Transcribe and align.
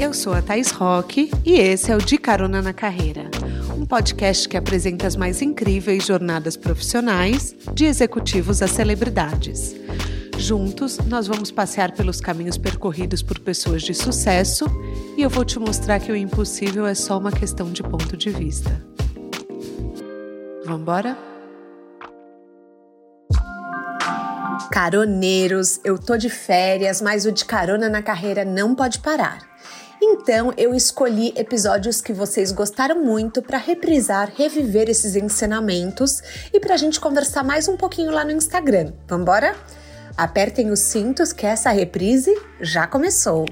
Eu 0.00 0.14
sou 0.14 0.32
a 0.32 0.40
Thais 0.40 0.70
Roque 0.70 1.30
e 1.44 1.56
esse 1.58 1.92
é 1.92 1.94
o 1.94 1.98
De 1.98 2.16
Carona 2.16 2.62
na 2.62 2.72
Carreira, 2.72 3.30
um 3.76 3.84
podcast 3.84 4.48
que 4.48 4.56
apresenta 4.56 5.06
as 5.06 5.14
mais 5.14 5.42
incríveis 5.42 6.06
jornadas 6.06 6.56
profissionais 6.56 7.54
de 7.74 7.84
executivos 7.84 8.62
a 8.62 8.66
celebridades. 8.66 9.76
Juntos, 10.38 10.96
nós 11.00 11.26
vamos 11.26 11.50
passear 11.50 11.92
pelos 11.92 12.18
caminhos 12.18 12.56
percorridos 12.56 13.22
por 13.22 13.38
pessoas 13.40 13.82
de 13.82 13.92
sucesso 13.92 14.64
e 15.18 15.22
eu 15.22 15.28
vou 15.28 15.44
te 15.44 15.58
mostrar 15.58 16.00
que 16.00 16.10
o 16.10 16.16
impossível 16.16 16.86
é 16.86 16.94
só 16.94 17.18
uma 17.18 17.30
questão 17.30 17.70
de 17.70 17.82
ponto 17.82 18.16
de 18.16 18.30
vista. 18.30 18.82
Vamos 20.64 20.80
embora? 20.80 21.18
Caroneiros, 24.72 25.78
eu 25.84 25.98
tô 25.98 26.16
de 26.16 26.30
férias, 26.30 27.02
mas 27.02 27.26
o 27.26 27.32
de 27.32 27.44
carona 27.44 27.90
na 27.90 28.00
carreira 28.00 28.46
não 28.46 28.74
pode 28.74 29.00
parar. 29.00 29.49
Então 30.02 30.52
eu 30.56 30.74
escolhi 30.74 31.30
episódios 31.36 32.00
que 32.00 32.12
vocês 32.12 32.52
gostaram 32.52 33.04
muito 33.04 33.42
para 33.42 33.58
reprisar, 33.58 34.32
reviver 34.34 34.88
esses 34.88 35.14
ensinamentos 35.14 36.22
e 36.52 36.58
para 36.58 36.72
a 36.72 36.76
gente 36.78 36.98
conversar 36.98 37.44
mais 37.44 37.68
um 37.68 37.76
pouquinho 37.76 38.10
lá 38.10 38.24
no 38.24 38.30
Instagram. 38.30 38.94
Vambora? 39.06 39.54
Apertem 40.16 40.70
os 40.70 40.80
cintos 40.80 41.34
que 41.34 41.44
essa 41.44 41.70
reprise 41.70 42.34
já 42.62 42.86
começou. 42.86 43.44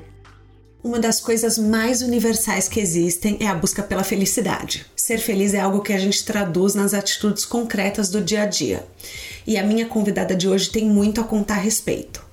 Uma 0.83 0.99
das 0.99 1.21
coisas 1.21 1.59
mais 1.59 2.01
universais 2.01 2.67
que 2.67 2.81
existem 2.81 3.37
é 3.41 3.47
a 3.47 3.55
busca 3.55 3.83
pela 3.83 4.05
felicidade. 4.05 4.87
Ser 4.97 5.19
feliz 5.19 5.53
é 5.53 5.61
algo 5.61 5.83
que 5.83 5.93
a 5.93 5.99
gente 5.99 6.25
traduz 6.25 6.75
nas 6.75 6.95
atitudes 6.95 7.45
concretas 7.45 8.09
do 8.09 8.23
dia 8.23 8.43
a 8.43 8.47
dia 8.47 8.87
e 9.47 9.59
a 9.59 9.63
minha 9.63 9.87
convidada 9.87 10.35
de 10.35 10.49
hoje 10.49 10.71
tem 10.71 10.87
muito 10.87 11.21
a 11.21 11.25
contar 11.25 11.57
a 11.57 11.61
respeito. 11.61 12.28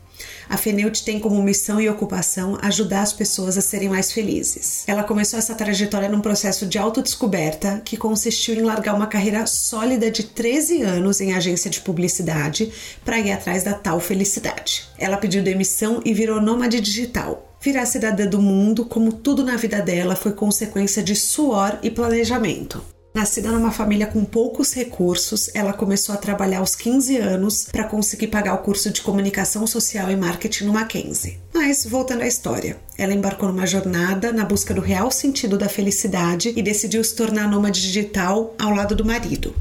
A 0.50 0.58
Feneut 0.58 1.04
tem 1.04 1.20
como 1.20 1.42
missão 1.42 1.80
e 1.82 1.90
ocupação 1.90 2.58
ajudar 2.62 3.02
as 3.02 3.14
pessoas 3.14 3.58
a 3.58 3.62
serem 3.62 3.90
mais 3.90 4.12
felizes. 4.12 4.84
Ela 4.88 5.04
começou 5.04 5.40
essa 5.40 5.56
trajetória 5.56 6.10
num 6.10 6.22
processo 6.22 6.66
de 6.66 6.78
autodescoberta 6.78 7.82
que 7.84 7.98
consistiu 7.98 8.56
em 8.56 8.62
largar 8.62 8.96
uma 8.96 9.08
carreira 9.08 9.46
sólida 9.46 10.10
de 10.12 10.24
13 10.24 10.82
anos 10.82 11.22
em 11.22 11.34
agência 11.34 11.70
de 11.70 11.82
publicidade 11.82 12.72
para 13.04 13.20
ir 13.20 13.32
atrás 13.32 13.64
da 13.64 13.74
tal 13.74 14.00
felicidade. 14.00 14.88
Ela 14.98 15.18
pediu 15.18 15.44
demissão 15.44 16.02
e 16.06 16.14
virou 16.14 16.42
nômade 16.42 16.80
digital. 16.80 17.56
Virar 17.60 17.86
cidadã 17.86 18.28
do 18.28 18.40
mundo, 18.40 18.86
como 18.86 19.12
tudo 19.12 19.44
na 19.44 19.56
vida 19.56 19.82
dela, 19.82 20.16
foi 20.16 20.34
consequência 20.34 21.02
de 21.02 21.16
suor 21.16 21.80
e 21.82 21.90
planejamento. 21.90 22.95
Nascida 23.16 23.50
numa 23.50 23.72
família 23.72 24.08
com 24.08 24.26
poucos 24.26 24.74
recursos, 24.74 25.50
ela 25.54 25.72
começou 25.72 26.14
a 26.14 26.18
trabalhar 26.18 26.60
aos 26.60 26.76
15 26.76 27.16
anos 27.16 27.66
para 27.72 27.86
conseguir 27.86 28.28
pagar 28.28 28.54
o 28.56 28.58
curso 28.58 28.90
de 28.92 29.02
comunicação 29.02 29.66
social 29.66 30.12
e 30.12 30.18
marketing 30.18 30.66
no 30.66 30.74
Mackenzie. 30.74 31.40
Mas, 31.54 31.86
voltando 31.86 32.24
à 32.24 32.28
história, 32.28 32.76
ela 32.98 33.14
embarcou 33.14 33.48
numa 33.48 33.66
jornada 33.66 34.34
na 34.34 34.44
busca 34.44 34.74
do 34.74 34.82
real 34.82 35.10
sentido 35.10 35.58
da 35.58 35.70
felicidade 35.70 36.52
e 36.58 36.62
decidiu 36.62 37.02
se 37.06 37.16
tornar 37.16 37.48
nômade 37.48 37.82
digital 37.82 38.54
ao 38.60 38.72
lado 38.72 38.94
do 38.94 39.06
marido. 39.06 39.56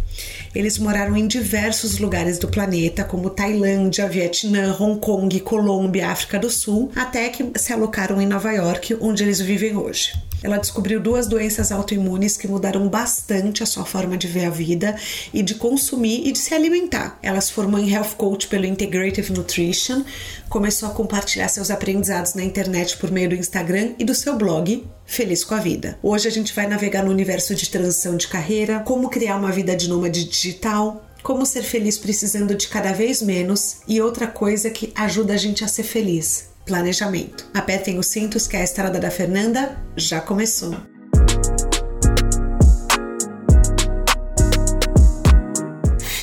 Eles 0.52 0.76
moraram 0.76 1.16
em 1.16 1.28
diversos 1.28 2.00
lugares 2.00 2.40
do 2.40 2.48
planeta, 2.48 3.04
como 3.04 3.30
Tailândia, 3.30 4.08
Vietnã, 4.08 4.76
Hong 4.80 4.98
Kong, 4.98 5.38
Colômbia, 5.38 6.08
África 6.08 6.40
do 6.40 6.50
Sul, 6.50 6.90
até 6.96 7.28
que 7.28 7.52
se 7.56 7.72
alocaram 7.72 8.20
em 8.20 8.26
Nova 8.26 8.50
York, 8.50 8.96
onde 9.00 9.22
eles 9.22 9.40
vivem 9.40 9.76
hoje. 9.76 10.12
Ela 10.44 10.58
descobriu 10.58 11.00
duas 11.00 11.26
doenças 11.26 11.72
autoimunes 11.72 12.36
que 12.36 12.46
mudaram 12.46 12.86
bastante 12.86 13.62
a 13.62 13.66
sua 13.66 13.86
forma 13.86 14.14
de 14.14 14.28
ver 14.28 14.44
a 14.44 14.50
vida 14.50 14.94
e 15.32 15.42
de 15.42 15.54
consumir 15.54 16.28
e 16.28 16.32
de 16.32 16.38
se 16.38 16.52
alimentar. 16.52 17.18
Ela 17.22 17.40
se 17.40 17.50
formou 17.50 17.80
em 17.80 17.90
Health 17.90 18.14
Coach 18.18 18.46
pelo 18.48 18.66
Integrative 18.66 19.32
Nutrition, 19.32 20.04
começou 20.50 20.90
a 20.90 20.92
compartilhar 20.92 21.48
seus 21.48 21.70
aprendizados 21.70 22.34
na 22.34 22.44
internet 22.44 22.98
por 22.98 23.10
meio 23.10 23.30
do 23.30 23.34
Instagram 23.34 23.94
e 23.98 24.04
do 24.04 24.14
seu 24.14 24.36
blog 24.36 24.86
Feliz 25.06 25.42
com 25.42 25.54
a 25.54 25.60
Vida. 25.60 25.98
Hoje 26.02 26.28
a 26.28 26.30
gente 26.30 26.52
vai 26.52 26.66
navegar 26.66 27.02
no 27.02 27.10
universo 27.10 27.54
de 27.54 27.70
transição 27.70 28.14
de 28.14 28.28
carreira, 28.28 28.80
como 28.80 29.08
criar 29.08 29.36
uma 29.36 29.50
vida 29.50 29.74
de 29.74 29.88
nômade 29.88 30.24
digital, 30.24 31.06
como 31.22 31.46
ser 31.46 31.62
feliz 31.62 31.96
precisando 31.96 32.54
de 32.54 32.68
cada 32.68 32.92
vez 32.92 33.22
menos 33.22 33.76
e 33.88 33.98
outra 33.98 34.26
coisa 34.26 34.68
que 34.68 34.92
ajuda 34.94 35.32
a 35.32 35.38
gente 35.38 35.64
a 35.64 35.68
ser 35.68 35.84
feliz 35.84 36.52
planejamento. 36.64 37.46
Apertem 37.54 37.98
os 37.98 38.06
cintos 38.06 38.46
que 38.46 38.56
a 38.56 38.62
estrada 38.62 38.98
da 38.98 39.10
Fernanda 39.10 39.76
já 39.96 40.20
começou. 40.20 40.74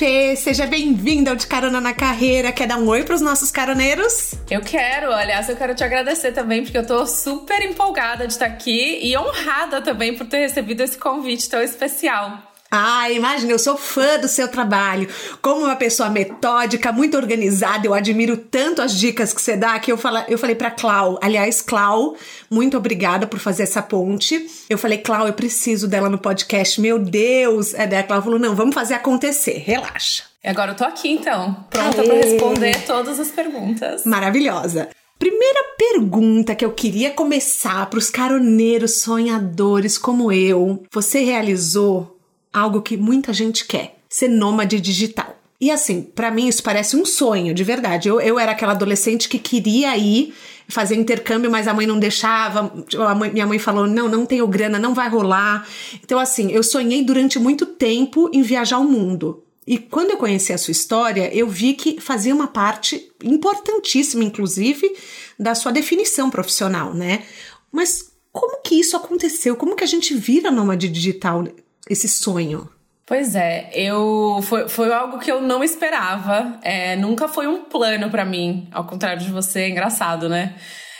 Fê, 0.02 0.34
seja 0.34 0.66
bem-vinda 0.66 1.30
ao 1.30 1.36
De 1.36 1.46
Carona 1.46 1.80
na 1.80 1.94
Carreira. 1.94 2.50
Quer 2.50 2.66
dar 2.66 2.76
um 2.76 2.88
oi 2.88 3.04
para 3.04 3.14
os 3.14 3.20
nossos 3.20 3.52
caroneiros? 3.52 4.34
Eu 4.50 4.60
quero, 4.60 5.12
aliás, 5.12 5.48
eu 5.48 5.54
quero 5.54 5.76
te 5.76 5.84
agradecer 5.84 6.32
também, 6.32 6.64
porque 6.64 6.76
eu 6.76 6.84
tô 6.84 7.06
super 7.06 7.62
empolgada 7.62 8.26
de 8.26 8.32
estar 8.32 8.46
aqui 8.46 8.98
e 9.00 9.16
honrada 9.16 9.80
também 9.80 10.16
por 10.16 10.26
ter 10.26 10.38
recebido 10.38 10.80
esse 10.80 10.98
convite 10.98 11.48
tão 11.48 11.62
especial. 11.62 12.51
Ah, 12.74 13.10
imagina, 13.10 13.52
eu 13.52 13.58
sou 13.58 13.76
fã 13.76 14.18
do 14.18 14.26
seu 14.26 14.48
trabalho. 14.48 15.06
Como 15.42 15.66
uma 15.66 15.76
pessoa 15.76 16.08
metódica, 16.08 16.90
muito 16.90 17.18
organizada, 17.18 17.86
eu 17.86 17.92
admiro 17.92 18.34
tanto 18.34 18.80
as 18.80 18.98
dicas 18.98 19.34
que 19.34 19.42
você 19.42 19.54
dá 19.54 19.78
que 19.78 19.92
eu, 19.92 19.98
fala, 19.98 20.24
eu 20.26 20.38
falei 20.38 20.56
para 20.56 20.70
Clau. 20.70 21.18
Aliás, 21.20 21.60
Clau, 21.60 22.16
muito 22.50 22.78
obrigada 22.78 23.26
por 23.26 23.38
fazer 23.38 23.64
essa 23.64 23.82
ponte. 23.82 24.50
Eu 24.70 24.78
falei, 24.78 24.96
Clau, 24.96 25.26
eu 25.26 25.34
preciso 25.34 25.86
dela 25.86 26.08
no 26.08 26.16
podcast. 26.16 26.80
Meu 26.80 26.98
Deus! 26.98 27.74
É, 27.74 27.86
daí 27.86 27.98
a 27.98 28.02
Clau 28.04 28.22
falou: 28.22 28.38
não, 28.38 28.54
vamos 28.54 28.74
fazer 28.74 28.94
acontecer, 28.94 29.58
relaxa. 29.58 30.22
E 30.42 30.48
agora 30.48 30.70
eu 30.70 30.74
tô 30.74 30.84
aqui 30.84 31.10
então, 31.10 31.54
pronta 31.68 32.02
para 32.02 32.14
responder 32.14 32.86
todas 32.86 33.20
as 33.20 33.28
perguntas. 33.30 34.06
Maravilhosa. 34.06 34.88
Primeira 35.18 35.62
pergunta 35.78 36.54
que 36.54 36.64
eu 36.64 36.72
queria 36.72 37.10
começar 37.10 37.86
para 37.88 37.98
os 37.98 38.10
caroneiros 38.10 39.02
sonhadores 39.02 39.96
como 39.96 40.32
eu. 40.32 40.82
Você 40.90 41.20
realizou 41.20 42.11
algo 42.52 42.82
que 42.82 42.96
muita 42.96 43.32
gente 43.32 43.64
quer: 43.64 43.98
ser 44.08 44.28
nômade 44.28 44.80
digital. 44.80 45.38
E 45.60 45.70
assim, 45.70 46.02
para 46.02 46.30
mim 46.30 46.48
isso 46.48 46.62
parece 46.62 46.96
um 46.96 47.04
sonho, 47.04 47.54
de 47.54 47.62
verdade. 47.62 48.08
Eu, 48.08 48.20
eu 48.20 48.36
era 48.36 48.50
aquela 48.50 48.72
adolescente 48.72 49.28
que 49.28 49.38
queria 49.38 49.96
ir 49.96 50.34
fazer 50.68 50.96
intercâmbio, 50.96 51.50
mas 51.50 51.68
a 51.68 51.74
mãe 51.74 51.86
não 51.86 52.00
deixava. 52.00 52.72
A 52.98 53.14
mãe, 53.14 53.30
minha 53.30 53.46
mãe 53.46 53.58
falou: 53.58 53.86
não, 53.86 54.08
não 54.08 54.26
tenho 54.26 54.46
grana, 54.48 54.78
não 54.78 54.92
vai 54.92 55.08
rolar. 55.08 55.66
Então, 56.02 56.18
assim, 56.18 56.50
eu 56.50 56.62
sonhei 56.62 57.04
durante 57.04 57.38
muito 57.38 57.64
tempo 57.64 58.28
em 58.32 58.42
viajar 58.42 58.78
o 58.78 58.84
mundo. 58.84 59.44
E 59.64 59.78
quando 59.78 60.10
eu 60.10 60.16
conheci 60.16 60.52
a 60.52 60.58
sua 60.58 60.72
história, 60.72 61.32
eu 61.32 61.48
vi 61.48 61.74
que 61.74 62.00
fazia 62.00 62.34
uma 62.34 62.48
parte 62.48 63.12
importantíssima, 63.22 64.24
inclusive, 64.24 64.92
da 65.38 65.54
sua 65.54 65.70
definição 65.70 66.28
profissional, 66.28 66.92
né? 66.92 67.22
Mas 67.70 68.10
como 68.32 68.60
que 68.62 68.74
isso 68.74 68.96
aconteceu? 68.96 69.54
Como 69.54 69.76
que 69.76 69.84
a 69.84 69.86
gente 69.86 70.14
vira 70.14 70.50
nômade 70.50 70.88
digital? 70.88 71.44
Esse 71.88 72.08
sonho? 72.08 72.68
Pois 73.04 73.34
é, 73.34 73.70
eu 73.74 74.40
foi, 74.42 74.68
foi 74.68 74.92
algo 74.92 75.18
que 75.18 75.30
eu 75.30 75.40
não 75.40 75.62
esperava. 75.62 76.58
É, 76.62 76.96
nunca 76.96 77.28
foi 77.28 77.46
um 77.46 77.64
plano 77.64 78.08
para 78.10 78.24
mim, 78.24 78.68
ao 78.72 78.84
contrário 78.84 79.22
de 79.22 79.30
você, 79.30 79.62
é 79.62 79.68
engraçado, 79.68 80.28
né? 80.28 80.54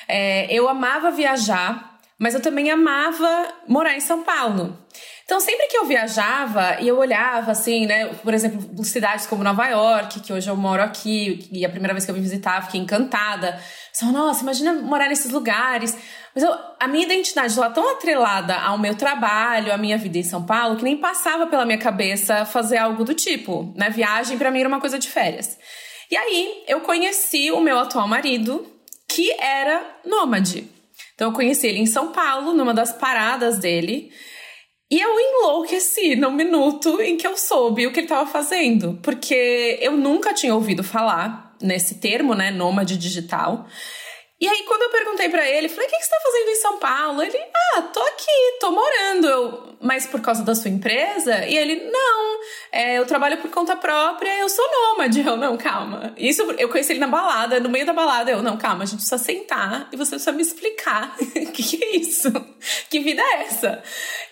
É, 0.09 0.53
eu 0.53 0.69
amava 0.69 1.11
viajar, 1.11 1.99
mas 2.19 2.35
eu 2.35 2.43
também 2.43 2.71
amava 2.71 3.49
morar 3.67 3.97
em 3.97 4.01
São 4.01 4.23
Paulo. 4.23 4.77
Então, 5.25 5.41
sempre 5.41 5.67
que 5.69 5.77
eu 5.79 5.87
viajava 5.87 6.77
e 6.81 6.89
eu 6.89 6.99
olhava, 6.99 7.53
assim, 7.53 7.87
né, 7.87 8.07
por 8.23 8.35
exemplo, 8.35 8.85
cidades 8.85 9.27
como 9.27 9.43
Nova 9.43 9.67
York, 9.67 10.21
que 10.21 10.33
hoje 10.33 10.51
eu 10.51 10.57
moro 10.57 10.83
aqui, 10.83 11.49
e 11.51 11.65
a 11.65 11.71
primeira 11.71 11.95
vez 11.95 12.05
que 12.05 12.11
eu 12.11 12.15
vim 12.15 12.21
visitar, 12.21 12.63
fiquei 12.63 12.81
encantada. 12.81 13.59
Só, 13.93 14.07
nossa, 14.07 14.43
imagina 14.43 14.75
morar 14.75 15.09
nesses 15.09 15.31
lugares. 15.31 15.97
Mas 16.35 16.45
eu, 16.45 16.55
a 16.81 16.89
minha 16.89 17.05
identidade 17.05 17.49
estava 17.49 17.73
tão 17.75 17.91
atrelada 17.91 18.57
ao 18.57 18.79
meu 18.79 18.95
trabalho, 18.95 19.73
à 19.73 19.77
minha 19.77 19.99
vida 19.99 20.19
em 20.19 20.23
São 20.23 20.45
Paulo, 20.45 20.77
que 20.77 20.85
nem 20.85 20.97
passava 20.97 21.47
pela 21.47 21.67
minha 21.67 21.79
cabeça 21.79 22.47
fazer 22.47 22.79
algo 22.79 23.05
do 23.05 23.15
tipo, 23.15 23.73
né? 23.77 23.91
Viagem 23.91 24.39
para 24.39 24.51
mim 24.51 24.61
era 24.61 24.69
uma 24.69 24.81
coisa 24.81 24.99
de 24.99 25.09
férias. 25.09 25.59
E 26.11 26.17
aí 26.17 26.65
eu 26.67 26.81
conheci 26.81 27.51
o 27.51 27.61
meu 27.61 27.79
atual 27.79 28.09
marido, 28.09 28.67
que 29.09 29.31
era 29.39 29.99
nômade. 30.05 30.69
Então 31.15 31.29
eu 31.29 31.35
conheci 31.35 31.67
ele 31.67 31.79
em 31.79 31.87
São 31.87 32.13
Paulo, 32.13 32.55
numa 32.55 32.73
das 32.73 32.93
paradas 32.93 33.59
dele. 33.59 34.11
E 34.91 35.01
eu 35.01 35.19
enlouqueci 35.19 36.17
no 36.17 36.31
minuto 36.31 37.01
em 37.01 37.17
que 37.17 37.27
eu 37.27 37.37
soube 37.37 37.87
o 37.87 37.93
que 37.93 38.01
ele 38.01 38.07
estava 38.07 38.29
fazendo, 38.29 38.99
porque 39.03 39.79
eu 39.81 39.93
nunca 39.93 40.35
tinha 40.35 40.55
ouvido 40.55 40.85
falar 40.85 41.57
nesse 41.63 41.95
termo, 41.95 42.35
né, 42.35 42.51
nômade 42.51 42.99
digital. 42.99 43.67
E 44.43 44.49
aí, 44.49 44.65
quando 44.67 44.83
eu 44.83 44.91
perguntei 44.91 45.29
para 45.29 45.49
ele, 45.49 45.69
falei: 45.69 45.87
o 45.87 45.91
que, 45.91 45.97
que 45.97 46.05
você 46.05 46.11
tá 46.11 46.17
fazendo 46.21 46.49
em 46.49 46.57
São 46.57 46.79
Paulo? 46.81 47.23
Ele, 47.23 47.39
ah, 47.39 47.83
tô 47.83 48.01
aqui, 48.01 48.59
tô 48.59 48.73
morando. 48.73 49.29
Eu, 49.29 49.73
mas 49.81 50.05
por 50.05 50.21
causa 50.21 50.43
da 50.43 50.53
sua 50.53 50.69
empresa? 50.69 51.47
E 51.47 51.57
ele, 51.57 51.89
não, 51.91 52.41
é, 52.73 52.99
eu 52.99 53.07
trabalho 53.07 53.39
por 53.39 53.51
conta 53.53 53.77
própria, 53.77 54.37
eu 54.41 54.49
sou 54.49 54.65
nômade. 54.69 55.21
Eu, 55.25 55.37
não, 55.37 55.57
calma. 55.57 56.13
Isso 56.17 56.43
eu 56.59 56.69
conheci 56.69 56.93
ele 56.93 56.99
na 56.99 57.07
balada, 57.07 57.61
no 57.61 57.69
meio 57.69 57.87
da 57.87 57.93
balada. 57.93 58.33
Eu, 58.33 58.43
não, 58.43 58.57
calma, 58.57 58.83
a 58.83 58.87
gente 58.87 58.97
precisa 58.97 59.19
sentar 59.19 59.89
e 59.93 59.97
você 59.97 60.11
precisa 60.11 60.33
me 60.33 60.43
explicar 60.43 61.15
o 61.21 61.47
que, 61.53 61.63
que 61.63 61.85
é 61.85 61.97
isso? 61.97 62.33
Que 62.91 62.99
vida 62.99 63.23
é 63.23 63.43
essa? 63.43 63.81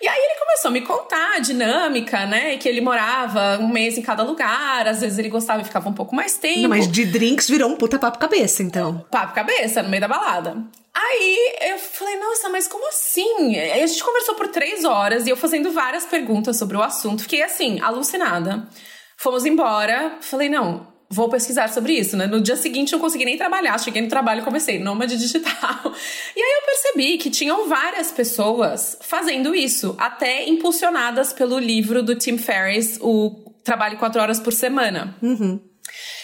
E 0.01 0.07
aí 0.07 0.19
ele 0.19 0.39
começou 0.39 0.69
a 0.69 0.71
me 0.71 0.81
contar 0.81 1.35
a 1.37 1.39
dinâmica, 1.39 2.25
né? 2.25 2.57
Que 2.57 2.67
ele 2.67 2.81
morava 2.81 3.59
um 3.59 3.67
mês 3.69 3.97
em 3.97 4.01
cada 4.01 4.23
lugar, 4.23 4.87
às 4.87 4.99
vezes 4.99 5.17
ele 5.19 5.29
gostava 5.29 5.61
e 5.61 5.65
ficava 5.65 5.87
um 5.87 5.93
pouco 5.93 6.13
mais 6.13 6.37
tempo. 6.37 6.63
Não, 6.63 6.69
mas 6.69 6.91
de 6.91 7.05
drinks 7.05 7.49
virou 7.49 7.69
um 7.69 7.77
puta 7.77 7.97
papo 7.97 8.19
cabeça, 8.19 8.61
então. 8.61 9.05
Papo 9.09 9.33
cabeça, 9.33 9.81
no 9.81 9.89
meio 9.89 10.00
da 10.01 10.07
balada. 10.07 10.57
Aí 10.93 11.55
eu 11.61 11.79
falei, 11.79 12.01
falei, 12.01 12.19
nossa, 12.19 12.49
mas 12.49 12.67
como 12.67 12.87
assim? 12.89 13.57
a 13.57 13.87
gente 13.87 14.03
conversou 14.03 14.35
por 14.35 14.47
três 14.47 14.83
horas 14.83 15.25
e 15.25 15.29
eu 15.29 15.37
fazendo 15.37 15.71
várias 15.71 16.05
perguntas 16.05 16.57
sobre 16.57 16.75
o 16.75 16.81
assunto. 16.81 17.23
Fiquei 17.23 17.43
assim, 17.43 17.79
alucinada. 17.81 18.67
Fomos 19.17 19.45
embora. 19.45 20.17
Falei, 20.21 20.49
não, 20.49 20.87
vou 21.09 21.29
pesquisar 21.29 21.69
sobre 21.69 21.93
isso, 21.93 22.17
né? 22.17 22.25
No 22.25 22.41
dia 22.41 22.55
seguinte 22.55 22.93
eu 22.93 22.97
não 22.97 23.05
consegui 23.05 23.25
nem 23.25 23.37
trabalhar, 23.37 23.79
cheguei 23.79 24.01
no 24.01 24.09
trabalho 24.09 24.41
e 24.41 24.43
comecei, 24.43 24.79
nômade 24.79 25.17
digital. 25.17 25.51
E 26.35 26.41
aí 26.41 26.59
eu 26.59 26.65
percebi 26.65 27.17
que 27.17 27.29
tinham 27.29 27.67
várias 27.67 28.11
pessoas 28.11 28.97
fazendo 29.01 29.53
isso, 29.53 29.95
até 29.99 30.47
impulsionadas 30.47 31.33
pelo 31.33 31.59
livro 31.59 32.01
do 32.01 32.15
Tim 32.15 32.37
Ferriss, 32.37 32.97
o 33.01 33.53
Trabalho 33.63 33.97
Quatro 33.97 34.21
Horas 34.21 34.39
por 34.39 34.53
Semana. 34.53 35.15
Uhum. 35.21 35.59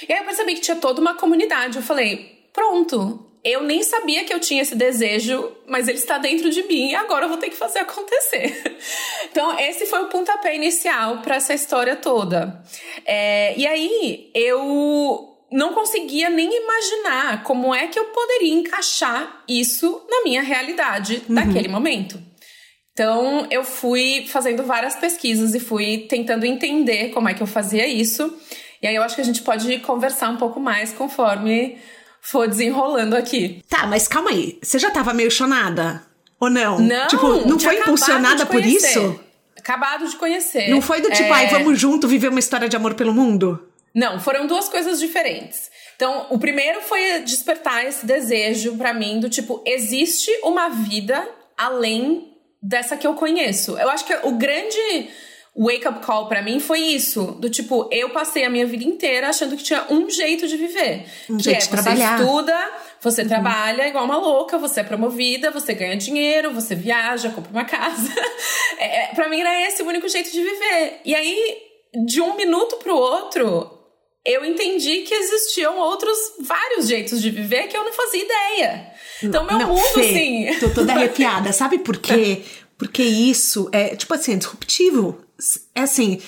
E 0.08 0.14
aí 0.14 0.20
eu 0.20 0.26
percebi 0.26 0.56
que 0.56 0.62
tinha 0.62 0.78
toda 0.78 1.02
uma 1.02 1.16
comunidade. 1.16 1.78
Eu 1.78 1.84
falei, 1.84 2.48
pronto, 2.54 3.28
eu 3.48 3.64
nem 3.64 3.82
sabia 3.82 4.26
que 4.26 4.34
eu 4.34 4.40
tinha 4.42 4.62
esse 4.62 4.76
desejo, 4.76 5.52
mas 5.66 5.88
ele 5.88 5.98
está 5.98 6.18
dentro 6.18 6.50
de 6.50 6.64
mim 6.64 6.90
e 6.90 6.96
agora 6.96 7.26
eu 7.26 7.30
vou 7.30 7.38
ter 7.38 7.50
que 7.50 7.56
fazer 7.56 7.80
acontecer. 7.80 8.78
Então, 9.30 9.60
esse 9.60 9.86
foi 9.86 10.02
o 10.02 10.08
pontapé 10.08 10.56
inicial 10.56 11.20
para 11.20 11.36
essa 11.36 11.54
história 11.54 11.96
toda. 11.96 12.64
É, 13.06 13.56
e 13.56 13.68
aí, 13.68 14.32
eu 14.34 15.38
não 15.52 15.74
conseguia 15.74 16.28
nem 16.28 16.50
imaginar 16.50 17.44
como 17.44 17.76
é 17.76 17.86
que 17.86 18.00
eu 18.00 18.06
poderia 18.06 18.54
encaixar 18.54 19.44
isso 19.48 20.02
na 20.10 20.24
minha 20.24 20.42
realidade 20.42 21.18
uhum. 21.28 21.36
naquele 21.36 21.68
momento. 21.68 22.20
Então, 22.94 23.46
eu 23.52 23.64
fui 23.64 24.26
fazendo 24.28 24.64
várias 24.64 24.96
pesquisas 24.96 25.54
e 25.54 25.60
fui 25.60 26.08
tentando 26.10 26.46
entender 26.46 27.10
como 27.10 27.30
é 27.30 27.36
que 27.36 27.44
eu 27.44 27.48
fazia 27.48 27.86
isso. 27.86 28.36
E 28.82 28.88
aí, 28.88 28.96
eu 28.96 29.04
acho 29.04 29.14
que 29.14 29.22
a 29.22 29.26
gente 29.26 29.44
pode 29.44 29.78
conversar 29.80 30.30
um 30.30 30.38
pouco 30.38 30.60
mais 30.60 30.94
conforme 30.94 31.78
for 32.30 32.48
desenrolando 32.48 33.16
aqui. 33.16 33.64
Tá, 33.70 33.88
mas 33.88 34.08
calma 34.08 34.32
aí. 34.32 34.60
Você 34.62 34.78
já 34.78 34.92
tava 34.92 35.14
meio 35.14 35.32
chonada? 35.32 36.04
Ou 36.40 36.50
não? 36.50 36.80
Não. 36.80 37.08
Tipo, 37.08 37.48
não 37.48 37.60
foi 37.60 37.80
impulsionada 37.80 38.46
por 38.46 38.64
isso? 38.64 39.20
Acabado 39.58 40.08
de 40.08 40.16
conhecer. 40.18 40.70
Não 40.70 40.82
foi 40.82 41.02
do 41.02 41.10
tipo, 41.10 41.30
é... 41.30 41.32
ai, 41.32 41.48
vamos 41.48 41.80
junto 41.80 42.08
viver 42.08 42.30
uma 42.30 42.40
história 42.40 42.70
de 42.70 42.76
amor 42.76 42.94
pelo 42.94 43.14
mundo? 43.14 43.68
Não, 43.94 44.20
foram 44.20 44.46
duas 44.46 44.70
coisas 44.70 45.00
diferentes. 45.00 45.72
Então, 45.96 46.28
o 46.30 46.38
primeiro 46.38 46.82
foi 46.82 47.22
despertar 47.22 47.86
esse 47.86 48.06
desejo 48.06 48.78
para 48.78 48.94
mim 48.94 49.20
do 49.20 49.30
tipo, 49.30 49.64
existe 49.66 50.30
uma 50.44 50.70
vida 50.70 51.28
além 51.58 52.34
dessa 52.62 52.96
que 52.96 53.08
eu 53.08 53.16
conheço. 53.16 53.78
Eu 53.78 53.90
acho 53.90 54.06
que 54.06 54.14
o 54.24 54.34
grande 54.34 55.10
wake 55.58 55.88
up 55.88 56.06
call 56.06 56.28
para 56.28 56.42
mim 56.42 56.60
foi 56.60 56.80
isso, 56.80 57.32
do 57.40 57.50
tipo, 57.50 57.90
eu 57.92 58.12
passei 58.12 58.46
a 58.46 58.50
minha 58.50 58.66
vida 58.68 58.84
inteira 58.84 59.30
achando 59.30 59.58
que 59.58 59.64
tinha 59.64 59.86
um 59.90 60.08
jeito 60.10 60.48
de 60.48 60.56
viver, 60.56 61.06
um 61.30 61.38
que 61.38 61.46
jeito 61.46 61.58
é 61.58 61.62
você 61.62 61.70
trabalhar. 61.70 62.22
estuda, 62.22 62.72
você 63.02 63.24
uhum. 63.24 63.28
trabalha 63.28 63.88
igual 63.88 64.06
uma 64.06 64.18
louca, 64.18 64.58
você 64.60 64.82
é 64.82 64.84
promovida, 64.84 65.50
você 65.50 65.74
ganha 65.74 65.98
dinheiro, 65.98 66.54
você 66.54 66.76
viaja, 66.76 67.32
compra 67.32 67.52
uma 67.52 67.66
casa. 67.66 68.14
é, 68.78 69.06
é 69.06 69.08
para 69.16 69.28
mim 69.30 69.40
era 69.40 69.68
esse 69.68 69.82
o 69.82 69.88
único 69.88 70.08
jeito 70.08 70.32
de 70.32 70.42
viver. 70.42 71.02
E 71.04 71.16
aí, 71.16 71.58
de 72.06 72.22
um 72.22 72.36
minuto 72.36 72.78
pro 72.78 72.96
outro, 72.96 73.72
eu 74.24 74.46
entendi 74.46 75.02
que 75.02 75.14
existiam 75.14 75.80
outros 75.80 76.18
vários 76.42 76.88
jeitos 76.88 77.22
de 77.22 77.32
viver 77.32 77.68
que 77.68 77.76
eu 77.76 77.84
não 77.84 77.94
fazia 77.94 78.24
ideia. 78.24 78.92
Então, 79.24 79.44
meu 79.44 79.58
não, 79.58 79.68
mundo, 79.70 79.88
Fê, 79.94 80.02
assim. 80.02 80.60
Tô 80.60 80.70
toda 80.70 80.94
arrepiada. 80.94 81.52
Sabe 81.52 81.80
por 81.80 81.98
quê? 81.98 82.44
Porque 82.78 83.02
isso 83.02 83.70
é, 83.72 83.96
tipo 83.96 84.14
assim, 84.14 84.34
é 84.34 84.36
disruptivo 84.36 85.27
é 85.76 85.82
assim, 85.82 86.22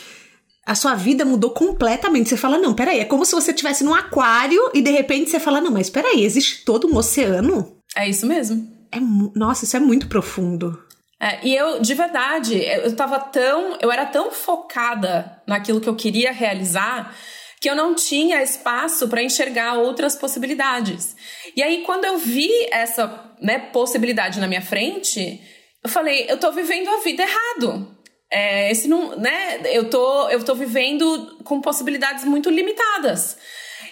a 0.66 0.76
sua 0.76 0.96
vida 0.96 1.26
mudou 1.26 1.52
completamente. 1.52 2.30
Você 2.30 2.38
fala, 2.38 2.58
não, 2.58 2.74
peraí, 2.74 3.00
é 3.00 3.06
como 3.06 3.26
se 3.26 3.34
você 3.34 3.52
estivesse 3.52 3.84
num 3.84 3.94
aquário 3.94 4.70
e 4.74 4.82
de 4.82 4.92
repente 4.92 5.30
você 5.30 5.40
fala, 5.40 5.60
não, 5.62 5.72
mas 5.72 5.90
peraí, 5.90 6.24
existe 6.24 6.64
todo 6.64 6.88
um 6.88 6.96
oceano? 6.96 7.82
É 7.96 8.08
isso 8.08 8.26
mesmo. 8.26 8.68
É, 8.92 9.00
nossa, 9.36 9.66
isso 9.66 9.76
é 9.76 9.80
muito 9.80 10.08
profundo. 10.08 10.82
É, 11.22 11.46
e 11.46 11.56
eu, 11.56 11.82
de 11.82 11.94
verdade, 11.94 12.56
eu 12.56 12.96
tava 12.96 13.20
tão. 13.20 13.78
Eu 13.82 13.92
era 13.92 14.06
tão 14.06 14.32
focada 14.32 15.42
naquilo 15.46 15.82
que 15.82 15.90
eu 15.90 15.96
queria 15.96 16.32
realizar 16.32 17.14
que 17.60 17.70
eu 17.70 17.76
não 17.76 17.94
tinha 17.94 18.42
espaço 18.42 19.08
para 19.10 19.22
enxergar 19.22 19.74
outras 19.74 20.16
possibilidades. 20.16 21.16
E 21.56 21.62
aí, 21.62 21.82
quando 21.82 22.06
eu 22.06 22.18
vi 22.18 22.50
essa 22.72 23.34
né, 23.42 23.60
possibilidade 23.60 24.40
na 24.40 24.48
minha 24.48 24.62
frente, 24.62 25.42
eu 25.84 25.90
falei, 25.90 26.26
eu 26.30 26.38
tô 26.40 26.52
vivendo 26.52 26.88
a 26.88 27.02
vida 27.02 27.24
errado. 27.24 27.98
É, 28.32 28.72
esse 28.72 28.88
não, 28.88 29.16
né? 29.16 29.62
Eu 29.66 29.90
tô, 29.90 30.30
eu 30.30 30.44
tô 30.44 30.54
vivendo 30.54 31.40
com 31.44 31.60
possibilidades 31.60 32.24
muito 32.24 32.50
limitadas. 32.50 33.38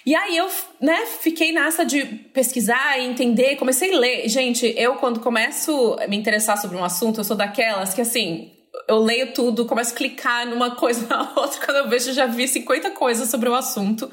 E 0.05 0.15
aí 0.15 0.37
eu, 0.37 0.47
né, 0.79 1.05
fiquei 1.05 1.51
nessa 1.51 1.83
de 1.83 2.05
pesquisar 2.05 2.97
e 2.97 3.05
entender, 3.05 3.57
comecei 3.57 3.93
a 3.93 3.99
ler. 3.99 4.29
Gente, 4.29 4.73
eu 4.77 4.95
quando 4.95 5.19
começo 5.19 5.97
a 5.99 6.07
me 6.07 6.15
interessar 6.15 6.57
sobre 6.57 6.77
um 6.77 6.83
assunto, 6.83 7.19
eu 7.19 7.23
sou 7.25 7.35
daquelas 7.35 7.93
que 7.93 7.99
assim, 7.99 8.53
eu 8.87 8.99
leio 8.99 9.33
tudo, 9.33 9.65
começo 9.65 9.93
a 9.93 9.97
clicar 9.97 10.45
numa 10.47 10.75
coisa 10.75 11.05
na 11.07 11.33
outra, 11.35 11.65
quando 11.65 11.77
eu 11.77 11.89
vejo 11.89 12.09
eu 12.09 12.13
já 12.13 12.25
vi 12.25 12.47
50 12.47 12.91
coisas 12.91 13.29
sobre 13.29 13.49
o 13.49 13.55
assunto. 13.55 14.09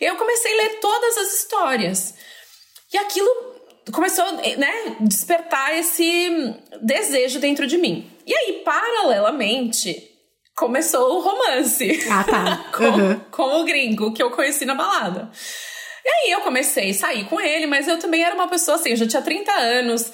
E 0.00 0.04
eu 0.04 0.16
comecei 0.16 0.52
a 0.52 0.56
ler 0.62 0.80
todas 0.80 1.18
as 1.18 1.34
histórias. 1.34 2.14
E 2.92 2.96
aquilo 2.96 3.53
começou, 3.92 4.24
né, 4.32 4.96
despertar 5.00 5.76
esse 5.76 6.54
desejo 6.82 7.38
dentro 7.38 7.66
de 7.66 7.76
mim. 7.76 8.10
E 8.26 8.34
aí, 8.34 8.62
paralelamente, 8.64 10.10
começou 10.56 11.16
o 11.16 11.20
romance. 11.20 12.06
Ah, 12.10 12.24
tá. 12.24 12.64
com, 12.76 12.84
uhum. 12.84 13.20
com 13.30 13.60
o 13.60 13.64
gringo 13.64 14.12
que 14.12 14.22
eu 14.22 14.30
conheci 14.30 14.64
na 14.64 14.74
balada. 14.74 15.30
E 16.04 16.08
aí 16.08 16.32
eu 16.32 16.40
comecei 16.42 16.90
a 16.90 16.94
sair 16.94 17.24
com 17.24 17.40
ele, 17.40 17.66
mas 17.66 17.88
eu 17.88 17.98
também 17.98 18.22
era 18.22 18.34
uma 18.34 18.48
pessoa 18.48 18.76
assim, 18.76 18.90
eu 18.90 18.96
já 18.96 19.06
tinha 19.06 19.22
30 19.22 19.52
anos. 19.52 20.12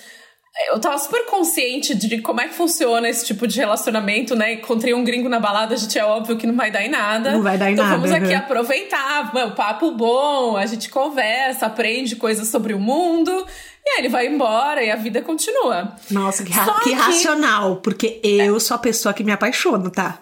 Eu 0.69 0.81
tava 0.81 0.99
super 0.99 1.25
consciente 1.27 1.95
de 1.95 2.21
como 2.21 2.41
é 2.41 2.49
que 2.49 2.55
funciona 2.55 3.09
esse 3.09 3.25
tipo 3.25 3.47
de 3.47 3.57
relacionamento, 3.57 4.35
né? 4.35 4.55
Encontrei 4.55 4.93
um 4.93 5.05
gringo 5.05 5.29
na 5.29 5.39
balada, 5.39 5.75
a 5.75 5.77
gente 5.77 5.97
é 5.99 6.05
óbvio 6.05 6.37
que 6.37 6.47
não 6.47 6.57
vai 6.57 6.71
dar 6.71 6.85
em 6.85 6.89
nada. 6.89 7.33
Não 7.33 7.43
vai 7.43 7.57
dar 7.57 7.71
em 7.71 7.75
então, 7.75 7.85
nada. 7.85 7.97
Então 7.97 8.09
vamos 8.09 8.25
aqui 8.25 8.35
uhum. 8.35 8.41
aproveitar, 8.41 9.33
o 9.47 9.53
papo 9.53 9.93
bom, 9.93 10.57
a 10.57 10.67
gente 10.67 10.91
conversa, 10.91 11.67
aprende 11.67 12.17
coisas 12.17 12.49
sobre 12.49 12.75
o 12.75 12.81
mundo. 12.81 13.31
E 13.87 13.91
aí 13.91 13.99
ele 14.01 14.09
vai 14.09 14.27
embora 14.27 14.83
e 14.83 14.91
a 14.91 14.97
vida 14.97 15.23
continua. 15.23 15.95
Nossa, 16.11 16.45
que, 16.45 16.53
ra 16.53 16.81
que, 16.81 16.91
que 16.91 16.93
racional, 16.95 17.77
porque 17.77 18.21
eu 18.23 18.57
é. 18.57 18.61
sou 18.61 18.75
a 18.75 18.79
pessoa 18.79 19.15
que 19.15 19.25
me 19.25 19.33
apaixono, 19.33 19.89
tá? 19.89 20.19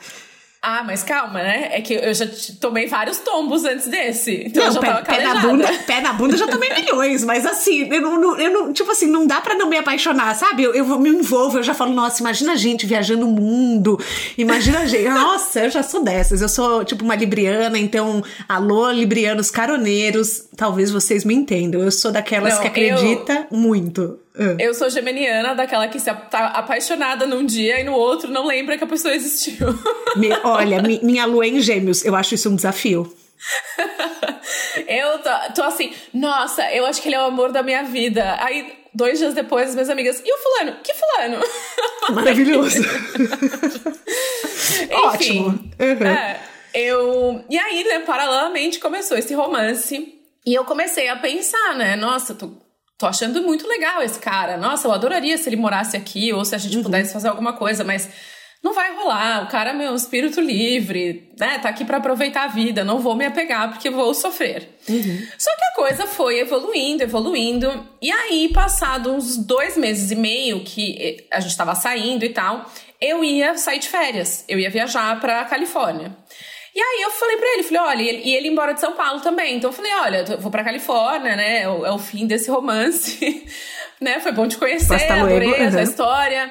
Ah, 0.60 0.82
mas 0.84 1.04
calma, 1.04 1.40
né? 1.40 1.68
É 1.72 1.80
que 1.80 1.94
eu 1.94 2.12
já 2.12 2.26
tomei 2.60 2.88
vários 2.88 3.18
tombos 3.18 3.64
antes 3.64 3.86
desse. 3.86 4.42
Então 4.46 4.64
não, 4.64 4.68
eu 4.68 4.72
já 4.74 4.80
pé, 4.80 4.86
tava 4.88 5.02
pé 5.04 5.22
na 5.22 5.34
bunda, 5.40 5.72
pé 5.86 6.00
na 6.00 6.12
bunda 6.12 6.34
eu 6.34 6.38
já 6.38 6.48
tomei 6.48 6.68
milhões, 6.74 7.22
mas 7.24 7.46
assim, 7.46 7.88
eu 7.92 8.00
não, 8.00 8.36
eu 8.36 8.52
não, 8.52 8.72
tipo 8.72 8.90
assim, 8.90 9.06
não 9.06 9.24
dá 9.24 9.40
para 9.40 9.54
não 9.54 9.68
me 9.68 9.76
apaixonar, 9.76 10.34
sabe? 10.34 10.64
Eu, 10.64 10.74
eu 10.74 10.98
me 10.98 11.10
envolvo, 11.10 11.58
eu 11.58 11.62
já 11.62 11.74
falo, 11.74 11.94
nossa, 11.94 12.20
imagina 12.20 12.52
a 12.54 12.56
gente 12.56 12.86
viajando 12.86 13.24
o 13.24 13.30
mundo, 13.30 14.00
imagina 14.36 14.80
a 14.80 14.86
gente, 14.86 15.06
nossa, 15.08 15.60
eu 15.60 15.70
já 15.70 15.84
sou 15.84 16.02
dessas, 16.02 16.42
eu 16.42 16.48
sou 16.48 16.84
tipo 16.84 17.04
uma 17.04 17.14
libriana, 17.14 17.78
então, 17.78 18.20
alô, 18.48 18.90
librianos 18.90 19.52
caroneiros, 19.52 20.47
talvez 20.58 20.90
vocês 20.90 21.24
me 21.24 21.32
entendam, 21.32 21.80
eu 21.80 21.92
sou 21.92 22.10
daquelas 22.10 22.54
não, 22.54 22.62
que 22.62 22.66
acredita 22.66 23.46
eu... 23.48 23.56
muito. 23.56 24.18
Uh. 24.34 24.56
Eu 24.58 24.74
sou 24.74 24.90
geminiana, 24.90 25.54
daquela 25.54 25.86
que 25.86 26.00
se 26.00 26.12
tá 26.12 26.48
apaixonada 26.48 27.28
num 27.28 27.46
dia 27.46 27.80
e 27.80 27.84
no 27.84 27.92
outro 27.92 28.28
não 28.28 28.44
lembra 28.44 28.76
que 28.76 28.82
a 28.82 28.86
pessoa 28.86 29.14
existiu. 29.14 29.68
Me, 30.16 30.30
olha, 30.42 30.82
mi, 30.82 30.98
minha 31.00 31.24
lua 31.26 31.44
é 31.44 31.48
em 31.48 31.60
gêmeos, 31.60 32.04
eu 32.04 32.16
acho 32.16 32.34
isso 32.34 32.50
um 32.50 32.56
desafio. 32.56 33.16
eu 34.88 35.18
tô, 35.20 35.30
tô, 35.54 35.62
assim, 35.62 35.92
nossa, 36.12 36.68
eu 36.74 36.84
acho 36.86 37.00
que 37.00 37.08
ele 37.08 37.14
é 37.14 37.20
o 37.20 37.26
amor 37.26 37.52
da 37.52 37.62
minha 37.62 37.84
vida. 37.84 38.36
Aí, 38.40 38.72
dois 38.92 39.20
dias 39.20 39.34
depois, 39.34 39.68
as 39.68 39.74
minhas 39.76 39.88
amigas, 39.88 40.20
e 40.24 40.32
o 40.32 40.38
fulano? 40.38 40.76
Que 40.82 40.92
fulano? 40.92 41.40
Maravilhoso. 42.10 42.80
Enfim, 44.82 44.92
Ótimo. 44.92 45.48
Uhum. 45.78 46.06
É, 46.06 46.40
eu. 46.74 47.44
E 47.48 47.56
aí, 47.56 47.84
né, 47.84 48.00
paralelamente 48.00 48.80
começou 48.80 49.16
esse 49.16 49.32
romance. 49.34 50.17
E 50.48 50.54
eu 50.54 50.64
comecei 50.64 51.10
a 51.10 51.16
pensar, 51.16 51.74
né? 51.76 51.94
Nossa, 51.94 52.34
tô 52.34 52.50
tô 52.96 53.06
achando 53.06 53.42
muito 53.42 53.68
legal 53.68 54.02
esse 54.02 54.18
cara. 54.18 54.56
Nossa, 54.56 54.88
eu 54.88 54.92
adoraria 54.92 55.36
se 55.36 55.46
ele 55.46 55.56
morasse 55.56 55.94
aqui 55.94 56.32
ou 56.32 56.42
se 56.42 56.54
a 56.54 56.58
gente 56.58 56.78
uhum. 56.78 56.82
pudesse 56.82 57.12
fazer 57.12 57.28
alguma 57.28 57.52
coisa, 57.52 57.84
mas 57.84 58.08
não 58.64 58.72
vai 58.72 58.96
rolar. 58.96 59.44
O 59.44 59.48
cara 59.48 59.70
é 59.70 59.72
meu 59.74 59.94
espírito 59.94 60.40
livre, 60.40 61.30
né? 61.38 61.58
Tá 61.58 61.68
aqui 61.68 61.84
para 61.84 61.98
aproveitar 61.98 62.44
a 62.44 62.48
vida. 62.48 62.82
Não 62.82 62.98
vou 62.98 63.14
me 63.14 63.26
apegar 63.26 63.68
porque 63.70 63.90
vou 63.90 64.14
sofrer. 64.14 64.74
Uhum. 64.88 65.26
Só 65.36 65.54
que 65.54 65.64
a 65.64 65.74
coisa 65.74 66.06
foi 66.06 66.40
evoluindo, 66.40 67.02
evoluindo. 67.02 67.86
E 68.00 68.10
aí, 68.10 68.50
passado 68.50 69.12
uns 69.12 69.36
dois 69.36 69.76
meses 69.76 70.10
e 70.10 70.16
meio 70.16 70.64
que 70.64 71.26
a 71.30 71.40
gente 71.40 71.54
tava 71.58 71.74
saindo 71.74 72.24
e 72.24 72.30
tal, 72.30 72.64
eu 72.98 73.22
ia 73.22 73.54
sair 73.58 73.80
de 73.80 73.88
férias. 73.90 74.46
Eu 74.48 74.58
ia 74.58 74.70
viajar 74.70 75.20
pra 75.20 75.44
Califórnia. 75.44 76.16
E 76.74 76.80
aí 76.80 77.02
eu 77.02 77.10
falei 77.10 77.36
pra 77.36 77.48
ele, 77.54 77.62
falei, 77.62 77.80
olha, 77.80 78.02
e 78.02 78.08
ele, 78.08 78.22
e 78.24 78.36
ele 78.36 78.48
embora 78.48 78.74
de 78.74 78.80
São 78.80 78.92
Paulo 78.92 79.20
também. 79.20 79.56
Então 79.56 79.70
eu 79.70 79.74
falei, 79.74 79.92
olha, 79.94 80.24
eu 80.28 80.38
vou 80.38 80.50
pra 80.50 80.64
Califórnia, 80.64 81.34
né? 81.34 81.62
É 81.62 81.68
o, 81.68 81.86
é 81.86 81.90
o 81.90 81.98
fim 81.98 82.26
desse 82.26 82.50
romance, 82.50 83.46
né? 84.00 84.20
Foi 84.20 84.32
bom 84.32 84.46
te 84.46 84.56
conhecer, 84.56 85.10
adorei 85.10 85.48
uhum. 85.48 85.54
essa 85.54 85.82
história. 85.82 86.50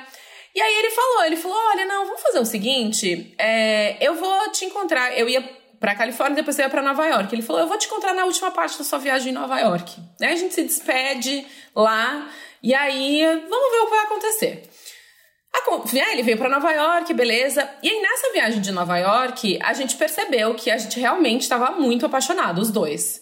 E 0.54 0.62
aí 0.62 0.74
ele 0.80 0.90
falou, 0.90 1.26
ele 1.26 1.38
falou, 1.38 1.58
olha, 1.72 1.86
não, 1.86 2.06
vamos 2.06 2.22
fazer 2.22 2.40
o 2.40 2.46
seguinte, 2.46 3.36
é, 3.38 3.96
eu 4.02 4.16
vou 4.16 4.52
te 4.52 4.66
encontrar, 4.66 5.16
eu 5.16 5.30
ia 5.30 5.48
pra 5.80 5.94
Califórnia, 5.94 6.36
depois 6.36 6.58
eu 6.58 6.66
ia 6.66 6.70
pra 6.70 6.82
Nova 6.82 7.06
York. 7.06 7.34
Ele 7.34 7.44
falou, 7.44 7.62
eu 7.62 7.68
vou 7.68 7.78
te 7.78 7.86
encontrar 7.86 8.14
na 8.14 8.26
última 8.26 8.50
parte 8.50 8.78
da 8.78 8.84
sua 8.84 8.98
viagem 8.98 9.32
em 9.32 9.36
Nova 9.36 9.60
York. 9.60 9.96
Aí 10.20 10.34
a 10.34 10.36
gente 10.36 10.56
se 10.56 10.64
despede 10.64 11.46
lá, 11.76 12.28
E 12.64 12.74
aí, 12.74 13.24
vamos 13.48 13.72
ver 13.72 13.80
o 13.80 13.86
que 13.86 13.92
vai 13.92 14.06
acontecer. 14.06 14.64
A, 15.58 16.12
ele 16.14 16.24
veio 16.24 16.38
para 16.38 16.50
Nova 16.50 16.72
York, 16.72 17.14
beleza. 17.14 17.70
E 17.82 17.90
aí, 17.90 18.02
nessa 18.02 18.32
viagem 18.32 18.62
de 18.62 18.72
Nova 18.72 18.98
York, 18.98 19.60
a 19.62 19.74
gente 19.74 19.96
percebeu 19.96 20.56
que 20.56 20.70
a 20.70 20.78
gente 20.78 21.00
realmente 21.00 21.42
estava 21.42 21.72
muito 21.72 22.06
apaixonado, 22.06 22.60
os 22.60 22.72
dois. 22.72 23.22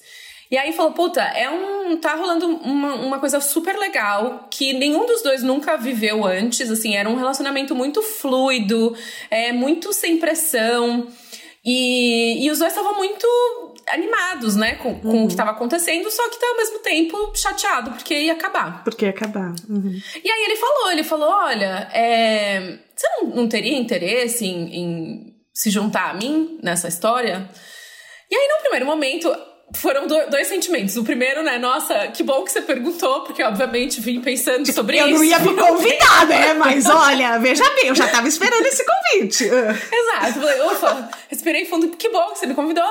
E 0.49 0.57
aí 0.57 0.73
falou, 0.73 0.91
puta, 0.91 1.21
é 1.21 1.49
um. 1.49 1.97
tá 1.97 2.13
rolando 2.13 2.45
uma, 2.47 2.93
uma 2.95 3.19
coisa 3.19 3.39
super 3.41 3.75
legal 3.77 4.47
que 4.51 4.73
nenhum 4.73 5.05
dos 5.05 5.21
dois 5.21 5.41
nunca 5.41 5.75
viveu 5.75 6.25
antes. 6.25 6.69
Assim, 6.69 6.95
era 6.95 7.09
um 7.09 7.15
relacionamento 7.15 7.73
muito 7.73 8.01
fluido, 8.01 8.95
é, 9.31 9.51
muito 9.51 9.91
sem 9.91 10.17
pressão. 10.17 11.07
E, 11.63 12.45
e 12.45 12.51
os 12.51 12.59
dois 12.59 12.71
estavam 12.71 12.95
muito 12.95 13.27
animados, 13.87 14.55
né, 14.55 14.75
com, 14.75 14.99
com 14.99 15.07
uhum. 15.07 15.23
o 15.23 15.27
que 15.27 15.33
estava 15.33 15.51
acontecendo, 15.51 16.09
só 16.09 16.27
que 16.29 16.39
tá 16.39 16.47
ao 16.47 16.57
mesmo 16.57 16.79
tempo 16.79 17.31
chateado, 17.35 17.91
porque 17.91 18.17
ia 18.17 18.33
acabar. 18.33 18.83
Porque 18.83 19.05
ia 19.05 19.11
acabar. 19.11 19.53
Uhum. 19.69 19.99
E 20.23 20.29
aí 20.29 20.43
ele 20.45 20.55
falou, 20.55 20.91
ele 20.91 21.03
falou, 21.03 21.29
olha, 21.29 21.89
é, 21.93 22.79
você 22.95 23.07
não, 23.21 23.29
não 23.35 23.47
teria 23.47 23.77
interesse 23.77 24.45
em, 24.45 24.75
em 24.75 25.35
se 25.53 25.69
juntar 25.69 26.11
a 26.11 26.13
mim 26.13 26.59
nessa 26.63 26.87
história? 26.87 27.49
E 28.29 28.35
aí, 28.35 28.47
no 28.47 28.61
primeiro 28.61 28.85
momento, 28.85 29.31
foram 29.73 30.07
dois 30.07 30.47
sentimentos. 30.47 30.95
O 30.97 31.03
primeiro, 31.03 31.43
né? 31.43 31.57
Nossa, 31.57 32.07
que 32.07 32.23
bom 32.23 32.43
que 32.43 32.51
você 32.51 32.61
perguntou, 32.61 33.21
porque 33.21 33.43
obviamente 33.43 34.01
vim 34.01 34.21
pensando 34.21 34.71
sobre 34.71 34.97
eu 34.97 35.07
isso. 35.07 35.15
Eu 35.15 35.17
não 35.17 35.23
ia 35.25 35.39
me 35.39 35.53
convidar, 35.55 36.27
né? 36.27 36.53
Mas 36.53 36.85
olha, 36.89 37.37
veja 37.39 37.63
bem, 37.75 37.87
eu 37.87 37.95
já 37.95 38.07
tava 38.07 38.27
esperando 38.27 38.65
esse 38.65 38.83
convite. 38.85 39.45
Exato. 39.45 40.39
Falei, 40.39 40.61
ufa, 40.61 41.09
respirei 41.29 41.65
fundo, 41.65 41.89
que 41.89 42.09
bom 42.09 42.31
que 42.31 42.39
você 42.39 42.45
me 42.45 42.53
convidou. 42.53 42.89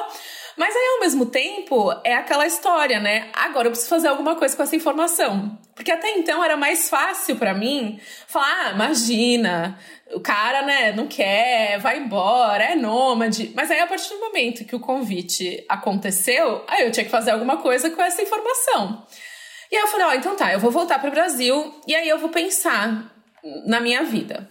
Mas 0.57 0.75
aí, 0.75 0.87
ao 0.95 1.01
mesmo 1.01 1.27
tempo, 1.27 1.93
é 2.05 2.15
aquela 2.15 2.47
história, 2.47 3.01
né? 3.01 3.29
Agora 3.33 3.67
eu 3.67 3.71
preciso 3.71 3.91
fazer 3.91 4.09
alguma 4.09 4.37
coisa 4.37 4.57
com 4.57 4.63
essa 4.63 4.77
informação. 4.77 5.59
Porque 5.75 5.91
até 5.91 6.11
então 6.13 6.45
era 6.45 6.57
mais 6.57 6.89
fácil 6.89 7.37
para 7.37 7.53
mim 7.53 7.99
falar, 8.29 8.69
ah, 8.69 8.71
imagina, 8.71 9.79
o 10.13 10.21
cara, 10.21 10.63
né, 10.63 10.93
não 10.93 11.09
quer, 11.09 11.79
vai 11.81 11.99
embora, 11.99 12.63
é 12.65 12.77
nômade. 12.77 13.53
Mas 13.55 13.71
aí, 13.71 13.81
a 13.81 13.87
partir 13.87 14.09
do 14.11 14.21
momento 14.21 14.65
que 14.65 14.77
o 14.77 14.81
convite 14.81 15.65
aconteceu, 15.69 16.65
aí 16.69 16.85
eu 16.85 16.93
tinha 16.93 17.05
que 17.05 17.11
fazer 17.11 17.33
alguma 17.33 17.57
coisa 17.57 17.91
com 17.91 18.01
essa 18.01 18.23
informação. 18.23 19.05
E 19.73 19.77
aí 19.77 19.83
eu 19.83 19.89
falei, 19.89 20.07
ó, 20.07 20.11
oh, 20.11 20.15
então 20.15 20.37
tá, 20.37 20.53
eu 20.53 20.61
vou 20.61 20.71
voltar 20.71 21.01
para 21.01 21.09
o 21.09 21.13
Brasil 21.13 21.75
e 21.89 21.97
aí 21.97 22.09
eu 22.09 22.19
vou 22.19 22.29
pensar 22.29 23.13
na 23.67 23.81
minha 23.81 24.05
vida. 24.05 24.49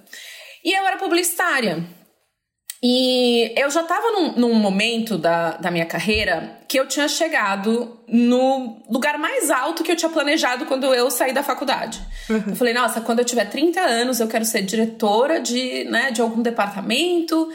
E 0.64 0.74
eu 0.74 0.86
era 0.86 0.98
publicitária. 0.98 1.84
E 2.86 3.54
eu 3.56 3.72
já 3.72 3.80
estava 3.80 4.12
num, 4.12 4.34
num, 4.34 4.54
momento 4.56 5.18
da, 5.18 5.52
da 5.52 5.72
minha 5.72 5.86
carreira 5.86 6.60
que 6.68 6.78
eu 6.78 6.86
tinha 6.86 7.08
chegado 7.08 7.98
no 8.06 8.84
lugar 8.90 9.18
mais 9.18 9.50
alto 9.50 9.86
que 9.86 9.92
eu 9.94 9.96
tinha 9.96 10.12
planejado 10.12 10.66
quando 10.66 10.94
eu 10.94 11.10
saí 11.10 11.32
da 11.32 11.42
faculdade. 11.42 12.02
Uhum. 12.30 12.44
Eu 12.48 12.56
falei, 12.58 12.74
nossa, 12.74 13.00
quando 13.00 13.20
eu 13.20 13.26
tiver 13.26 13.46
30 13.46 13.80
anos, 13.80 14.20
eu 14.20 14.28
quero 14.28 14.44
ser 14.44 14.64
diretora 14.64 15.40
de, 15.40 15.86
né, 15.86 16.12
de 16.12 16.20
algum 16.20 16.42
departamento. 16.42 17.48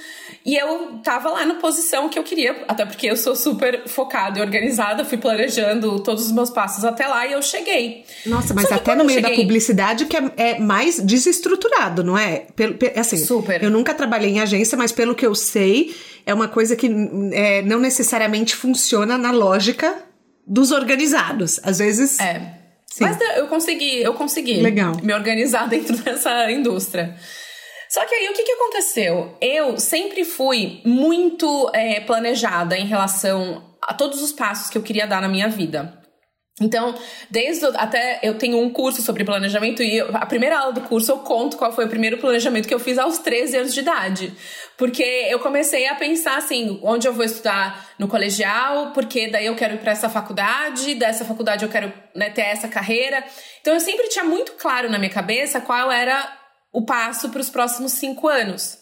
E 0.45 0.57
eu 0.57 1.01
tava 1.05 1.29
lá 1.31 1.45
na 1.45 1.55
posição 1.55 2.09
que 2.09 2.19
eu 2.19 2.23
queria, 2.23 2.65
até 2.67 2.87
porque 2.87 3.07
eu 3.07 3.17
sou 3.17 3.37
super 3.37 3.87
focada 3.87 4.39
e 4.39 4.43
organizada, 4.43 5.05
fui 5.05 5.19
planejando 5.19 6.01
todos 6.01 6.27
os 6.27 6.33
meus 6.33 6.49
passos 6.49 6.85
até 6.85 7.07
lá 7.07 7.27
e 7.27 7.33
eu 7.33 7.43
cheguei. 7.43 8.05
Nossa, 8.25 8.55
mas 8.55 8.71
até 8.73 8.95
no 8.95 9.05
meio 9.05 9.21
cheguei... 9.21 9.37
da 9.37 9.43
publicidade 9.43 10.07
que 10.07 10.17
é, 10.17 10.33
é, 10.37 10.59
mais 10.59 10.99
desestruturado, 11.01 12.03
não 12.03 12.17
é? 12.17 12.47
Pelo, 12.57 12.79
assim, 12.97 13.19
super. 13.19 13.63
Eu 13.63 13.71
nunca 13.71 13.93
trabalhei 13.93 14.31
em 14.31 14.41
agência, 14.41 14.79
mas 14.79 14.93
pelo 14.93 15.15
que 15.15 15.27
eu 15.27 15.35
sei, 15.35 15.95
é 16.25 16.33
uma 16.33 16.49
coisa 16.49 16.77
que 16.77 16.89
é, 17.33 17.63
não 17.63 17.79
necessariamente 17.79 18.55
funciona 18.55 19.19
na 19.19 19.31
lógica 19.31 20.03
dos 20.47 20.71
organizados. 20.71 21.61
Às 21.63 21.79
vezes. 21.79 22.19
É. 22.19 22.59
Sim. 22.87 23.05
Mas 23.05 23.19
eu 23.37 23.47
consegui, 23.49 24.03
eu 24.03 24.15
consegui 24.15 24.61
Legal. 24.61 24.93
me 25.03 25.13
organizar 25.13 25.69
dentro 25.71 25.97
dessa 25.99 26.51
indústria. 26.51 27.15
Só 27.89 28.05
que 28.05 28.15
aí 28.15 28.29
o 28.29 28.33
que, 28.33 28.43
que 28.43 28.53
aconteceu? 28.53 29.37
Eu 29.41 29.79
sempre 29.79 30.25
fui 30.25 30.81
muito 30.85 31.71
é, 31.73 32.01
planejada 32.01 32.77
em 32.77 32.87
relação 32.87 33.77
a 33.83 33.95
todos 33.95 34.23
os 34.23 34.33
passos 34.33 34.69
que 34.69 34.77
eu 34.77 34.83
queria 34.83 35.07
dar 35.07 35.23
na 35.23 35.29
minha 35.29 35.49
vida. 35.49 35.99
Então, 36.61 36.95
desde 37.31 37.65
até 37.77 38.19
eu 38.23 38.37
tenho 38.37 38.59
um 38.59 38.71
curso 38.71 39.01
sobre 39.01 39.25
planejamento 39.25 39.83
e 39.83 40.01
a 40.01 40.27
primeira 40.27 40.59
aula 40.59 40.73
do 40.73 40.81
curso 40.83 41.13
eu 41.13 41.19
conto 41.19 41.57
qual 41.57 41.73
foi 41.73 41.85
o 41.85 41.89
primeiro 41.89 42.19
planejamento 42.19 42.67
que 42.67 42.75
eu 42.75 42.81
fiz 42.81 42.99
aos 42.99 43.19
13 43.19 43.59
anos 43.59 43.75
de 43.75 43.81
idade. 43.81 44.33
Porque 44.77 45.03
eu 45.03 45.39
comecei 45.39 45.87
a 45.87 45.95
pensar 45.95 46.37
assim, 46.37 46.81
onde 46.83 47.07
eu 47.07 47.13
vou 47.13 47.25
estudar 47.25 47.89
no 47.99 48.09
colegial, 48.09 48.91
porque 48.93 49.29
daí 49.29 49.47
eu 49.47 49.55
quero 49.55 49.75
ir 49.75 49.79
para 49.79 49.93
essa 49.93 50.09
faculdade, 50.09 50.95
dessa 50.95 51.25
faculdade 51.25 51.65
eu 51.65 51.71
quero 51.71 51.93
né, 52.15 52.31
ter 52.31 52.43
essa 52.43 52.67
carreira. 52.67 53.23
Então 53.61 53.75
eu 53.75 53.81
sempre 53.81 54.09
tinha 54.09 54.25
muito 54.25 54.53
claro 54.53 54.91
na 54.91 54.99
minha 54.99 55.11
cabeça 55.11 55.61
qual 55.61 55.93
era 55.93 56.38
o 56.73 56.85
passo 56.85 57.29
para 57.31 57.41
os 57.41 57.51
próximos 57.51 57.93
cinco 57.93 58.29
anos. 58.29 58.79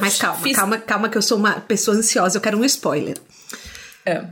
Mas 0.00 0.18
calma, 0.18 0.42
fiz... 0.42 0.56
calma, 0.56 0.78
calma, 0.78 1.08
que 1.08 1.16
eu 1.16 1.22
sou 1.22 1.38
uma 1.38 1.60
pessoa 1.60 1.96
ansiosa, 1.96 2.36
eu 2.36 2.42
quero 2.42 2.58
um 2.58 2.64
spoiler. 2.64 3.16
É. 4.04 4.26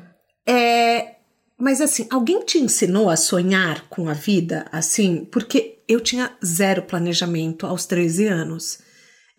é. 0.46 1.14
Mas 1.58 1.80
assim, 1.80 2.06
alguém 2.10 2.44
te 2.44 2.58
ensinou 2.58 3.10
a 3.10 3.16
sonhar 3.16 3.88
com 3.88 4.08
a 4.08 4.12
vida 4.12 4.66
assim? 4.70 5.24
Porque 5.24 5.82
eu 5.88 6.00
tinha 6.00 6.30
zero 6.44 6.82
planejamento 6.82 7.66
aos 7.66 7.86
13 7.86 8.26
anos. 8.26 8.78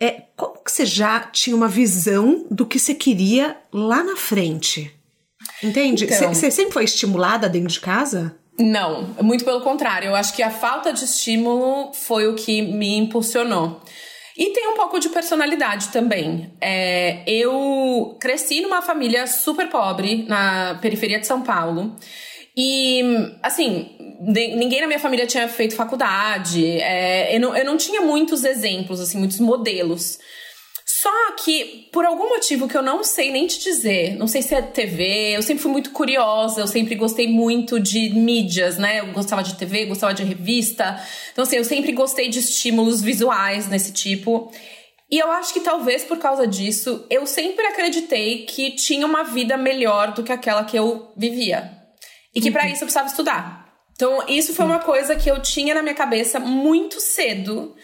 É, 0.01 0.24
como 0.36 0.63
que 0.63 0.71
você 0.71 0.86
já 0.86 1.19
tinha 1.19 1.55
uma 1.55 1.67
visão 1.67 2.45
do 2.50 2.65
que 2.65 2.79
você 2.79 2.93
queria 2.93 3.57
lá 3.71 4.03
na 4.03 4.15
frente? 4.15 4.93
Entende? 5.62 6.05
Então, 6.05 6.33
você 6.33 6.50
sempre 6.50 6.74
foi 6.74 6.83
estimulada 6.86 7.50
dentro 7.50 7.69
de 7.69 7.79
casa? 7.79 8.36
Não, 8.60 9.16
muito 9.22 9.46
pelo 9.46 9.62
contrário. 9.62 10.10
Eu 10.10 10.16
acho 10.16 10.34
que 10.36 10.44
a 10.44 10.51
falta 10.51 10.92
de 10.92 11.06
estímulo 11.06 11.94
foi 11.94 12.28
o 12.28 12.36
que 12.36 12.62
me 12.62 12.98
impulsionou. 12.98 13.82
E 14.38 14.51
tem 14.51 14.68
um 14.68 14.75
pouco 14.75 15.00
de 15.00 15.10
personalidade 15.10 15.89
também. 15.89 16.51
É, 16.62 17.24
eu 17.25 18.18
cresci 18.20 18.62
numa 18.62 18.82
família 18.82 19.28
super 19.28 19.70
pobre 19.70 20.25
na 20.28 20.78
periferia 20.82 21.20
de 21.20 21.28
São 21.28 21.42
Paulo. 21.42 21.96
E, 22.56 23.01
assim, 23.42 23.98
ninguém 24.20 24.82
na 24.82 24.88
minha 24.88 25.00
família 25.00 25.25
tinha 25.25 25.48
feito 25.48 25.75
faculdade. 25.75 26.66
É, 26.82 27.36
eu, 27.36 27.39
não, 27.39 27.56
eu 27.56 27.66
não 27.66 27.78
tinha 27.78 28.01
muitos 28.01 28.44
exemplos, 28.44 29.00
assim, 29.00 29.18
muitos 29.18 29.39
modelos. 29.39 30.20
Só 31.01 31.32
que, 31.38 31.88
por 31.94 32.03
algum 32.03 32.27
motivo 32.27 32.68
que 32.68 32.75
eu 32.75 32.82
não 32.82 33.06
sei 33.06 33.32
nem 33.32 33.48
te 33.48 33.60
dizer, 33.60 34.18
não 34.18 34.27
sei 34.27 34.41
se 34.41 34.53
é 34.53 34.62
TV, 34.62 35.38
eu 35.38 35.41
sempre 35.41 35.63
fui 35.63 35.72
muito 35.72 35.91
curiosa, 35.91 36.60
eu 36.60 36.68
sempre 36.68 36.94
gostei 36.96 37.25
muito 37.25 37.79
de 37.79 38.10
mídias, 38.10 38.77
né? 38.77 39.00
Eu 39.00 39.13
gostava 39.13 39.41
de 39.41 39.56
TV, 39.56 39.86
gostava 39.86 40.13
de 40.13 40.25
revista. 40.25 41.01
Então, 41.32 41.44
assim, 41.44 41.56
eu 41.56 41.63
sempre 41.63 41.94
gostei 41.94 42.27
de 42.27 42.39
estímulos 42.39 43.01
visuais 43.01 43.70
nesse 43.70 43.94
tipo. 43.94 44.51
E 45.10 45.18
eu 45.18 45.32
acho 45.32 45.53
que 45.53 45.62
talvez 45.62 46.03
por 46.03 46.18
causa 46.18 46.46
disso, 46.46 47.06
eu 47.10 47.25
sempre 47.25 47.65
acreditei 47.68 48.46
que 48.46 48.72
tinha 48.72 49.06
uma 49.06 49.24
vida 49.24 49.56
melhor 49.56 50.12
do 50.13 50.22
que 50.22 50.34
aquela 50.34 50.65
que 50.65 50.77
eu 50.77 51.13
vivia. 51.15 51.72
E 52.36 52.41
que 52.41 52.51
para 52.51 52.63
uhum. 52.63 52.74
isso 52.74 52.84
eu 52.84 52.88
precisava 52.88 53.08
estudar. 53.08 53.70
Então, 53.94 54.24
isso 54.27 54.53
foi 54.53 54.65
uma 54.65 54.79
coisa 54.79 55.15
que 55.15 55.29
eu 55.29 55.41
tinha 55.41 55.74
na 55.74 55.82
minha 55.82 55.96
cabeça 55.96 56.41
muito 56.41 57.00
cedo. 57.00 57.75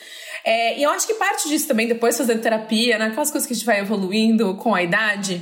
É, 0.45 0.77
e 0.77 0.83
eu 0.83 0.91
acho 0.91 1.07
que 1.07 1.15
parte 1.15 1.49
disso 1.49 1.67
também, 1.67 1.87
depois 1.87 2.15
fazendo 2.15 2.39
terapia, 2.39 2.99
né? 2.99 3.07
Aquelas 3.07 3.31
coisas 3.31 3.47
que 3.47 3.53
a 3.53 3.55
gente 3.55 3.65
vai 3.65 3.79
evoluindo 3.79 4.53
com 4.57 4.75
a 4.75 4.83
idade. 4.83 5.41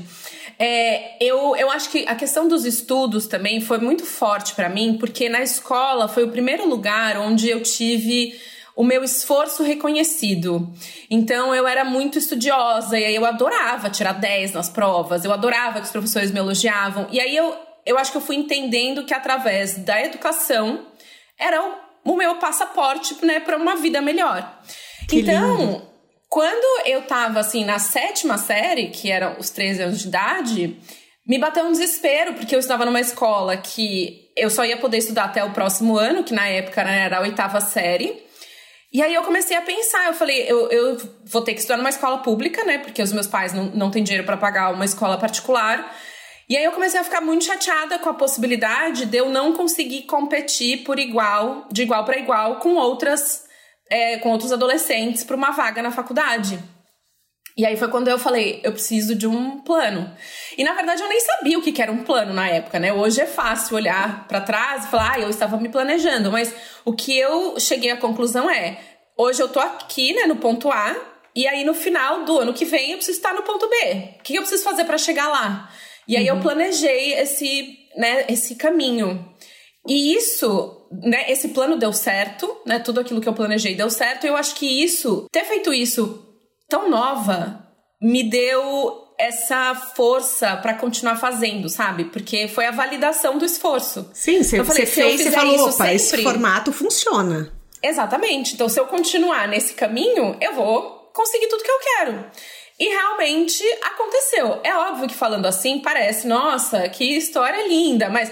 É, 0.57 1.17
eu, 1.19 1.57
eu 1.57 1.69
acho 1.69 1.89
que 1.89 2.05
a 2.07 2.15
questão 2.15 2.47
dos 2.47 2.63
estudos 2.63 3.27
também 3.27 3.59
foi 3.59 3.79
muito 3.79 4.05
forte 4.05 4.55
para 4.55 4.69
mim, 4.69 4.97
porque 4.97 5.27
na 5.27 5.41
escola 5.41 6.07
foi 6.07 6.23
o 6.23 6.29
primeiro 6.29 6.65
lugar 6.65 7.17
onde 7.17 7.49
eu 7.49 7.61
tive 7.61 8.39
o 8.75 8.83
meu 8.83 9.03
esforço 9.03 9.61
reconhecido. 9.61 10.71
Então 11.09 11.53
eu 11.53 11.67
era 11.67 11.83
muito 11.83 12.17
estudiosa 12.17 12.97
e 12.97 13.03
aí 13.03 13.15
eu 13.15 13.25
adorava 13.25 13.89
tirar 13.89 14.13
10 14.13 14.53
nas 14.53 14.69
provas, 14.69 15.25
eu 15.25 15.33
adorava 15.33 15.79
que 15.79 15.85
os 15.85 15.91
professores 15.91 16.31
me 16.31 16.39
elogiavam. 16.39 17.07
E 17.11 17.19
aí 17.19 17.35
eu, 17.35 17.53
eu 17.85 17.97
acho 17.97 18.11
que 18.11 18.17
eu 18.17 18.21
fui 18.21 18.37
entendendo 18.37 19.03
que 19.03 19.13
através 19.13 19.77
da 19.79 20.01
educação 20.01 20.87
era 21.37 21.61
o, 21.61 22.13
o 22.13 22.15
meu 22.15 22.35
passaporte 22.35 23.17
né, 23.25 23.41
para 23.41 23.57
uma 23.57 23.75
vida 23.75 24.01
melhor. 24.01 24.61
Que 25.07 25.19
então, 25.19 25.57
lindo. 25.57 25.81
quando 26.29 26.87
eu 26.87 27.01
tava 27.03 27.39
assim 27.39 27.65
na 27.65 27.79
sétima 27.79 28.37
série, 28.37 28.89
que 28.89 29.11
eram 29.11 29.37
os 29.39 29.49
13 29.49 29.83
anos 29.83 29.99
de 29.99 30.07
idade, 30.07 30.77
me 31.27 31.37
bateu 31.37 31.65
um 31.65 31.71
desespero, 31.71 32.33
porque 32.33 32.55
eu 32.55 32.59
estava 32.59 32.85
numa 32.85 32.99
escola 32.99 33.55
que 33.57 34.31
eu 34.35 34.49
só 34.49 34.65
ia 34.65 34.77
poder 34.77 34.97
estudar 34.97 35.25
até 35.25 35.43
o 35.43 35.51
próximo 35.51 35.97
ano, 35.97 36.23
que 36.23 36.33
na 36.33 36.47
época 36.47 36.83
né, 36.83 37.05
era 37.05 37.17
a 37.17 37.21
oitava 37.21 37.61
série. 37.61 38.23
E 38.91 39.01
aí 39.01 39.13
eu 39.13 39.23
comecei 39.23 39.57
a 39.57 39.61
pensar, 39.61 40.07
eu 40.07 40.13
falei, 40.13 40.45
eu, 40.47 40.69
eu 40.69 40.97
vou 41.25 41.41
ter 41.41 41.53
que 41.53 41.59
estudar 41.59 41.77
numa 41.77 41.89
escola 41.89 42.19
pública, 42.19 42.63
né? 42.63 42.77
Porque 42.77 43.01
os 43.01 43.11
meus 43.11 43.25
pais 43.25 43.51
não, 43.51 43.65
não 43.65 43.89
têm 43.89 44.03
dinheiro 44.03 44.25
para 44.25 44.37
pagar 44.37 44.71
uma 44.71 44.85
escola 44.85 45.17
particular. 45.17 45.95
E 46.47 46.57
aí 46.57 46.63
eu 46.63 46.71
comecei 46.73 46.99
a 46.99 47.03
ficar 47.03 47.21
muito 47.21 47.45
chateada 47.45 47.97
com 47.97 48.09
a 48.09 48.13
possibilidade 48.13 49.05
de 49.05 49.17
eu 49.17 49.29
não 49.29 49.53
conseguir 49.53 50.03
competir 50.03 50.83
por 50.83 50.99
igual, 50.99 51.67
de 51.71 51.81
igual 51.81 52.05
para 52.05 52.19
igual, 52.19 52.57
com 52.57 52.75
outras 52.75 53.42
é, 53.93 54.17
com 54.17 54.31
outros 54.31 54.51
adolescentes 54.51 55.23
para 55.23 55.35
uma 55.35 55.51
vaga 55.51 55.83
na 55.83 55.91
faculdade. 55.91 56.57
E 57.55 57.63
aí 57.63 57.77
foi 57.77 57.87
quando 57.89 58.07
eu 58.07 58.17
falei, 58.17 58.59
eu 58.63 58.71
preciso 58.71 59.13
de 59.13 59.27
um 59.27 59.59
plano. 59.59 60.11
E 60.57 60.63
na 60.63 60.73
verdade 60.73 61.03
eu 61.03 61.07
nem 61.07 61.19
sabia 61.19 61.59
o 61.59 61.61
que 61.61 61.79
era 61.79 61.91
um 61.91 62.03
plano 62.03 62.33
na 62.33 62.49
época, 62.49 62.79
né? 62.79 62.91
Hoje 62.91 63.21
é 63.21 63.27
fácil 63.27 63.75
olhar 63.75 64.27
para 64.27 64.41
trás 64.41 64.85
e 64.85 64.87
falar, 64.87 65.13
ah, 65.13 65.19
eu 65.19 65.29
estava 65.29 65.57
me 65.57 65.69
planejando. 65.69 66.31
Mas 66.31 66.51
o 66.83 66.91
que 66.91 67.15
eu 67.15 67.59
cheguei 67.59 67.91
à 67.91 67.97
conclusão 67.97 68.49
é, 68.49 68.79
hoje 69.15 69.39
eu 69.39 69.47
tô 69.47 69.59
aqui, 69.59 70.11
né, 70.13 70.25
no 70.25 70.37
ponto 70.37 70.71
A, 70.71 70.95
e 71.35 71.47
aí 71.47 71.63
no 71.63 71.75
final 71.75 72.25
do 72.25 72.39
ano 72.39 72.53
que 72.53 72.65
vem 72.65 72.91
eu 72.91 72.97
preciso 72.97 73.19
estar 73.19 73.35
no 73.35 73.43
ponto 73.43 73.69
B. 73.69 74.15
O 74.19 74.23
que 74.23 74.33
eu 74.33 74.41
preciso 74.41 74.63
fazer 74.63 74.85
para 74.85 74.97
chegar 74.97 75.27
lá? 75.27 75.69
E 76.07 76.17
aí 76.17 76.27
uhum. 76.31 76.37
eu 76.37 76.41
planejei 76.41 77.13
esse, 77.13 77.77
né, 77.95 78.25
esse 78.27 78.55
caminho. 78.55 79.23
E 79.87 80.15
isso, 80.15 80.82
né, 81.01 81.31
esse 81.31 81.49
plano 81.49 81.77
deu 81.77 81.91
certo, 81.93 82.57
né? 82.65 82.79
Tudo 82.79 82.99
aquilo 82.99 83.21
que 83.21 83.27
eu 83.27 83.33
planejei 83.33 83.75
deu 83.75 83.89
certo. 83.89 84.25
E 84.25 84.27
eu 84.27 84.35
acho 84.35 84.55
que 84.55 84.83
isso, 84.83 85.27
ter 85.31 85.45
feito 85.45 85.73
isso 85.73 86.27
tão 86.69 86.89
nova, 86.89 87.67
me 88.01 88.23
deu 88.23 89.03
essa 89.17 89.73
força 89.75 90.55
para 90.57 90.73
continuar 90.73 91.15
fazendo, 91.15 91.69
sabe? 91.69 92.05
Porque 92.05 92.47
foi 92.47 92.65
a 92.65 92.71
validação 92.71 93.37
do 93.37 93.45
esforço. 93.45 94.09
Sim, 94.13 94.43
você, 94.43 94.63
falei, 94.63 94.85
você 94.85 94.85
fez, 94.85 95.21
você 95.21 95.31
falou, 95.31 95.61
opa, 95.61 95.71
sempre... 95.71 95.95
esse 95.95 96.23
formato 96.23 96.71
funciona. 96.71 97.51
Exatamente. 97.81 98.55
Então, 98.55 98.67
se 98.69 98.79
eu 98.79 98.85
continuar 98.87 99.47
nesse 99.47 99.73
caminho, 99.73 100.37
eu 100.41 100.53
vou 100.53 101.11
conseguir 101.13 101.47
tudo 101.47 101.63
que 101.63 101.71
eu 101.71 101.79
quero. 101.79 102.25
E 102.79 102.89
realmente 102.89 103.63
aconteceu. 103.83 104.59
É 104.63 104.75
óbvio 104.75 105.07
que 105.07 105.13
falando 105.13 105.45
assim 105.45 105.79
parece, 105.79 106.27
nossa, 106.27 106.89
que 106.89 107.17
história 107.17 107.67
linda, 107.67 108.09
mas 108.09 108.31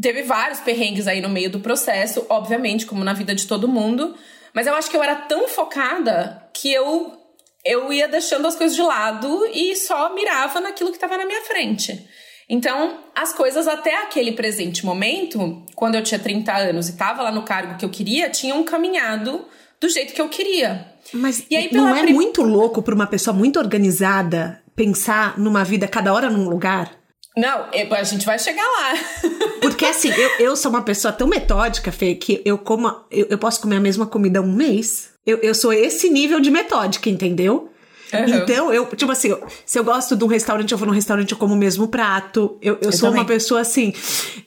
teve 0.00 0.22
vários 0.22 0.60
perrengues 0.60 1.06
aí 1.06 1.20
no 1.20 1.28
meio 1.28 1.50
do 1.50 1.60
processo, 1.60 2.24
obviamente, 2.28 2.86
como 2.86 3.04
na 3.04 3.12
vida 3.12 3.34
de 3.34 3.46
todo 3.46 3.68
mundo. 3.68 4.14
Mas 4.54 4.66
eu 4.66 4.74
acho 4.74 4.90
que 4.90 4.96
eu 4.96 5.02
era 5.02 5.14
tão 5.14 5.48
focada 5.48 6.48
que 6.52 6.72
eu 6.72 7.16
eu 7.64 7.92
ia 7.92 8.08
deixando 8.08 8.46
as 8.46 8.56
coisas 8.56 8.74
de 8.74 8.82
lado 8.82 9.44
e 9.52 9.76
só 9.76 10.14
mirava 10.14 10.60
naquilo 10.60 10.90
que 10.90 10.96
estava 10.96 11.18
na 11.18 11.26
minha 11.26 11.42
frente. 11.42 12.08
Então, 12.48 13.00
as 13.14 13.32
coisas 13.32 13.68
até 13.68 14.02
aquele 14.02 14.32
presente 14.32 14.86
momento, 14.86 15.62
quando 15.74 15.96
eu 15.96 16.02
tinha 16.02 16.18
30 16.18 16.50
anos 16.50 16.88
e 16.88 16.92
estava 16.92 17.22
lá 17.22 17.30
no 17.30 17.42
cargo 17.42 17.76
que 17.76 17.84
eu 17.84 17.90
queria, 17.90 18.30
tinham 18.30 18.64
caminhado 18.64 19.44
do 19.78 19.88
jeito 19.88 20.14
que 20.14 20.22
eu 20.22 20.28
queria. 20.28 20.86
Mas 21.12 21.44
aí, 21.52 21.68
não 21.72 21.94
é 21.94 22.02
prim... 22.02 22.14
muito 22.14 22.42
louco 22.42 22.82
para 22.82 22.94
uma 22.94 23.06
pessoa 23.06 23.36
muito 23.36 23.58
organizada 23.58 24.62
pensar 24.74 25.38
numa 25.38 25.62
vida 25.62 25.86
cada 25.86 26.12
hora 26.12 26.30
num 26.30 26.48
lugar? 26.48 26.97
Não, 27.38 27.66
a 27.96 28.02
gente 28.02 28.26
vai 28.26 28.38
chegar 28.38 28.64
lá. 28.64 28.94
Porque 29.62 29.84
assim, 29.84 30.10
eu, 30.10 30.30
eu 30.40 30.56
sou 30.56 30.70
uma 30.70 30.82
pessoa 30.82 31.12
tão 31.12 31.28
metódica, 31.28 31.92
Fê, 31.92 32.14
que 32.16 32.42
eu 32.44 32.58
como. 32.58 32.88
Eu, 33.10 33.26
eu 33.30 33.38
posso 33.38 33.60
comer 33.60 33.76
a 33.76 33.80
mesma 33.80 34.06
comida 34.06 34.42
um 34.42 34.52
mês. 34.52 35.10
Eu, 35.24 35.38
eu 35.38 35.54
sou 35.54 35.72
esse 35.72 36.10
nível 36.10 36.40
de 36.40 36.50
metódica, 36.50 37.08
entendeu? 37.08 37.70
Uhum. 38.12 38.36
Então, 38.36 38.72
eu, 38.72 38.86
tipo 38.86 39.12
assim, 39.12 39.36
se 39.64 39.78
eu 39.78 39.84
gosto 39.84 40.16
de 40.16 40.24
um 40.24 40.26
restaurante, 40.26 40.72
eu 40.72 40.78
vou 40.78 40.88
num 40.88 40.94
restaurante, 40.94 41.30
eu 41.30 41.38
como 41.38 41.54
o 41.54 41.56
mesmo 41.56 41.86
prato. 41.86 42.58
Eu, 42.60 42.74
eu, 42.74 42.88
eu 42.88 42.92
sou 42.92 43.08
também. 43.08 43.22
uma 43.22 43.26
pessoa 43.26 43.60
assim, 43.60 43.92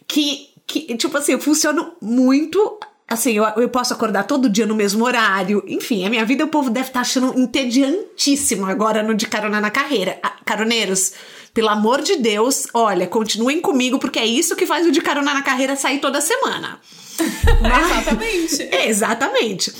que, 0.07 0.49
que, 0.67 0.97
tipo 0.97 1.15
assim, 1.17 1.31
eu 1.33 1.39
funciono 1.39 1.93
muito 2.01 2.79
Assim, 3.11 3.33
eu, 3.33 3.43
eu 3.43 3.67
posso 3.67 3.93
acordar 3.93 4.23
todo 4.23 4.49
dia 4.49 4.65
no 4.65 4.73
mesmo 4.73 5.03
horário. 5.03 5.61
Enfim, 5.67 6.05
a 6.05 6.09
minha 6.09 6.23
vida 6.23 6.45
o 6.45 6.47
povo 6.47 6.69
deve 6.69 6.87
estar 6.87 6.99
tá 6.99 7.01
achando 7.01 7.37
entediantíssimo 7.37 8.65
agora 8.65 9.03
no 9.03 9.13
De 9.13 9.27
Carona 9.27 9.59
na 9.59 9.69
Carreira. 9.69 10.17
Ah, 10.23 10.37
caroneiros, 10.45 11.11
pelo 11.53 11.69
amor 11.69 12.01
de 12.01 12.17
Deus, 12.17 12.67
olha, 12.73 13.07
continuem 13.07 13.61
comigo, 13.61 13.99
porque 13.99 14.19
é 14.19 14.25
isso 14.25 14.55
que 14.55 14.65
faz 14.65 14.85
o 14.87 14.91
De 14.91 15.01
Carona 15.01 15.33
na 15.33 15.41
Carreira 15.41 15.75
sair 15.75 15.99
toda 15.99 16.21
semana. 16.21 16.79
Mas, 17.61 17.91
exatamente. 17.91 18.75
exatamente. 18.87 19.73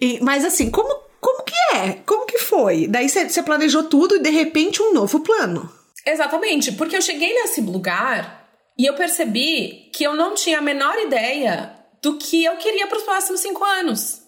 E, 0.00 0.18
mas 0.22 0.44
assim, 0.44 0.70
como, 0.70 0.88
como 1.20 1.42
que 1.42 1.76
é? 1.76 1.98
Como 2.06 2.24
que 2.24 2.38
foi? 2.38 2.86
Daí 2.86 3.08
você 3.08 3.42
planejou 3.42 3.84
tudo 3.84 4.16
e 4.16 4.20
de 4.20 4.30
repente 4.30 4.80
um 4.80 4.94
novo 4.94 5.20
plano. 5.20 5.70
Exatamente, 6.06 6.72
porque 6.72 6.96
eu 6.96 7.02
cheguei 7.02 7.34
nesse 7.34 7.60
lugar 7.60 8.48
e 8.78 8.86
eu 8.86 8.94
percebi 8.94 9.90
que 9.92 10.04
eu 10.04 10.14
não 10.14 10.34
tinha 10.34 10.58
a 10.58 10.62
menor 10.62 10.96
ideia 10.98 11.74
do 12.02 12.16
que 12.16 12.44
eu 12.44 12.56
queria 12.56 12.86
para 12.86 12.98
os 12.98 13.04
próximos 13.04 13.40
cinco 13.40 13.64
anos. 13.64 14.22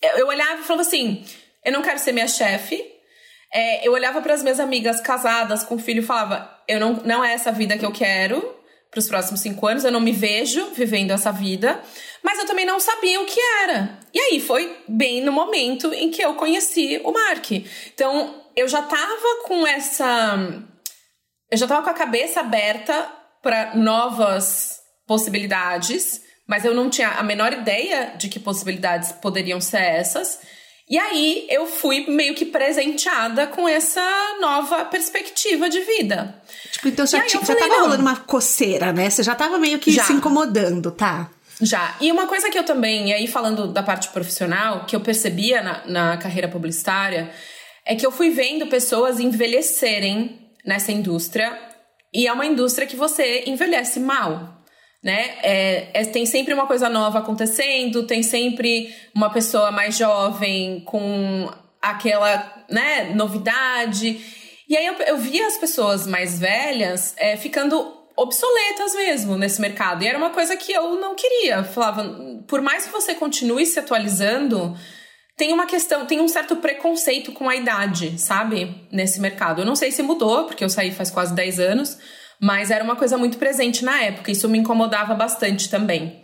Eu, 0.00 0.18
eu, 0.18 0.26
olhava 0.26 0.60
e 0.60 0.64
falava 0.64 0.82
assim: 0.82 1.24
eu 1.64 1.72
não 1.72 1.82
quero 1.82 1.98
ser 1.98 2.12
minha 2.12 2.28
chefe. 2.28 2.91
É, 3.52 3.86
eu 3.86 3.92
olhava 3.92 4.22
para 4.22 4.34
as 4.34 4.42
minhas 4.42 4.58
amigas 4.58 5.00
casadas 5.00 5.62
com 5.62 5.78
filho 5.78 6.00
e 6.02 6.06
falava: 6.06 6.50
eu 6.66 6.80
não, 6.80 6.94
não 7.04 7.24
é 7.24 7.32
essa 7.32 7.52
vida 7.52 7.76
que 7.76 7.84
eu 7.84 7.92
quero 7.92 8.40
para 8.90 8.98
os 8.98 9.08
próximos 9.08 9.40
cinco 9.40 9.66
anos, 9.66 9.84
eu 9.84 9.92
não 9.92 10.00
me 10.00 10.12
vejo 10.12 10.66
vivendo 10.74 11.12
essa 11.12 11.32
vida, 11.32 11.80
mas 12.22 12.38
eu 12.38 12.46
também 12.46 12.66
não 12.66 12.78
sabia 12.78 13.20
o 13.22 13.24
que 13.24 13.40
era. 13.62 13.98
E 14.12 14.20
aí 14.20 14.40
foi 14.40 14.76
bem 14.86 15.22
no 15.22 15.32
momento 15.32 15.94
em 15.94 16.10
que 16.10 16.22
eu 16.22 16.34
conheci 16.34 17.00
o 17.02 17.10
Mark. 17.10 17.50
Então 17.94 18.42
eu 18.54 18.68
já 18.68 18.82
tava 18.82 19.44
com 19.46 19.66
essa. 19.66 20.36
Eu 21.50 21.56
já 21.58 21.66
tava 21.66 21.82
com 21.82 21.90
a 21.90 21.94
cabeça 21.94 22.40
aberta 22.40 23.10
para 23.42 23.74
novas 23.74 24.80
possibilidades 25.06 26.22
mas 26.46 26.64
eu 26.64 26.74
não 26.74 26.90
tinha 26.90 27.08
a 27.08 27.22
menor 27.22 27.52
ideia 27.52 28.14
de 28.16 28.28
que 28.28 28.38
possibilidades 28.38 29.12
poderiam 29.12 29.60
ser 29.60 29.80
essas. 29.80 30.40
E 30.92 30.98
aí 30.98 31.46
eu 31.48 31.66
fui 31.66 32.04
meio 32.06 32.34
que 32.34 32.44
presenteada 32.44 33.46
com 33.46 33.66
essa 33.66 34.06
nova 34.42 34.84
perspectiva 34.84 35.70
de 35.70 35.80
vida. 35.80 36.34
Tipo, 36.70 36.88
então 36.88 37.06
já, 37.06 37.26
já 37.26 37.40
falei, 37.40 37.62
tava 37.62 37.80
rolando 37.80 38.02
uma 38.02 38.16
coceira, 38.16 38.92
né? 38.92 39.08
Você 39.08 39.22
já 39.22 39.34
tava 39.34 39.58
meio 39.58 39.78
que 39.78 39.90
já. 39.90 40.04
se 40.04 40.12
incomodando, 40.12 40.90
tá? 40.90 41.30
Já. 41.62 41.96
E 41.98 42.12
uma 42.12 42.26
coisa 42.26 42.50
que 42.50 42.58
eu 42.58 42.62
também, 42.62 43.08
e 43.08 43.12
aí 43.14 43.26
falando 43.26 43.68
da 43.68 43.82
parte 43.82 44.10
profissional, 44.10 44.84
que 44.84 44.94
eu 44.94 45.00
percebia 45.00 45.62
na, 45.62 45.86
na 45.86 46.16
carreira 46.18 46.46
publicitária, 46.46 47.32
é 47.86 47.96
que 47.96 48.04
eu 48.04 48.12
fui 48.12 48.28
vendo 48.28 48.66
pessoas 48.66 49.18
envelhecerem 49.18 50.46
nessa 50.62 50.92
indústria. 50.92 51.58
E 52.12 52.26
é 52.26 52.32
uma 52.34 52.44
indústria 52.44 52.86
que 52.86 52.96
você 52.96 53.44
envelhece 53.46 53.98
mal 53.98 54.61
né? 55.02 55.34
É, 55.42 55.88
é, 55.94 56.04
tem 56.04 56.24
sempre 56.24 56.54
uma 56.54 56.66
coisa 56.66 56.88
nova 56.88 57.18
acontecendo, 57.18 58.06
tem 58.06 58.22
sempre 58.22 58.94
uma 59.14 59.30
pessoa 59.30 59.72
mais 59.72 59.96
jovem 59.96 60.80
com 60.84 61.50
aquela 61.80 62.64
né, 62.70 63.12
novidade. 63.14 64.20
E 64.68 64.76
aí 64.76 64.86
eu, 64.86 64.94
eu 64.94 65.16
via 65.16 65.46
as 65.46 65.58
pessoas 65.58 66.06
mais 66.06 66.38
velhas 66.38 67.14
é, 67.18 67.36
ficando 67.36 68.00
obsoletas 68.16 68.94
mesmo 68.94 69.36
nesse 69.36 69.60
mercado. 69.60 70.04
E 70.04 70.06
era 70.06 70.16
uma 70.16 70.30
coisa 70.30 70.56
que 70.56 70.72
eu 70.72 70.94
não 71.00 71.16
queria. 71.16 71.64
Falava, 71.64 72.04
por 72.46 72.62
mais 72.62 72.86
que 72.86 72.92
você 72.92 73.14
continue 73.14 73.66
se 73.66 73.80
atualizando, 73.80 74.76
tem 75.36 75.52
uma 75.52 75.66
questão, 75.66 76.06
tem 76.06 76.20
um 76.20 76.28
certo 76.28 76.56
preconceito 76.56 77.32
com 77.32 77.48
a 77.48 77.56
idade, 77.56 78.20
sabe? 78.20 78.86
Nesse 78.92 79.20
mercado. 79.20 79.62
Eu 79.62 79.66
não 79.66 79.74
sei 79.74 79.90
se 79.90 80.02
mudou, 80.02 80.44
porque 80.44 80.62
eu 80.62 80.68
saí 80.68 80.92
faz 80.92 81.10
quase 81.10 81.34
10 81.34 81.58
anos 81.58 81.98
mas 82.42 82.72
era 82.72 82.82
uma 82.82 82.96
coisa 82.96 83.16
muito 83.16 83.38
presente 83.38 83.84
na 83.84 84.02
época, 84.02 84.32
isso 84.32 84.48
me 84.48 84.58
incomodava 84.58 85.14
bastante 85.14 85.70
também. 85.70 86.20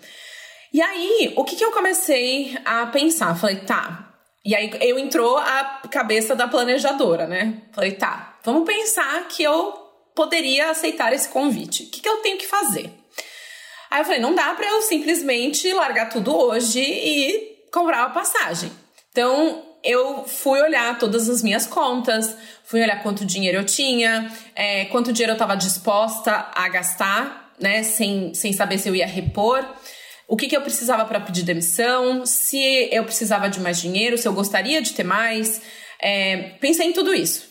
E 0.72 0.82
aí, 0.82 1.32
o 1.36 1.44
que, 1.44 1.54
que 1.54 1.64
eu 1.64 1.70
comecei 1.70 2.58
a 2.64 2.86
pensar? 2.86 3.36
Falei, 3.36 3.60
tá. 3.60 4.16
E 4.44 4.52
aí 4.52 4.68
eu 4.80 4.98
entrou 4.98 5.38
a 5.38 5.82
cabeça 5.88 6.34
da 6.34 6.48
planejadora, 6.48 7.28
né? 7.28 7.62
Falei, 7.72 7.92
tá, 7.92 8.36
vamos 8.42 8.66
pensar 8.66 9.28
que 9.28 9.44
eu 9.44 9.72
poderia 10.12 10.70
aceitar 10.70 11.12
esse 11.12 11.28
convite. 11.28 11.84
O 11.84 11.90
que, 11.90 12.00
que 12.00 12.08
eu 12.08 12.16
tenho 12.16 12.36
que 12.36 12.48
fazer? 12.48 12.92
Aí 13.88 14.00
eu 14.00 14.04
falei, 14.04 14.20
não 14.20 14.34
dá 14.34 14.52
para 14.54 14.66
eu 14.66 14.82
simplesmente 14.82 15.72
largar 15.72 16.08
tudo 16.08 16.36
hoje 16.36 16.80
e 16.80 17.68
comprar 17.72 18.06
uma 18.06 18.10
passagem. 18.14 18.72
Então, 19.12 19.67
eu 19.88 20.24
fui 20.24 20.60
olhar 20.60 20.98
todas 20.98 21.30
as 21.30 21.42
minhas 21.42 21.66
contas, 21.66 22.36
fui 22.62 22.82
olhar 22.82 23.02
quanto 23.02 23.24
dinheiro 23.24 23.56
eu 23.56 23.64
tinha, 23.64 24.30
é, 24.54 24.84
quanto 24.86 25.12
dinheiro 25.14 25.32
eu 25.32 25.36
estava 25.36 25.56
disposta 25.56 26.50
a 26.54 26.68
gastar, 26.68 27.54
né, 27.58 27.82
sem, 27.82 28.34
sem 28.34 28.52
saber 28.52 28.76
se 28.76 28.86
eu 28.86 28.94
ia 28.94 29.06
repor, 29.06 29.64
o 30.28 30.36
que, 30.36 30.46
que 30.46 30.54
eu 30.54 30.60
precisava 30.60 31.06
para 31.06 31.20
pedir 31.20 31.42
demissão, 31.42 32.26
se 32.26 32.88
eu 32.92 33.02
precisava 33.02 33.48
de 33.48 33.60
mais 33.60 33.80
dinheiro, 33.80 34.18
se 34.18 34.28
eu 34.28 34.32
gostaria 34.34 34.82
de 34.82 34.92
ter 34.92 35.04
mais. 35.04 35.62
É, 36.00 36.50
pensei 36.60 36.86
em 36.86 36.92
tudo 36.92 37.14
isso. 37.14 37.48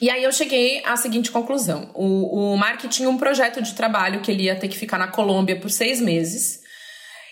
E 0.00 0.10
aí 0.10 0.24
eu 0.24 0.32
cheguei 0.32 0.82
à 0.84 0.96
seguinte 0.96 1.30
conclusão: 1.30 1.92
o, 1.94 2.52
o 2.52 2.56
Mark 2.56 2.84
tinha 2.88 3.08
um 3.08 3.16
projeto 3.16 3.62
de 3.62 3.74
trabalho 3.74 4.20
que 4.20 4.30
ele 4.32 4.44
ia 4.44 4.56
ter 4.56 4.66
que 4.66 4.76
ficar 4.76 4.98
na 4.98 5.06
Colômbia 5.06 5.54
por 5.60 5.70
seis 5.70 6.00
meses. 6.00 6.60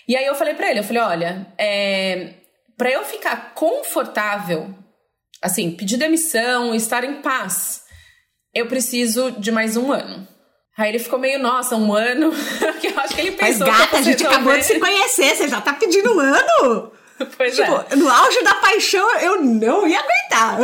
E 0.07 0.15
aí 0.15 0.25
eu 0.25 0.35
falei 0.35 0.53
para 0.53 0.69
ele, 0.69 0.79
eu 0.79 0.83
falei, 0.85 1.01
olha, 1.01 1.47
é, 1.57 2.29
para 2.77 2.91
eu 2.91 3.03
ficar 3.03 3.53
confortável, 3.55 4.73
assim, 5.41 5.71
pedir 5.71 5.97
demissão, 5.97 6.75
estar 6.75 7.03
em 7.03 7.21
paz, 7.21 7.81
eu 8.53 8.67
preciso 8.67 9.31
de 9.31 9.51
mais 9.51 9.75
um 9.75 9.91
ano. 9.91 10.27
Aí 10.77 10.89
ele 10.89 10.99
ficou 10.99 11.17
meio, 11.17 11.39
nossa, 11.39 11.75
um 11.75 11.91
ano. 11.91 12.31
eu 12.83 12.99
acho 12.99 13.15
que 13.15 13.21
ele 13.21 13.31
pensou. 13.31 13.65
Mas 13.67 13.79
gata, 13.79 13.97
a 13.97 14.01
gente 14.01 14.25
acabou 14.25 14.55
de 14.55 14.63
se 14.63 14.79
conhecer, 14.79 15.35
você 15.35 15.47
já 15.47 15.59
tá 15.59 15.73
pedindo 15.73 16.15
um 16.15 16.19
ano? 16.19 16.91
Pois 17.35 17.55
tipo, 17.55 17.83
é. 17.89 17.95
no 17.95 18.07
auge 18.07 18.43
da 18.43 18.53
paixão, 18.53 19.19
eu 19.19 19.41
não 19.41 19.87
ia 19.87 19.99
aguentar. 19.99 20.59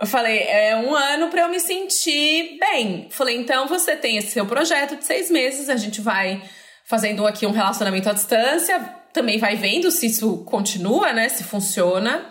Eu 0.00 0.04
falei, 0.04 0.38
é 0.38 0.74
um 0.74 0.92
ano 0.92 1.28
para 1.28 1.42
eu 1.42 1.48
me 1.48 1.60
sentir 1.60 2.58
bem. 2.58 3.08
Falei, 3.12 3.36
então 3.36 3.68
você 3.68 3.94
tem 3.94 4.16
esse 4.16 4.32
seu 4.32 4.44
projeto 4.44 4.96
de 4.96 5.04
seis 5.04 5.30
meses, 5.30 5.68
a 5.68 5.76
gente 5.76 6.00
vai 6.00 6.42
fazendo 6.84 7.24
aqui 7.24 7.46
um 7.46 7.52
relacionamento 7.52 8.08
à 8.08 8.12
distância, 8.12 8.99
também 9.12 9.38
vai 9.38 9.56
vendo 9.56 9.90
se 9.90 10.06
isso 10.06 10.44
continua, 10.44 11.12
né? 11.12 11.28
Se 11.28 11.44
funciona. 11.44 12.30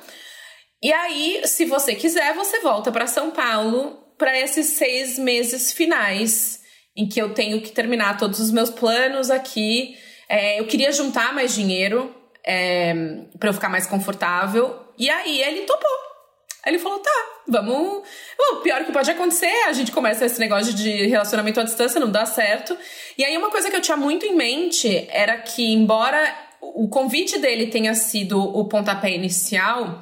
E 0.82 0.92
aí, 0.94 1.42
se 1.46 1.66
você 1.66 1.94
quiser, 1.94 2.34
você 2.34 2.60
volta 2.60 2.92
para 2.92 3.08
São 3.08 3.32
Paulo 3.32 3.98
para 4.18 4.38
esses 4.38 4.68
seis 4.68 5.18
meses 5.18 5.72
finais, 5.72 6.62
em 6.96 7.08
que 7.08 7.22
eu 7.22 7.34
tenho 7.34 7.62
que 7.62 7.72
terminar 7.72 8.18
todos 8.18 8.40
os 8.40 8.52
meus 8.52 8.70
planos 8.70 9.30
aqui. 9.30 9.98
É, 10.28 10.60
eu 10.60 10.68
queria 10.68 10.92
juntar 10.92 11.34
mais 11.34 11.54
dinheiro 11.54 12.16
é, 12.46 12.94
para 13.38 13.50
eu 13.50 13.54
ficar 13.54 13.70
mais 13.70 13.86
confortável. 13.86 14.78
E 14.98 15.10
aí 15.10 15.42
ele 15.42 15.62
topou. 15.62 16.10
Ele 16.66 16.80
falou: 16.80 17.00
tá, 17.00 17.26
vamos. 17.48 18.04
O 18.52 18.56
pior 18.58 18.84
que 18.86 18.92
pode 18.92 19.10
acontecer, 19.10 19.52
a 19.68 19.74
gente 19.74 19.92
começa 19.92 20.26
esse 20.26 20.40
negócio 20.40 20.74
de 20.74 21.08
relacionamento 21.08 21.60
à 21.60 21.64
distância, 21.64 22.00
não 22.00 22.12
dá 22.12 22.26
certo. 22.26 22.78
E 23.18 23.24
aí, 23.24 23.38
uma 23.38 23.50
coisa 23.50 23.70
que 23.70 23.76
eu 23.76 23.82
tinha 23.82 23.98
muito 23.98 24.26
em 24.26 24.36
mente 24.36 25.08
era 25.10 25.38
que, 25.38 25.74
embora 25.74 26.49
o 26.62 26.88
convite 26.88 27.38
dele 27.40 27.68
tenha 27.68 27.94
sido 27.94 28.40
o 28.40 28.66
pontapé 28.66 29.12
inicial, 29.14 30.02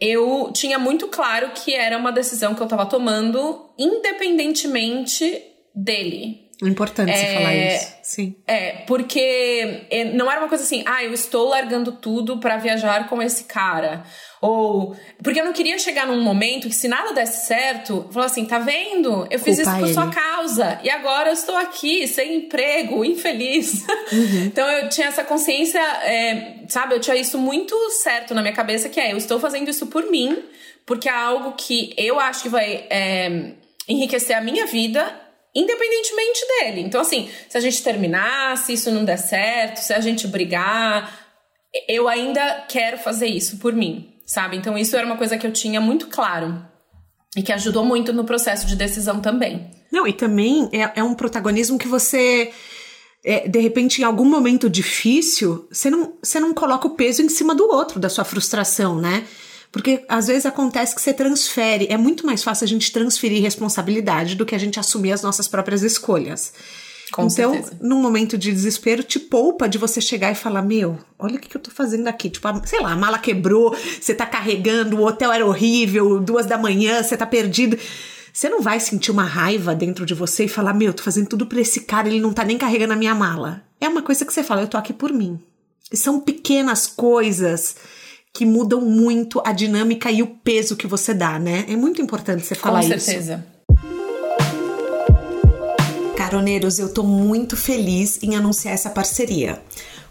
eu 0.00 0.50
tinha 0.52 0.78
muito 0.78 1.08
claro 1.08 1.50
que 1.54 1.74
era 1.74 1.96
uma 1.96 2.12
decisão 2.12 2.54
que 2.54 2.60
eu 2.60 2.66
estava 2.66 2.86
tomando 2.86 3.70
independentemente 3.78 5.42
dele. 5.74 6.48
Importante 6.62 7.10
é, 7.10 7.16
você 7.16 7.34
falar 7.34 7.54
isso. 7.54 7.94
Sim. 8.02 8.36
É, 8.46 8.70
porque 8.86 9.86
é, 9.90 10.04
não 10.04 10.30
era 10.30 10.40
uma 10.40 10.48
coisa 10.48 10.64
assim, 10.64 10.82
ah, 10.86 11.04
eu 11.04 11.12
estou 11.12 11.48
largando 11.48 11.92
tudo 11.92 12.38
para 12.40 12.56
viajar 12.56 13.08
com 13.08 13.22
esse 13.22 13.44
cara. 13.44 14.02
Ou. 14.40 14.96
Porque 15.22 15.40
eu 15.40 15.44
não 15.44 15.52
queria 15.52 15.78
chegar 15.78 16.06
num 16.06 16.22
momento 16.22 16.68
que, 16.68 16.74
se 16.74 16.86
nada 16.86 17.12
desse 17.12 17.46
certo, 17.46 18.06
falar 18.10 18.26
assim: 18.26 18.44
tá 18.44 18.58
vendo? 18.58 19.26
Eu 19.30 19.38
fiz 19.38 19.58
isso 19.58 19.70
por 19.70 19.84
ele. 19.84 19.94
sua 19.94 20.10
causa. 20.10 20.78
E 20.82 20.90
agora 20.90 21.30
eu 21.30 21.32
estou 21.32 21.56
aqui, 21.56 22.06
sem 22.06 22.36
emprego, 22.36 23.02
infeliz. 23.04 23.84
Uhum. 24.12 24.44
então 24.46 24.68
eu 24.68 24.88
tinha 24.88 25.08
essa 25.08 25.24
consciência, 25.24 25.80
é, 25.80 26.60
sabe? 26.68 26.94
Eu 26.94 27.00
tinha 27.00 27.16
isso 27.16 27.38
muito 27.38 27.74
certo 27.90 28.34
na 28.34 28.42
minha 28.42 28.54
cabeça, 28.54 28.88
que 28.88 29.00
é: 29.00 29.12
eu 29.12 29.16
estou 29.16 29.40
fazendo 29.40 29.68
isso 29.68 29.86
por 29.86 30.08
mim, 30.10 30.38
porque 30.86 31.08
é 31.08 31.12
algo 31.12 31.52
que 31.52 31.92
eu 31.96 32.20
acho 32.20 32.42
que 32.42 32.48
vai 32.48 32.86
é, 32.90 33.52
enriquecer 33.88 34.36
a 34.36 34.40
minha 34.40 34.66
vida 34.66 35.28
independentemente 35.54 36.40
dele. 36.46 36.80
Então, 36.82 37.00
assim, 37.00 37.28
se 37.48 37.56
a 37.56 37.60
gente 37.60 37.82
terminar, 37.82 38.56
se 38.58 38.74
isso 38.74 38.92
não 38.92 39.04
der 39.04 39.16
certo, 39.16 39.78
se 39.78 39.92
a 39.92 39.98
gente 39.98 40.28
brigar, 40.28 41.28
eu 41.88 42.08
ainda 42.08 42.64
quero 42.68 42.98
fazer 42.98 43.26
isso 43.26 43.58
por 43.58 43.72
mim, 43.72 44.14
sabe? 44.28 44.58
Então, 44.58 44.76
isso 44.76 44.94
era 44.94 45.06
uma 45.06 45.16
coisa 45.16 45.38
que 45.38 45.46
eu 45.46 45.52
tinha 45.52 45.80
muito 45.80 46.06
claro 46.08 46.62
e 47.34 47.42
que 47.42 47.52
ajudou 47.52 47.84
muito 47.84 48.12
no 48.12 48.24
processo 48.24 48.66
de 48.66 48.76
decisão 48.76 49.20
também. 49.20 49.70
Não, 49.90 50.06
e 50.06 50.12
também 50.12 50.68
é, 50.70 51.00
é 51.00 51.02
um 51.02 51.14
protagonismo 51.14 51.78
que 51.78 51.88
você. 51.88 52.52
É, 53.24 53.48
de 53.48 53.58
repente, 53.58 54.00
em 54.00 54.04
algum 54.04 54.24
momento 54.24 54.70
difícil, 54.70 55.66
você 55.72 55.90
não, 55.90 56.12
você 56.22 56.38
não 56.38 56.54
coloca 56.54 56.86
o 56.86 56.94
peso 56.94 57.22
em 57.22 57.28
cima 57.28 57.54
do 57.54 57.64
outro, 57.64 57.98
da 57.98 58.08
sua 58.08 58.24
frustração, 58.24 59.00
né? 59.00 59.24
Porque 59.72 60.04
às 60.08 60.28
vezes 60.28 60.46
acontece 60.46 60.94
que 60.94 61.00
você 61.00 61.12
transfere. 61.12 61.88
É 61.90 61.96
muito 61.96 62.24
mais 62.24 62.42
fácil 62.42 62.64
a 62.64 62.68
gente 62.68 62.92
transferir 62.92 63.42
responsabilidade 63.42 64.34
do 64.34 64.46
que 64.46 64.54
a 64.54 64.58
gente 64.58 64.78
assumir 64.78 65.12
as 65.12 65.22
nossas 65.22 65.48
próprias 65.48 65.82
escolhas. 65.82 66.52
Com 67.10 67.26
então, 67.26 67.52
certeza. 67.52 67.78
num 67.80 68.00
momento 68.00 68.36
de 68.36 68.52
desespero, 68.52 69.02
te 69.02 69.18
poupa 69.18 69.68
de 69.68 69.78
você 69.78 70.00
chegar 70.00 70.30
e 70.30 70.34
falar: 70.34 70.62
Meu, 70.62 70.98
olha 71.18 71.36
o 71.36 71.38
que, 71.38 71.54
eu 71.56 71.60
tô 71.60 71.70
fazendo 71.70 72.06
aqui. 72.08 72.28
Tipo, 72.28 72.48
a, 72.48 72.62
sei 72.64 72.80
lá, 72.80 72.92
a 72.92 72.96
mala 72.96 73.18
quebrou, 73.18 73.74
você 74.00 74.14
tá 74.14 74.26
carregando, 74.26 74.98
o 74.98 75.06
hotel 75.06 75.32
era 75.32 75.46
horrível, 75.46 76.20
duas 76.20 76.46
da 76.46 76.58
manhã, 76.58 77.02
você 77.02 77.16
tá 77.16 77.26
perdido. 77.26 77.78
Você 78.32 78.48
não 78.48 78.60
vai 78.60 78.78
sentir 78.78 79.10
uma 79.10 79.24
raiva 79.24 79.74
dentro 79.74 80.04
de 80.04 80.14
você 80.14 80.44
e 80.44 80.48
falar: 80.48 80.74
Meu, 80.74 80.92
tô 80.92 81.02
fazendo 81.02 81.28
tudo 81.28 81.46
pra 81.46 81.60
esse 81.60 81.80
cara, 81.80 82.08
ele 82.08 82.20
não 82.20 82.32
tá 82.32 82.44
nem 82.44 82.58
carregando 82.58 82.92
a 82.92 82.96
minha 82.96 83.14
mala. 83.14 83.62
É 83.80 83.88
uma 83.88 84.02
coisa 84.02 84.24
que 84.24 84.32
você 84.32 84.42
fala: 84.42 84.62
Eu 84.62 84.68
tô 84.68 84.76
aqui 84.76 84.92
por 84.92 85.12
mim. 85.12 85.40
E 85.92 85.96
são 85.96 86.20
pequenas 86.20 86.86
coisas 86.86 87.76
que 88.32 88.44
mudam 88.44 88.80
muito 88.80 89.42
a 89.44 89.52
dinâmica 89.52 90.10
e 90.10 90.22
o 90.22 90.26
peso 90.26 90.76
que 90.76 90.86
você 90.86 91.14
dá, 91.14 91.38
né? 91.38 91.64
É 91.68 91.74
muito 91.74 92.00
importante 92.00 92.44
você 92.44 92.54
falar 92.54 92.80
isso. 92.80 92.92
Com 92.92 93.00
certeza. 93.00 93.44
Isso. 93.48 93.57
Caroneiros, 96.28 96.78
eu 96.78 96.92
tô 96.92 97.02
muito 97.02 97.56
feliz 97.56 98.22
em 98.22 98.36
anunciar 98.36 98.74
essa 98.74 98.90
parceria. 98.90 99.62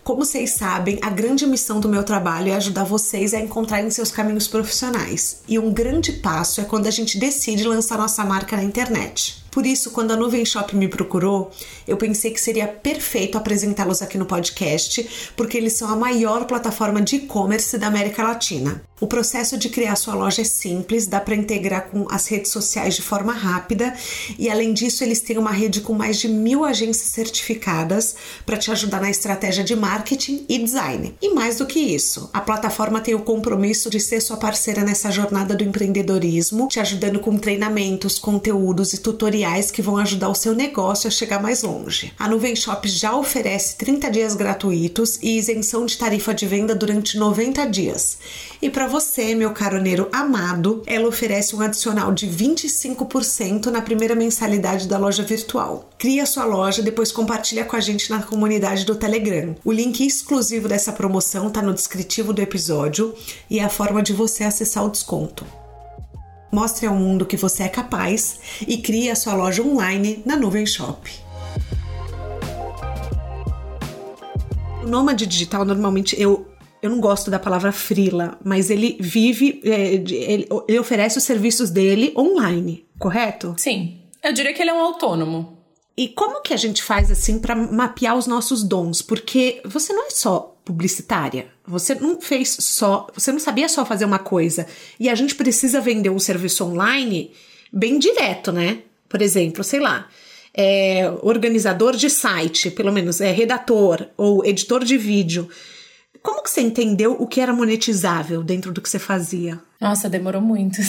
Como 0.03 0.25
vocês 0.25 0.49
sabem, 0.49 0.97
a 0.99 1.11
grande 1.11 1.45
missão 1.45 1.79
do 1.79 1.87
meu 1.87 2.03
trabalho 2.03 2.51
é 2.51 2.55
ajudar 2.55 2.85
vocês 2.85 3.35
a 3.35 3.39
encontrarem 3.39 3.91
seus 3.91 4.09
caminhos 4.09 4.47
profissionais. 4.47 5.43
E 5.47 5.59
um 5.59 5.71
grande 5.71 6.13
passo 6.13 6.59
é 6.59 6.63
quando 6.63 6.87
a 6.87 6.91
gente 6.91 7.19
decide 7.19 7.65
lançar 7.65 7.99
nossa 7.99 8.25
marca 8.25 8.57
na 8.57 8.63
internet. 8.63 9.46
Por 9.57 9.65
isso, 9.65 9.89
quando 9.89 10.11
a 10.11 10.15
Nuvem 10.15 10.45
Shop 10.45 10.75
me 10.75 10.87
procurou, 10.87 11.49
eu 11.87 11.97
pensei 11.97 12.29
que 12.29 12.39
seria 12.39 12.67
perfeito 12.67 13.39
apresentá-los 13.39 14.03
aqui 14.03 14.15
no 14.15 14.27
podcast, 14.27 15.31
porque 15.35 15.57
eles 15.57 15.73
são 15.73 15.89
a 15.89 15.95
maior 15.95 16.45
plataforma 16.45 17.01
de 17.01 17.15
e-commerce 17.15 17.75
da 17.75 17.87
América 17.87 18.21
Latina. 18.21 18.83
O 18.99 19.07
processo 19.07 19.57
de 19.57 19.69
criar 19.69 19.95
sua 19.95 20.15
loja 20.15 20.41
é 20.41 20.45
simples, 20.45 21.05
dá 21.05 21.19
para 21.19 21.35
integrar 21.35 21.89
com 21.89 22.07
as 22.09 22.27
redes 22.27 22.51
sociais 22.51 22.95
de 22.95 23.03
forma 23.03 23.31
rápida 23.31 23.95
e, 24.39 24.49
além 24.49 24.73
disso, 24.73 25.03
eles 25.03 25.21
têm 25.21 25.37
uma 25.37 25.51
rede 25.51 25.81
com 25.81 25.93
mais 25.93 26.19
de 26.19 26.27
mil 26.27 26.65
agências 26.65 27.09
certificadas 27.09 28.15
para 28.43 28.57
te 28.57 28.71
ajudar 28.71 28.99
na 28.99 29.09
estratégia 29.09 29.63
de 29.63 29.75
marketing 29.75 30.45
e 30.49 30.57
design. 30.57 31.15
E 31.21 31.31
mais 31.31 31.57
do 31.57 31.67
que 31.67 31.79
isso, 31.79 32.27
a 32.33 32.41
plataforma 32.41 32.99
tem 32.99 33.13
o 33.13 33.21
compromisso 33.21 33.87
de 33.87 33.99
ser 33.99 34.19
sua 34.19 34.37
parceira 34.37 34.83
nessa 34.83 35.11
jornada 35.11 35.55
do 35.55 35.63
empreendedorismo, 35.63 36.67
te 36.67 36.79
ajudando 36.79 37.19
com 37.19 37.37
treinamentos, 37.37 38.17
conteúdos 38.17 38.93
e 38.93 38.97
tutoriais 38.97 39.46
tutoriais 39.47 39.71
que 39.71 39.81
vão 39.81 39.97
ajudar 39.97 40.29
o 40.29 40.35
seu 40.35 40.53
negócio 40.53 41.07
a 41.07 41.11
chegar 41.11 41.41
mais 41.41 41.63
longe. 41.63 42.13
A 42.19 42.27
Nuvem 42.27 42.55
Shop 42.55 42.87
já 42.87 43.15
oferece 43.15 43.77
30 43.77 44.11
dias 44.11 44.35
gratuitos 44.35 45.17
e 45.21 45.37
isenção 45.37 45.85
de 45.85 45.97
tarifa 45.97 46.33
de 46.33 46.45
venda 46.45 46.75
durante 46.75 47.17
90 47.17 47.65
dias. 47.67 48.17
E 48.61 48.69
para 48.69 48.87
você, 48.87 49.33
meu 49.33 49.51
caroneiro 49.51 50.09
amado, 50.11 50.83
ela 50.85 51.07
oferece 51.07 51.55
um 51.55 51.61
adicional 51.61 52.13
de 52.13 52.27
25% 52.27 53.67
na 53.67 53.81
primeira 53.81 54.15
mensalidade 54.15 54.87
da 54.87 54.97
loja 54.97 55.23
virtual. 55.23 55.89
Cria 55.97 56.25
sua 56.25 56.45
loja, 56.45 56.81
depois 56.81 57.11
compartilha 57.11 57.65
com 57.65 57.75
a 57.75 57.79
gente 57.79 58.09
na 58.09 58.21
comunidade 58.21 58.85
do 58.85 58.95
Telegram. 58.95 59.55
O 59.63 59.71
link 59.71 60.05
exclusivo 60.05 60.67
dessa 60.67 60.91
promoção 60.91 61.47
está 61.47 61.61
no 61.61 61.73
descritivo 61.73 62.33
do 62.33 62.41
episódio 62.41 63.13
e 63.49 63.59
é 63.59 63.63
a 63.63 63.69
forma 63.69 64.01
de 64.03 64.13
você 64.13 64.43
acessar 64.43 64.85
o 64.85 64.89
desconto. 64.89 65.45
Mostre 66.51 66.87
ao 66.87 66.95
mundo 66.95 67.25
que 67.25 67.35
você 67.35 67.63
é 67.63 67.69
capaz 67.69 68.39
e 68.65 68.77
crie 68.77 69.11
a 69.11 69.15
sua 69.15 69.33
loja 69.35 69.61
online 69.61 70.21
na 70.25 70.35
Nuvem 70.35 70.65
Shop. 70.65 71.09
O 74.83 74.87
nômade 74.87 75.25
digital, 75.25 75.65
normalmente, 75.65 76.19
eu, 76.19 76.47
eu 76.81 76.89
não 76.89 76.99
gosto 76.99 77.29
da 77.29 77.37
palavra 77.37 77.71
frila, 77.71 78.37
mas 78.43 78.69
ele 78.69 78.97
vive, 78.99 79.61
é, 79.65 79.93
ele, 79.93 80.47
ele 80.67 80.79
oferece 80.79 81.17
os 81.17 81.23
serviços 81.23 81.69
dele 81.69 82.13
online, 82.17 82.85
correto? 82.97 83.53
Sim. 83.57 84.01
Eu 84.23 84.31
diria 84.33 84.53
que 84.53 84.61
ele 84.61 84.71
é 84.71 84.73
um 84.73 84.81
autônomo. 84.81 85.57
E 85.97 86.07
como 86.07 86.41
que 86.41 86.53
a 86.53 86.57
gente 86.57 86.83
faz 86.83 87.09
assim 87.09 87.39
para 87.39 87.55
mapear 87.55 88.15
os 88.15 88.27
nossos 88.27 88.63
dons? 88.63 89.01
Porque 89.01 89.61
você 89.65 89.91
não 89.93 90.07
é 90.07 90.09
só 90.11 90.56
publicitária. 90.67 91.47
Você 91.65 91.95
não 91.95 92.19
fez 92.19 92.57
só, 92.59 93.07
você 93.13 93.31
não 93.31 93.39
sabia 93.39 93.69
só 93.69 93.85
fazer 93.85 94.03
uma 94.03 94.19
coisa. 94.19 94.67
E 94.99 95.07
a 95.07 95.15
gente 95.15 95.33
precisa 95.33 95.79
vender 95.79 96.09
um 96.09 96.19
serviço 96.19 96.65
online 96.65 97.31
bem 97.71 97.97
direto, 97.97 98.51
né? 98.51 98.79
Por 99.07 99.21
exemplo, 99.21 99.63
sei 99.63 99.79
lá, 99.79 100.09
é, 100.53 101.09
organizador 101.21 101.95
de 101.95 102.09
site, 102.09 102.69
pelo 102.69 102.91
menos 102.91 103.21
é 103.21 103.31
redator 103.31 104.07
ou 104.17 104.45
editor 104.45 104.83
de 104.83 104.97
vídeo. 104.97 105.49
Como 106.21 106.43
que 106.43 106.49
você 106.49 106.59
entendeu 106.59 107.13
o 107.13 107.25
que 107.25 107.39
era 107.39 107.53
monetizável 107.53 108.43
dentro 108.43 108.73
do 108.73 108.81
que 108.81 108.89
você 108.89 108.99
fazia? 108.99 109.57
Nossa, 109.79 110.09
demorou 110.09 110.41
muito. 110.41 110.79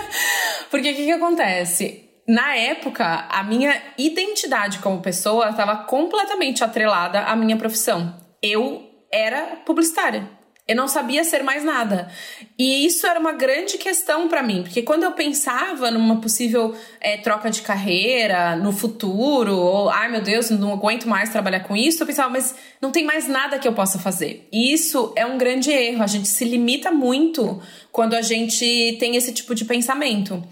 Porque 0.70 0.90
o 0.90 0.96
que, 0.96 1.04
que 1.04 1.12
acontece? 1.12 2.08
Na 2.26 2.56
época, 2.56 3.26
a 3.28 3.42
minha 3.42 3.78
identidade 3.98 4.78
como 4.78 5.02
pessoa 5.02 5.50
estava 5.50 5.76
completamente 5.84 6.64
atrelada 6.64 7.20
à 7.24 7.36
minha 7.36 7.58
profissão. 7.58 8.16
Eu 8.40 8.91
era 9.12 9.56
publicitária. 9.64 10.26
Eu 10.66 10.76
não 10.76 10.86
sabia 10.86 11.24
ser 11.24 11.42
mais 11.42 11.64
nada. 11.64 12.08
E 12.56 12.86
isso 12.86 13.04
era 13.04 13.18
uma 13.18 13.32
grande 13.32 13.76
questão 13.78 14.28
para 14.28 14.44
mim, 14.44 14.62
porque 14.62 14.80
quando 14.80 15.02
eu 15.02 15.10
pensava 15.10 15.90
numa 15.90 16.20
possível 16.20 16.74
é, 17.00 17.16
troca 17.16 17.50
de 17.50 17.62
carreira 17.62 18.54
no 18.54 18.72
futuro, 18.72 19.56
ou 19.56 19.90
ai 19.90 20.08
meu 20.08 20.22
Deus, 20.22 20.50
não 20.50 20.72
aguento 20.72 21.08
mais 21.08 21.30
trabalhar 21.30 21.60
com 21.60 21.76
isso, 21.76 22.02
eu 22.02 22.06
pensava, 22.06 22.30
mas 22.30 22.54
não 22.80 22.92
tem 22.92 23.04
mais 23.04 23.26
nada 23.26 23.58
que 23.58 23.66
eu 23.66 23.72
possa 23.72 23.98
fazer. 23.98 24.48
E 24.52 24.72
isso 24.72 25.12
é 25.16 25.26
um 25.26 25.36
grande 25.36 25.72
erro. 25.72 26.02
A 26.02 26.06
gente 26.06 26.28
se 26.28 26.44
limita 26.44 26.92
muito 26.92 27.60
quando 27.90 28.14
a 28.14 28.22
gente 28.22 28.96
tem 29.00 29.16
esse 29.16 29.32
tipo 29.32 29.56
de 29.56 29.64
pensamento 29.64 30.42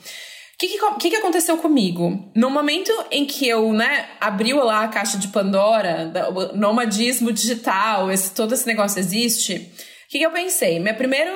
que, 0.60 0.78
que, 0.98 1.10
que, 1.10 1.16
aconteceu 1.16 1.56
comigo? 1.56 2.30
No 2.36 2.50
momento 2.50 2.92
em 3.10 3.24
que 3.24 3.48
eu, 3.48 3.72
né, 3.72 4.10
abriu 4.20 4.62
lá 4.62 4.84
a 4.84 4.88
caixa 4.88 5.16
de 5.16 5.28
Pandora, 5.28 6.12
o 6.34 6.56
nomadismo 6.56 7.32
digital, 7.32 8.10
esse, 8.10 8.34
todo 8.34 8.52
esse 8.52 8.66
negócio 8.66 8.98
existe, 8.98 9.72
o 10.06 10.10
que, 10.10 10.18
que 10.18 10.26
eu 10.26 10.30
pensei? 10.30 10.78
Meu 10.78 10.94
primeiro 10.94 11.32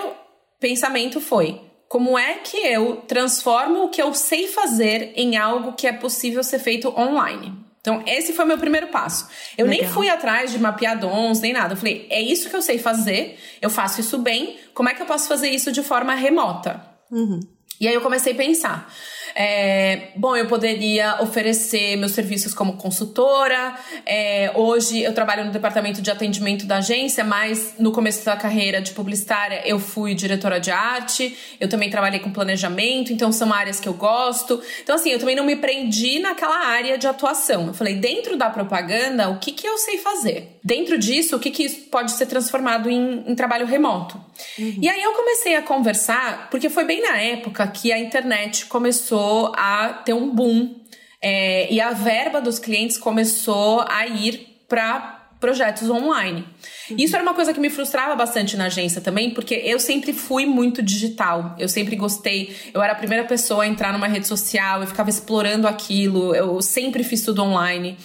pensamento 0.60 1.22
foi: 1.22 1.58
como 1.88 2.18
é 2.18 2.34
que 2.34 2.58
eu 2.58 2.96
transformo 3.08 3.84
o 3.84 3.88
que 3.88 4.02
eu 4.02 4.12
sei 4.12 4.46
fazer 4.46 5.14
em 5.16 5.38
algo 5.38 5.72
que 5.72 5.86
é 5.86 5.92
possível 5.92 6.44
ser 6.44 6.58
feito 6.58 6.88
online? 6.88 7.64
Então, 7.80 8.02
esse 8.06 8.32
foi 8.32 8.44
meu 8.44 8.58
primeiro 8.58 8.88
passo. 8.88 9.28
Eu 9.56 9.66
Legal. 9.66 9.84
nem 9.84 9.92
fui 9.92 10.08
atrás 10.08 10.50
de 10.50 10.58
mapear 10.58 10.98
dons, 10.98 11.40
nem 11.40 11.52
nada. 11.52 11.74
Eu 11.74 11.76
falei, 11.76 12.06
é 12.10 12.20
isso 12.20 12.48
que 12.50 12.56
eu 12.56 12.62
sei 12.62 12.78
fazer, 12.78 13.38
eu 13.60 13.70
faço 13.70 14.00
isso 14.00 14.18
bem, 14.18 14.58
como 14.74 14.88
é 14.88 14.94
que 14.94 15.00
eu 15.00 15.06
posso 15.06 15.28
fazer 15.28 15.48
isso 15.48 15.70
de 15.70 15.82
forma 15.82 16.14
remota? 16.14 16.82
Uhum. 17.10 17.40
E 17.80 17.88
aí 17.88 17.94
eu 17.94 18.00
comecei 18.00 18.32
a 18.32 18.36
pensar. 18.36 18.92
É, 19.34 20.08
bom, 20.14 20.36
eu 20.36 20.46
poderia 20.46 21.20
oferecer 21.20 21.96
meus 21.96 22.12
serviços 22.12 22.54
como 22.54 22.74
consultora. 22.74 23.74
É, 24.06 24.52
hoje 24.54 25.02
eu 25.02 25.12
trabalho 25.12 25.44
no 25.44 25.50
departamento 25.50 26.00
de 26.00 26.10
atendimento 26.10 26.66
da 26.66 26.76
agência, 26.76 27.24
mas 27.24 27.74
no 27.78 27.90
começo 27.90 28.24
da 28.24 28.36
carreira 28.36 28.80
de 28.80 28.92
publicitária 28.92 29.62
eu 29.64 29.80
fui 29.80 30.14
diretora 30.14 30.60
de 30.60 30.70
arte. 30.70 31.36
Eu 31.58 31.68
também 31.68 31.90
trabalhei 31.90 32.20
com 32.20 32.30
planejamento, 32.30 33.12
então 33.12 33.32
são 33.32 33.52
áreas 33.52 33.80
que 33.80 33.88
eu 33.88 33.94
gosto. 33.94 34.62
Então, 34.82 34.94
assim, 34.94 35.10
eu 35.10 35.18
também 35.18 35.34
não 35.34 35.44
me 35.44 35.56
prendi 35.56 36.20
naquela 36.20 36.66
área 36.66 36.96
de 36.96 37.06
atuação. 37.06 37.66
Eu 37.66 37.74
falei, 37.74 37.94
dentro 37.94 38.36
da 38.36 38.48
propaganda, 38.48 39.28
o 39.30 39.38
que, 39.38 39.50
que 39.50 39.66
eu 39.66 39.76
sei 39.78 39.98
fazer? 39.98 40.58
Dentro 40.62 40.96
disso, 40.96 41.36
o 41.36 41.40
que, 41.40 41.50
que 41.50 41.68
pode 41.68 42.12
ser 42.12 42.26
transformado 42.26 42.88
em, 42.88 43.24
em 43.26 43.34
trabalho 43.34 43.66
remoto? 43.66 44.16
Uhum. 44.58 44.78
E 44.80 44.88
aí 44.88 45.02
eu 45.02 45.12
comecei 45.12 45.54
a 45.56 45.62
conversar, 45.62 46.48
porque 46.50 46.68
foi 46.68 46.84
bem 46.84 47.02
na 47.02 47.20
época 47.20 47.66
que 47.68 47.92
a 47.92 47.98
internet 47.98 48.66
começou 48.66 49.23
começou 49.24 49.52
a 49.56 49.88
ter 50.04 50.12
um 50.12 50.30
boom 50.30 50.74
é, 51.20 51.72
e 51.72 51.80
a 51.80 51.92
verba 51.92 52.40
dos 52.40 52.58
clientes 52.58 52.98
começou 52.98 53.80
a 53.88 54.06
ir 54.06 54.64
para 54.68 55.22
projetos 55.40 55.88
online. 55.88 56.44
Uhum. 56.90 56.96
Isso 56.98 57.14
era 57.14 57.22
uma 57.22 57.34
coisa 57.34 57.52
que 57.52 57.60
me 57.60 57.70
frustrava 57.70 58.14
bastante 58.14 58.56
na 58.56 58.66
agência 58.66 59.00
também, 59.00 59.30
porque 59.30 59.54
eu 59.54 59.78
sempre 59.80 60.12
fui 60.12 60.46
muito 60.46 60.82
digital. 60.82 61.54
Eu 61.58 61.68
sempre 61.68 61.96
gostei. 61.96 62.54
Eu 62.72 62.82
era 62.82 62.92
a 62.92 62.96
primeira 62.96 63.24
pessoa 63.24 63.64
a 63.64 63.66
entrar 63.66 63.92
numa 63.92 64.06
rede 64.06 64.26
social, 64.26 64.80
eu 64.80 64.86
ficava 64.86 65.10
explorando 65.10 65.66
aquilo. 65.66 66.34
Eu 66.34 66.60
sempre 66.62 67.02
fiz 67.04 67.22
tudo 67.22 67.42
online. 67.42 67.96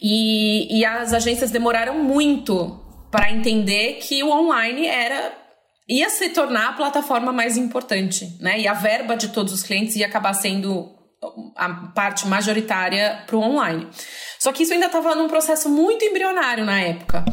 E, 0.00 0.78
e 0.78 0.84
as 0.84 1.12
agências 1.12 1.50
demoraram 1.50 2.02
muito 2.02 2.80
para 3.10 3.30
entender 3.32 3.98
que 4.00 4.22
o 4.22 4.30
online 4.30 4.86
era 4.86 5.43
ia 5.88 6.08
se 6.08 6.30
tornar 6.30 6.70
a 6.70 6.72
plataforma 6.72 7.32
mais 7.32 7.56
importante, 7.56 8.36
né? 8.40 8.58
E 8.60 8.66
a 8.66 8.74
verba 8.74 9.16
de 9.16 9.28
todos 9.28 9.52
os 9.52 9.62
clientes 9.62 9.96
ia 9.96 10.06
acabar 10.06 10.32
sendo 10.32 10.94
a 11.56 11.68
parte 11.94 12.26
majoritária 12.26 13.22
para 13.26 13.36
o 13.36 13.40
online. 13.40 13.86
Só 14.38 14.52
que 14.52 14.62
isso 14.62 14.72
ainda 14.72 14.86
estava 14.86 15.14
num 15.14 15.28
processo 15.28 15.68
muito 15.68 16.04
embrionário 16.04 16.64
na 16.64 16.80
época. 16.80 17.24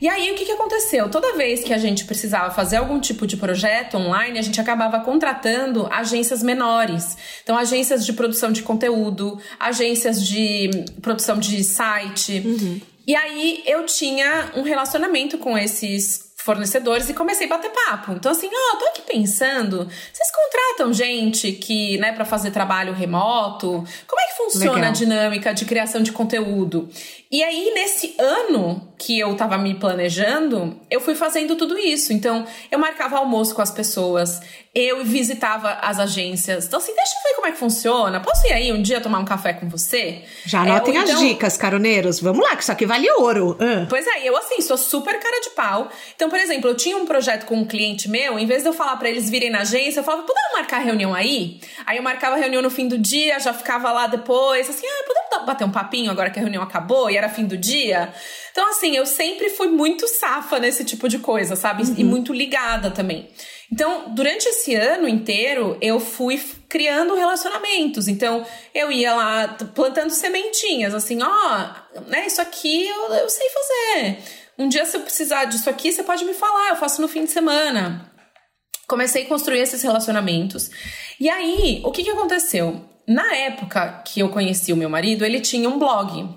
E 0.00 0.08
aí, 0.08 0.30
o 0.30 0.34
que, 0.34 0.44
que 0.44 0.52
aconteceu? 0.52 1.08
Toda 1.08 1.34
vez 1.34 1.62
que 1.62 1.72
a 1.72 1.78
gente 1.78 2.04
precisava 2.04 2.50
fazer 2.50 2.76
algum 2.76 3.00
tipo 3.00 3.26
de 3.26 3.36
projeto 3.36 3.96
online, 3.96 4.38
a 4.38 4.42
gente 4.42 4.60
acabava 4.60 5.00
contratando 5.00 5.88
agências 5.90 6.42
menores. 6.42 7.16
Então, 7.42 7.56
agências 7.56 8.04
de 8.04 8.12
produção 8.12 8.52
de 8.52 8.62
conteúdo, 8.62 9.38
agências 9.58 10.22
de 10.22 10.68
produção 11.00 11.38
de 11.38 11.62
site. 11.62 12.42
Uhum. 12.44 12.80
E 13.06 13.14
aí, 13.14 13.62
eu 13.66 13.86
tinha 13.86 14.52
um 14.56 14.62
relacionamento 14.62 15.38
com 15.38 15.56
esses 15.56 16.23
fornecedores 16.44 17.08
e 17.08 17.14
comecei 17.14 17.46
a 17.46 17.48
bater 17.48 17.70
papo. 17.70 18.12
Então, 18.12 18.30
assim, 18.30 18.50
ó, 18.52 18.74
oh, 18.74 18.76
tô 18.76 18.84
aqui 18.88 19.00
pensando, 19.00 19.78
vocês 19.78 20.30
contratam 20.30 20.92
gente 20.92 21.52
que, 21.52 21.96
né, 21.96 22.12
para 22.12 22.26
fazer 22.26 22.50
trabalho 22.50 22.92
remoto? 22.92 23.82
Como 24.06 24.20
é 24.20 24.26
que 24.26 24.36
funciona 24.36 24.74
Legal. 24.74 24.90
a 24.90 24.92
dinâmica 24.92 25.54
de 25.54 25.64
criação 25.64 26.02
de 26.02 26.12
conteúdo? 26.12 26.90
E 27.34 27.42
aí, 27.42 27.72
nesse 27.74 28.14
ano 28.16 28.94
que 28.96 29.18
eu 29.18 29.34
tava 29.34 29.58
me 29.58 29.74
planejando, 29.74 30.80
eu 30.88 31.00
fui 31.00 31.16
fazendo 31.16 31.56
tudo 31.56 31.76
isso. 31.76 32.12
Então, 32.12 32.46
eu 32.70 32.78
marcava 32.78 33.18
almoço 33.18 33.56
com 33.56 33.60
as 33.60 33.72
pessoas, 33.72 34.40
eu 34.72 35.04
visitava 35.04 35.78
as 35.82 35.98
agências. 35.98 36.66
Então, 36.66 36.78
assim, 36.78 36.94
deixa 36.94 37.12
eu 37.16 37.22
ver 37.28 37.34
como 37.34 37.46
é 37.48 37.50
que 37.50 37.58
funciona. 37.58 38.20
Posso 38.20 38.46
ir 38.46 38.52
aí 38.52 38.72
um 38.72 38.80
dia 38.80 39.00
tomar 39.00 39.18
um 39.18 39.24
café 39.24 39.52
com 39.52 39.68
você? 39.68 40.22
Já 40.44 40.60
anotem 40.60 40.96
é, 40.96 41.00
então... 41.00 41.14
as 41.14 41.20
dicas, 41.20 41.56
caroneiros. 41.56 42.20
Vamos 42.20 42.40
lá, 42.40 42.54
que 42.54 42.62
isso 42.62 42.70
aqui 42.70 42.86
vale 42.86 43.10
ouro. 43.10 43.52
Uh. 43.52 43.86
Pois 43.90 44.06
é, 44.06 44.28
eu, 44.28 44.36
assim, 44.36 44.60
sou 44.60 44.78
super 44.78 45.18
cara 45.18 45.40
de 45.40 45.50
pau. 45.50 45.88
Então, 46.14 46.30
por 46.30 46.38
exemplo, 46.38 46.70
eu 46.70 46.76
tinha 46.76 46.96
um 46.96 47.04
projeto 47.04 47.46
com 47.46 47.56
um 47.56 47.64
cliente 47.64 48.08
meu, 48.08 48.38
em 48.38 48.46
vez 48.46 48.62
de 48.62 48.68
eu 48.68 48.72
falar 48.72 48.96
para 48.96 49.08
eles 49.10 49.28
virem 49.28 49.50
na 49.50 49.62
agência, 49.62 49.98
eu 49.98 50.04
falava, 50.04 50.22
podemos 50.22 50.52
marcar 50.52 50.78
reunião 50.78 51.12
aí? 51.12 51.60
Aí 51.84 51.96
eu 51.96 52.02
marcava 52.02 52.36
a 52.36 52.38
reunião 52.38 52.62
no 52.62 52.70
fim 52.70 52.86
do 52.86 52.96
dia, 52.96 53.40
já 53.40 53.52
ficava 53.52 53.90
lá 53.90 54.06
depois, 54.06 54.70
assim, 54.70 54.86
ah, 54.86 55.04
podemos 55.04 55.24
bater 55.44 55.64
um 55.64 55.70
papinho 55.70 56.10
agora 56.10 56.30
que 56.30 56.38
a 56.38 56.42
reunião 56.42 56.62
acabou? 56.62 57.10
E 57.10 57.16
era 57.16 57.23
fim 57.28 57.46
do 57.46 57.56
dia. 57.56 58.12
Então, 58.50 58.68
assim, 58.70 58.96
eu 58.96 59.06
sempre 59.06 59.50
fui 59.50 59.68
muito 59.68 60.06
safa 60.06 60.58
nesse 60.58 60.84
tipo 60.84 61.08
de 61.08 61.18
coisa, 61.18 61.56
sabe? 61.56 61.82
Uhum. 61.82 61.94
E 61.96 62.04
muito 62.04 62.32
ligada 62.32 62.90
também. 62.90 63.28
Então, 63.72 64.14
durante 64.14 64.46
esse 64.46 64.74
ano 64.74 65.08
inteiro, 65.08 65.76
eu 65.80 65.98
fui 65.98 66.40
criando 66.68 67.14
relacionamentos. 67.14 68.06
Então, 68.06 68.46
eu 68.72 68.92
ia 68.92 69.14
lá 69.14 69.48
plantando 69.74 70.10
sementinhas, 70.10 70.94
assim, 70.94 71.18
ó, 71.22 71.26
oh, 71.96 72.00
né, 72.02 72.26
isso 72.26 72.40
aqui 72.40 72.86
eu, 72.86 73.14
eu 73.14 73.28
sei 73.28 73.48
fazer. 73.50 74.18
Um 74.58 74.68
dia, 74.68 74.84
se 74.84 74.96
eu 74.96 75.00
precisar 75.00 75.46
disso 75.46 75.68
aqui, 75.68 75.90
você 75.90 76.02
pode 76.02 76.24
me 76.24 76.34
falar, 76.34 76.70
eu 76.70 76.76
faço 76.76 77.02
no 77.02 77.08
fim 77.08 77.24
de 77.24 77.30
semana. 77.30 78.12
Comecei 78.86 79.24
a 79.24 79.28
construir 79.28 79.60
esses 79.60 79.82
relacionamentos. 79.82 80.70
E 81.18 81.28
aí, 81.28 81.80
o 81.84 81.90
que, 81.90 82.04
que 82.04 82.10
aconteceu? 82.10 82.84
Na 83.08 83.34
época 83.34 84.02
que 84.06 84.20
eu 84.20 84.28
conheci 84.28 84.72
o 84.72 84.76
meu 84.76 84.88
marido, 84.88 85.24
ele 85.24 85.40
tinha 85.40 85.68
um 85.68 85.78
blog. 85.78 86.28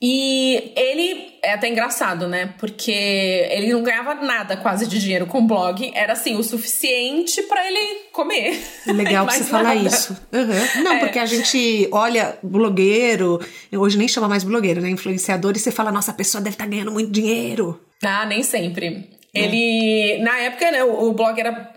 E 0.00 0.72
ele 0.76 1.38
é 1.42 1.54
até 1.54 1.68
engraçado, 1.68 2.28
né? 2.28 2.54
Porque 2.58 2.92
ele 2.92 3.72
não 3.72 3.82
ganhava 3.82 4.14
nada 4.14 4.56
quase 4.56 4.86
de 4.86 4.96
dinheiro 5.00 5.26
com 5.26 5.40
o 5.40 5.46
blog. 5.46 5.90
Era 5.92 6.12
assim, 6.12 6.36
o 6.36 6.44
suficiente 6.44 7.42
para 7.42 7.66
ele 7.66 8.04
comer. 8.12 8.62
Legal 8.86 9.26
você 9.28 9.42
falar 9.42 9.74
isso. 9.74 10.16
Uhum. 10.32 10.82
Não, 10.84 10.92
é. 10.92 10.98
porque 11.00 11.18
a 11.18 11.26
gente 11.26 11.88
olha 11.90 12.38
blogueiro, 12.44 13.40
hoje 13.72 13.98
nem 13.98 14.06
chama 14.06 14.28
mais 14.28 14.44
blogueiro, 14.44 14.80
né? 14.80 14.88
Influenciador, 14.88 15.56
e 15.56 15.58
você 15.58 15.72
fala, 15.72 15.90
nossa, 15.90 16.12
a 16.12 16.14
pessoa 16.14 16.40
deve 16.40 16.54
estar 16.54 16.64
tá 16.64 16.70
ganhando 16.70 16.92
muito 16.92 17.10
dinheiro. 17.10 17.80
Ah, 18.04 18.24
nem 18.24 18.44
sempre. 18.44 19.10
É. 19.34 19.40
Ele. 19.40 20.22
Na 20.22 20.38
época, 20.38 20.70
né, 20.70 20.84
o, 20.84 21.08
o 21.08 21.12
blog 21.12 21.40
era 21.40 21.74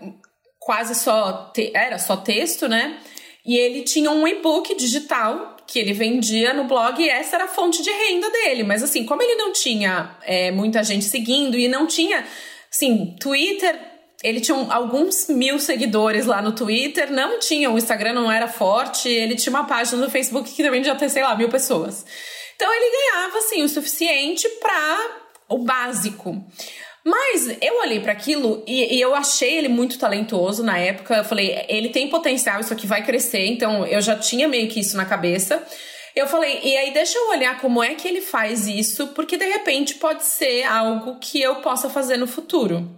quase 0.60 0.94
só. 0.94 1.50
Te, 1.52 1.72
era 1.74 1.98
só 1.98 2.16
texto, 2.16 2.68
né? 2.68 2.98
E 3.44 3.56
ele 3.56 3.82
tinha 3.82 4.12
um 4.12 4.28
e-book 4.28 4.76
digital 4.76 5.51
que 5.72 5.78
ele 5.78 5.94
vendia 5.94 6.52
no 6.52 6.64
blog 6.64 7.02
e 7.02 7.08
essa 7.08 7.36
era 7.36 7.44
a 7.44 7.48
fonte 7.48 7.82
de 7.82 7.90
renda 7.90 8.28
dele. 8.30 8.62
Mas 8.62 8.82
assim, 8.82 9.06
como 9.06 9.22
ele 9.22 9.36
não 9.36 9.54
tinha 9.54 10.14
é, 10.22 10.50
muita 10.50 10.84
gente 10.84 11.06
seguindo 11.06 11.58
e 11.58 11.66
não 11.66 11.86
tinha, 11.86 12.26
assim, 12.70 13.16
Twitter, 13.18 13.80
ele 14.22 14.38
tinha 14.38 14.54
alguns 14.70 15.28
mil 15.28 15.58
seguidores 15.58 16.26
lá 16.26 16.42
no 16.42 16.52
Twitter, 16.52 17.10
não 17.10 17.38
tinha, 17.38 17.70
o 17.70 17.78
Instagram 17.78 18.12
não 18.12 18.30
era 18.30 18.48
forte, 18.48 19.08
ele 19.08 19.34
tinha 19.34 19.50
uma 19.50 19.64
página 19.64 20.02
no 20.02 20.10
Facebook 20.10 20.52
que 20.52 20.62
também 20.62 20.84
já 20.84 20.94
tem, 20.94 21.08
sei 21.08 21.22
lá, 21.22 21.34
mil 21.34 21.48
pessoas. 21.48 22.04
Então 22.54 22.68
ele 22.70 22.94
ganhava, 22.94 23.38
assim, 23.38 23.62
o 23.62 23.68
suficiente 23.68 24.46
para 24.60 25.22
o 25.48 25.56
básico. 25.56 26.44
Mas 27.04 27.56
eu 27.60 27.80
olhei 27.80 27.98
para 28.00 28.12
aquilo 28.12 28.62
e, 28.66 28.96
e, 28.96 29.00
eu 29.00 29.14
achei 29.14 29.58
ele 29.58 29.68
muito 29.68 29.98
talentoso 29.98 30.62
na 30.62 30.78
época. 30.78 31.16
Eu 31.16 31.24
falei, 31.24 31.64
ele 31.68 31.88
tem 31.88 32.08
potencial, 32.08 32.60
isso 32.60 32.72
aqui 32.72 32.86
vai 32.86 33.04
crescer. 33.04 33.46
Então 33.46 33.84
eu 33.86 34.00
já 34.00 34.16
tinha 34.16 34.46
meio 34.46 34.68
que 34.68 34.80
isso 34.80 34.96
na 34.96 35.04
cabeça. 35.04 35.62
Eu 36.14 36.26
falei, 36.26 36.60
e 36.62 36.76
aí 36.76 36.92
deixa 36.92 37.18
eu 37.18 37.30
olhar 37.30 37.58
como 37.60 37.82
é 37.82 37.94
que 37.94 38.06
ele 38.06 38.20
faz 38.20 38.68
isso, 38.68 39.08
porque 39.08 39.36
de 39.36 39.46
repente 39.46 39.94
pode 39.94 40.24
ser 40.24 40.62
algo 40.64 41.18
que 41.18 41.40
eu 41.40 41.56
possa 41.56 41.88
fazer 41.88 42.18
no 42.18 42.26
futuro. 42.26 42.88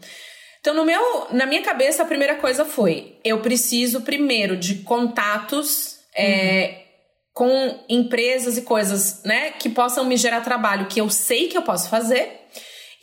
Então, 0.61 0.75
no 0.75 0.85
meu, 0.85 1.29
na 1.31 1.47
minha 1.47 1.63
cabeça, 1.63 2.03
a 2.03 2.07
primeira 2.07 2.37
coisa 2.37 2.65
foi: 2.65 3.19
eu 3.25 3.41
preciso 3.41 4.01
primeiro 4.01 4.57
de 4.57 4.77
contatos 4.77 5.99
uhum. 6.17 6.25
é, 6.25 6.85
com 7.33 7.79
empresas 7.89 8.57
e 8.57 8.63
coisas, 8.63 9.23
né, 9.25 9.51
que 9.53 9.69
possam 9.69 10.05
me 10.05 10.17
gerar 10.17 10.41
trabalho 10.41 10.87
que 10.87 11.01
eu 11.01 11.11
sei 11.11 11.49
que 11.49 11.57
eu 11.57 11.63
posso 11.63 11.89
fazer. 11.89 12.44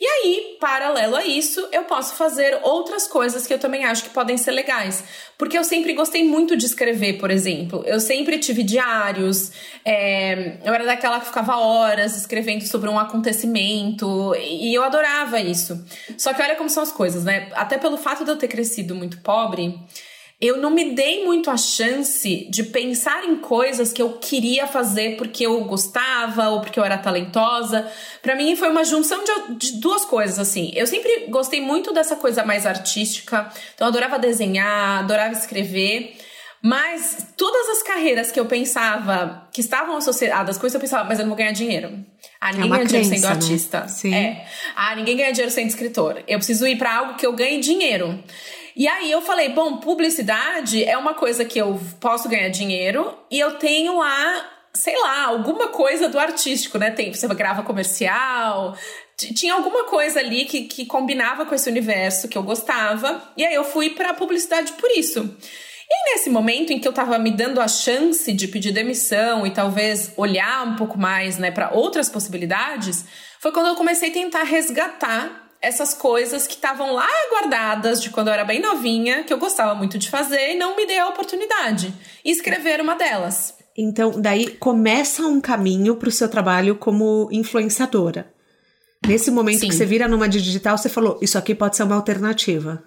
E 0.02 0.04
aí, 0.04 0.56
paralelo 0.58 1.14
a 1.14 1.24
isso, 1.24 1.68
eu 1.70 1.84
posso 1.84 2.16
fazer 2.16 2.58
outras 2.64 3.06
coisas 3.06 3.46
que 3.46 3.54
eu 3.54 3.58
também 3.60 3.84
acho 3.84 4.02
que 4.02 4.10
podem 4.10 4.36
ser 4.36 4.50
legais. 4.50 5.04
Porque 5.38 5.56
eu 5.56 5.62
sempre 5.62 5.92
gostei 5.92 6.24
muito 6.24 6.56
de 6.56 6.66
escrever, 6.66 7.20
por 7.20 7.30
exemplo. 7.30 7.84
Eu 7.86 8.00
sempre 8.00 8.36
tive 8.40 8.64
diários, 8.64 9.52
é, 9.84 10.56
eu 10.64 10.74
era 10.74 10.84
daquela 10.84 11.20
que 11.20 11.26
ficava 11.26 11.56
horas 11.56 12.16
escrevendo 12.16 12.66
sobre 12.66 12.90
um 12.90 12.98
acontecimento, 12.98 14.34
e 14.34 14.74
eu 14.74 14.82
adorava 14.82 15.38
isso. 15.38 15.80
Só 16.18 16.34
que 16.34 16.42
olha 16.42 16.56
como 16.56 16.68
são 16.68 16.82
as 16.82 16.90
coisas, 16.90 17.22
né? 17.22 17.52
Até 17.52 17.78
pelo 17.78 17.96
fato 17.96 18.24
de 18.24 18.30
eu 18.32 18.36
ter 18.36 18.48
crescido 18.48 18.96
muito 18.96 19.18
pobre 19.18 19.78
eu 20.42 20.56
não 20.56 20.70
me 20.70 20.90
dei 20.90 21.24
muito 21.24 21.48
a 21.48 21.56
chance 21.56 22.48
de 22.50 22.64
pensar 22.64 23.24
em 23.24 23.36
coisas 23.36 23.92
que 23.92 24.02
eu 24.02 24.14
queria 24.14 24.66
fazer 24.66 25.16
porque 25.16 25.46
eu 25.46 25.62
gostava 25.62 26.48
ou 26.48 26.60
porque 26.60 26.80
eu 26.80 26.84
era 26.84 26.98
talentosa. 26.98 27.88
Para 28.20 28.34
mim 28.34 28.56
foi 28.56 28.68
uma 28.68 28.82
junção 28.82 29.22
de, 29.22 29.54
de, 29.54 29.80
duas 29.80 30.04
coisas 30.04 30.40
assim. 30.40 30.72
Eu 30.74 30.84
sempre 30.88 31.26
gostei 31.28 31.60
muito 31.60 31.92
dessa 31.92 32.16
coisa 32.16 32.44
mais 32.44 32.66
artística, 32.66 33.48
então 33.72 33.86
eu 33.86 33.90
adorava 33.90 34.18
desenhar, 34.18 34.98
adorava 35.04 35.32
escrever. 35.32 36.16
Mas 36.60 37.28
todas 37.36 37.68
as 37.68 37.82
carreiras 37.84 38.32
que 38.32 38.40
eu 38.40 38.46
pensava 38.46 39.48
que 39.52 39.60
estavam 39.60 39.96
associadas 39.96 40.58
com 40.58 40.66
isso, 40.66 40.76
eu 40.76 40.80
pensava, 40.80 41.08
mas 41.08 41.20
eu 41.20 41.24
não 41.24 41.30
vou 41.30 41.38
ganhar 41.38 41.52
dinheiro. 41.52 42.04
Ah, 42.40 42.52
ninguém 42.52 42.66
é 42.66 42.68
ganha 42.68 42.88
crença, 42.88 42.88
dinheiro 42.88 43.14
sendo 43.14 43.22
né? 43.22 43.28
artista. 43.28 43.88
Sim. 43.88 44.14
É. 44.14 44.46
Ah, 44.74 44.96
ninguém 44.96 45.16
ganha 45.16 45.32
dinheiro 45.32 45.52
sendo 45.52 45.68
escritor. 45.68 46.22
Eu 46.26 46.38
preciso 46.38 46.66
ir 46.66 46.78
para 46.78 46.96
algo 46.96 47.14
que 47.14 47.26
eu 47.26 47.32
ganhe 47.32 47.60
dinheiro. 47.60 48.18
E 48.74 48.88
aí 48.88 49.10
eu 49.10 49.20
falei, 49.20 49.50
bom, 49.50 49.76
publicidade 49.76 50.84
é 50.84 50.96
uma 50.96 51.14
coisa 51.14 51.44
que 51.44 51.58
eu 51.58 51.78
posso 52.00 52.28
ganhar 52.28 52.48
dinheiro 52.48 53.16
e 53.30 53.38
eu 53.38 53.58
tenho 53.58 53.98
lá 53.98 54.48
sei 54.74 54.98
lá, 54.98 55.24
alguma 55.24 55.68
coisa 55.68 56.08
do 56.08 56.18
artístico, 56.18 56.78
né? 56.78 56.90
Tem, 56.90 57.12
você 57.12 57.28
grava 57.28 57.62
comercial, 57.62 58.74
tinha 59.16 59.54
alguma 59.54 59.84
coisa 59.84 60.18
ali 60.18 60.44
que, 60.46 60.62
que 60.62 60.86
combinava 60.86 61.44
com 61.44 61.54
esse 61.54 61.68
universo 61.68 62.26
que 62.26 62.38
eu 62.38 62.42
gostava, 62.42 63.22
e 63.36 63.44
aí 63.44 63.54
eu 63.54 63.64
fui 63.64 63.90
para 63.90 64.14
publicidade 64.14 64.72
por 64.72 64.90
isso. 64.90 65.36
E 65.90 66.12
nesse 66.12 66.30
momento 66.30 66.72
em 66.72 66.78
que 66.78 66.88
eu 66.88 66.90
estava 66.90 67.18
me 67.18 67.30
dando 67.30 67.60
a 67.60 67.68
chance 67.68 68.32
de 68.32 68.48
pedir 68.48 68.72
demissão 68.72 69.46
e 69.46 69.50
talvez 69.50 70.12
olhar 70.16 70.66
um 70.66 70.76
pouco 70.76 70.98
mais 70.98 71.36
né, 71.36 71.50
para 71.50 71.74
outras 71.74 72.08
possibilidades, 72.08 73.04
foi 73.38 73.52
quando 73.52 73.66
eu 73.66 73.74
comecei 73.74 74.08
a 74.08 74.12
tentar 74.12 74.44
resgatar 74.44 75.41
essas 75.62 75.94
coisas 75.94 76.46
que 76.46 76.54
estavam 76.54 76.92
lá 76.92 77.08
guardadas 77.30 78.02
de 78.02 78.10
quando 78.10 78.28
eu 78.28 78.34
era 78.34 78.44
bem 78.44 78.60
novinha, 78.60 79.22
que 79.22 79.32
eu 79.32 79.38
gostava 79.38 79.74
muito 79.74 79.96
de 79.96 80.10
fazer 80.10 80.50
e 80.50 80.58
não 80.58 80.76
me 80.76 80.84
dei 80.84 80.98
a 80.98 81.08
oportunidade. 81.08 81.94
E 82.24 82.30
escrever 82.30 82.80
uma 82.80 82.96
delas. 82.96 83.54
Então, 83.78 84.20
daí 84.20 84.48
começa 84.56 85.22
um 85.22 85.40
caminho 85.40 85.96
para 85.96 86.08
o 86.08 86.12
seu 86.12 86.28
trabalho 86.28 86.76
como 86.76 87.28
influenciadora. 87.30 88.30
Nesse 89.06 89.30
momento 89.30 89.60
Sim. 89.60 89.68
que 89.68 89.74
você 89.74 89.86
vira 89.86 90.06
numa 90.06 90.28
digital, 90.28 90.76
você 90.76 90.88
falou: 90.88 91.18
Isso 91.22 91.38
aqui 91.38 91.54
pode 91.54 91.76
ser 91.76 91.84
uma 91.84 91.96
alternativa. 91.96 92.82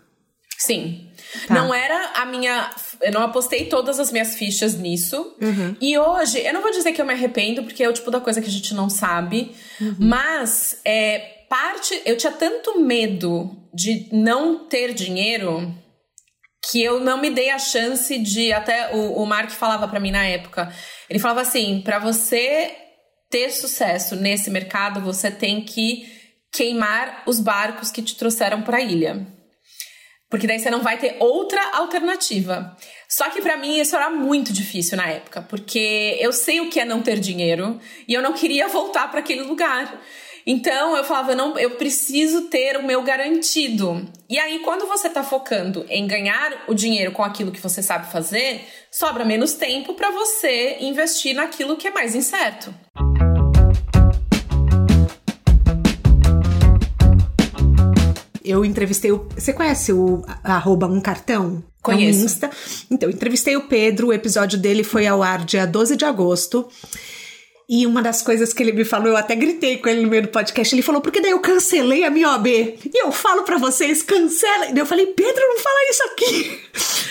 Sim. 0.57 1.09
Tá. 1.47 1.53
Não 1.53 1.73
era 1.73 2.13
a 2.15 2.25
minha. 2.25 2.69
Eu 3.01 3.11
não 3.11 3.21
apostei 3.21 3.65
todas 3.65 3.99
as 3.99 4.11
minhas 4.11 4.35
fichas 4.35 4.75
nisso. 4.75 5.35
Uhum. 5.41 5.75
E 5.81 5.97
hoje, 5.97 6.39
eu 6.39 6.53
não 6.53 6.61
vou 6.61 6.71
dizer 6.71 6.93
que 6.93 7.01
eu 7.01 7.05
me 7.05 7.13
arrependo, 7.13 7.63
porque 7.63 7.83
é 7.83 7.89
o 7.89 7.93
tipo 7.93 8.09
da 8.09 8.21
coisa 8.21 8.41
que 8.41 8.47
a 8.47 8.51
gente 8.51 8.73
não 8.73 8.89
sabe. 8.89 9.51
Uhum. 9.81 9.95
Mas, 9.99 10.79
é, 10.85 11.34
parte. 11.49 12.01
Eu 12.05 12.17
tinha 12.17 12.31
tanto 12.31 12.79
medo 12.79 13.55
de 13.73 14.09
não 14.11 14.67
ter 14.67 14.93
dinheiro 14.93 15.73
que 16.69 16.81
eu 16.81 16.99
não 16.99 17.19
me 17.19 17.29
dei 17.29 17.49
a 17.49 17.59
chance 17.59 18.17
de. 18.17 18.51
Até 18.51 18.95
o, 18.95 19.21
o 19.21 19.25
Mark 19.25 19.51
falava 19.51 19.87
para 19.87 19.99
mim 19.99 20.11
na 20.11 20.25
época. 20.25 20.73
Ele 21.09 21.19
falava 21.19 21.41
assim: 21.41 21.81
para 21.81 21.99
você 21.99 22.75
ter 23.29 23.49
sucesso 23.51 24.15
nesse 24.15 24.49
mercado, 24.49 25.01
você 25.01 25.29
tem 25.29 25.61
que 25.61 26.05
queimar 26.51 27.23
os 27.25 27.39
barcos 27.39 27.91
que 27.91 28.01
te 28.01 28.15
trouxeram 28.15 28.61
para 28.61 28.77
a 28.77 28.81
ilha. 28.81 29.27
Porque 30.29 30.47
daí 30.47 30.59
você 30.59 30.69
não 30.69 30.81
vai 30.81 30.97
ter 30.97 31.17
outra 31.19 31.61
alternativa. 31.77 32.75
Só 33.07 33.29
que 33.29 33.41
para 33.41 33.57
mim 33.57 33.79
isso 33.79 33.95
era 33.95 34.09
muito 34.09 34.51
difícil 34.51 34.97
na 34.97 35.07
época, 35.07 35.41
porque 35.43 36.17
eu 36.19 36.33
sei 36.33 36.59
o 36.59 36.69
que 36.69 36.79
é 36.79 36.85
não 36.85 37.01
ter 37.01 37.19
dinheiro 37.19 37.79
e 38.07 38.13
eu 38.13 38.21
não 38.21 38.33
queria 38.33 38.67
voltar 38.67 39.09
para 39.09 39.19
aquele 39.19 39.43
lugar. 39.43 40.01
Então 40.47 40.95
eu 40.95 41.03
falava, 41.03 41.33
não, 41.33 41.57
eu 41.57 41.71
preciso 41.71 42.43
ter 42.43 42.77
o 42.77 42.85
meu 42.85 43.01
garantido. 43.01 44.07
E 44.29 44.37
aí, 44.37 44.59
quando 44.59 44.85
você 44.85 45.07
está 45.07 45.23
focando 45.23 45.83
em 45.89 46.05
ganhar 46.05 46.65
o 46.67 46.73
dinheiro 46.75 47.11
com 47.11 47.23
aquilo 47.23 47.51
que 47.51 47.59
você 47.59 47.81
sabe 47.81 48.11
fazer, 48.11 48.63
sobra 48.91 49.25
menos 49.25 49.53
tempo 49.53 49.95
para 49.95 50.11
você 50.11 50.77
investir 50.81 51.33
naquilo 51.33 51.75
que 51.75 51.87
é 51.87 51.91
mais 51.91 52.13
incerto. 52.13 52.71
Eu 58.43 58.63
entrevistei 58.63 59.11
o. 59.11 59.27
Você 59.35 59.51
conhece 59.51 59.91
o 59.91 60.23
arroba 60.43 60.85
um 60.85 61.01
cartão? 61.01 61.63
Conheço. 61.81 62.23
Insta. 62.23 62.51
Então, 62.91 63.09
entrevistei 63.09 63.57
o 63.57 63.67
Pedro, 63.67 64.09
o 64.09 64.13
episódio 64.13 64.59
dele 64.59 64.83
foi 64.83 65.07
ao 65.07 65.23
ar 65.23 65.43
dia 65.43 65.65
12 65.65 65.95
de 65.95 66.05
agosto. 66.05 66.69
E 67.67 67.87
uma 67.87 68.01
das 68.01 68.21
coisas 68.21 68.53
que 68.53 68.61
ele 68.61 68.71
me 68.71 68.85
falou, 68.85 69.09
eu 69.09 69.17
até 69.17 69.35
gritei 69.35 69.77
com 69.77 69.89
ele 69.89 70.01
no 70.03 70.09
meio 70.09 70.23
do 70.23 70.29
podcast, 70.29 70.73
ele 70.73 70.83
falou, 70.83 71.01
porque 71.01 71.19
daí 71.19 71.31
eu 71.31 71.39
cancelei 71.39 72.03
a 72.03 72.11
minha 72.11 72.31
OB. 72.35 72.47
E 72.47 73.03
eu 73.03 73.11
falo 73.11 73.43
para 73.43 73.57
vocês, 73.57 74.03
cancela. 74.03 74.67
E 74.67 74.77
eu 74.77 74.85
falei, 74.85 75.07
Pedro, 75.07 75.41
não 75.41 75.59
fala 75.59 75.89
isso 75.89 76.03
aqui. 76.03 76.59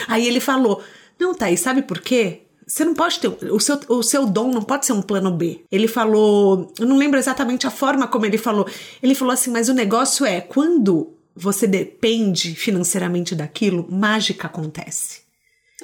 Aí 0.06 0.26
ele 0.26 0.40
falou, 0.40 0.82
não, 1.18 1.34
Thaís, 1.34 1.60
sabe 1.60 1.82
por 1.82 2.00
quê? 2.00 2.42
Você 2.66 2.84
não 2.84 2.94
pode 2.94 3.20
ter. 3.20 3.28
O 3.28 3.60
seu, 3.60 3.78
o 3.88 4.02
seu 4.02 4.26
dom 4.26 4.50
não 4.50 4.62
pode 4.62 4.86
ser 4.86 4.92
um 4.92 5.02
plano 5.02 5.30
B. 5.30 5.60
Ele 5.70 5.86
falou. 5.86 6.72
Eu 6.78 6.86
não 6.86 6.96
lembro 6.96 7.18
exatamente 7.18 7.66
a 7.66 7.70
forma 7.70 8.06
como 8.06 8.24
ele 8.24 8.38
falou. 8.38 8.66
Ele 9.02 9.14
falou 9.14 9.34
assim: 9.34 9.50
mas 9.50 9.68
o 9.68 9.74
negócio 9.74 10.24
é 10.24 10.40
quando 10.40 11.12
você 11.36 11.66
depende 11.66 12.54
financeiramente 12.54 13.34
daquilo, 13.34 13.86
mágica 13.90 14.46
acontece. 14.46 15.23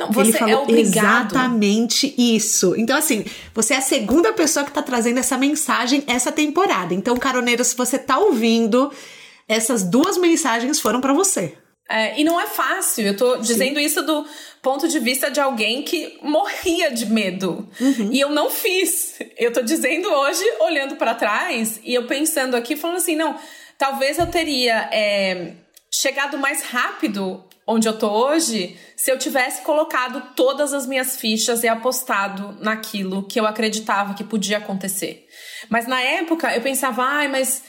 Não, 0.00 0.10
você 0.10 0.30
ele 0.30 0.38
falou 0.38 0.66
é 0.66 0.80
exatamente 0.80 2.14
isso. 2.16 2.74
Então, 2.74 2.96
assim, 2.96 3.22
você 3.54 3.74
é 3.74 3.76
a 3.76 3.82
segunda 3.82 4.32
pessoa 4.32 4.64
que 4.64 4.72
tá 4.72 4.80
trazendo 4.80 5.20
essa 5.20 5.36
mensagem 5.36 6.02
essa 6.06 6.32
temporada. 6.32 6.94
Então, 6.94 7.14
caroneiro, 7.18 7.62
se 7.62 7.76
você 7.76 7.98
tá 7.98 8.18
ouvindo, 8.18 8.90
essas 9.46 9.82
duas 9.82 10.16
mensagens 10.16 10.80
foram 10.80 11.02
para 11.02 11.12
você. 11.12 11.54
É, 11.86 12.18
e 12.18 12.24
não 12.24 12.40
é 12.40 12.46
fácil. 12.46 13.04
Eu 13.04 13.14
tô 13.14 13.36
dizendo 13.36 13.78
Sim. 13.78 13.84
isso 13.84 14.00
do 14.00 14.24
ponto 14.62 14.88
de 14.88 14.98
vista 14.98 15.30
de 15.30 15.38
alguém 15.38 15.82
que 15.82 16.18
morria 16.22 16.90
de 16.90 17.04
medo. 17.04 17.68
Uhum. 17.78 18.08
E 18.10 18.18
eu 18.18 18.30
não 18.30 18.48
fiz. 18.48 19.18
Eu 19.36 19.52
tô 19.52 19.60
dizendo 19.60 20.08
hoje, 20.08 20.44
olhando 20.60 20.96
para 20.96 21.14
trás, 21.14 21.78
e 21.84 21.92
eu 21.92 22.06
pensando 22.06 22.56
aqui, 22.56 22.74
falando 22.74 22.96
assim, 22.96 23.16
não, 23.16 23.36
talvez 23.76 24.18
eu 24.18 24.26
teria 24.26 24.88
é, 24.90 25.52
chegado 25.92 26.38
mais 26.38 26.62
rápido 26.62 27.44
onde 27.70 27.88
eu 27.88 27.96
tô 27.96 28.08
hoje 28.08 28.76
se 28.96 29.10
eu 29.10 29.18
tivesse 29.18 29.62
colocado 29.62 30.34
todas 30.34 30.74
as 30.74 30.86
minhas 30.86 31.16
fichas 31.16 31.62
e 31.62 31.68
apostado 31.68 32.56
naquilo 32.60 33.22
que 33.22 33.38
eu 33.38 33.46
acreditava 33.46 34.14
que 34.14 34.24
podia 34.24 34.58
acontecer. 34.58 35.26
Mas 35.68 35.86
na 35.86 36.00
época 36.00 36.54
eu 36.54 36.60
pensava, 36.60 37.02
ai, 37.02 37.28
mas 37.28 37.62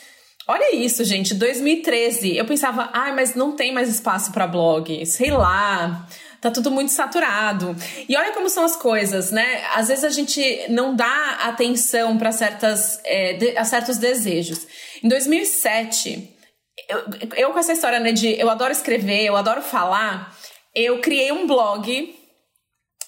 olha 0.47 0.75
isso, 0.75 1.03
gente, 1.05 1.33
2013. 1.33 2.35
Eu 2.35 2.45
pensava, 2.45 2.89
ai, 2.91 3.13
mas 3.13 3.35
não 3.35 3.55
tem 3.55 3.71
mais 3.71 3.89
espaço 3.89 4.31
para 4.31 4.47
blog, 4.47 5.05
sei 5.05 5.31
lá. 5.31 6.07
Tá 6.41 6.49
tudo 6.49 6.71
muito 6.71 6.91
saturado. 6.91 7.75
E 8.09 8.17
olha 8.17 8.31
como 8.33 8.49
são 8.49 8.65
as 8.65 8.75
coisas, 8.75 9.29
né? 9.29 9.63
Às 9.75 9.89
vezes 9.89 10.03
a 10.03 10.09
gente 10.09 10.41
não 10.69 10.95
dá 10.95 11.37
atenção 11.43 12.17
para 12.17 12.31
certas 12.31 12.99
é, 13.05 13.33
de, 13.33 13.55
a 13.55 13.63
certos 13.63 13.99
desejos. 13.99 14.65
Em 15.03 15.07
2007, 15.07 16.30
eu, 16.89 17.03
eu 17.35 17.51
com 17.51 17.59
essa 17.59 17.73
história 17.73 17.99
né, 17.99 18.11
de 18.11 18.39
eu 18.39 18.49
adoro 18.49 18.71
escrever, 18.71 19.23
eu 19.23 19.35
adoro 19.35 19.61
falar, 19.61 20.35
eu 20.75 20.99
criei 20.99 21.31
um 21.31 21.47
blog 21.47 22.15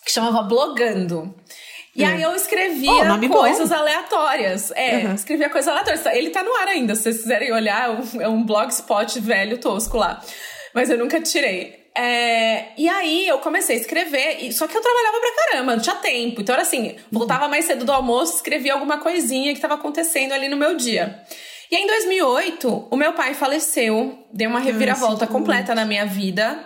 que 0.04 0.12
chamava 0.12 0.42
Blogando. 0.44 1.34
E 1.96 2.04
hum. 2.04 2.08
aí 2.08 2.22
eu 2.22 2.36
escrevia 2.36 2.92
oh, 2.92 3.30
coisas 3.30 3.70
bom. 3.70 3.76
aleatórias. 3.76 4.72
É, 4.72 4.98
uhum. 4.98 5.14
escrevia 5.14 5.50
coisas 5.50 5.68
aleatórias. 5.72 6.06
Ele 6.08 6.32
tá 6.32 6.44
no 6.44 6.54
ar 6.56 6.68
ainda, 6.68 6.96
se 6.96 7.04
vocês 7.04 7.22
quiserem 7.22 7.54
olhar, 7.54 7.88
é 7.88 7.92
um, 7.92 8.22
é 8.22 8.28
um 8.28 8.44
blogspot 8.44 9.20
velho 9.20 9.60
tosco 9.60 9.98
lá. 9.98 10.22
Mas 10.74 10.90
eu 10.90 10.98
nunca 10.98 11.22
tirei. 11.22 11.84
É, 11.96 12.70
e 12.76 12.90
aí 12.90 13.28
eu 13.28 13.38
comecei 13.38 13.78
a 13.78 13.80
escrever, 13.80 14.52
só 14.52 14.68
que 14.68 14.76
eu 14.76 14.82
trabalhava 14.82 15.20
pra 15.20 15.46
caramba, 15.46 15.76
não 15.76 15.84
tinha 15.84 15.96
tempo. 15.96 16.42
Então 16.42 16.54
era 16.54 16.64
assim, 16.64 16.96
voltava 17.12 17.48
mais 17.48 17.66
cedo 17.66 17.86
do 17.86 17.92
almoço, 17.92 18.38
escrevia 18.38 18.74
alguma 18.74 18.98
coisinha 18.98 19.52
que 19.52 19.60
estava 19.60 19.76
acontecendo 19.76 20.32
ali 20.32 20.50
no 20.50 20.58
meu 20.58 20.76
dia. 20.76 21.24
E 21.72 21.76
em 21.76 21.88
2008, 21.88 22.88
o 22.90 22.96
meu 22.96 23.14
pai 23.14 23.34
faleceu, 23.34 24.26
deu 24.32 24.50
uma 24.50 24.60
reviravolta 24.60 25.26
completa 25.28 25.74
na 25.74 25.86
minha 25.86 26.06
vida. 26.06 26.64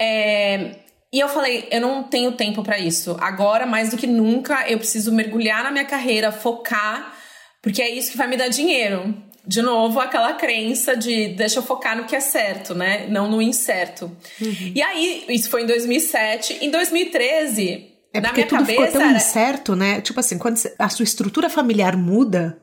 É, 0.00 0.76
e 1.12 1.18
eu 1.20 1.28
falei, 1.28 1.66
eu 1.70 1.80
não 1.80 2.02
tenho 2.02 2.32
tempo 2.32 2.62
para 2.62 2.78
isso. 2.78 3.16
Agora, 3.20 3.66
mais 3.66 3.90
do 3.90 3.96
que 3.96 4.06
nunca, 4.06 4.68
eu 4.68 4.78
preciso 4.78 5.12
mergulhar 5.12 5.64
na 5.64 5.70
minha 5.70 5.84
carreira, 5.84 6.30
focar, 6.30 7.14
porque 7.62 7.80
é 7.80 7.90
isso 7.90 8.10
que 8.10 8.18
vai 8.18 8.28
me 8.28 8.36
dar 8.36 8.48
dinheiro. 8.48 9.14
De 9.46 9.62
novo, 9.62 9.98
aquela 9.98 10.34
crença 10.34 10.94
de 10.94 11.28
deixa 11.28 11.60
eu 11.60 11.62
focar 11.62 11.96
no 11.96 12.04
que 12.04 12.14
é 12.14 12.20
certo, 12.20 12.74
né? 12.74 13.06
Não 13.08 13.30
no 13.30 13.40
incerto. 13.40 14.14
Uhum. 14.38 14.72
E 14.74 14.82
aí, 14.82 15.24
isso 15.30 15.48
foi 15.48 15.62
em 15.62 15.66
2007. 15.66 16.58
Em 16.60 16.70
2013, 16.70 17.86
é 18.12 18.20
na 18.20 18.32
minha 18.32 18.46
tudo 18.46 18.58
cabeça. 18.58 18.86
Ficou 18.86 19.00
tão 19.00 19.08
era... 19.08 19.16
incerto, 19.16 19.74
né? 19.74 20.02
Tipo 20.02 20.20
assim, 20.20 20.36
quando 20.36 20.60
a 20.78 20.88
sua 20.90 21.02
estrutura 21.02 21.48
familiar 21.48 21.96
muda 21.96 22.60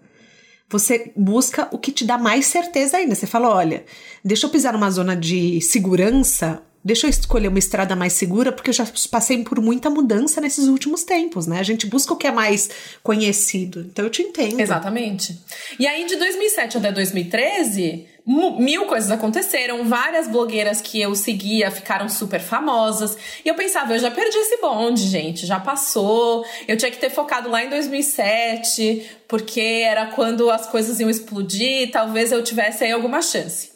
você 0.70 1.12
busca 1.16 1.68
o 1.72 1.78
que 1.78 1.92
te 1.92 2.06
dá 2.06 2.18
mais 2.18 2.48
certeza 2.48 2.98
ainda. 2.98 3.16
Você 3.16 3.28
fala: 3.28 3.50
olha, 3.50 3.86
deixa 4.24 4.46
eu 4.46 4.50
pisar 4.50 4.74
numa 4.74 4.90
zona 4.90 5.16
de 5.16 5.62
segurança, 5.62 6.62
deixa 6.86 7.08
eu 7.08 7.10
escolher 7.10 7.48
uma 7.48 7.58
estrada 7.58 7.96
mais 7.96 8.14
segura, 8.14 8.52
porque 8.52 8.70
eu 8.70 8.74
já 8.74 8.86
passei 9.10 9.44
por 9.44 9.60
muita 9.60 9.90
mudança 9.90 10.40
nesses 10.40 10.68
últimos 10.68 11.04
tempos, 11.04 11.48
né? 11.48 11.60
A 11.60 11.64
gente 11.64 11.88
busca 11.88 12.14
o 12.14 12.16
que 12.16 12.28
é 12.28 12.32
mais 12.32 12.70
conhecido. 13.02 13.80
Então 13.80 14.06
eu 14.06 14.12
te 14.12 14.22
entendo. 14.22 14.60
Exatamente. 14.60 15.36
E 15.80 15.88
aí, 15.88 16.06
de 16.06 16.16
2007 16.16 16.78
até 16.78 16.92
2013 16.92 18.14
mil 18.28 18.86
coisas 18.86 19.12
aconteceram, 19.12 19.86
várias 19.86 20.28
blogueiras 20.28 20.82
que 20.82 21.00
eu 21.00 21.14
seguia 21.14 21.70
ficaram 21.70 22.10
super 22.10 22.40
famosas. 22.40 23.16
E 23.44 23.48
eu 23.48 23.56
pensava, 23.56 23.94
eu 23.94 24.00
já 24.00 24.10
perdi 24.10 24.38
esse 24.38 24.60
bonde, 24.60 25.08
gente, 25.08 25.46
já 25.46 25.60
passou. 25.60 26.46
Eu 26.68 26.76
tinha 26.76 26.90
que 26.90 26.98
ter 26.98 27.12
focado 27.12 27.50
lá 27.50 27.64
em 27.64 27.70
2007, 27.70 29.10
porque 29.28 29.62
era 29.62 30.08
quando 30.08 30.50
as 30.50 30.66
coisas 30.68 31.00
iam 31.00 31.10
explodir, 31.10 31.92
talvez 31.92 32.32
eu 32.32 32.44
tivesse 32.44 32.84
aí 32.84 32.92
alguma 32.92 33.22
chance. 33.22 33.75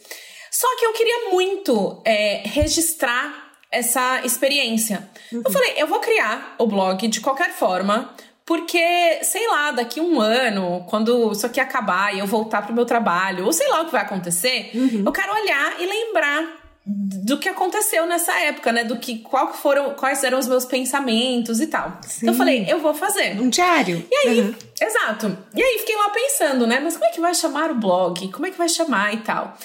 Só 0.51 0.67
que 0.77 0.85
eu 0.85 0.93
queria 0.93 1.29
muito 1.31 2.01
é, 2.05 2.41
registrar 2.45 3.49
essa 3.71 4.21
experiência. 4.23 5.09
Uhum. 5.31 5.43
Eu 5.45 5.51
falei, 5.51 5.73
eu 5.77 5.87
vou 5.87 5.99
criar 5.99 6.55
o 6.57 6.65
blog 6.65 7.07
de 7.07 7.21
qualquer 7.21 7.51
forma 7.51 8.13
porque, 8.49 9.19
sei 9.21 9.47
lá, 9.47 9.69
daqui 9.69 10.01
um 10.01 10.19
ano, 10.19 10.83
quando 10.89 11.31
isso 11.31 11.45
aqui 11.45 11.59
acabar 11.59 12.15
e 12.15 12.17
eu 12.17 12.25
voltar 12.25 12.63
pro 12.63 12.73
meu 12.73 12.83
trabalho, 12.83 13.45
ou 13.45 13.53
sei 13.53 13.67
lá 13.67 13.83
o 13.83 13.85
que 13.85 13.91
vai 13.91 14.01
acontecer, 14.01 14.71
uhum. 14.73 15.03
eu 15.05 15.11
quero 15.11 15.31
olhar 15.31 15.79
e 15.79 15.85
lembrar 15.85 16.59
do 16.83 17.37
que 17.37 17.47
aconteceu 17.47 18.07
nessa 18.07 18.33
época, 18.39 18.71
né? 18.71 18.83
Do 18.83 18.97
que 18.97 19.19
qual 19.19 19.53
foram, 19.53 19.93
quais 19.93 20.23
eram 20.23 20.39
os 20.39 20.47
meus 20.47 20.65
pensamentos 20.65 21.59
e 21.59 21.67
tal. 21.67 21.99
Sim. 22.01 22.21
Então 22.23 22.33
eu 22.33 22.37
falei, 22.39 22.65
eu 22.67 22.79
vou 22.79 22.95
fazer. 22.95 23.39
Um 23.39 23.49
diário. 23.49 24.03
E 24.09 24.15
aí, 24.15 24.41
uhum. 24.41 24.55
exato. 24.81 25.37
E 25.53 25.61
aí 25.61 25.77
fiquei 25.77 25.95
lá 25.95 26.09
pensando, 26.09 26.65
né? 26.65 26.79
Mas 26.79 26.95
como 26.95 27.05
é 27.05 27.13
que 27.13 27.21
vai 27.21 27.35
chamar 27.35 27.69
o 27.69 27.75
blog? 27.75 28.31
Como 28.31 28.47
é 28.47 28.49
que 28.49 28.57
vai 28.57 28.67
chamar 28.67 29.13
e 29.13 29.17
tal? 29.17 29.55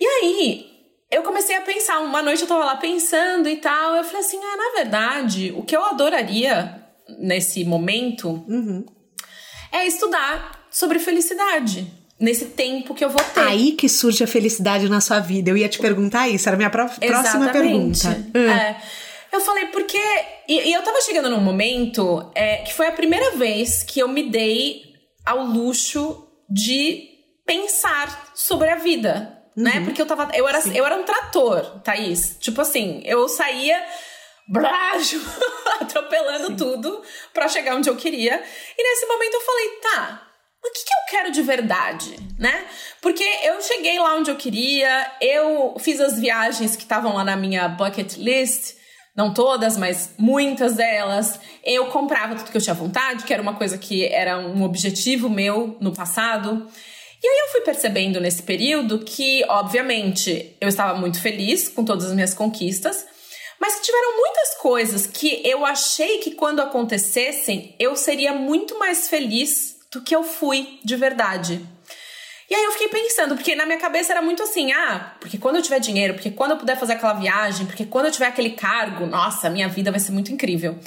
E 0.00 0.06
aí, 0.06 0.66
eu 1.10 1.22
comecei 1.22 1.56
a 1.56 1.60
pensar, 1.60 2.00
uma 2.00 2.22
noite 2.22 2.42
eu 2.42 2.48
tava 2.48 2.64
lá 2.64 2.76
pensando 2.76 3.48
e 3.48 3.56
tal, 3.56 3.96
eu 3.96 4.04
falei 4.04 4.20
assim, 4.20 4.38
ah, 4.42 4.56
na 4.56 4.82
verdade, 4.82 5.54
o 5.56 5.62
que 5.62 5.76
eu 5.76 5.84
adoraria 5.84 6.82
nesse 7.18 7.64
momento 7.64 8.44
uhum. 8.48 8.84
é 9.72 9.86
estudar 9.86 10.66
sobre 10.70 10.98
felicidade 10.98 11.86
nesse 12.18 12.46
tempo 12.46 12.94
que 12.94 13.04
eu 13.04 13.10
vou 13.10 13.22
ter. 13.22 13.40
Aí 13.40 13.72
que 13.72 13.88
surge 13.88 14.24
a 14.24 14.26
felicidade 14.26 14.88
na 14.88 15.00
sua 15.00 15.20
vida. 15.20 15.50
Eu 15.50 15.56
ia 15.56 15.68
te 15.68 15.78
perguntar 15.78 16.28
isso, 16.28 16.48
era 16.48 16.56
a 16.56 16.58
minha 16.58 16.70
próxima 16.70 17.04
Exatamente. 17.04 17.52
pergunta. 17.52 18.26
Hum. 18.34 18.50
É. 18.50 18.82
Eu 19.32 19.40
falei, 19.40 19.66
porque. 19.66 19.98
E, 20.48 20.68
e, 20.68 20.72
eu 20.72 20.82
tava 20.82 21.00
chegando 21.02 21.28
num 21.28 21.40
momento 21.40 22.30
é, 22.34 22.58
que 22.58 22.72
foi 22.72 22.86
a 22.86 22.92
primeira 22.92 23.32
vez 23.32 23.82
que 23.82 24.00
eu 24.00 24.08
me 24.08 24.30
dei 24.30 24.82
ao 25.24 25.44
luxo 25.44 26.26
de 26.48 27.02
pensar 27.44 28.30
sobre 28.34 28.70
a 28.70 28.76
vida. 28.76 29.35
Né? 29.56 29.78
Uhum. 29.78 29.84
Porque 29.86 30.02
eu 30.02 30.06
tava. 30.06 30.28
Eu 30.34 30.46
era, 30.46 30.60
eu 30.74 30.84
era 30.84 30.96
um 30.96 31.02
trator, 31.02 31.80
Thaís. 31.80 32.36
Tipo 32.38 32.60
assim, 32.60 33.02
eu 33.04 33.28
saía. 33.28 33.82
Brajo, 34.48 35.20
atropelando 35.80 36.46
Sim. 36.46 36.56
tudo 36.56 37.02
para 37.34 37.48
chegar 37.48 37.74
onde 37.74 37.90
eu 37.90 37.96
queria. 37.96 38.40
E 38.78 38.82
nesse 38.82 39.04
momento 39.06 39.34
eu 39.34 39.40
falei, 39.40 39.68
tá, 39.82 40.26
o 40.64 40.72
que, 40.72 40.84
que, 40.84 40.92
eu 40.92 41.10
quero 41.10 41.32
de 41.32 41.42
verdade, 41.42 42.16
né? 42.38 42.64
Porque 43.00 43.24
eu 43.42 43.60
cheguei 43.60 43.98
lá 43.98 44.14
onde 44.14 44.30
eu 44.30 44.36
queria, 44.36 45.10
eu 45.20 45.76
fiz 45.80 46.00
as 46.00 46.18
viagens 46.18 46.76
que 46.76 46.82
estavam 46.82 47.14
lá 47.14 47.24
na 47.24 47.36
minha 47.36 47.68
bucket 47.68 48.16
list, 48.16 48.76
não 49.16 49.32
todas, 49.32 49.76
mas 49.76 50.14
muitas 50.18 50.74
delas. 50.74 51.40
Eu 51.64 51.86
comprava 51.86 52.34
tudo 52.34 52.50
que 52.50 52.56
eu 52.56 52.60
tinha 52.60 52.74
vontade, 52.74 53.24
que 53.24 53.32
era 53.32 53.42
uma 53.42 53.54
coisa 53.54 53.78
que 53.78 54.06
era 54.06 54.38
um 54.38 54.62
objetivo 54.62 55.30
meu 55.30 55.76
no 55.80 55.94
passado. 55.94 56.68
E 57.26 57.28
aí 57.28 57.38
eu 57.40 57.48
fui 57.50 57.60
percebendo 57.62 58.20
nesse 58.20 58.40
período 58.40 59.00
que, 59.00 59.44
obviamente, 59.48 60.56
eu 60.60 60.68
estava 60.68 60.96
muito 60.96 61.20
feliz 61.20 61.68
com 61.68 61.84
todas 61.84 62.04
as 62.04 62.14
minhas 62.14 62.32
conquistas, 62.32 63.04
mas 63.60 63.74
que 63.74 63.86
tiveram 63.86 64.16
muitas 64.16 64.54
coisas 64.58 65.08
que 65.08 65.42
eu 65.44 65.66
achei 65.66 66.18
que 66.18 66.36
quando 66.36 66.62
acontecessem 66.62 67.74
eu 67.80 67.96
seria 67.96 68.32
muito 68.32 68.78
mais 68.78 69.08
feliz 69.08 69.74
do 69.90 70.02
que 70.02 70.14
eu 70.14 70.22
fui 70.22 70.78
de 70.84 70.94
verdade. 70.94 71.66
E 72.48 72.54
aí 72.54 72.62
eu 72.62 72.70
fiquei 72.70 72.90
pensando, 72.90 73.34
porque 73.34 73.56
na 73.56 73.66
minha 73.66 73.80
cabeça 73.80 74.12
era 74.12 74.22
muito 74.22 74.44
assim, 74.44 74.70
ah, 74.70 75.16
porque 75.18 75.36
quando 75.36 75.56
eu 75.56 75.62
tiver 75.62 75.80
dinheiro, 75.80 76.14
porque 76.14 76.30
quando 76.30 76.52
eu 76.52 76.58
puder 76.58 76.78
fazer 76.78 76.92
aquela 76.92 77.14
viagem, 77.14 77.66
porque 77.66 77.84
quando 77.84 78.06
eu 78.06 78.12
tiver 78.12 78.28
aquele 78.28 78.50
cargo, 78.50 79.04
nossa, 79.04 79.50
minha 79.50 79.68
vida 79.68 79.90
vai 79.90 79.98
ser 79.98 80.12
muito 80.12 80.30
incrível. 80.30 80.78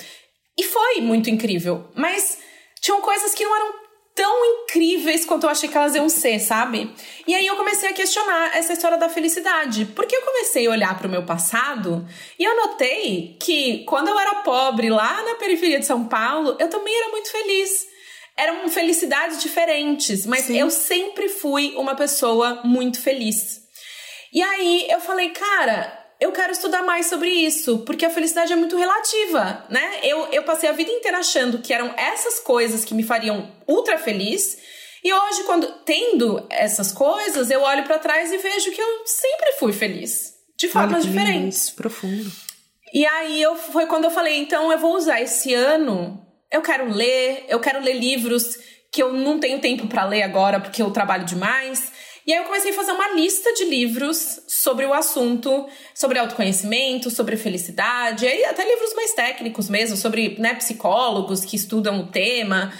E 0.57 0.63
foi 0.63 1.01
muito 1.01 1.29
incrível, 1.29 1.91
mas 1.95 2.37
tinham 2.79 3.01
coisas 3.01 3.35
que 3.35 3.43
não 3.43 3.53
eram 3.53 3.78
tão 4.19 4.45
incríveis 4.45 5.23
quanto 5.23 5.45
eu 5.45 5.49
achei 5.49 5.69
que 5.69 5.77
elas 5.77 5.95
iam 5.95 6.09
ser, 6.09 6.41
sabe? 6.41 6.93
E 7.25 7.33
aí 7.33 7.47
eu 7.47 7.55
comecei 7.55 7.87
a 7.87 7.93
questionar 7.93 8.53
essa 8.53 8.73
história 8.73 8.97
da 8.97 9.07
felicidade, 9.07 9.85
porque 9.95 10.13
eu 10.13 10.21
comecei 10.23 10.67
a 10.67 10.71
olhar 10.71 10.97
para 10.97 11.07
o 11.07 11.09
meu 11.09 11.25
passado 11.25 12.05
e 12.37 12.43
eu 12.43 12.53
notei 12.53 13.37
que 13.39 13.85
quando 13.85 14.09
eu 14.09 14.19
era 14.19 14.41
pobre 14.41 14.89
lá 14.89 15.23
na 15.23 15.35
periferia 15.35 15.79
de 15.79 15.85
São 15.85 16.03
Paulo, 16.03 16.57
eu 16.59 16.67
também 16.67 16.93
era 16.93 17.11
muito 17.11 17.31
feliz 17.31 17.87
eram 18.35 18.69
felicidades 18.69 19.41
diferentes, 19.41 20.25
mas 20.25 20.45
Sim. 20.45 20.57
eu 20.57 20.71
sempre 20.71 21.27
fui 21.27 21.73
uma 21.75 21.93
pessoa 21.93 22.61
muito 22.63 23.01
feliz. 23.01 23.61
E 24.31 24.41
aí 24.41 24.87
eu 24.89 25.01
falei, 25.01 25.31
cara, 25.31 25.98
eu 26.19 26.31
quero 26.31 26.51
estudar 26.51 26.83
mais 26.83 27.05
sobre 27.05 27.29
isso, 27.29 27.79
porque 27.79 28.05
a 28.05 28.09
felicidade 28.09 28.51
é 28.51 28.55
muito 28.55 28.77
relativa, 28.77 29.65
né? 29.69 29.99
Eu, 30.03 30.27
eu 30.31 30.43
passei 30.43 30.69
a 30.69 30.73
vida 30.73 30.91
inteira 30.91 31.19
achando 31.19 31.59
que 31.59 31.73
eram 31.73 31.93
essas 31.97 32.39
coisas 32.39 32.83
que 32.83 32.93
me 32.93 33.03
fariam 33.03 33.51
ultra 33.67 33.97
feliz. 33.97 34.57
E 35.03 35.13
hoje, 35.13 35.43
quando 35.43 35.67
tendo 35.85 36.45
essas 36.49 36.91
coisas, 36.91 37.49
eu 37.49 37.61
olho 37.61 37.83
para 37.83 37.99
trás 37.99 38.31
e 38.33 38.37
vejo 38.37 38.71
que 38.71 38.81
eu 38.81 39.03
sempre 39.05 39.53
fui 39.53 39.71
feliz, 39.71 40.33
de 40.57 40.67
formas 40.67 41.03
diferentes. 41.05 41.67
Lindo, 41.67 41.77
profundo. 41.77 42.31
E 42.93 43.05
aí 43.05 43.41
eu 43.41 43.55
foi 43.55 43.85
quando 43.85 44.05
eu 44.05 44.11
falei, 44.11 44.37
então 44.39 44.71
eu 44.71 44.77
vou 44.77 44.95
usar 44.95 45.21
esse 45.21 45.53
ano 45.53 46.25
eu 46.51 46.61
quero 46.61 46.91
ler, 46.91 47.45
eu 47.47 47.59
quero 47.59 47.79
ler 47.79 47.93
livros 47.93 48.57
que 48.91 49.03
eu 49.03 49.13
não 49.13 49.39
tenho 49.39 49.59
tempo 49.59 49.87
para 49.87 50.05
ler 50.05 50.23
agora 50.23 50.59
porque 50.59 50.81
eu 50.81 50.89
trabalho 50.89 51.23
demais. 51.23 51.91
E 52.29 52.31
aí 52.31 52.37
eu 52.37 52.43
comecei 52.43 52.69
a 52.69 52.75
fazer 52.75 52.91
uma 52.91 53.09
lista 53.13 53.51
de 53.53 53.65
livros 53.65 54.39
sobre 54.47 54.85
o 54.85 54.93
assunto, 54.93 55.67
sobre 55.95 56.19
autoconhecimento, 56.19 57.09
sobre 57.09 57.35
felicidade, 57.35 58.23
e 58.27 58.45
até 58.45 58.63
livros 58.63 58.93
mais 58.93 59.13
técnicos 59.13 59.67
mesmo, 59.67 59.97
sobre 59.97 60.35
né, 60.37 60.53
psicólogos 60.53 61.43
que 61.43 61.55
estudam 61.55 62.01
o 62.01 62.11
tema. 62.11 62.71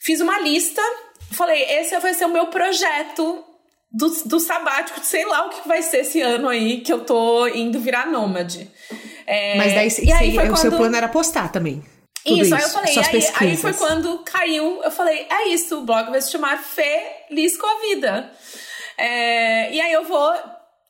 Fiz 0.00 0.20
uma 0.20 0.40
lista, 0.40 0.82
falei, 1.30 1.62
esse 1.78 1.96
vai 2.00 2.12
ser 2.12 2.24
o 2.24 2.32
meu 2.32 2.48
projeto 2.48 3.44
do, 3.92 4.08
do 4.24 4.40
sabático, 4.40 4.98
sei 5.04 5.24
lá 5.26 5.46
o 5.46 5.50
que 5.50 5.68
vai 5.68 5.80
ser 5.80 5.98
esse 5.98 6.20
ano 6.20 6.48
aí 6.48 6.80
que 6.80 6.92
eu 6.92 7.04
tô 7.04 7.46
indo 7.46 7.78
virar 7.78 8.10
nômade. 8.10 8.68
É, 9.28 9.56
Mas 9.56 9.74
daí, 9.74 10.08
e 10.08 10.12
aí 10.12 10.34
foi 10.34 10.46
o 10.46 10.48
quando... 10.48 10.60
seu 10.60 10.72
plano 10.72 10.96
era 10.96 11.08
postar 11.08 11.52
também. 11.52 11.84
Isso, 12.26 12.42
isso, 12.42 12.54
aí 12.56 12.62
eu 12.62 12.68
falei, 12.68 12.98
aí, 12.98 13.50
aí, 13.50 13.56
foi 13.56 13.74
quando 13.74 14.18
caiu, 14.24 14.82
eu 14.82 14.90
falei, 14.90 15.24
é 15.30 15.50
isso, 15.50 15.78
o 15.78 15.82
blog 15.82 16.10
vai 16.10 16.20
se 16.20 16.32
chamar 16.32 16.58
Feliz 16.58 17.56
com 17.56 17.66
a 17.68 17.80
Vida. 17.80 18.32
É, 18.98 19.72
e 19.72 19.80
aí 19.80 19.92
eu 19.92 20.04
vou 20.04 20.32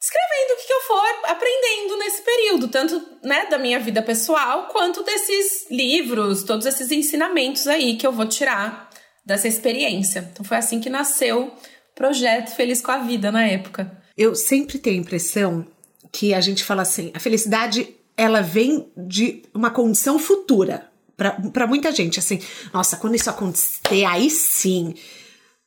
escrevendo 0.00 0.52
o 0.52 0.66
que, 0.66 0.72
eu 0.72 0.80
for 0.82 1.30
aprendendo 1.30 1.98
nesse 1.98 2.22
período, 2.22 2.68
tanto 2.68 3.02
né, 3.22 3.46
da 3.46 3.58
minha 3.58 3.78
vida 3.80 4.00
pessoal, 4.00 4.68
quanto 4.68 5.02
desses 5.02 5.68
livros, 5.70 6.44
todos 6.44 6.66
esses 6.66 6.90
ensinamentos 6.90 7.66
aí 7.66 7.96
que 7.96 8.06
eu 8.06 8.12
vou 8.12 8.26
tirar 8.26 8.88
dessa 9.26 9.48
experiência. 9.48 10.28
Então 10.32 10.44
foi 10.44 10.56
assim 10.56 10.80
que 10.80 10.88
nasceu 10.88 11.48
o 11.48 11.94
projeto 11.94 12.54
Feliz 12.54 12.80
com 12.80 12.92
a 12.92 12.98
Vida 12.98 13.30
na 13.30 13.46
época. 13.46 13.90
Eu 14.16 14.34
sempre 14.34 14.78
tenho 14.78 14.96
a 14.96 15.00
impressão 15.00 15.66
que 16.10 16.32
a 16.32 16.40
gente 16.40 16.64
fala 16.64 16.82
assim, 16.82 17.10
a 17.14 17.20
felicidade 17.20 17.94
ela 18.16 18.40
vem 18.40 18.90
de 18.96 19.42
uma 19.54 19.70
condição 19.70 20.18
futura 20.18 20.88
para 21.52 21.66
muita 21.66 21.90
gente, 21.90 22.20
assim, 22.20 22.40
nossa, 22.72 22.96
quando 22.96 23.16
isso 23.16 23.28
acontecer, 23.28 24.04
aí 24.04 24.30
sim. 24.30 24.94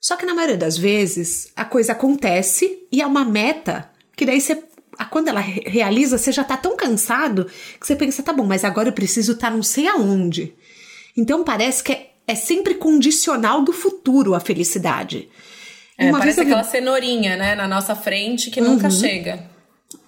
Só 0.01 0.15
que 0.15 0.25
na 0.25 0.33
maioria 0.33 0.57
das 0.57 0.75
vezes 0.75 1.51
a 1.55 1.63
coisa 1.63 1.91
acontece 1.91 2.79
e 2.91 3.03
é 3.03 3.05
uma 3.05 3.23
meta 3.23 3.87
que 4.15 4.25
daí 4.25 4.41
você. 4.41 4.63
Quando 5.09 5.29
ela 5.29 5.39
realiza, 5.39 6.17
você 6.17 6.31
já 6.31 6.43
tá 6.43 6.57
tão 6.57 6.75
cansado 6.75 7.45
que 7.79 7.87
você 7.87 7.95
pensa, 7.95 8.21
tá 8.21 8.33
bom, 8.33 8.43
mas 8.43 8.63
agora 8.63 8.89
eu 8.89 8.93
preciso 8.93 9.33
estar 9.33 9.49
tá 9.49 9.55
não 9.55 9.63
sei 9.63 9.87
aonde. 9.87 10.53
Então 11.15 11.43
parece 11.43 11.83
que 11.83 11.91
é, 11.91 12.11
é 12.27 12.35
sempre 12.35 12.75
condicional 12.75 13.63
do 13.63 13.71
futuro 13.71 14.35
a 14.35 14.39
felicidade. 14.39 15.29
É, 15.97 16.09
uma 16.09 16.19
parece 16.19 16.37
vez 16.37 16.47
aquela 16.47 16.63
vi... 16.63 16.71
cenourinha, 16.71 17.37
né, 17.37 17.55
na 17.55 17.67
nossa 17.67 17.95
frente 17.95 18.51
que 18.51 18.59
nunca 18.59 18.85
uhum. 18.85 18.91
chega. 18.91 19.43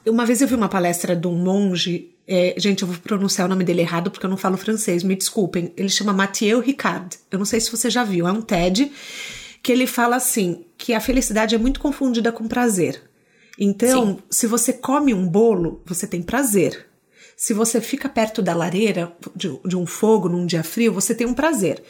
Uma 0.06 0.26
vez 0.26 0.42
eu 0.42 0.48
vi 0.48 0.56
uma 0.56 0.70
palestra 0.70 1.16
de 1.16 1.28
um 1.28 1.36
monge 1.36 2.10
é, 2.28 2.56
gente, 2.58 2.84
eu 2.84 2.88
vou 2.88 2.98
pronunciar 2.98 3.46
o 3.46 3.50
nome 3.50 3.64
dele 3.64 3.82
errado 3.82 4.10
porque 4.10 4.26
eu 4.26 4.30
não 4.30 4.38
falo 4.38 4.58
francês, 4.58 5.04
me 5.04 5.16
desculpem. 5.16 5.74
Ele 5.76 5.90
chama 5.90 6.14
Mathieu 6.14 6.60
Ricard. 6.60 7.18
Eu 7.30 7.38
não 7.38 7.46
sei 7.46 7.60
se 7.60 7.70
você 7.70 7.90
já 7.90 8.04
viu, 8.04 8.28
é 8.28 8.32
um 8.32 8.42
TED 8.42 8.92
que 9.64 9.72
ele 9.72 9.88
fala 9.88 10.18
assim: 10.18 10.66
que 10.78 10.94
a 10.94 11.00
felicidade 11.00 11.56
é 11.56 11.58
muito 11.58 11.80
confundida 11.80 12.32
com 12.32 12.48
prazer. 12.48 13.02
Então, 13.58 14.18
Sim. 14.18 14.24
se 14.30 14.48
você 14.48 14.74
come 14.74 15.14
um 15.14 15.28
bolo, 15.28 15.82
você 15.86 16.06
tem 16.06 16.22
prazer. 16.22 16.88
Se 17.38 17.54
você 17.54 17.80
fica 17.80 18.10
perto 18.10 18.42
da 18.42 18.54
lareira 18.54 19.16
de, 19.36 19.58
de 19.66 19.78
um 19.78 19.86
fogo 19.86 20.28
num 20.28 20.46
dia 20.46 20.64
frio, 20.64 20.94
você 20.94 21.16
tem 21.16 21.26
um 21.26 21.34
prazer. 21.34 21.82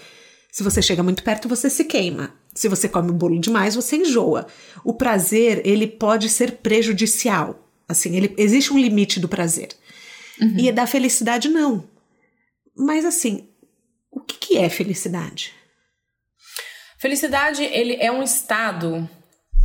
Se 0.51 0.61
você 0.61 0.81
chega 0.81 1.01
muito 1.01 1.23
perto, 1.23 1.49
você 1.49 1.69
se 1.69 1.83
queima. 1.85 2.33
Se 2.53 2.67
você 2.67 2.87
come 2.87 3.09
o 3.09 3.13
bolo 3.13 3.39
demais, 3.39 3.75
você 3.75 3.95
enjoa. 3.97 4.45
O 4.83 4.93
prazer, 4.93 5.65
ele 5.65 5.87
pode 5.87 6.29
ser 6.29 6.57
prejudicial. 6.57 7.67
Assim, 7.87 8.15
ele, 8.15 8.33
existe 8.37 8.71
um 8.71 8.77
limite 8.77 9.19
do 9.19 9.27
prazer. 9.27 9.69
Uhum. 10.39 10.55
E 10.59 10.71
da 10.71 10.85
felicidade, 10.85 11.49
não. 11.49 11.83
Mas 12.75 13.03
assim, 13.03 13.47
o 14.11 14.19
que, 14.19 14.37
que 14.37 14.57
é 14.57 14.69
felicidade? 14.69 15.53
Felicidade, 17.03 17.65
ele 17.65 17.97
é 17.99 18.09
um 18.09 18.23
estado 18.23 19.09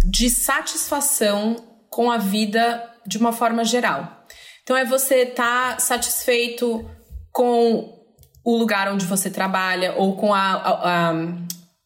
de 0.05 0.29
satisfação 0.29 1.55
com 1.89 2.11
a 2.11 2.19
vida 2.19 2.85
de 3.07 3.17
uma 3.17 3.33
forma 3.33 3.65
geral. 3.65 4.27
Então 4.65 4.77
é 4.77 4.85
você 4.85 5.19
estar 5.19 5.75
tá 5.75 5.79
satisfeito 5.79 6.85
com 7.31 7.97
o 8.45 8.57
lugar 8.57 8.93
onde 8.93 9.07
você 9.07 9.31
trabalha 9.31 9.95
ou 9.95 10.17
com 10.17 10.35
a, 10.35 10.41
a, 10.41 11.11
a, 11.11 11.15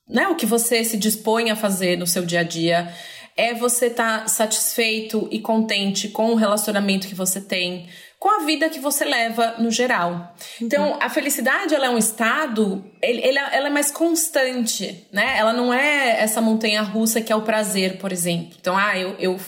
né, 0.09 0.27
o 0.29 0.37
que 0.37 0.47
você 0.47 0.83
se 0.85 0.97
dispõe 0.97 1.51
a 1.51 1.55
fazer 1.55 1.99
no 1.99 2.07
seu 2.07 2.25
dia 2.25 2.41
a 2.41 2.45
dia. 2.45 2.91
É 3.37 3.53
você 3.53 3.89
estar 3.89 4.23
tá 4.23 4.29
satisfeito 4.29 5.29
e 5.31 5.39
contente 5.39 6.09
com 6.09 6.31
o 6.31 6.35
relacionamento 6.35 7.07
que 7.07 7.15
você 7.15 7.43
tem, 7.43 7.91
com 8.23 8.31
a 8.41 8.45
vida 8.45 8.69
que 8.69 8.79
você 8.79 9.05
leva 9.05 9.57
no 9.59 9.69
geral. 9.69 10.33
Então, 10.61 10.97
a 11.01 11.09
felicidade 11.09 11.75
ela 11.75 11.87
é 11.87 11.91
um 11.91 11.99
estado, 11.99 12.85
ele, 13.03 13.21
ele, 13.21 13.37
ela 13.37 13.67
é 13.67 13.69
mais 13.69 13.91
constante, 13.91 15.09
né? 15.11 15.37
Ela 15.37 15.53
não 15.53 15.75
é 15.75 16.21
essa 16.21 16.41
montanha 16.41 16.83
russa 16.83 17.21
que 17.21 17.33
é 17.33 17.35
o 17.35 17.43
prazer, 17.43 17.99
por 17.99 18.13
exemplo. 18.13 18.57
Então, 18.61 18.79
ah, 18.79 18.97
eu, 18.97 19.17
eu 19.19 19.41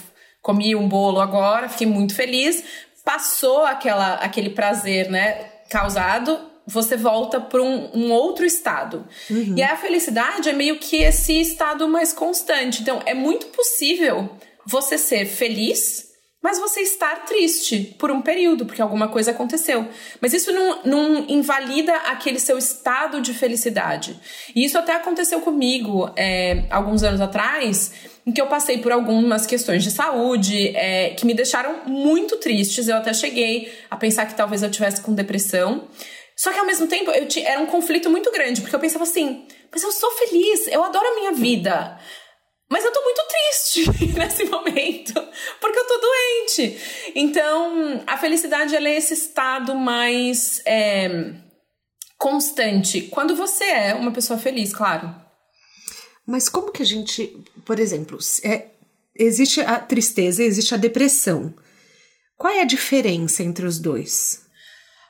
comi 0.42 0.74
um 0.74 0.88
bolo 0.88 1.20
agora, 1.20 1.68
fiquei 1.68 1.86
muito 1.86 2.16
feliz, 2.16 2.64
passou 3.04 3.64
aquela, 3.64 4.14
aquele 4.14 4.50
prazer, 4.50 5.08
né, 5.08 5.34
causado, 5.70 6.36
você 6.66 6.96
volta 6.96 7.40
para 7.40 7.62
um, 7.62 7.90
um, 7.94 8.10
outro 8.10 8.44
estado. 8.44 9.06
Uhum. 9.30 9.54
E 9.56 9.62
a 9.62 9.76
felicidade 9.76 10.48
é 10.48 10.52
meio 10.52 10.80
que 10.80 10.96
esse 10.96 11.40
estado 11.40 11.86
mais 11.86 12.12
constante. 12.12 12.82
Então, 12.82 13.00
é 13.06 13.14
muito 13.14 13.46
possível 13.46 14.28
você 14.66 14.98
ser 14.98 15.26
feliz, 15.26 16.13
mas 16.44 16.58
você 16.58 16.82
estar 16.82 17.24
triste 17.24 17.96
por 17.98 18.10
um 18.10 18.20
período, 18.20 18.66
porque 18.66 18.82
alguma 18.82 19.08
coisa 19.08 19.30
aconteceu. 19.30 19.88
Mas 20.20 20.34
isso 20.34 20.52
não, 20.52 20.82
não 20.84 21.24
invalida 21.26 21.96
aquele 21.96 22.38
seu 22.38 22.58
estado 22.58 23.22
de 23.22 23.32
felicidade. 23.32 24.20
E 24.54 24.62
isso 24.62 24.76
até 24.76 24.92
aconteceu 24.92 25.40
comigo 25.40 26.12
é, 26.14 26.64
alguns 26.68 27.02
anos 27.02 27.22
atrás, 27.22 27.94
em 28.26 28.30
que 28.30 28.42
eu 28.42 28.46
passei 28.46 28.76
por 28.76 28.92
algumas 28.92 29.46
questões 29.46 29.82
de 29.82 29.90
saúde 29.90 30.68
é, 30.76 31.14
que 31.14 31.24
me 31.24 31.32
deixaram 31.32 31.86
muito 31.86 32.36
tristes. 32.36 32.88
Eu 32.88 32.96
até 32.98 33.14
cheguei 33.14 33.72
a 33.90 33.96
pensar 33.96 34.26
que 34.26 34.34
talvez 34.34 34.62
eu 34.62 34.70
tivesse 34.70 35.00
com 35.00 35.14
depressão. 35.14 35.88
Só 36.36 36.52
que 36.52 36.58
ao 36.58 36.66
mesmo 36.66 36.86
tempo 36.86 37.10
eu 37.10 37.26
era 37.42 37.58
um 37.58 37.66
conflito 37.66 38.10
muito 38.10 38.30
grande, 38.30 38.60
porque 38.60 38.76
eu 38.76 38.80
pensava 38.80 39.04
assim, 39.04 39.46
mas 39.72 39.82
eu 39.82 39.90
sou 39.90 40.10
feliz, 40.10 40.68
eu 40.68 40.84
adoro 40.84 41.06
a 41.06 41.14
minha 41.14 41.32
vida. 41.32 41.98
Mas 42.70 42.84
eu 42.84 42.92
tô 42.92 43.02
muito 43.02 43.22
triste 43.28 44.14
nesse 44.18 44.44
momento, 44.44 45.14
porque 45.60 45.78
eu 45.78 45.86
tô 45.86 45.98
doente. 45.98 47.12
Então, 47.14 48.02
a 48.06 48.16
felicidade 48.16 48.74
é 48.74 48.94
esse 48.96 49.14
estado 49.14 49.74
mais 49.74 50.62
é, 50.66 51.34
constante. 52.18 53.02
Quando 53.02 53.36
você 53.36 53.64
é 53.64 53.94
uma 53.94 54.12
pessoa 54.12 54.38
feliz, 54.38 54.72
claro. 54.74 55.14
Mas 56.26 56.48
como 56.48 56.72
que 56.72 56.82
a 56.82 56.86
gente, 56.86 57.26
por 57.66 57.78
exemplo, 57.78 58.18
é, 58.42 58.68
existe 59.14 59.60
a 59.60 59.78
tristeza, 59.78 60.42
existe 60.42 60.74
a 60.74 60.78
depressão. 60.78 61.54
Qual 62.36 62.52
é 62.52 62.62
a 62.62 62.66
diferença 62.66 63.42
entre 63.42 63.66
os 63.66 63.78
dois? 63.78 64.42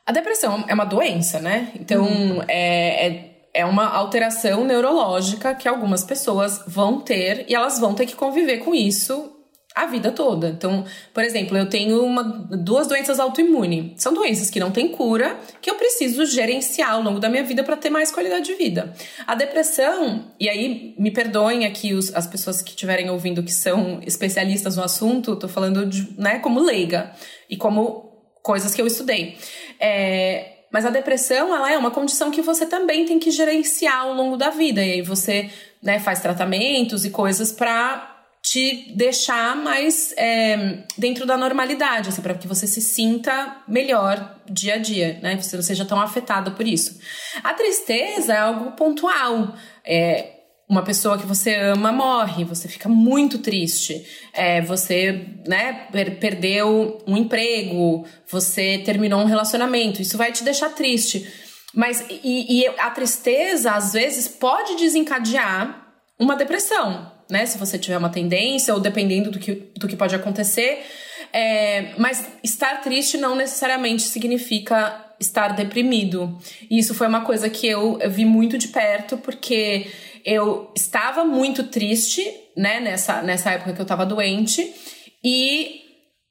A 0.07 0.13
depressão 0.13 0.65
é 0.69 0.75
uma 0.75 0.85
doença, 0.85 1.41
né? 1.41 1.73
Então, 1.77 2.05
hum. 2.05 2.43
é, 2.47 3.07
é, 3.07 3.34
é 3.55 3.65
uma 3.65 3.87
alteração 3.87 4.65
neurológica 4.65 5.55
que 5.55 5.69
algumas 5.69 6.03
pessoas 6.03 6.61
vão 6.67 7.01
ter 7.01 7.47
e 7.49 7.55
elas 7.55 7.79
vão 7.79 7.95
ter 7.95 8.05
que 8.05 8.17
conviver 8.17 8.59
com 8.59 8.75
isso 8.75 9.31
a 9.75 9.87
vida 9.87 10.13
toda. 10.13 10.49
Então, 10.49 10.85
por 11.13 11.25
exemplo, 11.25 11.57
eu 11.57 11.69
tenho 11.69 12.05
uma, 12.05 12.23
duas 12.23 12.87
doenças 12.87 13.19
autoimunes. 13.19 14.01
São 14.01 14.15
doenças 14.15 14.49
que 14.49 14.61
não 14.61 14.71
têm 14.71 14.89
cura, 14.89 15.37
que 15.61 15.69
eu 15.69 15.75
preciso 15.75 16.25
gerenciar 16.27 16.93
ao 16.93 17.03
longo 17.03 17.19
da 17.19 17.29
minha 17.29 17.43
vida 17.43 17.65
para 17.65 17.77
ter 17.77 17.91
mais 17.91 18.13
qualidade 18.13 18.45
de 18.45 18.55
vida. 18.55 18.95
A 19.27 19.35
depressão, 19.35 20.33
e 20.39 20.49
aí 20.49 20.95
me 20.97 21.11
perdoem 21.11 21.67
aqui 21.67 21.93
os, 21.93 22.15
as 22.15 22.27
pessoas 22.27 22.63
que 22.63 22.71
estiverem 22.71 23.11
ouvindo 23.11 23.43
que 23.43 23.53
são 23.53 24.01
especialistas 24.07 24.77
no 24.77 24.85
assunto, 24.85 25.35
tô 25.35 25.49
falando 25.49 25.87
de, 25.87 26.09
né, 26.21 26.39
como 26.39 26.61
leiga 26.61 27.11
e 27.51 27.57
como 27.57 28.13
coisas 28.45 28.75
que 28.75 28.81
eu 28.81 28.87
estudei. 28.87 29.37
É, 29.81 30.54
mas 30.75 30.85
a 30.85 30.91
depressão, 30.91 31.55
ela 31.55 31.71
é 31.71 31.79
uma 31.79 31.93
condição 31.93 32.33
que 32.33 32.43
você 32.43 32.67
também 32.67 33.05
tem 33.05 33.17
que 33.17 33.31
gerenciar 33.31 34.01
ao 34.01 34.13
longo 34.13 34.37
da 34.37 34.51
vida. 34.51 34.85
E 34.85 34.95
aí 34.95 35.03
você 35.03 35.49
né, 35.81 36.01
faz 36.01 36.19
tratamentos 36.19 37.05
e 37.05 37.11
coisas 37.11 37.53
para 37.53 38.13
te 38.43 38.93
deixar 38.93 39.55
mais 39.55 40.13
é, 40.17 40.81
dentro 40.99 41.25
da 41.25 41.37
normalidade, 41.37 42.09
assim, 42.09 42.21
para 42.21 42.35
que 42.35 42.49
você 42.49 42.67
se 42.67 42.81
sinta 42.81 43.57
melhor 43.69 44.37
dia 44.51 44.75
a 44.75 44.79
dia, 44.79 45.21
né? 45.23 45.41
Você 45.41 45.55
não 45.55 45.63
seja 45.63 45.85
tão 45.85 46.01
afetado 46.01 46.51
por 46.51 46.67
isso. 46.67 46.99
A 47.45 47.55
tristeza 47.55 48.35
é 48.35 48.39
algo 48.39 48.73
pontual. 48.73 49.55
É, 49.85 50.34
uma 50.69 50.83
pessoa 50.83 51.19
que 51.19 51.27
você 51.27 51.55
ama 51.55 51.93
morre, 51.93 52.45
você 52.45 52.69
fica 52.69 52.89
muito 52.89 53.39
triste. 53.39 54.05
É, 54.33 54.61
você 54.63 55.27
né, 55.47 55.87
per 55.93 56.19
perdeu 56.19 57.03
um 57.07 57.17
emprego, 57.17 58.07
você 58.31 58.79
terminou 58.79 59.21
um 59.21 59.27
relacionamento, 59.27 60.01
isso 60.01 60.17
vai 60.17 60.33
te 60.33 60.43
deixar 60.43 60.71
triste. 60.71 61.27
Mas 61.75 62.05
e, 62.09 62.61
e 62.61 62.67
a 62.79 62.91
tristeza, 62.91 63.73
às 63.73 63.93
vezes, 63.93 64.29
pode 64.29 64.77
desencadear 64.77 65.93
uma 66.19 66.37
depressão, 66.37 67.11
né? 67.29 67.45
Se 67.47 67.59
você 67.59 67.79
tiver 67.79 67.99
uma 67.99 68.09
tendência, 68.09 68.73
ou 68.73 68.81
dependendo 68.81 69.31
do 69.31 69.39
que, 69.39 69.55
do 69.77 69.89
que 69.89 69.97
pode 69.97 70.15
acontecer. 70.15 70.85
É, 71.33 71.95
mas 71.99 72.29
estar 72.45 72.81
triste 72.81 73.19
não 73.19 73.35
necessariamente 73.35 74.05
significa 74.05 75.05
estar 75.19 75.49
deprimido. 75.49 76.39
E 76.71 76.79
isso 76.79 76.95
foi 76.95 77.09
uma 77.09 77.23
coisa 77.23 77.51
que 77.51 77.67
eu, 77.67 77.99
eu 78.01 78.11
vi 78.11 78.25
muito 78.25 78.57
de 78.57 78.69
perto, 78.69 79.19
porque 79.19 79.91
eu 80.25 80.73
estava 80.75 81.25
muito 81.25 81.65
triste, 81.65 82.25
né, 82.57 82.81
nessa, 82.81 83.23
nessa 83.23 83.51
época 83.51 83.73
que 83.73 83.81
eu 83.81 83.85
estava 83.85 84.07
doente, 84.07 84.75
e 85.23 85.83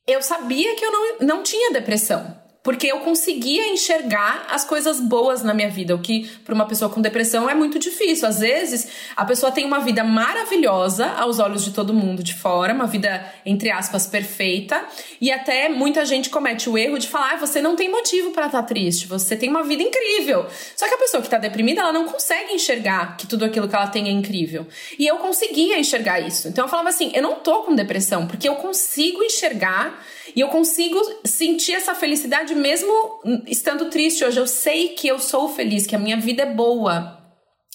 eu 0.08 0.22
sabia 0.22 0.76
que 0.76 0.84
eu 0.84 0.91
não, 0.91 1.18
não 1.20 1.44
tinha 1.44 1.72
depressão 1.72 2.43
porque 2.64 2.88
eu 2.88 3.01
conseguia 3.01 3.68
enxergar 3.68 4.47
as 4.49 4.64
coisas 4.64 5.01
boas 5.01 5.43
na 5.43 5.53
minha 5.53 5.70
vida, 5.70 5.93
o 5.93 5.99
que 5.99 6.30
para 6.45 6.55
uma 6.55 6.66
pessoa 6.66 6.89
com 6.89 7.01
depressão 7.01 7.49
é 7.49 7.53
muito 7.53 7.78
difícil. 7.78 8.26
Às 8.26 8.39
vezes, 8.39 8.88
a 9.18 9.26
pessoa 9.26 9.51
tem 9.51 9.66
uma 9.66 9.80
vida 9.80 10.01
maravilhosa 10.01 11.07
aos 11.07 11.39
olhos 11.39 11.66
de 11.66 11.72
todo 11.72 11.93
mundo 11.93 12.24
de 12.24 12.34
fora, 12.34 12.74
uma 12.74 12.88
vida 12.88 13.30
entre 13.45 13.70
aspas 13.70 14.07
perfeita, 14.07 14.82
e 15.20 15.30
até 15.30 15.68
muita 15.68 16.05
gente 16.05 16.30
comete 16.30 16.70
o 16.70 16.78
erro 16.78 16.97
de 16.97 17.09
falar: 17.09 17.34
ah, 17.34 17.36
"Você 17.36 17.61
não 17.61 17.76
tem 17.76 17.91
motivo 17.91 18.32
para 18.32 18.45
estar 18.45 18.61
tá 18.61 18.68
triste, 18.68 19.07
você 19.07 19.36
tem 19.36 19.49
uma 19.49 19.64
vida 19.64 19.84
incrível". 19.84 20.45
Só 20.74 20.88
que 20.88 20.93
a 20.93 20.97
pessoa 20.97 21.20
que 21.20 21.28
está 21.28 21.38
deprimida, 21.38 21.82
ela 21.82 21.91
não 21.91 22.05
consegue 22.05 22.53
enxergar 22.53 23.18
que 23.18 23.28
tudo 23.28 23.43
aquilo 23.43 23.68
que 23.68 23.76
ela 23.76 23.88
tem 23.88 24.07
é 24.07 24.11
incrível. 24.11 24.66
E 24.97 25.05
eu 25.05 25.18
conseguia 25.18 25.78
enxergar 25.78 26.22
isso. 26.22 26.47
Então 26.47 26.64
eu 26.64 26.70
falava 26.70 26.88
assim: 26.88 27.11
"Eu 27.14 27.22
não 27.22 27.36
tô 27.36 27.64
com 27.64 27.76
depressão, 27.76 28.26
porque 28.26 28.47
eu 28.47 28.55
consigo 28.55 29.22
enxergar 29.22 30.01
e 30.36 30.39
eu 30.39 30.47
consigo 30.47 30.99
sentir 31.26 31.74
essa 31.74 31.93
felicidade 31.93 32.53
mesmo 32.56 33.22
estando 33.47 33.89
triste 33.89 34.24
hoje. 34.24 34.39
Eu 34.39 34.47
sei 34.47 34.89
que 34.89 35.08
eu 35.08 35.20
sou 35.20 35.49
feliz, 35.49 35.86
que 35.86 35.95
a 35.95 35.99
minha 35.99 36.20
vida 36.20 36.43
é 36.43 36.54
boa. 36.54 37.20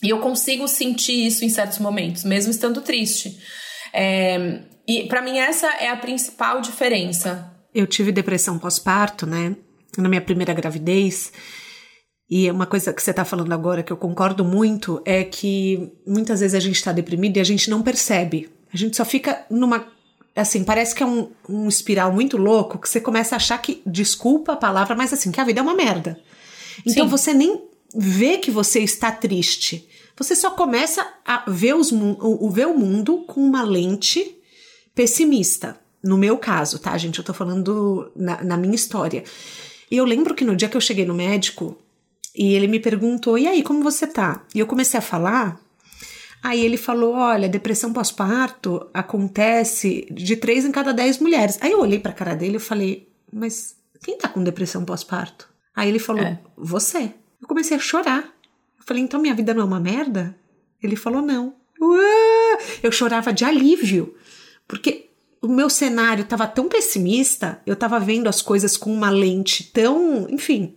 E 0.03 0.11
eu 0.11 0.21
consigo 0.21 0.69
sentir 0.69 1.27
isso 1.27 1.45
em 1.45 1.49
certos 1.49 1.79
momentos, 1.79 2.25
mesmo 2.25 2.51
estando 2.51 2.81
triste. 2.81 3.39
É, 3.93 4.61
e 4.87 5.05
para 5.09 5.23
mim 5.23 5.39
essa 5.39 5.67
é 5.75 5.89
a 5.89 5.97
principal 5.97 6.61
diferença. 6.61 7.53
Eu 7.75 7.87
tive 7.87 8.13
depressão 8.13 8.59
pós-parto, 8.59 9.27
né? 9.27 9.57
Na 9.97 10.09
minha 10.09 10.21
primeira 10.21 10.55
gravidez. 10.55 11.33
E 12.31 12.51
uma 12.51 12.67
coisa 12.67 12.93
que 12.93 13.03
você 13.03 13.11
está 13.11 13.25
falando 13.25 13.53
agora 13.53 13.83
que 13.83 13.93
eu 13.93 13.97
concordo 13.97 14.45
muito 14.45 15.03
é 15.05 15.25
que 15.25 15.91
muitas 16.07 16.41
vezes 16.41 16.55
a 16.55 16.61
gente 16.61 16.77
está 16.77 16.93
deprimido 16.93 17.37
e 17.37 17.41
a 17.41 17.45
gente 17.45 17.71
não 17.71 17.83
percebe. 17.83 18.51
A 18.73 18.77
gente 18.77 18.97
só 18.97 19.05
fica 19.05 19.47
numa 19.51 19.87
assim, 20.41 20.65
parece 20.65 20.95
que 20.95 21.03
é 21.03 21.07
um, 21.07 21.31
um 21.49 21.69
espiral 21.69 22.13
muito 22.13 22.37
louco 22.37 22.79
que 22.79 22.89
você 22.89 23.01
começa 23.01 23.35
a 23.35 23.37
achar 23.37 23.59
que, 23.59 23.83
desculpa 23.85 24.53
a 24.53 24.57
palavra, 24.57 24.95
mas 24.95 25.13
assim, 25.13 25.31
que 25.31 25.41
a 25.41 25.45
vida 25.45 25.61
é 25.61 25.63
uma 25.63 25.75
merda. 25.75 26.21
Então 26.87 27.05
Sim. 27.05 27.11
você 27.11 27.35
nem 27.35 27.63
vê 27.95 28.39
que 28.39 28.51
você 28.51 28.81
está 28.81 29.11
triste. 29.11 29.89
Você 30.17 30.35
só 30.35 30.51
começa 30.51 31.07
a 31.25 31.45
ver, 31.49 31.75
os, 31.75 31.93
o, 31.93 32.51
ver 32.51 32.67
o 32.67 32.77
mundo 32.77 33.25
com 33.27 33.41
uma 33.41 33.63
lente 33.63 34.37
pessimista. 34.95 35.79
No 36.03 36.19
meu 36.19 36.39
caso, 36.39 36.79
tá, 36.79 36.97
gente? 36.99 37.19
Eu 37.19 37.25
tô 37.25 37.33
falando 37.33 38.11
na, 38.15 38.43
na 38.43 38.57
minha 38.57 38.75
história. 38.75 39.25
E 39.91 39.97
eu 39.97 40.05
lembro 40.05 40.35
que 40.35 40.45
no 40.45 40.57
dia 40.57 40.69
que 40.69 40.77
eu 40.77 40.81
cheguei 40.81 41.05
no 41.05 41.15
médico, 41.15 41.77
e 42.35 42.55
ele 42.55 42.69
me 42.69 42.79
perguntou: 42.79 43.39
e 43.39 43.47
aí, 43.47 43.63
como 43.63 43.83
você 43.83 44.07
tá? 44.07 44.45
E 44.55 44.59
eu 44.59 44.67
comecei 44.67 44.99
a 44.99 45.03
falar, 45.03 45.61
Aí 46.43 46.65
ele 46.65 46.77
falou: 46.77 47.15
olha, 47.15 47.49
depressão 47.49 47.93
pós-parto 47.93 48.89
acontece 48.95 50.07
de 50.11 50.37
três 50.37 50.65
em 50.65 50.73
cada 50.73 50.93
dez 50.93 51.19
mulheres. 51.19 51.59
Aí 51.61 51.73
eu 51.73 51.81
olhei 51.81 51.99
pra 51.99 52.13
cara 52.13 52.35
dele 52.35 52.57
e 52.57 52.61
falei: 52.61 53.09
mas 53.33 53.77
quem 54.03 54.17
tá 54.17 54.29
com 54.29 54.43
depressão 54.43 54.85
pós-parto? 54.85 55.49
Aí 55.75 55.89
ele 55.89 55.99
falou: 55.99 56.23
é. 56.23 56.39
você. 56.57 57.13
Eu 57.41 57.49
comecei 57.49 57.77
a 57.77 57.81
chorar. 57.81 58.23
Eu 58.79 58.85
falei: 58.87 59.03
então 59.03 59.21
minha 59.21 59.35
vida 59.35 59.53
não 59.53 59.63
é 59.63 59.67
uma 59.67 59.81
merda? 59.81 60.37
Ele 60.83 60.97
falou: 60.97 61.23
não. 61.23 61.55
Eu 62.83 62.91
chorava 62.91 63.33
de 63.33 63.45
alívio, 63.45 64.15
porque 64.67 65.11
o 65.41 65.49
meu 65.49 65.71
cenário 65.71 66.23
estava 66.23 66.47
tão 66.47 66.69
pessimista, 66.69 67.61
eu 67.65 67.75
estava 67.75 68.01
vendo 68.01 68.29
as 68.29 68.43
coisas 68.43 68.77
com 68.77 68.93
uma 68.93 69.11
lente 69.11 69.65
tão. 69.73 70.29
Enfim. 70.31 70.75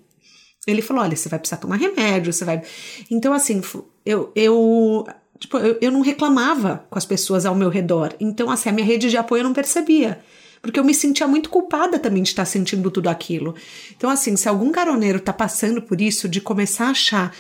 Ele 0.68 0.82
falou: 0.82 1.04
olha, 1.04 1.16
você 1.16 1.30
vai 1.30 1.40
precisar 1.40 1.58
tomar 1.58 1.78
remédio, 1.78 2.32
você 2.32 2.46
vai. 2.46 2.62
Então, 3.10 3.34
assim, 3.34 3.62
eu, 4.06 4.32
eu 4.36 5.08
Tipo, 5.42 5.58
eu, 5.58 5.76
eu 5.82 5.92
não 5.92 6.02
reclamava 6.02 6.86
com 6.88 7.00
as 7.00 7.06
pessoas 7.06 7.48
ao 7.48 7.56
meu 7.56 7.68
redor. 7.68 8.14
Então, 8.20 8.52
assim, 8.52 8.70
a 8.70 8.72
minha 8.72 8.86
rede 8.86 9.10
de 9.10 9.18
apoio 9.18 9.40
eu 9.40 9.46
não 9.46 9.54
percebia. 9.54 10.20
Porque 10.62 10.80
eu 10.80 10.84
me 10.84 10.94
sentia 10.94 11.28
muito 11.28 11.50
culpada 11.50 11.98
também 11.98 12.22
de 12.22 12.30
estar 12.30 12.46
sentindo 12.46 12.92
tudo 12.92 13.10
aquilo. 13.10 13.56
Então, 13.98 14.08
assim, 14.08 14.36
se 14.36 14.48
algum 14.48 14.72
caroneiro 14.72 15.18
está 15.18 15.34
passando 15.34 15.82
por 15.82 16.00
isso, 16.00 16.30
de 16.30 16.40
começar 16.40 16.86
a 16.86 16.92
achar 16.92 17.36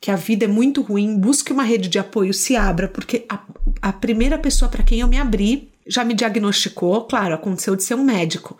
que 0.00 0.10
a 0.10 0.16
vida 0.16 0.46
é 0.46 0.48
muito 0.48 0.82
ruim, 0.82 1.16
busque 1.16 1.52
uma 1.52 1.62
rede 1.62 1.88
de 1.88 1.96
apoio, 1.96 2.34
se 2.34 2.56
abra, 2.56 2.88
porque 2.88 3.24
a, 3.28 3.38
a 3.80 3.92
primeira 3.92 4.36
pessoa 4.36 4.68
para 4.68 4.82
quem 4.82 4.98
eu 4.98 5.06
me 5.06 5.16
abri 5.16 5.70
já 5.86 6.04
me 6.04 6.12
diagnosticou, 6.12 7.04
claro, 7.04 7.34
aconteceu 7.34 7.76
de 7.76 7.84
ser 7.84 7.94
um 7.94 8.02
médico. 8.02 8.58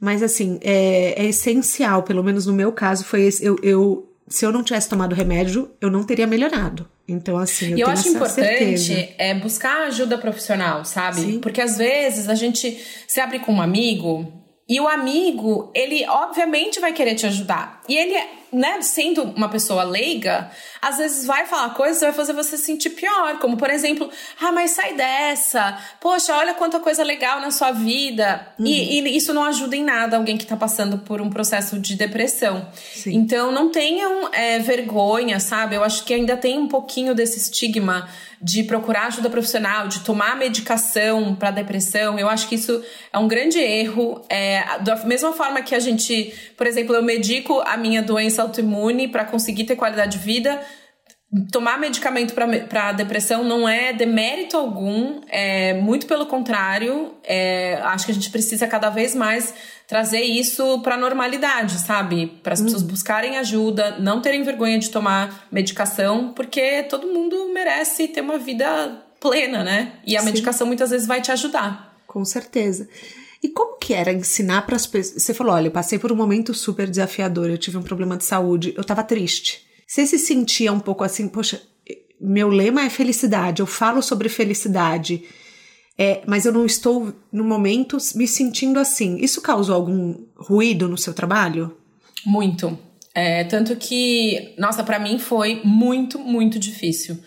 Mas, 0.00 0.20
assim, 0.20 0.58
é, 0.62 1.14
é 1.16 1.26
essencial, 1.26 2.02
pelo 2.02 2.24
menos 2.24 2.46
no 2.46 2.52
meu 2.52 2.72
caso, 2.72 3.04
foi 3.04 3.22
esse, 3.22 3.44
eu, 3.44 3.56
eu 3.62 4.08
se 4.26 4.44
eu 4.44 4.50
não 4.50 4.64
tivesse 4.64 4.88
tomado 4.88 5.14
remédio, 5.14 5.70
eu 5.80 5.88
não 5.88 6.02
teria 6.02 6.26
melhorado. 6.26 6.88
Então, 7.06 7.36
assim, 7.36 7.72
eu, 7.72 7.78
e 7.78 7.80
eu 7.80 7.88
acho 7.88 8.08
importante 8.08 8.78
certeza. 8.78 9.08
é 9.18 9.34
buscar 9.34 9.86
ajuda 9.86 10.16
profissional, 10.18 10.84
sabe? 10.84 11.20
Sim. 11.20 11.40
Porque 11.40 11.60
às 11.60 11.76
vezes 11.76 12.28
a 12.28 12.34
gente 12.34 12.78
se 13.06 13.20
abre 13.20 13.40
com 13.40 13.52
um 13.52 13.60
amigo 13.62 14.32
E 14.68 14.80
o 14.80 14.88
amigo, 14.88 15.70
ele 15.74 16.06
obviamente 16.08 16.80
vai 16.80 16.92
querer 16.92 17.14
te 17.14 17.26
ajudar. 17.26 17.80
E 17.88 17.96
ele, 17.96 18.14
né, 18.52 18.82
sendo 18.82 19.22
uma 19.22 19.48
pessoa 19.48 19.82
leiga, 19.82 20.50
às 20.80 20.98
vezes 20.98 21.24
vai 21.24 21.46
falar 21.46 21.70
coisas 21.70 21.98
que 21.98 22.04
vai 22.04 22.12
fazer 22.12 22.34
você 22.34 22.56
se 22.58 22.64
sentir 22.64 22.90
pior. 22.90 23.38
Como, 23.38 23.56
por 23.56 23.70
exemplo, 23.70 24.10
ah, 24.40 24.52
mas 24.52 24.72
sai 24.72 24.94
dessa. 24.94 25.78
Poxa, 25.98 26.36
olha 26.36 26.52
quanta 26.52 26.78
coisa 26.78 27.02
legal 27.02 27.40
na 27.40 27.50
sua 27.50 27.72
vida. 27.72 28.46
Uhum. 28.58 28.66
E, 28.66 29.00
e, 29.00 29.16
isso 29.16 29.32
não 29.32 29.44
ajuda 29.44 29.74
em 29.74 29.82
nada 29.82 30.18
alguém 30.18 30.36
que 30.36 30.44
tá 30.44 30.56
passando 30.56 30.98
por 30.98 31.20
um 31.22 31.30
processo 31.30 31.78
de 31.78 31.96
depressão. 31.96 32.68
Sim. 32.74 33.14
Então, 33.14 33.50
não 33.50 33.70
tenham 33.70 34.28
é, 34.32 34.58
vergonha, 34.58 35.40
sabe? 35.40 35.76
Eu 35.76 35.82
acho 35.82 36.04
que 36.04 36.12
ainda 36.12 36.36
tem 36.36 36.58
um 36.58 36.68
pouquinho 36.68 37.14
desse 37.14 37.38
estigma 37.38 38.08
de 38.42 38.64
procurar 38.64 39.06
ajuda 39.06 39.30
profissional, 39.30 39.86
de 39.86 40.00
tomar 40.00 40.36
medicação 40.36 41.34
para 41.36 41.52
depressão. 41.52 42.18
Eu 42.18 42.28
acho 42.28 42.48
que 42.48 42.56
isso 42.56 42.82
é 43.12 43.18
um 43.18 43.28
grande 43.28 43.58
erro. 43.58 44.20
É, 44.28 44.78
da 44.80 44.96
mesma 45.04 45.32
forma 45.32 45.62
que 45.62 45.76
a 45.76 45.78
gente, 45.78 46.34
por 46.56 46.66
exemplo, 46.66 46.94
eu 46.94 47.02
medico 47.02 47.60
a 47.60 47.76
minha 47.76 48.02
doença 48.02 48.42
autoimune 48.42 49.06
para 49.06 49.24
conseguir 49.24 49.64
ter 49.64 49.76
qualidade 49.76 50.18
de 50.18 50.24
vida. 50.24 50.60
Tomar 51.50 51.78
medicamento 51.78 52.34
para 52.34 52.92
depressão 52.92 53.42
não 53.42 53.66
é 53.66 53.90
demérito 53.90 54.54
algum, 54.54 55.22
é 55.28 55.72
muito 55.72 56.04
pelo 56.06 56.26
contrário. 56.26 57.14
É, 57.24 57.80
acho 57.84 58.04
que 58.04 58.12
a 58.12 58.14
gente 58.14 58.30
precisa 58.30 58.66
cada 58.66 58.90
vez 58.90 59.14
mais 59.14 59.54
trazer 59.88 60.20
isso 60.20 60.80
para 60.80 60.94
a 60.94 60.98
normalidade, 60.98 61.78
sabe? 61.78 62.38
Para 62.42 62.52
as 62.52 62.58
uhum. 62.58 62.66
pessoas 62.66 62.82
buscarem 62.82 63.38
ajuda, 63.38 63.98
não 63.98 64.20
terem 64.20 64.42
vergonha 64.42 64.78
de 64.78 64.90
tomar 64.90 65.46
medicação, 65.50 66.34
porque 66.34 66.82
todo 66.82 67.06
mundo 67.06 67.50
merece 67.54 68.08
ter 68.08 68.20
uma 68.20 68.36
vida 68.36 69.02
plena, 69.18 69.64
né? 69.64 69.92
E 70.06 70.18
a 70.18 70.20
Sim. 70.20 70.26
medicação 70.26 70.66
muitas 70.66 70.90
vezes 70.90 71.06
vai 71.06 71.22
te 71.22 71.32
ajudar. 71.32 71.96
Com 72.06 72.26
certeza. 72.26 72.86
E 73.42 73.48
como 73.48 73.78
que 73.78 73.94
era 73.94 74.12
ensinar 74.12 74.66
para 74.66 74.76
as 74.76 74.86
pessoas? 74.86 75.22
Você 75.22 75.32
falou, 75.32 75.54
olha, 75.54 75.68
eu 75.68 75.72
passei 75.72 75.98
por 75.98 76.12
um 76.12 76.16
momento 76.16 76.52
super 76.52 76.88
desafiador, 76.88 77.48
eu 77.48 77.56
tive 77.56 77.78
um 77.78 77.82
problema 77.82 78.18
de 78.18 78.24
saúde, 78.24 78.74
eu 78.76 78.82
estava 78.82 79.02
triste. 79.02 79.71
Você 79.92 80.06
se 80.06 80.18
sentia 80.18 80.72
um 80.72 80.80
pouco 80.80 81.04
assim, 81.04 81.28
poxa, 81.28 81.60
meu 82.18 82.48
lema 82.48 82.80
é 82.80 82.88
felicidade, 82.88 83.60
eu 83.60 83.66
falo 83.66 84.00
sobre 84.00 84.30
felicidade 84.30 85.22
é, 85.98 86.22
mas 86.26 86.46
eu 86.46 86.52
não 86.52 86.64
estou 86.64 87.12
no 87.30 87.44
momento 87.44 87.98
me 88.14 88.26
sentindo 88.26 88.80
assim. 88.80 89.18
Isso 89.18 89.42
causou 89.42 89.74
algum 89.74 90.24
ruído 90.34 90.88
no 90.88 90.96
seu 90.96 91.12
trabalho? 91.12 91.76
Muito. 92.24 92.78
É, 93.14 93.44
tanto 93.44 93.76
que, 93.76 94.54
nossa, 94.56 94.82
para 94.82 94.98
mim 94.98 95.18
foi 95.18 95.60
muito, 95.62 96.18
muito 96.18 96.58
difícil. 96.58 97.18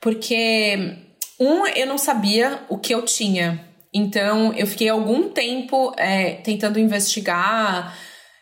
Porque, 0.00 0.96
um, 1.38 1.66
eu 1.66 1.86
não 1.86 1.98
sabia 1.98 2.62
o 2.70 2.78
que 2.78 2.94
eu 2.94 3.02
tinha. 3.02 3.68
Então, 3.92 4.54
eu 4.54 4.66
fiquei 4.66 4.88
algum 4.88 5.28
tempo 5.28 5.92
é, 5.98 6.36
tentando 6.36 6.78
investigar, 6.78 7.94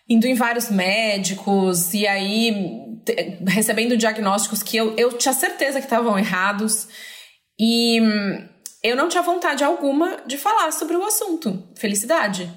indo 0.08 0.28
em 0.28 0.34
vários 0.34 0.70
médicos, 0.70 1.92
e 1.92 2.06
aí 2.06 2.94
recebendo 3.46 3.96
diagnósticos 3.96 4.62
que 4.62 4.76
eu, 4.76 4.94
eu 4.96 5.12
tinha 5.12 5.34
certeza 5.34 5.78
que 5.80 5.86
estavam 5.86 6.18
errados. 6.18 6.88
E 7.58 8.00
eu 8.82 8.96
não 8.96 9.08
tinha 9.08 9.22
vontade 9.22 9.64
alguma 9.64 10.18
de 10.26 10.38
falar 10.38 10.72
sobre 10.72 10.96
o 10.96 11.04
assunto, 11.04 11.62
felicidade. 11.74 12.50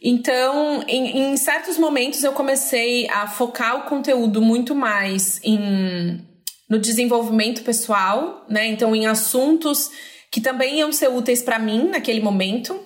Então, 0.00 0.84
em, 0.86 1.32
em, 1.32 1.36
certos 1.36 1.76
momentos, 1.76 2.22
eu 2.22 2.32
comecei 2.32 3.08
a 3.08 3.26
focar 3.26 3.76
o 3.76 3.82
conteúdo 3.82 4.40
muito 4.40 4.74
mais 4.74 5.40
em, 5.42 6.24
no 6.68 6.78
desenvolvimento 6.78 7.62
pessoal, 7.62 8.46
né? 8.48 8.66
Então, 8.66 8.94
em 8.94 9.06
assuntos 9.06 9.90
que 10.30 10.40
também 10.40 10.78
iam 10.78 10.92
ser 10.92 11.08
úteis 11.08 11.42
para 11.42 11.58
mim 11.58 11.88
naquele 11.88 12.20
momento, 12.20 12.78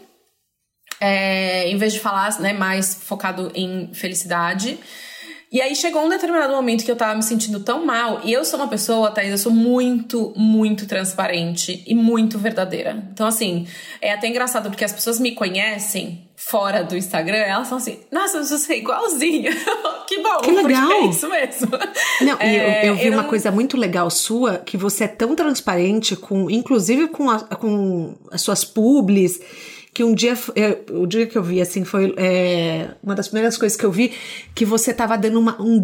é, 1.01 1.69
em 1.69 1.77
vez 1.77 1.93
de 1.93 2.01
falar 2.01 2.41
né, 2.41 2.53
mais 2.53 2.95
focado 2.95 3.51
em 3.55 3.93
felicidade. 3.93 4.79
E 5.53 5.61
aí 5.61 5.77
chegou 5.77 6.03
um 6.03 6.09
determinado 6.09 6.51
momento 6.55 6.83
que 6.83 6.91
eu 6.91 6.97
tava 6.97 7.15
me 7.15 7.23
sentindo 7.23 7.61
tão 7.61 7.85
mal. 7.85 8.23
E 8.25 8.33
eu 8.33 8.43
sou 8.43 8.59
uma 8.59 8.69
pessoa, 8.69 9.11
Thaís, 9.11 9.31
eu 9.31 9.37
sou 9.37 9.53
muito, 9.53 10.33
muito 10.35 10.87
transparente 10.87 11.85
e 11.87 11.95
muito 11.95 12.39
verdadeira. 12.39 13.07
Então, 13.13 13.27
assim, 13.27 13.67
é 14.01 14.15
até 14.15 14.29
engraçado 14.29 14.71
porque 14.71 14.83
as 14.85 14.93
pessoas 14.93 15.21
me 15.21 15.33
conhecem 15.33 16.27
fora 16.35 16.83
do 16.83 16.97
Instagram, 16.97 17.37
elas 17.37 17.69
são 17.69 17.79
assim, 17.79 18.01
nossa, 18.11 18.43
você 18.43 18.73
é 18.73 18.79
igualzinha. 18.79 19.53
que 20.09 20.23
bom, 20.23 20.39
que 20.39 20.51
legal. 20.51 20.91
é 20.91 21.01
isso 21.05 21.29
mesmo. 21.29 21.71
Não, 22.23 22.37
é, 22.41 22.89
eu, 22.89 22.89
eu, 22.89 22.97
vi 22.97 23.07
eu 23.07 23.13
uma 23.13 23.23
não... 23.23 23.29
coisa 23.29 23.51
muito 23.51 23.77
legal 23.77 24.09
sua, 24.11 24.57
que 24.57 24.79
você 24.79 25.05
é 25.05 25.09
tão 25.09 25.37
transparente 25.37 26.17
com, 26.17 26.51
inclusive 26.51 27.09
com, 27.09 27.31
a, 27.31 27.41
com 27.41 28.17
as 28.31 28.41
suas 28.41 28.65
publis 28.65 29.39
que 29.95 30.03
um 30.03 30.15
dia, 30.15 30.35
o 30.91 31.07
dia 31.07 31.27
que 31.27 31.37
eu 31.37 31.43
vi, 31.43 31.61
assim, 31.61 31.85
foi 31.85 32.15
é, 32.17 32.89
uma 33.03 33.15
das 33.15 33.29
primeiras 33.29 33.59
coisas 33.59 33.77
que 33.77 33.85
eu 33.85 33.93
vi, 33.93 34.13
que 34.55 34.65
você 34.65 34.91
estava 34.91 35.19
dando 35.19 35.39
uma, 35.39 35.61
um, 35.61 35.79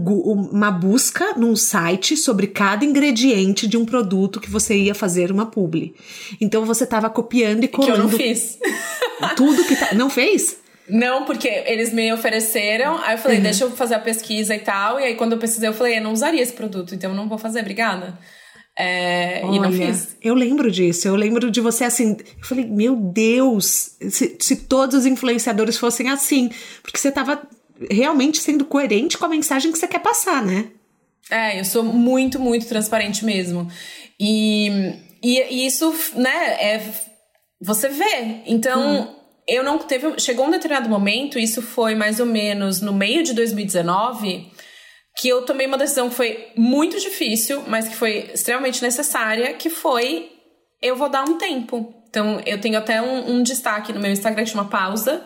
uma 0.50 0.70
busca 0.70 1.34
num 1.36 1.54
site 1.54 2.16
sobre 2.16 2.46
cada 2.46 2.84
ingrediente 2.84 3.68
de 3.68 3.76
um 3.76 3.84
produto 3.84 4.40
que 4.40 4.50
você 4.50 4.74
ia 4.74 4.94
fazer 4.94 5.30
uma 5.30 5.44
publi. 5.44 5.94
Então 6.40 6.64
você 6.64 6.84
estava 6.84 7.10
copiando 7.10 7.64
e 7.64 7.68
colando. 7.68 7.92
Que 7.92 7.98
eu 7.98 8.02
não 8.04 8.10
fiz. 8.10 8.58
Tudo 9.36 9.64
que 9.64 9.76
tá. 9.76 9.94
Não 9.94 10.08
fez? 10.08 10.56
Não, 10.88 11.26
porque 11.26 11.48
eles 11.66 11.92
me 11.92 12.10
ofereceram, 12.10 12.98
aí 13.04 13.14
eu 13.14 13.18
falei, 13.18 13.36
uhum. 13.36 13.42
deixa 13.42 13.64
eu 13.64 13.70
fazer 13.72 13.94
a 13.94 13.98
pesquisa 13.98 14.54
e 14.54 14.60
tal. 14.60 14.98
E 14.98 15.04
aí, 15.04 15.14
quando 15.16 15.32
eu 15.32 15.38
pesquisei, 15.38 15.68
eu 15.68 15.74
falei, 15.74 15.98
eu 15.98 16.02
não 16.02 16.12
usaria 16.12 16.40
esse 16.40 16.54
produto, 16.54 16.94
então 16.94 17.10
eu 17.10 17.16
não 17.16 17.28
vou 17.28 17.36
fazer, 17.36 17.60
obrigada. 17.60 18.18
É, 18.80 19.40
Olha, 19.42 19.56
e 19.56 19.58
não 19.58 19.72
fiz. 19.72 20.16
Eu 20.22 20.34
lembro 20.34 20.70
disso. 20.70 21.08
Eu 21.08 21.16
lembro 21.16 21.50
de 21.50 21.60
você 21.60 21.82
assim. 21.82 22.16
Eu 22.38 22.44
falei, 22.44 22.64
meu 22.64 22.94
Deus, 22.94 23.96
se, 24.08 24.36
se 24.38 24.56
todos 24.56 25.00
os 25.00 25.04
influenciadores 25.04 25.76
fossem 25.76 26.08
assim. 26.08 26.48
Porque 26.80 26.96
você 26.96 27.08
estava 27.08 27.42
realmente 27.90 28.38
sendo 28.38 28.64
coerente 28.64 29.18
com 29.18 29.24
a 29.24 29.28
mensagem 29.28 29.72
que 29.72 29.78
você 29.78 29.88
quer 29.88 29.98
passar, 29.98 30.46
né? 30.46 30.66
É, 31.28 31.58
eu 31.58 31.64
sou 31.64 31.82
muito, 31.82 32.38
muito 32.38 32.66
transparente 32.66 33.24
mesmo. 33.24 33.68
E, 34.18 34.68
e, 35.22 35.40
e 35.40 35.66
isso, 35.66 35.92
né, 36.14 36.74
é. 36.74 36.92
Você 37.60 37.88
vê. 37.88 38.42
Então. 38.46 39.02
Hum. 39.02 39.18
Eu 39.50 39.64
não 39.64 39.78
teve. 39.78 40.20
Chegou 40.20 40.46
um 40.46 40.50
determinado 40.50 40.90
momento, 40.90 41.38
isso 41.38 41.62
foi 41.62 41.94
mais 41.94 42.20
ou 42.20 42.26
menos 42.26 42.82
no 42.82 42.92
meio 42.92 43.22
de 43.22 43.32
2019 43.32 44.46
que 45.18 45.28
eu 45.28 45.42
tomei 45.42 45.66
uma 45.66 45.76
decisão 45.76 46.08
que 46.08 46.14
foi 46.14 46.48
muito 46.56 46.98
difícil, 47.00 47.64
mas 47.66 47.88
que 47.88 47.96
foi 47.96 48.30
extremamente 48.32 48.80
necessária, 48.80 49.52
que 49.54 49.68
foi 49.68 50.30
eu 50.80 50.94
vou 50.94 51.08
dar 51.08 51.24
um 51.24 51.36
tempo. 51.36 51.92
Então, 52.08 52.40
eu 52.46 52.60
tenho 52.60 52.78
até 52.78 53.02
um, 53.02 53.32
um 53.32 53.42
destaque 53.42 53.92
no 53.92 54.00
meu 54.00 54.12
Instagram 54.12 54.44
que 54.44 54.50
chama 54.50 54.68
pausa. 54.68 55.24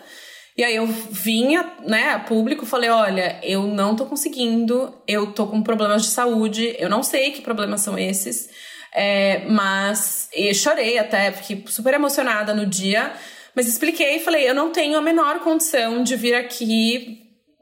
E 0.56 0.64
aí 0.64 0.76
eu 0.76 0.86
vinha, 0.86 1.74
né, 1.86 2.10
a 2.10 2.18
público, 2.18 2.66
falei, 2.66 2.90
olha, 2.90 3.38
eu 3.42 3.66
não 3.66 3.94
tô 3.94 4.06
conseguindo, 4.06 4.94
eu 5.06 5.32
tô 5.32 5.46
com 5.46 5.62
problemas 5.62 6.02
de 6.02 6.08
saúde, 6.08 6.74
eu 6.78 6.90
não 6.90 7.02
sei 7.02 7.30
que 7.30 7.40
problemas 7.40 7.80
são 7.80 7.98
esses, 7.98 8.50
é, 8.94 9.46
mas 9.48 10.28
eu 10.34 10.52
chorei 10.52 10.98
até, 10.98 11.32
fiquei 11.32 11.64
super 11.68 11.94
emocionada 11.94 12.52
no 12.52 12.66
dia, 12.66 13.14
mas 13.56 13.66
expliquei 13.66 14.16
e 14.16 14.20
falei, 14.20 14.46
eu 14.46 14.54
não 14.54 14.70
tenho 14.70 14.98
a 14.98 15.00
menor 15.00 15.40
condição 15.40 16.02
de 16.02 16.16
vir 16.16 16.34
aqui, 16.34 17.20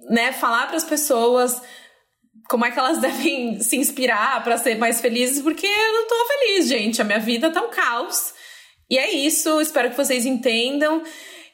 né, 0.09 0.33
falar 0.33 0.67
para 0.67 0.77
as 0.77 0.85
pessoas 0.85 1.63
como 2.49 2.65
é 2.65 2.71
que 2.71 2.79
elas 2.79 2.99
devem 3.03 3.61
se 3.61 3.77
inspirar 3.77 4.43
para 4.43 4.59
ser 4.59 4.77
mais 4.77 5.01
felizes, 5.01 5.43
porque 5.43 5.67
eu 5.67 5.93
não 5.93 6.09
tô 6.09 6.15
feliz, 6.27 6.69
gente. 6.69 7.01
A 7.01 7.05
minha 7.05 7.21
vida 7.21 7.51
tá 7.51 7.63
um 7.63 7.71
caos. 7.71 8.35
E 8.91 8.99
é 8.99 9.11
isso, 9.13 9.61
espero 9.61 9.91
que 9.91 9.97
vocês 9.97 10.27
entendam. 10.27 11.03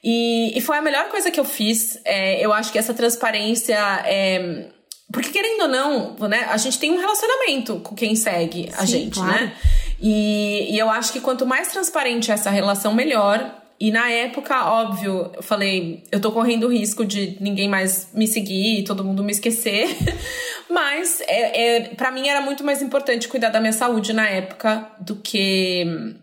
E, 0.03 0.57
e 0.57 0.61
foi 0.61 0.79
a 0.79 0.83
melhor 0.83 1.09
coisa 1.09 1.31
que 1.31 1.39
eu 1.39 1.45
fiz. 1.45 1.99
É, 2.05 2.45
eu 2.45 2.53
acho 2.53 2.73
que 2.73 2.79
essa 2.79 2.95
transparência 2.95 3.77
é. 4.05 4.69
Porque, 5.13 5.31
querendo 5.31 5.63
ou 5.63 5.69
não, 5.69 6.17
né, 6.29 6.49
a 6.51 6.57
gente 6.57 6.79
tem 6.79 6.91
um 6.91 6.99
relacionamento 6.99 7.81
com 7.81 7.95
quem 7.95 8.17
segue 8.17 8.71
a 8.77 8.81
Sim, 8.81 8.87
gente, 8.87 9.15
claro. 9.15 9.33
né? 9.33 9.57
E, 10.01 10.75
e 10.75 10.79
eu 10.79 10.91
acho 10.91 11.13
que 11.13 11.21
quanto 11.21 11.47
mais 11.47 11.69
transparente 11.69 12.31
essa 12.31 12.51
relação, 12.51 12.95
melhor. 12.95 13.63
E 13.79 13.91
na 13.91 14.11
época, 14.11 14.65
óbvio, 14.65 15.31
eu 15.35 15.43
falei, 15.43 16.05
eu 16.11 16.19
tô 16.21 16.33
correndo 16.33 16.67
o 16.67 16.71
risco 16.71 17.05
de 17.05 17.37
ninguém 17.41 17.69
mais 17.69 18.09
me 18.15 18.27
seguir, 18.27 18.85
todo 18.85 19.05
mundo 19.05 19.23
me 19.23 19.33
esquecer. 19.33 19.87
Mas 20.71 21.21
é, 21.23 21.77
é 21.77 21.81
para 21.95 22.11
mim 22.11 22.27
era 22.29 22.41
muito 22.41 22.65
mais 22.65 22.81
importante 22.81 23.29
cuidar 23.29 23.51
da 23.51 23.61
minha 23.61 23.73
saúde 23.73 24.13
na 24.13 24.29
época 24.29 24.91
do 25.01 25.17
que 25.17 26.17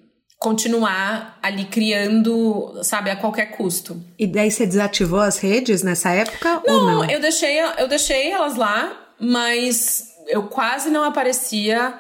continuar 0.43 1.39
ali 1.41 1.63
criando, 1.65 2.77
sabe, 2.83 3.09
a 3.09 3.15
qualquer 3.15 3.51
custo. 3.51 4.03
E 4.19 4.27
daí 4.27 4.51
você 4.51 4.65
desativou 4.65 5.21
as 5.21 5.37
redes 5.37 5.83
nessa 5.83 6.09
época 6.09 6.61
não, 6.67 6.75
ou 6.75 6.81
não? 6.81 7.09
Eu 7.09 7.21
deixei, 7.21 7.59
eu 7.59 7.87
deixei 7.87 8.29
elas 8.29 8.55
lá, 8.57 8.91
mas 9.17 10.13
eu 10.27 10.43
quase 10.43 10.89
não 10.89 11.03
aparecia. 11.05 11.93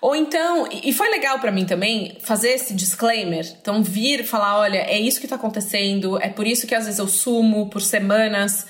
Ou 0.00 0.14
então, 0.14 0.68
e 0.70 0.92
foi 0.92 1.10
legal 1.10 1.38
para 1.38 1.50
mim 1.50 1.66
também 1.66 2.18
fazer 2.20 2.50
esse 2.50 2.74
disclaimer. 2.74 3.44
Então, 3.60 3.82
vir 3.82 4.24
falar: 4.24 4.58
olha, 4.58 4.78
é 4.78 4.98
isso 4.98 5.20
que 5.20 5.28
tá 5.28 5.36
acontecendo, 5.36 6.20
é 6.22 6.28
por 6.28 6.46
isso 6.46 6.66
que 6.66 6.74
às 6.74 6.84
vezes 6.84 6.98
eu 6.98 7.08
sumo 7.08 7.68
por 7.68 7.82
semanas. 7.82 8.66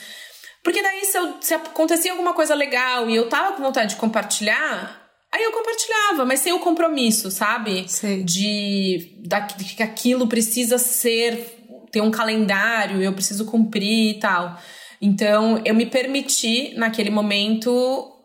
Porque 0.62 0.82
daí, 0.82 1.04
se, 1.04 1.16
eu, 1.16 1.34
se 1.40 1.54
acontecia 1.54 2.12
alguma 2.12 2.34
coisa 2.34 2.54
legal 2.54 3.08
e 3.08 3.16
eu 3.16 3.28
tava 3.28 3.52
com 3.56 3.62
vontade 3.62 3.94
de 3.94 4.00
compartilhar, 4.00 5.06
Aí 5.30 5.42
eu 5.42 5.52
compartilhava, 5.52 6.24
mas 6.24 6.40
sem 6.40 6.54
o 6.54 6.58
compromisso, 6.58 7.30
sabe? 7.30 7.86
Sei. 7.86 8.24
De, 8.24 9.20
da, 9.26 9.40
de 9.40 9.74
que 9.74 9.82
aquilo 9.82 10.26
precisa 10.26 10.78
ser 10.78 11.58
tem 11.90 12.02
um 12.02 12.10
calendário, 12.10 13.02
eu 13.02 13.12
preciso 13.12 13.44
cumprir 13.46 14.16
e 14.16 14.18
tal. 14.18 14.58
Então, 15.00 15.60
eu 15.64 15.74
me 15.74 15.86
permiti, 15.86 16.74
naquele 16.76 17.10
momento, 17.10 17.70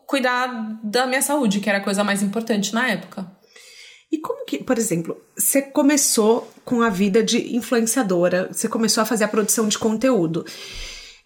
cuidar 0.06 0.78
da 0.82 1.06
minha 1.06 1.22
saúde, 1.22 1.60
que 1.60 1.68
era 1.68 1.78
a 1.78 1.84
coisa 1.84 2.02
mais 2.04 2.22
importante 2.22 2.74
na 2.74 2.88
época. 2.88 3.26
E 4.12 4.18
como 4.18 4.44
que, 4.44 4.58
por 4.58 4.78
exemplo, 4.78 5.16
você 5.36 5.60
começou 5.60 6.48
com 6.64 6.82
a 6.82 6.88
vida 6.88 7.22
de 7.22 7.56
influenciadora, 7.56 8.48
você 8.52 8.68
começou 8.68 9.02
a 9.02 9.06
fazer 9.06 9.24
a 9.24 9.28
produção 9.28 9.66
de 9.66 9.78
conteúdo. 9.78 10.44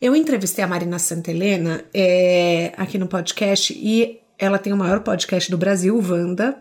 Eu 0.01 0.15
entrevistei 0.17 0.65
a 0.65 0.69
Marina 0.69 0.99
Santelena 0.99 1.85
é, 1.93 2.73
aqui 2.77 2.97
no 2.97 3.07
podcast 3.07 3.75
e 3.77 4.21
ela 4.39 4.59
tem 4.59 4.73
o 4.73 4.77
maior 4.77 5.01
podcast 5.01 5.51
do 5.51 5.59
Brasil, 5.59 6.01
Wanda. 6.03 6.59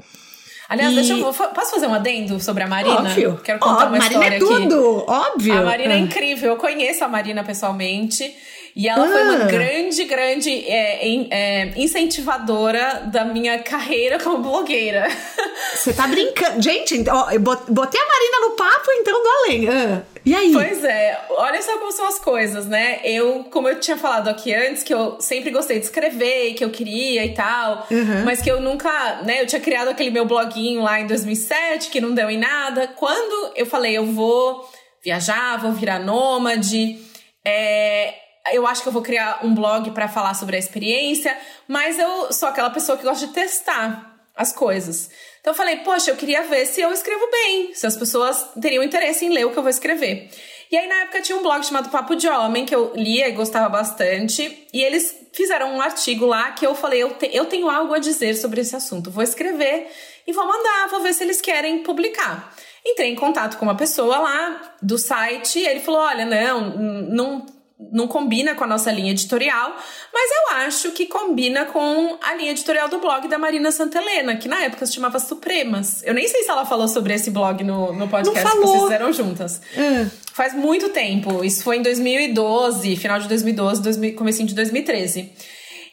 Aliás, 0.68 0.92
e... 0.92 0.96
deixa 0.96 1.14
eu. 1.14 1.34
Posso 1.34 1.72
fazer 1.72 1.88
um 1.88 1.94
adendo 1.94 2.40
sobre 2.42 2.64
a 2.64 2.68
Marina? 2.68 2.96
Óbvio. 3.00 3.40
Quero 3.44 3.60
contar 3.60 3.86
Ó, 3.86 3.88
uma 3.88 3.98
Marina 4.00 4.06
história 4.08 4.36
é 4.36 4.40
tudo, 4.40 5.00
aqui. 5.00 5.12
óbvio. 5.12 5.54
A 5.60 5.64
Marina 5.64 5.94
é 5.94 5.98
Ah. 5.98 6.00
incrível. 6.00 6.50
Eu 6.50 6.58
conheço 6.58 7.06
a 7.06 7.08
Marina 7.08 7.44
pessoalmente. 7.44 8.36
E 8.80 8.88
ela 8.88 9.08
foi 9.08 9.24
uma 9.24 9.44
Ah. 9.44 9.48
grande, 9.48 10.04
grande 10.04 10.52
é, 10.70 11.08
é, 11.32 11.74
incentivadora 11.76 13.10
da 13.12 13.26
minha 13.26 13.58
carreira 13.60 14.20
como 14.20 14.38
blogueira. 14.38 15.08
Você 15.74 15.94
tá 15.94 16.06
brincando. 16.08 16.62
Gente, 16.62 17.04
ó, 17.10 17.32
eu 17.32 17.40
bot- 17.40 17.72
botei 17.72 18.00
a 18.00 18.06
Marina 18.06 18.40
no 18.50 18.56
papo, 18.56 18.92
então 18.92 19.24
do 19.24 19.28
além. 19.30 19.68
Ah, 19.70 20.02
E 20.24 20.36
aí? 20.36 20.52
Pois 20.54 20.84
é, 20.84 21.20
olha 21.30 21.62
só 21.62 21.78
como 21.80 21.92
são 21.92 22.08
as 22.08 22.20
coisas, 22.20 22.68
né? 22.68 23.00
Eu, 23.04 23.46
como 23.46 23.68
eu 23.68 23.80
tinha 23.80 23.98
falado 23.98 24.28
aqui 24.28 24.54
antes, 24.54 24.84
que 24.84 24.94
eu 24.94 25.20
sempre 25.20 25.50
gostei 25.50 25.80
de 25.80 25.86
escrever, 25.86 26.54
que 26.54 26.64
eu 26.64 26.70
queria 26.70 27.26
e 27.26 27.34
tal, 27.34 27.88
Uhum. 27.90 28.26
mas 28.26 28.42
que 28.42 28.52
eu 28.52 28.62
nunca, 28.62 29.22
né? 29.24 29.42
Eu 29.42 29.48
tinha 29.48 29.62
criado 29.62 29.88
aquele 29.88 30.12
meu 30.12 30.26
bloguinho 30.26 30.84
lá 30.84 31.00
em 31.00 31.08
2007, 31.08 31.90
que 31.90 32.00
não 32.00 32.14
deu 32.14 32.30
em 32.30 32.38
nada. 32.38 32.88
Quando 32.96 33.54
eu 33.56 33.66
falei, 33.66 33.98
eu 33.98 34.06
vou 34.06 34.70
viajar, 35.04 35.58
vou 35.62 35.72
virar 35.72 35.98
nômade, 36.00 37.00
é, 37.46 38.14
eu 38.54 38.66
acho 38.68 38.82
que 38.82 38.88
eu 38.88 38.94
vou 38.94 39.02
criar 39.02 39.40
um 39.44 39.54
blog 39.54 39.92
pra 39.92 40.08
falar 40.08 40.34
sobre 40.34 40.56
a 40.56 40.60
experiência, 40.60 41.38
mas 41.68 41.98
eu 42.00 42.32
sou 42.32 42.50
aquela 42.50 42.70
pessoa 42.70 42.98
que 42.98 43.04
gosta 43.04 43.28
de 43.28 43.34
testar 43.34 44.16
as 44.36 44.52
coisas. 44.54 45.10
Então 45.42 45.52
eu 45.54 45.58
falei, 45.58 45.78
poxa, 45.78 46.12
eu 46.12 46.16
queria 46.16 46.44
ver 46.44 46.66
se 46.66 46.80
eu 46.82 46.92
escrevo 46.92 47.28
bem, 47.32 47.74
se 47.74 47.88
as 47.88 47.96
pessoas 47.98 48.50
teriam 48.62 48.84
interesse 48.84 49.26
em 49.26 49.30
ler 49.30 49.46
o 49.46 49.52
que 49.52 49.58
eu 49.58 49.64
vou 49.64 49.70
escrever. 49.70 50.30
E 50.70 50.78
aí 50.78 50.88
na 50.88 50.96
época 51.04 51.22
tinha 51.22 51.38
um 51.38 51.42
blog 51.42 51.64
chamado 51.66 51.90
Papo 51.90 52.16
de 52.16 52.28
Homem 52.28 52.66
que 52.66 52.76
eu 52.76 52.92
lia 52.94 53.30
e 53.30 53.32
gostava 53.32 53.70
bastante, 53.70 54.68
e 54.74 54.82
eles 54.84 55.16
fizeram 55.34 55.74
um 55.76 55.82
artigo 55.82 56.26
lá 56.26 56.52
que 56.52 56.66
eu 56.66 56.76
falei, 56.76 57.02
eu, 57.02 57.12
te- 57.12 57.30
eu 57.34 57.46
tenho 57.46 57.70
algo 57.70 57.94
a 57.94 58.00
dizer 58.00 58.36
sobre 58.36 58.62
esse 58.62 58.76
assunto, 58.76 59.10
vou 59.10 59.24
escrever 59.24 59.90
e 60.28 60.34
vou 60.34 60.46
mandar, 60.46 60.88
vou 60.90 61.00
ver 61.00 61.14
se 61.14 61.24
eles 61.24 61.40
querem 61.40 61.84
publicar. 61.84 62.54
Entrei 62.86 63.10
em 63.10 63.16
contato 63.16 63.58
com 63.58 63.66
uma 63.66 63.76
pessoa 63.76 64.18
lá 64.18 64.76
do 64.82 64.98
site 64.98 65.60
e 65.60 65.66
ele 65.66 65.80
falou: 65.80 66.02
olha, 66.02 66.26
não, 66.26 66.70
não, 66.70 67.46
não 67.80 68.08
combina 68.08 68.56
com 68.56 68.64
a 68.64 68.68
nossa 68.68 68.92
linha 68.92 69.12
editorial, 69.12 69.76
mas 70.12 70.32
eu 70.32 70.58
acho 70.58 70.92
que 70.92 71.06
combina 71.06 71.66
com 71.66 72.18
a 72.22 72.34
linha 72.34 72.52
editorial 72.52 72.90
do 72.90 73.00
blog 73.00 73.28
da 73.28 73.38
Marina 73.38 73.72
Santelena, 73.72 74.36
que 74.36 74.48
na 74.48 74.64
época 74.64 74.86
se 74.86 74.94
chamava 74.94 75.20
Supremas. 75.20 76.02
Eu 76.04 76.14
nem 76.14 76.28
sei 76.28 76.44
se 76.44 76.50
ela 76.50 76.66
falou 76.66 76.88
sobre 76.88 77.14
esse 77.14 77.30
blog 77.30 77.64
no, 77.64 77.94
no 77.94 78.08
podcast 78.08 78.50
que 78.50 78.58
vocês 78.58 78.84
fizeram 78.84 79.14
juntas. 79.14 79.62
Ah. 79.78 80.10
Faz 80.34 80.54
muito 80.54 80.90
tempo. 80.90 81.44
Isso 81.44 81.64
foi 81.64 81.78
em 81.78 81.82
2012, 81.84 82.96
final 82.96 83.20
de 83.20 83.28
2012, 83.28 83.82
2000, 83.82 84.16
comecinho 84.16 84.48
de 84.48 84.56
2013. 84.56 85.32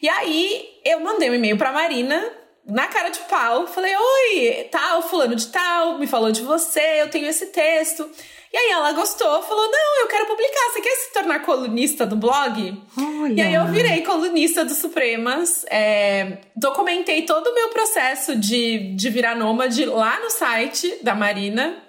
E 0.00 0.08
aí 0.08 0.66
eu 0.84 1.00
mandei 1.00 1.30
um 1.30 1.34
e-mail 1.34 1.56
pra 1.58 1.72
Marina, 1.72 2.22
na 2.66 2.86
cara 2.86 3.10
de 3.10 3.20
pau, 3.20 3.66
falei: 3.66 3.92
Oi, 3.94 4.68
tal, 4.70 5.02
fulano 5.02 5.34
de 5.34 5.46
tal, 5.48 5.98
me 5.98 6.06
falou 6.06 6.32
de 6.32 6.42
você, 6.42 7.02
eu 7.02 7.10
tenho 7.10 7.26
esse 7.26 7.46
texto. 7.46 8.08
E 8.54 8.56
aí 8.56 8.70
ela 8.70 8.92
gostou, 8.92 9.42
falou: 9.42 9.68
Não, 9.68 10.02
eu 10.02 10.06
quero 10.06 10.26
publicar. 10.26 10.70
Você 10.72 10.80
quer 10.80 10.94
se 10.94 11.12
tornar 11.12 11.40
colunista 11.40 12.06
do 12.06 12.14
blog? 12.14 12.80
Olha. 12.96 13.34
E 13.34 13.40
aí 13.40 13.52
eu 13.52 13.66
virei 13.66 14.02
colunista 14.02 14.64
do 14.64 14.72
Supremas, 14.72 15.66
é, 15.68 16.38
documentei 16.54 17.22
todo 17.22 17.48
o 17.48 17.54
meu 17.54 17.70
processo 17.70 18.36
de, 18.36 18.94
de 18.94 19.10
virar 19.10 19.34
nômade 19.34 19.84
lá 19.84 20.20
no 20.20 20.30
site 20.30 21.00
da 21.02 21.16
Marina. 21.16 21.82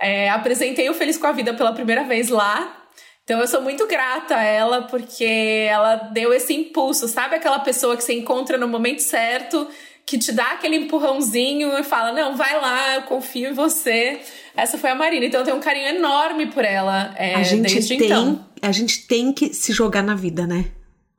É, 0.00 0.30
apresentei 0.30 0.88
o 0.88 0.94
Feliz 0.94 1.18
com 1.18 1.26
a 1.26 1.32
Vida 1.32 1.52
pela 1.54 1.72
primeira 1.72 2.04
vez 2.04 2.28
lá. 2.28 2.84
Então 3.24 3.40
eu 3.40 3.48
sou 3.48 3.60
muito 3.60 3.84
grata 3.88 4.36
a 4.36 4.44
ela 4.44 4.82
porque 4.82 5.66
ela 5.68 5.96
deu 5.96 6.32
esse 6.32 6.54
impulso, 6.54 7.08
sabe 7.08 7.34
aquela 7.34 7.58
pessoa 7.58 7.96
que 7.96 8.04
você 8.04 8.12
encontra 8.12 8.56
no 8.56 8.68
momento 8.68 9.00
certo, 9.02 9.66
que 10.06 10.16
te 10.18 10.30
dá 10.32 10.52
aquele 10.52 10.76
empurrãozinho 10.76 11.76
e 11.76 11.82
fala: 11.82 12.12
"Não, 12.12 12.36
vai 12.36 12.60
lá, 12.60 12.94
eu 12.94 13.02
confio 13.02 13.50
em 13.50 13.52
você". 13.52 14.20
Essa 14.56 14.78
foi 14.78 14.90
a 14.90 14.94
Marina. 14.94 15.26
Então 15.26 15.40
eu 15.40 15.44
tenho 15.44 15.56
um 15.56 15.60
carinho 15.60 15.88
enorme 15.88 16.46
por 16.46 16.64
ela 16.64 17.14
é, 17.16 17.34
a 17.34 17.42
gente 17.42 17.62
desde 17.74 17.96
tem, 17.96 18.06
então. 18.06 18.46
a 18.62 18.72
gente 18.72 19.06
tem 19.06 19.32
que 19.32 19.52
se 19.52 19.72
jogar 19.72 20.02
na 20.02 20.14
vida, 20.14 20.46
né? 20.46 20.66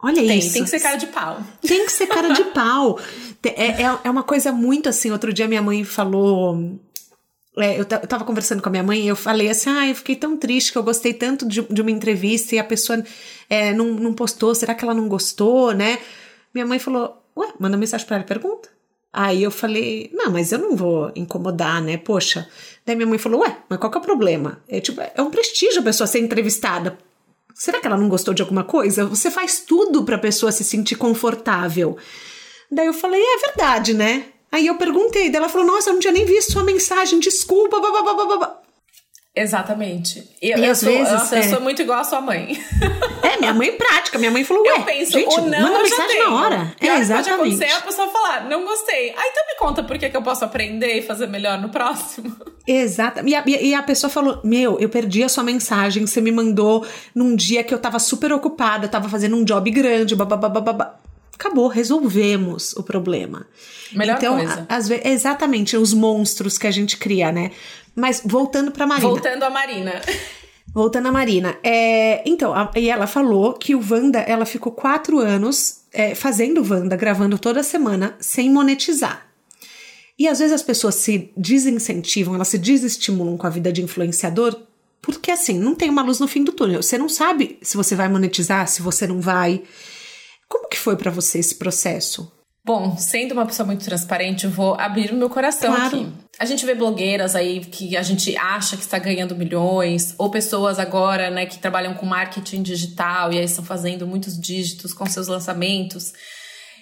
Olha 0.01 0.15
Tem, 0.15 0.38
isso. 0.38 0.53
tem 0.53 0.63
que 0.63 0.69
ser 0.69 0.79
cara 0.79 0.95
de 0.95 1.07
pau. 1.07 1.43
Tem 1.61 1.85
que 1.85 1.91
ser 1.91 2.07
cara 2.07 2.31
de 2.31 2.43
pau. 2.53 2.99
É, 3.43 3.83
é, 3.83 3.99
é 4.03 4.09
uma 4.09 4.23
coisa 4.23 4.51
muito 4.51 4.88
assim. 4.88 5.11
Outro 5.11 5.33
dia 5.33 5.47
minha 5.47 5.61
mãe 5.61 5.83
falou. 5.83 6.79
é, 7.57 7.73
eu, 7.73 7.79
eu 7.79 8.07
tava 8.07 8.23
conversando 8.23 8.61
com 8.61 8.69
a 8.69 8.71
minha 8.71 8.83
mãe 8.83 9.01
e 9.01 9.07
eu 9.07 9.15
falei 9.15 9.49
assim: 9.49 9.69
ah, 9.69 9.88
eu 9.88 9.95
fiquei 9.95 10.15
tão 10.15 10.38
triste 10.38 10.71
que 10.71 10.77
eu 10.77 10.83
gostei 10.83 11.13
tanto 11.13 11.47
de, 11.47 11.61
de 11.63 11.81
uma 11.81 11.91
entrevista 11.91 12.55
e 12.55 12.59
a 12.59 12.63
pessoa 12.63 13.03
é, 13.49 13.73
não, 13.73 13.85
não 13.88 14.13
postou. 14.13 14.53
Será 14.53 14.75
que 14.75 14.83
ela 14.83 14.93
não 14.93 15.07
gostou, 15.07 15.73
né? 15.73 15.97
Minha 16.53 16.65
mãe 16.65 16.77
falou: 16.77 17.23
ué, 17.35 17.51
manda 17.59 17.75
mensagem 17.75 18.05
pra 18.05 18.17
ela 18.17 18.25
e 18.25 18.27
pergunta. 18.27 18.69
Aí 19.11 19.41
eu 19.41 19.51
falei, 19.51 20.09
não, 20.13 20.31
mas 20.31 20.51
eu 20.51 20.59
não 20.59 20.75
vou 20.75 21.11
incomodar, 21.15 21.81
né? 21.81 21.97
Poxa. 21.97 22.47
Daí 22.85 22.95
minha 22.95 23.07
mãe 23.07 23.17
falou, 23.17 23.41
ué, 23.41 23.57
mas 23.69 23.79
qual 23.79 23.91
que 23.91 23.97
é 23.97 24.01
o 24.01 24.03
problema? 24.03 24.61
É 24.67 24.79
tipo, 24.79 25.01
é 25.01 25.21
um 25.21 25.31
prestígio 25.31 25.81
a 25.81 25.83
pessoa 25.83 26.07
ser 26.07 26.19
entrevistada. 26.19 26.97
Será 27.53 27.79
que 27.79 27.87
ela 27.87 27.97
não 27.97 28.07
gostou 28.07 28.33
de 28.33 28.41
alguma 28.41 28.63
coisa? 28.63 29.05
Você 29.05 29.31
faz 29.31 29.61
tudo 29.61 30.03
pra 30.03 30.17
pessoa 30.17 30.51
se 30.51 30.63
sentir 30.63 30.95
confortável. 30.95 31.97
Daí 32.71 32.85
eu 32.85 32.93
falei, 32.93 33.21
é 33.21 33.47
verdade, 33.47 33.93
né? 33.93 34.25
Aí 34.51 34.67
eu 34.67 34.75
perguntei, 34.75 35.29
daí 35.29 35.37
ela 35.37 35.49
falou, 35.49 35.67
nossa, 35.67 35.89
eu 35.89 35.93
não 35.93 35.99
tinha 35.99 36.13
nem 36.13 36.25
visto 36.25 36.53
sua 36.53 36.63
mensagem, 36.63 37.19
desculpa, 37.19 37.79
blá, 37.79 38.61
Exatamente. 39.38 40.27
E 40.41 40.49
eu, 40.49 40.57
E 40.57 40.65
eu 40.65 40.71
às 40.71 40.79
sou, 40.79 40.91
vezes, 40.91 41.11
nossa, 41.13 41.35
eu 41.35 41.39
é. 41.39 41.47
sou 41.47 41.61
muito 41.61 41.81
igual 41.81 41.99
a 41.99 42.03
sua 42.03 42.21
mãe. 42.21 42.59
É, 43.23 43.38
minha 43.39 43.53
mãe 43.53 43.71
prática, 43.73 44.17
minha 44.17 44.31
mãe 44.31 44.43
falou, 44.43 44.63
ué, 44.63 44.71
eu 44.77 44.83
penso, 44.83 45.11
gente, 45.11 45.39
o 45.39 45.41
não 45.41 45.61
manda 45.61 45.79
eu 45.79 45.83
mensagem 45.83 46.23
na 46.23 46.35
hora. 46.35 46.75
É, 46.79 46.88
pode 46.88 47.01
exatamente. 47.01 47.33
acontecer 47.33 47.71
a 47.73 47.81
pessoa 47.81 48.07
falar, 48.07 48.49
não 48.49 48.63
gostei. 48.63 49.09
Aí 49.09 49.29
então 49.31 49.43
me 49.47 49.55
conta 49.59 49.83
por 49.83 49.97
que, 49.97 50.09
que 50.09 50.15
eu 50.17 50.21
posso 50.21 50.45
aprender 50.45 50.97
e 50.97 51.01
fazer 51.01 51.27
melhor 51.27 51.59
no 51.59 51.69
próximo. 51.69 52.35
Exato. 52.65 53.27
E 53.27 53.35
a, 53.35 53.43
e 53.45 53.73
a 53.73 53.83
pessoa 53.83 54.09
falou: 54.09 54.39
Meu, 54.43 54.79
eu 54.79 54.89
perdi 54.89 55.23
a 55.23 55.29
sua 55.29 55.43
mensagem, 55.43 56.05
você 56.05 56.21
me 56.21 56.31
mandou 56.31 56.85
num 57.13 57.35
dia 57.35 57.63
que 57.63 57.73
eu 57.73 57.79
tava 57.79 57.99
super 57.99 58.31
ocupada, 58.31 58.85
eu 58.85 58.89
tava 58.89 59.09
fazendo 59.09 59.35
um 59.35 59.43
job 59.43 59.69
grande, 59.71 60.15
babá. 60.15 60.95
Acabou, 61.33 61.67
resolvemos 61.67 62.73
o 62.73 62.81
problema. 62.81 63.45
Melhor 63.93 64.17
então, 64.17 64.38
coisa. 64.38 64.65
às 64.67 64.88
vezes, 64.88 65.05
exatamente, 65.05 65.77
os 65.77 65.93
monstros 65.93 66.57
que 66.57 66.65
a 66.65 66.71
gente 66.71 66.97
cria, 66.97 67.31
né? 67.31 67.51
Mas 67.97 68.21
voltando 68.23 68.71
pra 68.71 68.85
Marina. 68.85 69.09
Voltando 69.09 69.43
a 69.43 69.49
Marina. 69.49 70.01
Voltando 70.73 71.07
a 71.07 71.11
Marina. 71.11 71.57
É, 71.63 72.21
então, 72.29 72.53
a- 72.53 72.69
e 72.75 72.87
ela 72.89 73.07
falou 73.07 73.53
que 73.53 73.73
o 73.73 73.81
Wanda, 73.89 74.19
ela 74.19 74.45
ficou 74.45 74.71
quatro 74.71 75.17
anos 75.17 75.79
é, 75.91 76.13
fazendo 76.13 76.61
Wanda, 76.61 76.95
gravando 76.95 77.39
toda 77.39 77.63
semana, 77.63 78.15
sem 78.19 78.51
monetizar. 78.51 79.25
E 80.19 80.27
às 80.27 80.37
vezes 80.39 80.53
as 80.53 80.61
pessoas 80.61 80.95
se 80.95 81.31
desincentivam, 81.35 82.35
elas 82.35 82.49
se 82.49 82.57
desestimulam 82.59 83.37
com 83.37 83.47
a 83.47 83.49
vida 83.49 83.71
de 83.73 83.81
influenciador, 83.81 84.55
porque 85.01 85.31
assim, 85.31 85.57
não 85.57 85.73
tem 85.73 85.89
uma 85.89 86.03
luz 86.03 86.19
no 86.19 86.27
fim 86.27 86.43
do 86.43 86.51
túnel. 86.51 86.83
Você 86.83 86.97
não 86.97 87.09
sabe 87.09 87.57
se 87.63 87.75
você 87.77 87.95
vai 87.95 88.07
monetizar, 88.09 88.67
se 88.67 88.81
você 88.81 89.07
não 89.07 89.19
vai. 89.21 89.63
Como 90.47 90.67
que 90.67 90.77
foi 90.77 90.95
pra 90.95 91.09
você 91.09 91.39
esse 91.39 91.55
processo? 91.55 92.31
Bom, 92.68 92.97
sendo 92.97 93.32
uma 93.32 93.45
pessoa 93.45 93.65
muito 93.65 93.86
transparente, 93.86 94.43
eu 94.43 94.51
vou 94.51 94.76
abrir 94.78 95.09
o 95.11 95.15
meu 95.15 95.30
coração 95.30 95.74
Claro. 95.74 95.86
aqui. 95.86 96.07
A 96.38 96.43
gente 96.43 96.65
vê 96.65 96.76
blogueiras 96.76 97.34
aí 97.34 97.61
que 97.61 97.95
a 97.95 98.03
gente 98.03 98.36
acha 98.36 98.76
que 98.76 98.84
está 98.84 98.99
ganhando 98.99 99.38
milhões, 99.38 100.13
ou 100.18 100.30
pessoas 100.30 100.78
agora, 100.78 101.30
né, 101.30 101.45
que 101.45 101.59
trabalham 101.59 101.93
com 101.93 102.05
marketing 102.05 102.61
digital 102.61 103.32
e 103.32 103.38
aí 103.38 103.45
estão 103.45 103.63
fazendo 103.63 104.05
muitos 104.05 104.38
dígitos 104.38 104.93
com 104.93 105.05
seus 105.05 105.30
lançamentos. 105.30 106.11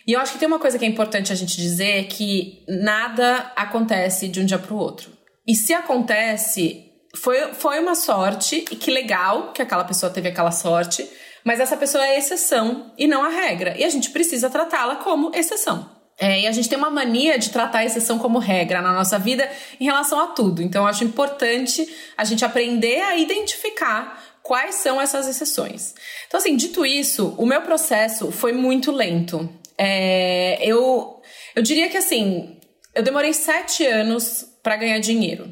E 0.08 0.14
eu 0.14 0.20
acho 0.20 0.34
que 0.34 0.40
tem 0.40 0.48
uma 0.48 0.58
coisa 0.58 0.80
que 0.80 0.86
é 0.86 0.88
importante 0.88 1.32
a 1.32 1.36
gente 1.36 1.56
dizer 1.56 2.08
que 2.08 2.64
nada 2.68 3.52
acontece 3.56 4.28
de 4.28 4.40
um 4.40 4.46
dia 4.46 4.58
para 4.58 4.74
o 4.74 4.78
outro. 4.80 5.12
E 5.48 5.56
se 5.56 5.72
acontece, 5.72 6.84
foi, 7.16 7.54
foi 7.54 7.80
uma 7.80 7.94
sorte, 7.94 8.66
e 8.72 8.76
que 8.76 8.90
legal 8.90 9.54
que 9.54 9.62
aquela 9.62 9.84
pessoa 9.84 10.12
teve 10.12 10.30
aquela 10.30 10.52
sorte, 10.52 11.08
mas 11.46 11.60
essa 11.60 11.78
pessoa 11.78 12.06
é 12.06 12.18
exceção 12.18 12.92
e 12.98 13.08
não 13.08 13.24
a 13.24 13.30
regra. 13.30 13.78
E 13.78 13.84
a 13.84 13.90
gente 13.90 14.10
precisa 14.10 14.50
tratá-la 14.50 14.96
como 14.96 15.32
exceção. 15.36 15.88
É, 16.18 16.42
e 16.42 16.48
a 16.48 16.52
gente 16.52 16.68
tem 16.68 16.78
uma 16.78 16.90
mania 16.90 17.38
de 17.38 17.52
tratar 17.52 17.80
a 17.80 17.86
exceção 17.86 18.18
como 18.18 18.40
regra 18.40 18.82
na 18.82 18.94
nossa 18.94 19.20
vida 19.20 19.50
em 19.80 19.86
relação 19.86 20.20
a 20.20 20.28
tudo. 20.28 20.64
Então, 20.64 20.84
eu 20.84 20.88
acho 20.88 21.04
importante 21.04 21.88
a 22.18 22.24
gente 22.24 22.44
aprender 22.44 23.02
a 23.02 23.16
identificar 23.18 24.24
quais 24.42 24.76
são 24.76 25.00
essas 25.00 25.28
exceções. 25.28 25.94
Então, 26.28 26.40
assim, 26.40 26.56
dito 26.56 26.86
isso, 26.86 27.36
o 27.38 27.46
meu 27.46 27.62
processo 27.62 28.32
foi 28.32 28.54
muito 28.54 28.92
lento. 28.92 29.48
É, 29.78 30.58
eu, 30.62 31.22
eu 31.56 31.62
diria 31.62 31.90
que, 31.90 31.98
assim, 31.98 32.58
eu 32.96 33.04
demorei 33.04 33.34
sete 33.34 33.86
anos 33.86 34.48
para 34.64 34.78
ganhar 34.78 35.00
dinheiro. 35.00 35.50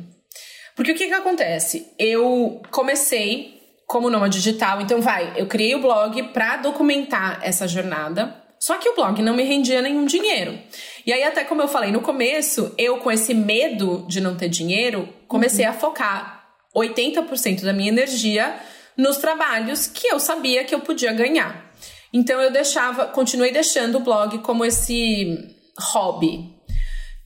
Porque 0.76 0.94
o 0.94 0.96
que 0.96 1.08
que 1.08 1.14
acontece? 1.14 1.92
Eu 2.00 2.62
comecei 2.72 3.63
como 3.88 4.10
numa 4.10 4.30
digital. 4.30 4.82
Então, 4.82 5.02
vai, 5.02 5.34
eu 5.36 5.46
criei 5.46 5.76
o 5.76 5.82
blog 5.82 6.22
para 6.30 6.58
documentar 6.58 7.40
essa 7.44 7.68
jornada. 7.68 8.42
Só 8.60 8.78
que 8.78 8.88
o 8.88 8.96
blog 8.96 9.22
não 9.22 9.36
me 9.36 9.44
rendia 9.44 9.82
nenhum 9.82 10.06
dinheiro. 10.06 10.58
E 11.06 11.12
aí, 11.12 11.24
até 11.24 11.44
como 11.44 11.62
eu 11.62 11.68
falei 11.68 11.92
no 11.92 12.02
começo, 12.02 12.74
eu 12.78 12.98
com 12.98 13.12
esse 13.12 13.34
medo 13.34 14.06
de 14.08 14.22
não 14.22 14.38
ter 14.38 14.48
dinheiro, 14.48 15.10
comecei 15.28 15.66
uhum. 15.66 15.72
a 15.72 15.74
focar 15.74 16.44
80% 16.76 17.62
da 17.62 17.74
minha 17.74 17.90
energia 17.90 18.56
nos 18.98 19.18
trabalhos 19.18 19.88
que 19.88 20.08
eu 20.08 20.20
sabia 20.20 20.64
que 20.64 20.74
eu 20.74 20.80
podia 20.80 21.12
ganhar. 21.12 21.72
Então 22.14 22.40
eu 22.40 22.52
deixava, 22.52 23.08
continuei 23.08 23.52
deixando 23.52 23.98
o 23.98 24.02
blog 24.02 24.38
como 24.40 24.64
esse 24.64 25.38
hobby. 25.78 26.54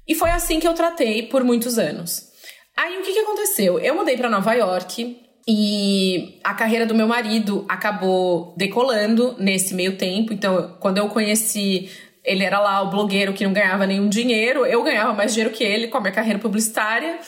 E 0.07 0.15
foi 0.15 0.31
assim 0.31 0.59
que 0.59 0.67
eu 0.67 0.73
tratei 0.73 1.23
por 1.23 1.43
muitos 1.43 1.77
anos. 1.77 2.31
Aí 2.75 2.97
o 2.97 3.01
que, 3.01 3.11
que 3.11 3.19
aconteceu? 3.19 3.79
Eu 3.79 3.95
mudei 3.95 4.15
para 4.15 4.29
Nova 4.29 4.53
York 4.53 5.19
e 5.47 6.39
a 6.43 6.53
carreira 6.53 6.85
do 6.85 6.93
meu 6.93 7.07
marido 7.07 7.65
acabou 7.69 8.53
decolando 8.57 9.35
nesse 9.39 9.73
meio 9.73 9.97
tempo. 9.97 10.33
Então, 10.33 10.75
quando 10.79 10.97
eu 10.97 11.07
conheci 11.07 11.89
ele 12.27 12.43
era 12.43 12.59
lá 12.59 12.81
o 12.81 12.89
blogueiro 12.89 13.33
que 13.33 13.45
não 13.45 13.53
ganhava 13.53 13.87
nenhum 13.87 14.09
dinheiro, 14.09 14.65
eu 14.65 14.83
ganhava 14.83 15.13
mais 15.13 15.33
dinheiro 15.33 15.55
que 15.55 15.63
ele 15.63 15.87
com 15.87 15.97
a 15.97 16.01
minha 16.01 16.11
carreira 16.11 16.37
publicitária. 16.37 17.19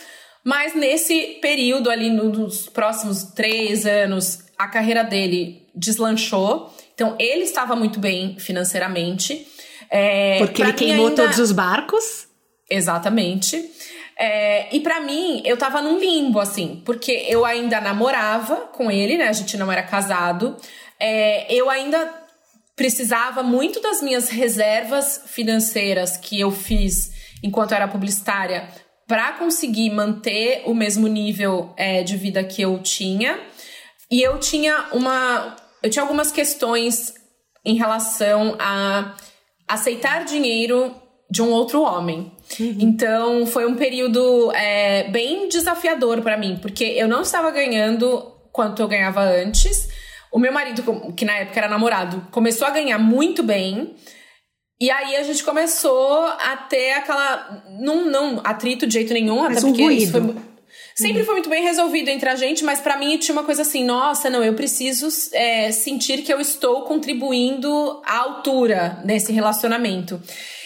Mas 0.43 0.75
nesse 0.75 1.39
período 1.41 1.89
ali, 1.89 2.09
nos 2.09 2.67
próximos 2.67 3.23
três 3.23 3.85
anos, 3.85 4.39
a 4.57 4.67
carreira 4.67 5.03
dele 5.03 5.67
deslanchou. 5.73 6.73
Então, 6.93 7.15
ele 7.17 7.43
estava 7.43 7.77
muito 7.77 7.97
bem 7.97 8.37
financeiramente. 8.39 9.47
É, 9.89 10.39
Porque 10.39 10.61
ele 10.61 10.73
queimou 10.73 11.07
ainda... 11.07 11.23
todos 11.23 11.39
os 11.39 11.53
barcos? 11.53 12.27
Exatamente. 12.69 13.69
É, 14.19 14.75
e 14.75 14.81
para 14.81 14.99
mim, 14.99 15.41
eu 15.45 15.55
tava 15.55 15.81
num 15.81 15.97
limbo, 15.97 16.41
assim, 16.41 16.81
porque 16.85 17.25
eu 17.29 17.45
ainda 17.45 17.79
namorava 17.79 18.67
com 18.73 18.91
ele, 18.91 19.17
né? 19.17 19.29
A 19.29 19.33
gente 19.33 19.55
não 19.55 19.71
era 19.71 19.81
casado. 19.81 20.57
É, 20.99 21.51
eu 21.53 21.69
ainda 21.69 22.13
precisava 22.75 23.41
muito 23.41 23.81
das 23.81 24.01
minhas 24.01 24.27
reservas 24.29 25.23
financeiras 25.25 26.17
que 26.17 26.39
eu 26.39 26.51
fiz 26.51 27.11
enquanto 27.41 27.73
era 27.73 27.87
publicitária 27.87 28.67
para 29.07 29.31
conseguir 29.33 29.89
manter 29.89 30.63
o 30.65 30.73
mesmo 30.73 31.07
nível 31.07 31.73
é, 31.77 32.03
de 32.03 32.17
vida 32.17 32.43
que 32.43 32.61
eu 32.61 32.77
tinha. 32.79 33.39
E 34.11 34.21
eu 34.21 34.37
tinha 34.39 34.89
uma. 34.91 35.55
Eu 35.81 35.89
tinha 35.89 36.03
algumas 36.03 36.31
questões 36.31 37.13
em 37.63 37.75
relação 37.75 38.55
a 38.59 39.15
aceitar 39.67 40.25
dinheiro 40.25 40.93
de 41.29 41.41
um 41.41 41.49
outro 41.51 41.81
homem. 41.81 42.31
Uhum. 42.59 42.77
Então 42.79 43.45
foi 43.45 43.65
um 43.65 43.75
período 43.75 44.51
é, 44.53 45.09
bem 45.09 45.47
desafiador 45.49 46.21
para 46.21 46.37
mim, 46.37 46.57
porque 46.61 46.83
eu 46.83 47.07
não 47.07 47.21
estava 47.21 47.51
ganhando 47.51 48.33
quanto 48.51 48.81
eu 48.81 48.87
ganhava 48.87 49.21
antes. 49.21 49.89
O 50.31 50.39
meu 50.39 50.51
marido, 50.51 50.83
que 51.15 51.25
na 51.25 51.37
época 51.37 51.59
era 51.59 51.67
namorado, 51.67 52.27
começou 52.31 52.67
a 52.67 52.71
ganhar 52.71 52.97
muito 52.97 53.43
bem. 53.43 53.95
E 54.81 54.89
aí 54.89 55.15
a 55.17 55.23
gente 55.23 55.43
começou 55.43 56.23
a 56.23 56.55
ter 56.55 56.93
aquela. 56.93 57.63
Não, 57.79 58.05
não 58.05 58.41
atrito 58.43 58.87
de 58.87 58.93
jeito 58.93 59.13
nenhum, 59.13 59.41
Mas 59.41 59.57
até 59.57 59.65
um 59.65 59.69
porque 59.69 59.83
ruído. 59.83 60.01
isso 60.01 60.11
foi 60.11 60.35
Sempre 60.99 61.23
foi 61.23 61.35
muito 61.35 61.49
bem 61.49 61.63
resolvido 61.63 62.09
entre 62.09 62.27
a 62.27 62.35
gente, 62.35 62.63
mas 62.63 62.81
para 62.81 62.97
mim 62.97 63.17
tinha 63.17 63.33
uma 63.33 63.43
coisa 63.43 63.61
assim: 63.61 63.83
nossa, 63.83 64.29
não, 64.29 64.43
eu 64.43 64.53
preciso 64.53 65.07
é, 65.33 65.71
sentir 65.71 66.23
que 66.23 66.33
eu 66.33 66.39
estou 66.39 66.81
contribuindo 66.81 68.01
à 68.05 68.17
altura 68.17 69.01
nesse 69.05 69.31
relacionamento. 69.31 70.21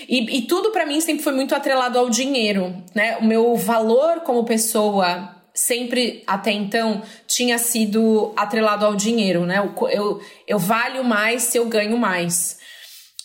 E, 0.09 0.37
e 0.37 0.41
tudo 0.41 0.71
para 0.71 0.85
mim 0.85 0.99
sempre 0.99 1.23
foi 1.23 1.33
muito 1.33 1.53
atrelado 1.53 1.99
ao 1.99 2.09
dinheiro, 2.09 2.75
né? 2.95 3.17
O 3.17 3.23
meu 3.23 3.55
valor 3.55 4.21
como 4.21 4.43
pessoa 4.43 5.35
sempre 5.53 6.23
até 6.25 6.51
então 6.51 7.03
tinha 7.27 7.59
sido 7.59 8.33
atrelado 8.35 8.85
ao 8.85 8.95
dinheiro, 8.95 9.45
né? 9.45 9.59
Eu, 9.59 9.87
eu, 9.89 10.21
eu 10.47 10.59
valho 10.59 11.03
mais 11.03 11.43
se 11.43 11.57
eu 11.57 11.65
ganho 11.65 11.97
mais. 11.97 12.57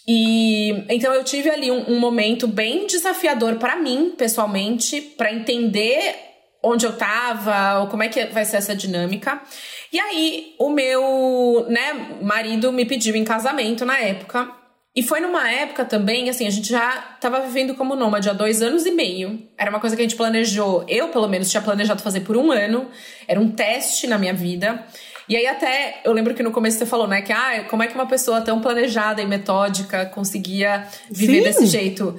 E 0.07 0.71
então 0.89 1.13
eu 1.13 1.25
tive 1.25 1.51
ali 1.51 1.71
um, 1.71 1.93
um 1.93 1.99
momento 1.99 2.47
bem 2.47 2.87
desafiador 2.87 3.57
para 3.57 3.77
mim, 3.77 4.15
pessoalmente, 4.17 5.01
para 5.01 5.33
entender 5.33 6.28
onde 6.63 6.87
eu 6.87 6.93
tava, 6.97 7.81
ou 7.81 7.87
como 7.87 8.03
é 8.03 8.09
que 8.09 8.25
vai 8.27 8.45
ser 8.45 8.57
essa 8.57 8.75
dinâmica. 8.75 9.41
E 9.93 9.99
aí, 9.99 10.55
o 10.59 10.71
meu, 10.71 11.67
né, 11.69 12.19
marido 12.21 12.73
me 12.73 12.85
pediu 12.85 13.15
em 13.17 13.25
casamento 13.25 13.85
na 13.85 13.99
época. 13.99 14.51
E 14.95 15.03
foi 15.03 15.21
numa 15.21 15.49
época 15.49 15.85
também, 15.85 16.29
assim, 16.29 16.47
a 16.47 16.51
gente 16.51 16.69
já 16.69 16.91
tava 17.21 17.41
vivendo 17.41 17.75
como 17.75 17.95
nômade 17.95 18.29
há 18.29 18.33
dois 18.33 18.61
anos 18.61 18.85
e 18.85 18.91
meio. 18.91 19.41
Era 19.57 19.71
uma 19.71 19.79
coisa 19.79 19.95
que 19.95 20.03
a 20.03 20.05
gente 20.05 20.17
planejou, 20.17 20.85
eu 20.89 21.09
pelo 21.09 21.29
menos 21.29 21.51
tinha 21.51 21.63
planejado 21.63 22.03
fazer 22.03 22.21
por 22.21 22.37
um 22.37 22.51
ano. 22.51 22.89
Era 23.29 23.39
um 23.39 23.49
teste 23.49 24.09
na 24.09 24.19
minha 24.19 24.35
vida. 24.35 24.85
E 25.29 25.37
aí 25.37 25.47
até, 25.47 26.01
eu 26.05 26.13
lembro 26.13 26.35
que 26.35 26.43
no 26.43 26.51
começo 26.51 26.79
você 26.79 26.87
falou, 26.87 27.07
né, 27.07 27.23
que 27.23 27.33
ah, 27.33 27.65
como 27.69 27.83
é 27.83 27.87
que 27.87 27.95
uma 27.95 28.07
pessoa 28.07 28.41
tão 28.41 28.61
planejada 28.61 29.23
e 29.23 29.27
metódica 29.27 30.07
conseguia 30.07 30.89
viver 31.11 31.39
Sim. 31.39 31.43
desse 31.43 31.67
jeito? 31.67 32.19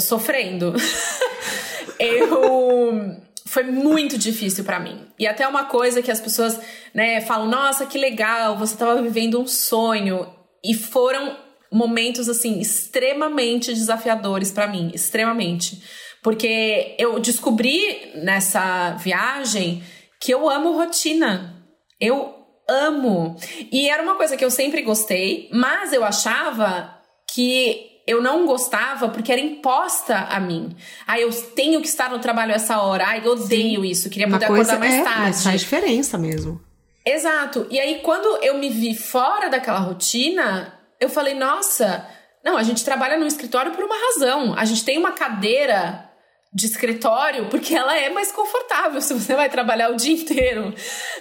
Sofrendo. 0.00 0.74
eu 2.00 3.25
foi 3.46 3.62
muito 3.62 4.18
difícil 4.18 4.64
para 4.64 4.80
mim. 4.80 5.06
E 5.18 5.26
até 5.26 5.46
uma 5.46 5.64
coisa 5.64 6.02
que 6.02 6.10
as 6.10 6.20
pessoas, 6.20 6.60
né, 6.92 7.20
falam: 7.20 7.48
"Nossa, 7.48 7.86
que 7.86 7.96
legal, 7.96 8.58
você 8.58 8.74
estava 8.74 9.00
vivendo 9.00 9.40
um 9.40 9.46
sonho". 9.46 10.28
E 10.64 10.74
foram 10.74 11.36
momentos 11.72 12.28
assim 12.28 12.58
extremamente 12.60 13.72
desafiadores 13.72 14.50
para 14.50 14.66
mim, 14.66 14.90
extremamente. 14.94 15.82
Porque 16.22 16.96
eu 16.98 17.20
descobri 17.20 18.12
nessa 18.16 18.92
viagem 18.94 19.82
que 20.20 20.32
eu 20.32 20.48
amo 20.48 20.76
rotina. 20.76 21.64
Eu 22.00 22.34
amo. 22.68 23.36
E 23.70 23.88
era 23.88 24.02
uma 24.02 24.16
coisa 24.16 24.36
que 24.36 24.44
eu 24.44 24.50
sempre 24.50 24.82
gostei, 24.82 25.48
mas 25.52 25.92
eu 25.92 26.04
achava 26.04 27.00
que 27.32 27.95
eu 28.06 28.22
não 28.22 28.46
gostava 28.46 29.08
porque 29.08 29.32
era 29.32 29.40
imposta 29.40 30.16
a 30.16 30.38
mim. 30.38 30.76
Ah, 31.06 31.18
eu 31.18 31.30
tenho 31.30 31.80
que 31.80 31.88
estar 31.88 32.08
no 32.08 32.20
trabalho 32.20 32.52
essa 32.52 32.80
hora. 32.80 33.04
Ai, 33.06 33.22
eu 33.24 33.32
odeio 33.32 33.82
Sim. 33.82 33.88
isso. 33.88 34.08
Queria 34.10 34.28
poder 34.28 34.44
acordar 34.44 34.78
mais 34.78 34.94
é, 34.94 35.02
tarde. 35.02 35.20
Mas 35.20 35.42
faz 35.42 35.60
diferença 35.60 36.16
mesmo. 36.16 36.60
Exato. 37.04 37.66
E 37.70 37.80
aí, 37.80 38.00
quando 38.02 38.42
eu 38.42 38.58
me 38.58 38.68
vi 38.68 38.94
fora 38.94 39.48
daquela 39.48 39.78
rotina, 39.78 40.72
eu 41.00 41.08
falei, 41.08 41.34
nossa, 41.34 42.06
não, 42.44 42.56
a 42.56 42.62
gente 42.62 42.84
trabalha 42.84 43.18
no 43.18 43.26
escritório 43.26 43.72
por 43.72 43.84
uma 43.84 43.96
razão. 43.96 44.54
A 44.56 44.64
gente 44.64 44.84
tem 44.84 44.98
uma 44.98 45.12
cadeira 45.12 46.08
de 46.52 46.66
escritório 46.66 47.48
porque 47.50 47.74
ela 47.74 47.96
é 47.98 48.08
mais 48.08 48.32
confortável 48.32 49.00
se 49.00 49.12
você 49.12 49.34
vai 49.34 49.48
trabalhar 49.50 49.90
o 49.90 49.96
dia 49.96 50.14
inteiro. 50.16 50.72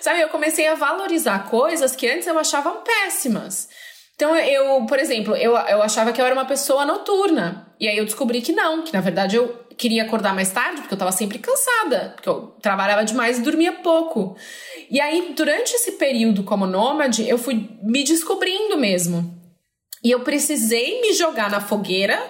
Sabe, 0.01 0.21
eu 0.21 0.29
comecei 0.29 0.67
a 0.67 0.75
valorizar 0.75 1.49
coisas 1.49 1.95
que 1.95 2.07
antes 2.07 2.27
eu 2.27 2.37
achava 2.37 2.71
péssimas. 2.71 3.67
Então, 4.15 4.35
eu, 4.35 4.85
por 4.85 4.97
exemplo, 4.97 5.35
eu, 5.35 5.51
eu 5.51 5.81
achava 5.81 6.13
que 6.13 6.21
eu 6.21 6.25
era 6.25 6.33
uma 6.33 6.45
pessoa 6.45 6.85
noturna. 6.85 7.73
E 7.79 7.87
aí 7.87 7.97
eu 7.97 8.05
descobri 8.05 8.41
que 8.41 8.53
não, 8.53 8.81
que 8.81 8.93
na 8.93 9.01
verdade 9.01 9.35
eu 9.35 9.65
queria 9.77 10.03
acordar 10.03 10.33
mais 10.33 10.51
tarde, 10.51 10.81
porque 10.81 10.93
eu 10.93 10.97
tava 10.97 11.11
sempre 11.11 11.37
cansada, 11.37 12.13
porque 12.15 12.29
eu 12.29 12.55
trabalhava 12.61 13.03
demais 13.03 13.37
e 13.37 13.41
dormia 13.41 13.73
pouco. 13.73 14.37
E 14.89 15.01
aí, 15.01 15.33
durante 15.35 15.73
esse 15.73 15.93
período 15.93 16.43
como 16.43 16.65
nômade, 16.65 17.27
eu 17.27 17.37
fui 17.37 17.69
me 17.83 18.03
descobrindo 18.03 18.77
mesmo. 18.77 19.35
E 20.01 20.11
eu 20.11 20.21
precisei 20.21 21.01
me 21.01 21.13
jogar 21.13 21.49
na 21.49 21.59
fogueira 21.59 22.21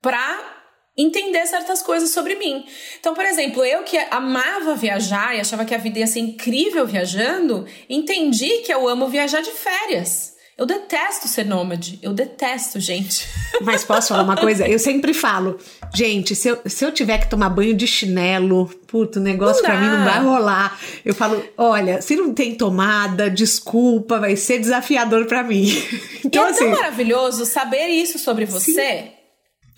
pra 0.00 0.56
entender 0.96 1.46
certas 1.46 1.82
coisas 1.82 2.10
sobre 2.10 2.36
mim. 2.36 2.64
Então, 3.00 3.14
por 3.14 3.24
exemplo, 3.24 3.64
eu 3.64 3.82
que 3.82 3.96
amava 4.10 4.74
viajar 4.74 5.34
e 5.34 5.40
achava 5.40 5.64
que 5.64 5.74
a 5.74 5.78
vida 5.78 6.00
ia 6.00 6.06
ser 6.06 6.20
incrível 6.20 6.86
viajando, 6.86 7.66
entendi 7.88 8.58
que 8.58 8.72
eu 8.72 8.88
amo 8.88 9.08
viajar 9.08 9.40
de 9.40 9.50
férias. 9.50 10.37
Eu 10.58 10.66
detesto 10.66 11.28
ser 11.28 11.46
nômade. 11.46 12.00
Eu 12.02 12.12
detesto, 12.12 12.80
gente. 12.80 13.28
Mas 13.62 13.84
posso 13.84 14.08
falar 14.08 14.24
uma 14.24 14.36
coisa? 14.36 14.66
Eu 14.66 14.80
sempre 14.80 15.14
falo, 15.14 15.56
gente, 15.94 16.34
se 16.34 16.48
eu, 16.48 16.60
se 16.66 16.84
eu 16.84 16.90
tiver 16.90 17.18
que 17.18 17.30
tomar 17.30 17.48
banho 17.48 17.76
de 17.76 17.86
chinelo, 17.86 18.66
puto, 18.88 19.20
o 19.20 19.22
negócio 19.22 19.62
pra 19.62 19.78
mim 19.80 19.86
não 19.86 20.04
vai 20.04 20.20
rolar. 20.20 20.76
Eu 21.04 21.14
falo, 21.14 21.40
olha, 21.56 22.02
se 22.02 22.16
não 22.16 22.34
tem 22.34 22.56
tomada, 22.56 23.30
desculpa, 23.30 24.18
vai 24.18 24.34
ser 24.34 24.58
desafiador 24.58 25.26
para 25.26 25.44
mim. 25.44 25.68
Então, 26.24 26.42
e 26.42 26.46
é 26.46 26.50
assim, 26.50 26.64
tão 26.64 26.74
maravilhoso 26.74 27.46
saber 27.46 27.86
isso 27.86 28.18
sobre 28.18 28.44
você. 28.44 28.72
Sim. 28.72 29.10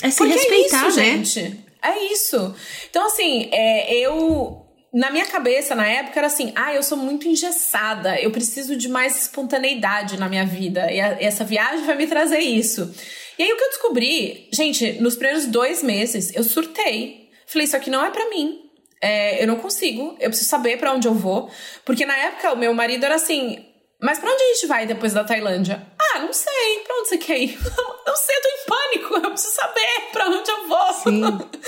É 0.03 0.11
se 0.11 0.27
respeitar, 0.27 0.87
é 0.87 0.89
isso, 0.89 0.97
né? 0.97 1.05
gente. 1.05 1.65
É 1.83 2.13
isso. 2.13 2.55
Então, 2.89 3.07
assim, 3.07 3.49
é, 3.53 3.95
eu 3.99 4.67
na 4.93 5.11
minha 5.11 5.27
cabeça, 5.27 5.75
na 5.75 5.87
época, 5.87 6.19
era 6.19 6.27
assim: 6.27 6.53
ah, 6.57 6.75
eu 6.75 6.83
sou 6.83 6.99
muito 6.99 7.29
engessada, 7.29 8.21
eu 8.21 8.31
preciso 8.31 8.77
de 8.77 8.89
mais 8.89 9.23
espontaneidade 9.23 10.19
na 10.19 10.29
minha 10.29 10.45
vida, 10.45 10.91
e 10.91 11.01
a, 11.01 11.17
essa 11.21 11.45
viagem 11.45 11.85
vai 11.87 11.97
me 11.97 12.07
trazer 12.07 12.41
isso. 12.41 12.93
E 13.39 13.43
aí 13.43 13.53
o 13.53 13.57
que 13.57 13.65
eu 13.65 13.69
descobri, 13.69 14.49
gente, 14.53 14.93
nos 15.01 15.17
primeiros 15.17 15.47
dois 15.47 15.83
meses, 15.83 16.35
eu 16.35 16.43
surtei. 16.43 17.31
Falei: 17.47 17.67
isso 17.67 17.77
aqui 17.77 17.91
não 17.91 18.05
é 18.05 18.11
para 18.11 18.29
mim. 18.29 18.61
É, 19.03 19.43
eu 19.43 19.47
não 19.47 19.57
consigo, 19.57 20.17
eu 20.21 20.29
preciso 20.29 20.51
saber 20.51 20.79
para 20.79 20.93
onde 20.93 21.09
eu 21.09 21.15
vou. 21.15 21.51
Porque 21.85 22.05
na 22.05 22.17
época 22.17 22.53
o 22.53 22.57
meu 22.57 22.75
marido 22.75 23.05
era 23.05 23.15
assim: 23.15 23.65
mas 24.03 24.19
pra 24.19 24.33
onde 24.33 24.43
a 24.43 24.55
gente 24.55 24.67
vai 24.67 24.87
depois 24.87 25.13
da 25.13 25.23
Tailândia? 25.23 25.87
Ah, 26.01 26.21
não 26.21 26.33
sei. 26.33 26.81
Pra 26.85 26.97
onde 26.97 27.09
você 27.09 27.19
quer 27.19 27.39
ir? 27.39 27.59
Não 28.07 28.17
sei, 28.17 28.35
eu 28.35 28.43
tô 28.43 28.49
em 28.49 28.67
pânico. 28.67 29.15
Eu 29.15 29.31
preciso 29.31 29.55
saber 29.55 30.09
pra 30.11 30.27
onde 30.27 30.51
eu 30.51 30.67
vou. 30.67 30.93
Sim. 30.95 31.23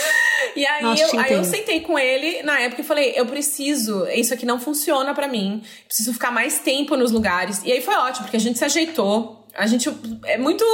E 0.55 0.67
aí, 0.67 0.83
Nossa, 0.83 1.17
eu, 1.17 1.21
aí 1.21 1.33
eu 1.33 1.45
sentei 1.45 1.81
com 1.81 1.99
ele 1.99 2.43
na 2.43 2.61
época 2.61 2.83
e 2.83 2.85
falei: 2.85 3.13
eu 3.17 3.27
preciso, 3.27 4.07
isso 4.09 4.33
aqui 4.35 4.47
não 4.47 4.61
funciona 4.61 5.15
para 5.15 5.29
mim, 5.29 5.63
preciso 5.87 6.13
ficar 6.13 6.31
mais 6.31 6.59
tempo 6.59 6.97
nos 6.97 7.11
lugares. 7.11 7.63
E 7.65 7.73
aí 7.73 7.81
foi 7.81 7.95
ótimo, 7.95 8.25
porque 8.25 8.37
a 8.37 8.41
gente 8.41 8.59
se 8.59 8.65
ajeitou. 8.65 9.47
A 9.55 9.67
gente 9.67 9.91
é 10.25 10.39
muito 10.39 10.65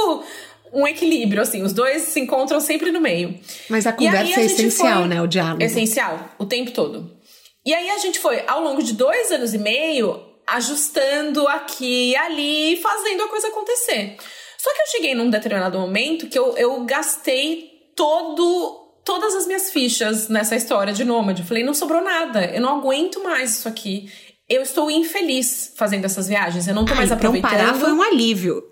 um 0.71 0.87
equilíbrio, 0.87 1.41
assim, 1.41 1.63
os 1.63 1.73
dois 1.73 2.03
se 2.03 2.19
encontram 2.19 2.59
sempre 2.59 2.91
no 2.91 3.01
meio. 3.01 3.39
Mas 3.69 3.85
a 3.87 3.93
conversa 3.93 4.39
é 4.39 4.45
essencial, 4.45 5.05
né? 5.05 5.21
O 5.21 5.27
diálogo. 5.27 5.63
Essencial, 5.63 6.29
o 6.37 6.45
tempo 6.45 6.71
todo. 6.71 7.17
E 7.65 7.73
aí 7.73 7.89
a 7.89 7.97
gente 7.97 8.19
foi, 8.19 8.43
ao 8.47 8.61
longo 8.61 8.81
de 8.81 8.93
dois 8.93 9.31
anos 9.31 9.53
e 9.53 9.57
meio, 9.57 10.23
ajustando 10.47 11.47
aqui 11.47 12.11
e 12.11 12.15
ali, 12.15 12.77
fazendo 12.81 13.23
a 13.23 13.27
coisa 13.27 13.47
acontecer. 13.47 14.17
Só 14.57 14.73
que 14.73 14.81
eu 14.81 14.87
cheguei 14.87 15.15
num 15.15 15.29
determinado 15.29 15.79
momento 15.79 16.27
que 16.27 16.37
eu, 16.37 16.57
eu 16.57 16.83
gastei 16.83 17.91
todo 17.95 18.88
todas 19.09 19.33
as 19.33 19.47
minhas 19.47 19.71
fichas 19.71 20.29
nessa 20.29 20.55
história 20.55 20.93
de 20.93 21.03
nômade. 21.03 21.41
Eu 21.41 21.47
falei, 21.47 21.63
não 21.63 21.73
sobrou 21.73 21.99
nada, 21.99 22.45
eu 22.45 22.61
não 22.61 22.77
aguento 22.77 23.23
mais 23.23 23.57
isso 23.57 23.67
aqui. 23.67 24.07
Eu 24.47 24.61
estou 24.61 24.91
infeliz 24.91 25.73
fazendo 25.75 26.05
essas 26.05 26.27
viagens, 26.27 26.67
eu 26.67 26.75
não 26.75 26.85
tô 26.85 26.93
mais 26.93 27.11
aproveitando. 27.11 27.51
Então 27.51 27.65
parar 27.65 27.79
foi 27.79 27.91
um 27.91 28.03
alívio 28.03 28.63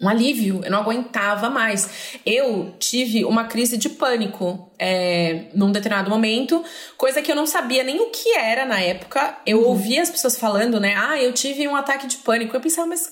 um 0.00 0.08
alívio, 0.08 0.60
eu 0.64 0.70
não 0.70 0.80
aguentava 0.80 1.48
mais. 1.48 2.18
Eu 2.26 2.74
tive 2.80 3.24
uma 3.24 3.44
crise 3.44 3.76
de 3.76 3.88
pânico 3.88 4.68
é, 4.76 5.44
num 5.54 5.70
determinado 5.70 6.10
momento, 6.10 6.64
coisa 6.96 7.22
que 7.22 7.30
eu 7.30 7.36
não 7.36 7.46
sabia 7.46 7.84
nem 7.84 8.00
o 8.00 8.10
que 8.10 8.36
era 8.36 8.64
na 8.64 8.80
época. 8.80 9.38
Eu 9.46 9.60
uhum. 9.60 9.68
ouvia 9.68 10.02
as 10.02 10.10
pessoas 10.10 10.36
falando, 10.36 10.80
né? 10.80 10.96
Ah, 10.96 11.22
eu 11.22 11.32
tive 11.32 11.68
um 11.68 11.76
ataque 11.76 12.08
de 12.08 12.16
pânico. 12.16 12.56
Eu 12.56 12.60
pensava, 12.60 12.88
mas 12.88 13.06
o 13.06 13.10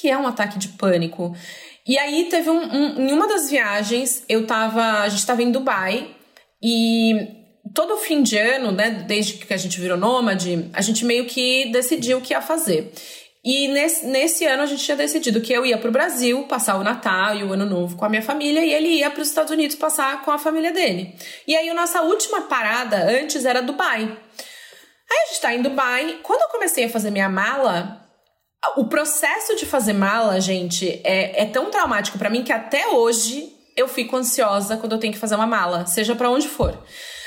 que 0.00 0.10
é 0.10 0.18
um 0.18 0.26
ataque 0.26 0.58
de 0.58 0.68
pânico? 0.68 1.34
E 1.88 1.98
aí 1.98 2.28
teve 2.28 2.50
um, 2.50 2.60
um 2.60 3.08
em 3.08 3.12
uma 3.12 3.26
das 3.26 3.50
viagens, 3.50 4.22
eu 4.28 4.46
tava. 4.46 5.00
A 5.00 5.08
gente 5.08 5.24
tava 5.24 5.42
em 5.42 5.50
Dubai 5.50 6.14
e 6.62 7.38
todo 7.74 7.96
fim 7.96 8.22
de 8.22 8.36
ano, 8.36 8.70
né, 8.70 8.90
desde 9.06 9.34
que 9.34 9.54
a 9.54 9.56
gente 9.56 9.80
virou 9.80 9.96
nômade, 9.96 10.70
a 10.72 10.82
gente 10.82 11.04
meio 11.04 11.24
que 11.24 11.70
decidiu 11.72 12.18
o 12.18 12.20
que 12.20 12.34
ia 12.34 12.42
fazer. 12.42 12.92
E 13.44 13.68
nesse, 13.68 14.06
nesse 14.06 14.44
ano 14.44 14.64
a 14.64 14.66
gente 14.66 14.84
tinha 14.84 14.96
decidido 14.96 15.40
que 15.40 15.52
eu 15.52 15.64
ia 15.64 15.78
para 15.78 15.88
o 15.88 15.92
Brasil 15.92 16.42
passar 16.44 16.76
o 16.76 16.84
Natal 16.84 17.36
e 17.36 17.44
o 17.44 17.52
Ano 17.52 17.64
Novo 17.64 17.96
com 17.96 18.04
a 18.04 18.08
minha 18.08 18.20
família 18.20 18.64
e 18.64 18.72
ele 18.72 18.88
ia 18.88 19.10
para 19.10 19.22
os 19.22 19.28
Estados 19.28 19.52
Unidos 19.52 19.76
passar 19.76 20.22
com 20.22 20.30
a 20.30 20.38
família 20.38 20.72
dele. 20.72 21.14
E 21.46 21.56
aí 21.56 21.68
a 21.68 21.74
nossa 21.74 22.02
última 22.02 22.42
parada 22.42 22.96
antes 23.04 23.44
era 23.44 23.62
Dubai. 23.62 24.02
Aí 24.02 25.16
a 25.16 25.26
gente 25.26 25.34
está 25.34 25.54
em 25.54 25.62
Dubai. 25.62 26.18
Quando 26.22 26.42
eu 26.42 26.48
comecei 26.48 26.84
a 26.84 26.90
fazer 26.90 27.10
minha 27.10 27.28
mala, 27.28 28.07
o 28.76 28.86
processo 28.86 29.56
de 29.56 29.66
fazer 29.66 29.92
mala, 29.92 30.40
gente, 30.40 31.00
é, 31.04 31.42
é 31.42 31.46
tão 31.46 31.70
traumático 31.70 32.18
para 32.18 32.30
mim 32.30 32.42
que 32.42 32.52
até 32.52 32.88
hoje 32.88 33.52
eu 33.76 33.86
fico 33.86 34.16
ansiosa 34.16 34.76
quando 34.76 34.92
eu 34.92 34.98
tenho 34.98 35.12
que 35.12 35.18
fazer 35.18 35.36
uma 35.36 35.46
mala, 35.46 35.86
seja 35.86 36.14
para 36.14 36.30
onde 36.30 36.48
for. 36.48 36.76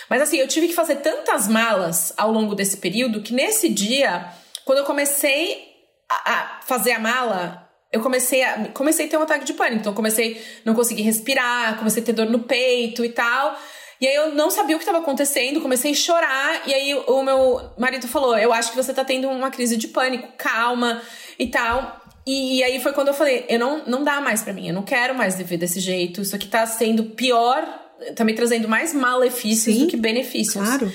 Mas 0.10 0.22
assim, 0.22 0.38
eu 0.38 0.48
tive 0.48 0.68
que 0.68 0.74
fazer 0.74 0.98
tantas 0.98 1.48
malas 1.48 2.14
ao 2.18 2.32
longo 2.32 2.54
desse 2.54 2.78
período 2.78 3.22
que 3.22 3.34
nesse 3.34 3.70
dia, 3.70 4.30
quando 4.66 4.80
eu 4.80 4.84
comecei 4.84 5.72
a, 6.10 6.60
fazer 6.66 6.92
a 6.92 7.00
mala, 7.00 7.70
eu 7.92 8.02
comecei 8.02 8.44
a, 8.44 8.68
comecei 8.74 9.06
a 9.06 9.10
ter 9.10 9.18
um 9.18 9.22
ataque 9.22 9.46
de 9.46 9.54
pânico. 9.54 9.80
Então, 9.80 9.94
comecei 9.94 10.38
a 10.38 10.42
não 10.66 10.74
conseguir 10.74 11.04
respirar, 11.04 11.78
comecei 11.78 12.04
a 12.04 12.06
ter 12.06 12.12
dor 12.12 12.26
no 12.26 12.40
peito 12.40 13.06
e 13.06 13.10
tal. 13.10 13.58
E 14.02 14.08
aí 14.08 14.16
eu 14.16 14.34
não 14.34 14.50
sabia 14.50 14.76
o 14.76 14.80
que 14.80 14.84
estava 14.84 14.98
acontecendo, 14.98 15.62
comecei 15.62 15.92
a 15.92 15.94
chorar. 15.94 16.68
E 16.68 16.74
aí 16.74 16.96
o 16.96 17.22
meu 17.22 17.62
marido 17.78 18.08
falou: 18.08 18.36
Eu 18.36 18.52
acho 18.52 18.72
que 18.72 18.76
você 18.76 18.92
tá 18.92 19.06
tendo 19.06 19.30
uma 19.30 19.52
crise 19.52 19.78
de 19.78 19.88
pânico, 19.88 20.28
calma 20.38 21.00
e 21.38 21.46
tal. 21.48 22.02
E, 22.26 22.58
e 22.58 22.64
aí 22.64 22.80
foi 22.82 22.94
quando 22.94 23.10
eu 23.10 23.14
falei: 23.14 23.46
Eu 23.48 23.60
não, 23.60 23.86
não 23.86 24.04
dá 24.04 24.20
mais 24.20 24.42
para 24.42 24.54
mim, 24.54 24.68
eu 24.70 24.74
não 24.74 24.82
quero 24.82 25.14
mais 25.14 25.38
viver 25.38 25.58
desse 25.58 25.80
jeito. 25.80 26.22
Isso 26.22 26.36
aqui 26.36 26.48
tá 26.48 26.66
sendo 26.66 27.04
pior, 27.04 27.64
tá 28.16 28.24
me 28.24 28.34
trazendo 28.34 28.68
mais 28.68 28.92
malefícios 28.92 29.76
Sim, 29.76 29.86
do 29.86 29.88
que 29.88 29.98
benefícios. 29.98 30.64
Claro. 30.64 30.92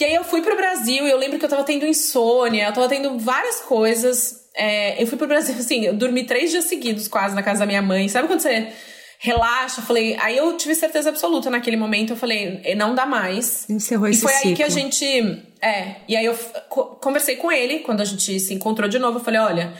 E 0.00 0.04
aí 0.04 0.14
eu 0.14 0.24
fui 0.24 0.40
pro 0.40 0.56
Brasil 0.56 1.06
e 1.06 1.10
eu 1.10 1.18
lembro 1.18 1.38
que 1.38 1.44
eu 1.44 1.50
tava 1.50 1.64
tendo 1.64 1.86
insônia, 1.86 2.66
eu 2.66 2.72
tava 2.72 2.88
tendo 2.88 3.18
várias 3.18 3.60
coisas. 3.60 4.48
É, 4.54 5.02
eu 5.02 5.06
fui 5.06 5.18
pro 5.18 5.26
Brasil, 5.26 5.54
assim, 5.60 5.84
eu 5.84 5.92
dormi 5.92 6.24
três 6.24 6.50
dias 6.50 6.64
seguidos 6.64 7.08
quase 7.08 7.34
na 7.34 7.42
casa 7.42 7.60
da 7.60 7.66
minha 7.66 7.82
mãe. 7.82 8.08
Sabe 8.08 8.26
quando 8.26 8.40
você 8.40 8.72
relaxa? 9.22 9.80
Eu 9.80 9.84
falei, 9.84 10.16
aí 10.20 10.36
eu 10.36 10.56
tive 10.56 10.74
certeza 10.74 11.08
absoluta 11.08 11.48
naquele 11.48 11.76
momento, 11.76 12.10
eu 12.10 12.16
falei, 12.16 12.60
não 12.76 12.92
dá 12.92 13.06
mais. 13.06 13.70
Encerrou 13.70 14.08
esse 14.08 14.18
E 14.18 14.22
foi 14.22 14.32
ciclo. 14.32 14.48
aí 14.50 14.56
que 14.56 14.62
a 14.64 14.68
gente. 14.68 15.06
É, 15.62 15.96
e 16.08 16.16
aí 16.16 16.26
eu 16.26 16.34
conversei 17.00 17.36
com 17.36 17.50
ele 17.50 17.78
quando 17.78 18.00
a 18.00 18.04
gente 18.04 18.38
se 18.40 18.52
encontrou 18.52 18.88
de 18.88 18.98
novo. 18.98 19.18
Eu 19.18 19.24
falei, 19.24 19.40
olha. 19.40 19.72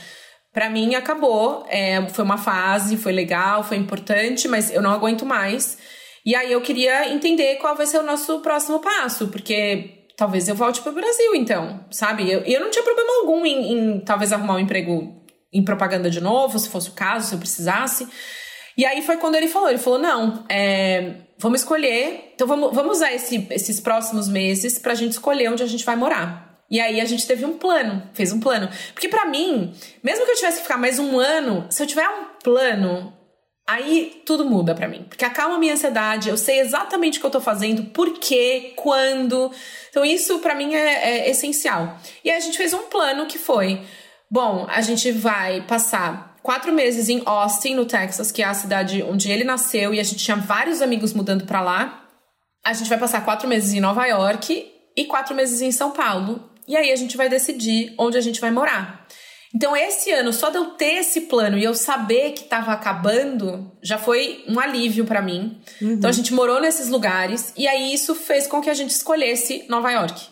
Pra 0.54 0.68
mim 0.68 0.94
acabou, 0.94 1.64
é, 1.70 2.06
foi 2.10 2.22
uma 2.22 2.36
fase, 2.36 2.98
foi 2.98 3.10
legal, 3.10 3.64
foi 3.64 3.78
importante, 3.78 4.46
mas 4.46 4.70
eu 4.70 4.82
não 4.82 4.90
aguento 4.90 5.24
mais. 5.24 5.78
E 6.26 6.36
aí 6.36 6.52
eu 6.52 6.60
queria 6.60 7.10
entender 7.10 7.56
qual 7.56 7.74
vai 7.74 7.86
ser 7.86 7.98
o 7.98 8.02
nosso 8.02 8.38
próximo 8.40 8.78
passo, 8.78 9.28
porque 9.28 10.04
talvez 10.14 10.48
eu 10.48 10.54
volte 10.54 10.82
para 10.82 10.92
o 10.92 10.94
Brasil, 10.94 11.34
então, 11.34 11.82
sabe? 11.90 12.30
Eu, 12.30 12.40
eu 12.40 12.60
não 12.60 12.70
tinha 12.70 12.84
problema 12.84 13.10
algum 13.22 13.46
em, 13.46 13.72
em, 13.72 14.00
talvez 14.00 14.30
arrumar 14.30 14.56
um 14.56 14.58
emprego 14.58 15.24
em 15.50 15.64
propaganda 15.64 16.10
de 16.10 16.20
novo, 16.20 16.58
se 16.58 16.68
fosse 16.68 16.90
o 16.90 16.92
caso, 16.92 17.28
se 17.28 17.34
eu 17.34 17.38
precisasse. 17.38 18.06
E 18.82 18.84
aí 18.84 19.00
foi 19.00 19.16
quando 19.16 19.36
ele 19.36 19.46
falou, 19.46 19.68
ele 19.68 19.78
falou, 19.78 20.00
não, 20.00 20.44
é, 20.48 21.12
vamos 21.38 21.60
escolher, 21.60 22.32
então 22.34 22.48
vamos, 22.48 22.74
vamos 22.74 22.96
usar 22.96 23.12
esse, 23.12 23.46
esses 23.52 23.78
próximos 23.78 24.28
meses 24.28 24.76
para 24.76 24.90
a 24.90 24.96
gente 24.96 25.12
escolher 25.12 25.48
onde 25.52 25.62
a 25.62 25.68
gente 25.68 25.84
vai 25.84 25.94
morar. 25.94 26.58
E 26.68 26.80
aí 26.80 27.00
a 27.00 27.04
gente 27.04 27.24
teve 27.24 27.44
um 27.44 27.56
plano, 27.56 28.02
fez 28.12 28.32
um 28.32 28.40
plano. 28.40 28.68
Porque 28.92 29.08
para 29.08 29.24
mim, 29.24 29.72
mesmo 30.02 30.24
que 30.24 30.32
eu 30.32 30.34
tivesse 30.34 30.56
que 30.56 30.64
ficar 30.64 30.78
mais 30.78 30.98
um 30.98 31.20
ano, 31.20 31.64
se 31.70 31.80
eu 31.80 31.86
tiver 31.86 32.08
um 32.08 32.24
plano, 32.42 33.16
Aí 33.68 34.20
tudo 34.26 34.44
muda 34.44 34.74
para 34.74 34.88
mim, 34.88 35.06
porque 35.08 35.24
acalma 35.24 35.54
a 35.54 35.58
minha 35.58 35.74
ansiedade, 35.74 36.28
eu 36.28 36.36
sei 36.36 36.58
exatamente 36.58 37.18
o 37.18 37.20
que 37.20 37.26
eu 37.26 37.30
tô 37.30 37.40
fazendo, 37.40 37.84
por 37.84 38.18
quê, 38.18 38.72
quando. 38.74 39.52
Então 39.88 40.04
isso 40.04 40.40
para 40.40 40.56
mim 40.56 40.74
é, 40.74 41.28
é 41.28 41.30
essencial. 41.30 41.96
E 42.24 42.30
aí 42.30 42.36
a 42.36 42.40
gente 42.40 42.58
fez 42.58 42.74
um 42.74 42.88
plano 42.88 43.26
que 43.26 43.38
foi: 43.38 43.80
bom, 44.28 44.66
a 44.68 44.80
gente 44.80 45.12
vai 45.12 45.60
passar 45.60 46.31
quatro 46.42 46.72
meses 46.72 47.08
em 47.08 47.22
Austin, 47.24 47.74
no 47.74 47.86
Texas, 47.86 48.32
que 48.32 48.42
é 48.42 48.46
a 48.46 48.54
cidade 48.54 49.02
onde 49.02 49.30
ele 49.30 49.44
nasceu, 49.44 49.94
e 49.94 50.00
a 50.00 50.02
gente 50.02 50.24
tinha 50.24 50.36
vários 50.36 50.82
amigos 50.82 51.12
mudando 51.12 51.44
para 51.44 51.60
lá. 51.60 52.08
A 52.64 52.72
gente 52.72 52.88
vai 52.88 52.98
passar 52.98 53.24
quatro 53.24 53.48
meses 53.48 53.72
em 53.72 53.80
Nova 53.80 54.06
York 54.06 54.70
e 54.96 55.04
quatro 55.04 55.34
meses 55.34 55.60
em 55.60 55.72
São 55.72 55.90
Paulo. 55.90 56.50
E 56.66 56.76
aí 56.76 56.92
a 56.92 56.96
gente 56.96 57.16
vai 57.16 57.28
decidir 57.28 57.94
onde 57.98 58.16
a 58.16 58.20
gente 58.20 58.40
vai 58.40 58.50
morar. 58.50 59.06
Então, 59.54 59.76
esse 59.76 60.10
ano, 60.10 60.32
só 60.32 60.48
de 60.48 60.56
eu 60.56 60.66
ter 60.70 60.94
esse 60.94 61.22
plano 61.22 61.58
e 61.58 61.64
eu 61.64 61.74
saber 61.74 62.32
que 62.32 62.44
estava 62.44 62.72
acabando, 62.72 63.70
já 63.82 63.98
foi 63.98 64.42
um 64.48 64.58
alívio 64.58 65.04
para 65.04 65.20
mim. 65.20 65.60
Uhum. 65.80 65.92
Então, 65.92 66.08
a 66.08 66.12
gente 66.12 66.32
morou 66.32 66.60
nesses 66.60 66.88
lugares 66.88 67.52
e 67.56 67.68
aí 67.68 67.92
isso 67.92 68.14
fez 68.14 68.46
com 68.46 68.62
que 68.62 68.70
a 68.70 68.74
gente 68.74 68.90
escolhesse 68.90 69.66
Nova 69.68 69.90
York. 69.90 70.22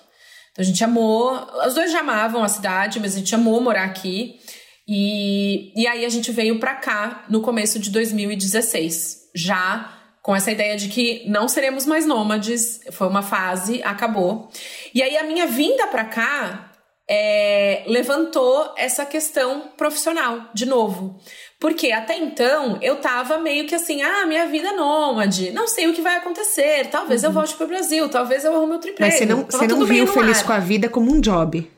Então, 0.53 0.63
a 0.63 0.65
gente 0.65 0.83
amou, 0.83 1.33
os 1.67 1.75
dois 1.75 1.93
já 1.93 2.01
amavam 2.01 2.43
a 2.43 2.49
cidade, 2.49 2.99
mas 2.99 3.15
a 3.15 3.19
gente 3.19 3.35
amou 3.35 3.61
morar 3.61 3.85
aqui. 3.85 4.41
E, 4.93 5.73
e 5.81 5.87
aí 5.87 6.05
a 6.05 6.09
gente 6.09 6.33
veio 6.33 6.59
para 6.59 6.75
cá 6.75 7.25
no 7.29 7.41
começo 7.41 7.79
de 7.79 7.91
2016, 7.91 9.31
já 9.33 9.97
com 10.21 10.35
essa 10.35 10.51
ideia 10.51 10.77
de 10.77 10.89
que 10.89 11.23
não 11.29 11.47
seremos 11.47 11.87
mais 11.87 12.05
nômades, 12.05 12.81
foi 12.91 13.07
uma 13.07 13.23
fase, 13.23 13.81
acabou. 13.85 14.51
E 14.93 15.01
aí 15.01 15.17
a 15.17 15.23
minha 15.23 15.47
vinda 15.47 15.87
para 15.87 16.05
cá 16.05 16.73
é, 17.09 17.85
levantou 17.87 18.75
essa 18.77 19.07
questão 19.07 19.71
profissional 19.77 20.51
de 20.53 20.67
novo. 20.67 21.21
Porque 21.61 21.93
até 21.93 22.19
então 22.19 22.77
eu 22.83 22.97
tava 22.97 23.39
meio 23.39 23.69
que 23.69 23.77
assim, 23.77 24.03
ah, 24.03 24.27
minha 24.27 24.47
vida 24.47 24.71
é 24.71 24.73
nômade, 24.73 25.53
não 25.53 25.69
sei 25.69 25.87
o 25.87 25.95
que 25.95 26.03
vai 26.03 26.17
acontecer, 26.17 26.89
talvez 26.91 27.23
uhum. 27.23 27.29
eu 27.29 27.33
volte 27.33 27.55
pro 27.55 27.69
Brasil, 27.69 28.09
talvez 28.09 28.45
eu 28.45 28.57
arrume 28.57 28.73
outro 28.73 28.91
emprego. 28.91 29.09
Mas 29.09 29.19
você 29.21 29.25
não, 29.25 29.45
você 29.45 29.69
não 29.69 29.85
viu 29.85 30.07
Feliz 30.09 30.41
ar. 30.41 30.47
com 30.47 30.53
a 30.53 30.59
Vida 30.59 30.89
como 30.89 31.13
um 31.13 31.21
job? 31.21 31.71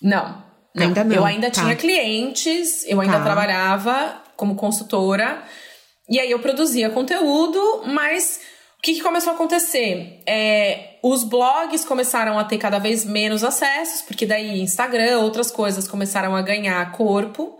Não, 0.00 0.45
não. 0.76 0.88
Ainda 0.88 1.04
não. 1.04 1.16
Eu 1.16 1.24
ainda 1.24 1.50
tá. 1.50 1.62
tinha 1.62 1.74
clientes, 1.74 2.84
eu 2.86 3.00
ainda 3.00 3.18
tá. 3.18 3.24
trabalhava 3.24 4.22
como 4.36 4.54
consultora, 4.54 5.42
e 6.08 6.20
aí 6.20 6.30
eu 6.30 6.38
produzia 6.38 6.90
conteúdo, 6.90 7.82
mas 7.86 8.40
o 8.78 8.82
que, 8.82 8.94
que 8.94 9.02
começou 9.02 9.32
a 9.32 9.34
acontecer? 9.34 10.20
É, 10.26 10.98
os 11.02 11.24
blogs 11.24 11.84
começaram 11.84 12.38
a 12.38 12.44
ter 12.44 12.58
cada 12.58 12.78
vez 12.78 13.04
menos 13.04 13.42
acessos, 13.42 14.02
porque 14.02 14.26
daí 14.26 14.60
Instagram, 14.60 15.18
outras 15.20 15.50
coisas 15.50 15.88
começaram 15.88 16.36
a 16.36 16.42
ganhar 16.42 16.92
corpo. 16.92 17.58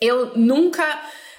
Eu 0.00 0.36
nunca. 0.36 0.82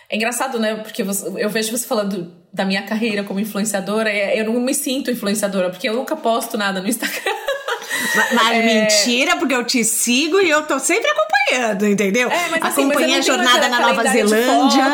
É 0.10 0.16
engraçado, 0.16 0.60
né? 0.60 0.76
Porque 0.76 1.02
eu 1.02 1.50
vejo 1.50 1.76
você 1.76 1.88
falando 1.88 2.36
da 2.54 2.64
minha 2.66 2.84
carreira 2.84 3.24
como 3.24 3.40
influenciadora, 3.40 4.14
eu 4.14 4.46
não 4.46 4.60
me 4.60 4.74
sinto 4.74 5.10
influenciadora, 5.10 5.70
porque 5.70 5.90
eu 5.90 5.94
nunca 5.94 6.16
posto 6.16 6.58
nada 6.58 6.82
no 6.82 6.88
Instagram. 6.88 7.45
Mas 8.34 8.58
é... 8.58 8.62
mentira, 8.64 9.38
porque 9.38 9.54
eu 9.56 9.64
te 9.64 9.84
sigo 9.84 10.40
e 10.40 10.50
eu 10.50 10.64
tô 10.64 10.80
sempre 10.80 11.10
acompanhando, 11.10 11.88
entendeu? 11.88 12.30
É, 12.30 12.50
mas, 12.50 12.62
assim, 12.64 12.86
Acompanhei 12.86 13.18
a 13.18 13.22
jornada 13.22 13.68
na 13.68 13.80
Nova 13.80 14.04
Zelândia. 14.04 14.86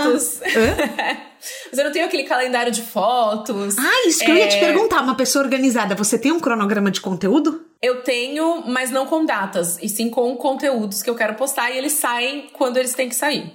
Mas 1.71 1.79
eu 1.79 1.85
não 1.85 1.91
tenho 1.91 2.05
aquele 2.05 2.23
calendário 2.23 2.71
de 2.71 2.83
fotos. 2.83 3.75
Ah, 3.77 4.07
isso 4.07 4.23
que 4.23 4.29
é... 4.29 4.33
eu 4.33 4.37
ia 4.37 4.47
te 4.47 4.57
é. 4.57 4.59
perguntar. 4.59 5.01
Uma 5.01 5.15
pessoa 5.15 5.43
organizada, 5.43 5.95
você 5.95 6.17
tem 6.17 6.31
um 6.31 6.39
cronograma 6.39 6.91
de 6.91 7.01
conteúdo? 7.01 7.65
Eu 7.81 8.03
tenho, 8.03 8.63
mas 8.67 8.91
não 8.91 9.07
com 9.07 9.25
datas, 9.25 9.79
e 9.81 9.89
sim 9.89 10.09
com 10.09 10.35
conteúdos 10.37 11.01
que 11.01 11.09
eu 11.09 11.15
quero 11.15 11.33
postar 11.33 11.71
e 11.71 11.77
eles 11.79 11.93
saem 11.93 12.47
quando 12.53 12.77
eles 12.77 12.93
têm 12.93 13.09
que 13.09 13.15
sair. 13.15 13.51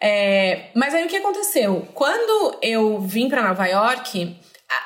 É, 0.00 0.66
mas 0.74 0.94
aí 0.94 1.04
o 1.04 1.08
que 1.08 1.16
aconteceu? 1.16 1.88
Quando 1.94 2.58
eu 2.62 3.00
vim 3.00 3.28
para 3.28 3.42
Nova 3.42 3.66
York, 3.66 4.36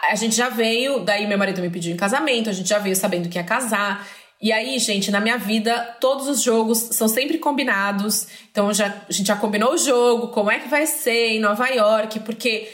a 0.03 0.14
gente 0.14 0.37
já 0.37 0.49
veio, 0.49 1.01
daí 1.01 1.26
meu 1.26 1.39
marido 1.39 1.61
me 1.61 1.70
pediu 1.70 1.93
em 1.93 1.97
casamento, 1.97 2.49
a 2.49 2.53
gente 2.53 2.68
já 2.68 2.78
veio 2.78 2.95
sabendo 2.95 3.28
que 3.28 3.39
ia 3.39 3.45
casar. 3.45 4.07
E 4.41 4.53
aí, 4.53 4.78
gente, 4.78 5.11
na 5.11 5.20
minha 5.20 5.39
vida, 5.39 5.97
todos 6.01 6.26
os 6.28 6.43
jogos 6.43 6.78
são 6.78 7.07
sempre 7.07 7.39
combinados. 7.39 8.26
Então, 8.51 8.72
já, 8.72 8.89
a 9.09 9.12
gente 9.12 9.28
já 9.28 9.37
combinou 9.37 9.74
o 9.74 9.78
jogo, 9.78 10.28
como 10.28 10.51
é 10.51 10.59
que 10.59 10.68
vai 10.68 10.85
ser 10.87 11.35
em 11.35 11.41
Nova 11.41 11.68
York, 11.68 12.20
porque 12.20 12.68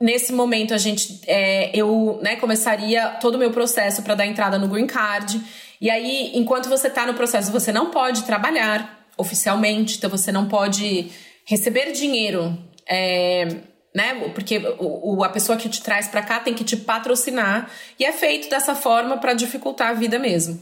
nesse 0.00 0.32
momento 0.32 0.74
a 0.74 0.78
gente, 0.78 1.20
é, 1.28 1.70
eu 1.72 2.18
né, 2.22 2.34
começaria 2.34 3.08
todo 3.20 3.36
o 3.36 3.38
meu 3.38 3.52
processo 3.52 4.02
para 4.02 4.16
dar 4.16 4.26
entrada 4.26 4.58
no 4.58 4.66
Green 4.66 4.86
Card. 4.86 5.40
E 5.80 5.88
aí, 5.88 6.32
enquanto 6.34 6.68
você 6.68 6.88
está 6.88 7.06
no 7.06 7.14
processo, 7.14 7.52
você 7.52 7.72
não 7.72 7.90
pode 7.90 8.24
trabalhar 8.24 9.06
oficialmente, 9.16 9.98
então 9.98 10.10
você 10.10 10.32
não 10.32 10.48
pode 10.48 11.10
receber 11.44 11.92
dinheiro. 11.92 12.58
É, 12.84 13.46
né? 13.94 14.14
Porque 14.34 14.58
o, 14.78 15.16
o, 15.16 15.24
a 15.24 15.28
pessoa 15.28 15.58
que 15.58 15.68
te 15.68 15.82
traz 15.82 16.08
para 16.08 16.22
cá 16.22 16.40
tem 16.40 16.54
que 16.54 16.64
te 16.64 16.76
patrocinar 16.76 17.70
e 17.98 18.04
é 18.04 18.12
feito 18.12 18.48
dessa 18.48 18.74
forma 18.74 19.18
para 19.18 19.34
dificultar 19.34 19.88
a 19.88 19.92
vida 19.92 20.18
mesmo. 20.18 20.60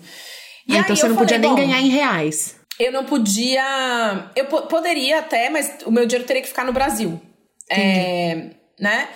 E 0.67 0.77
ah, 0.77 0.81
então 0.81 0.97
você 0.97 1.09
não 1.09 1.15
falei, 1.15 1.29
podia 1.35 1.39
nem 1.39 1.55
ganhar 1.55 1.81
em 1.81 1.89
reais. 1.89 2.57
Eu 2.79 2.93
não 2.93 3.05
podia. 3.05 4.31
Eu 4.35 4.47
poderia 4.47 5.19
até, 5.19 5.51
mas 5.51 5.79
o 5.85 5.91
meu 5.91 6.07
dinheiro 6.07 6.27
teria 6.27 6.43
que 6.43 6.49
ficar 6.49 6.65
no 6.65 6.73
Brasil. 6.73 7.21
É, 7.69 8.51
né? 8.79 9.09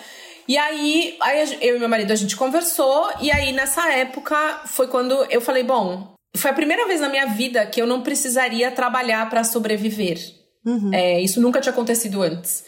E 0.47 0.59
aí, 0.59 1.17
aí, 1.21 1.59
eu 1.63 1.77
e 1.77 1.79
meu 1.79 1.89
marido 1.89 2.13
a 2.13 2.17
gente 2.17 2.37
conversou, 2.37 3.11
e 3.21 3.33
aí 3.33 3.53
nessa 3.53 3.91
época 3.91 4.63
foi 4.67 4.87
quando 4.89 5.15
eu 5.31 5.41
falei: 5.41 5.63
bom, 5.63 6.15
foi 6.37 6.51
a 6.51 6.55
primeira 6.55 6.87
vez 6.87 7.01
na 7.01 7.09
minha 7.09 7.27
vida 7.27 7.65
que 7.65 7.81
eu 7.81 7.87
não 7.87 8.03
precisaria 8.03 8.71
trabalhar 8.71 9.29
para 9.31 9.43
sobreviver. 9.43 10.19
Uhum. 10.67 10.91
É, 10.93 11.21
isso 11.21 11.41
nunca 11.41 11.61
tinha 11.61 11.73
acontecido 11.73 12.23
antes. 12.23 12.65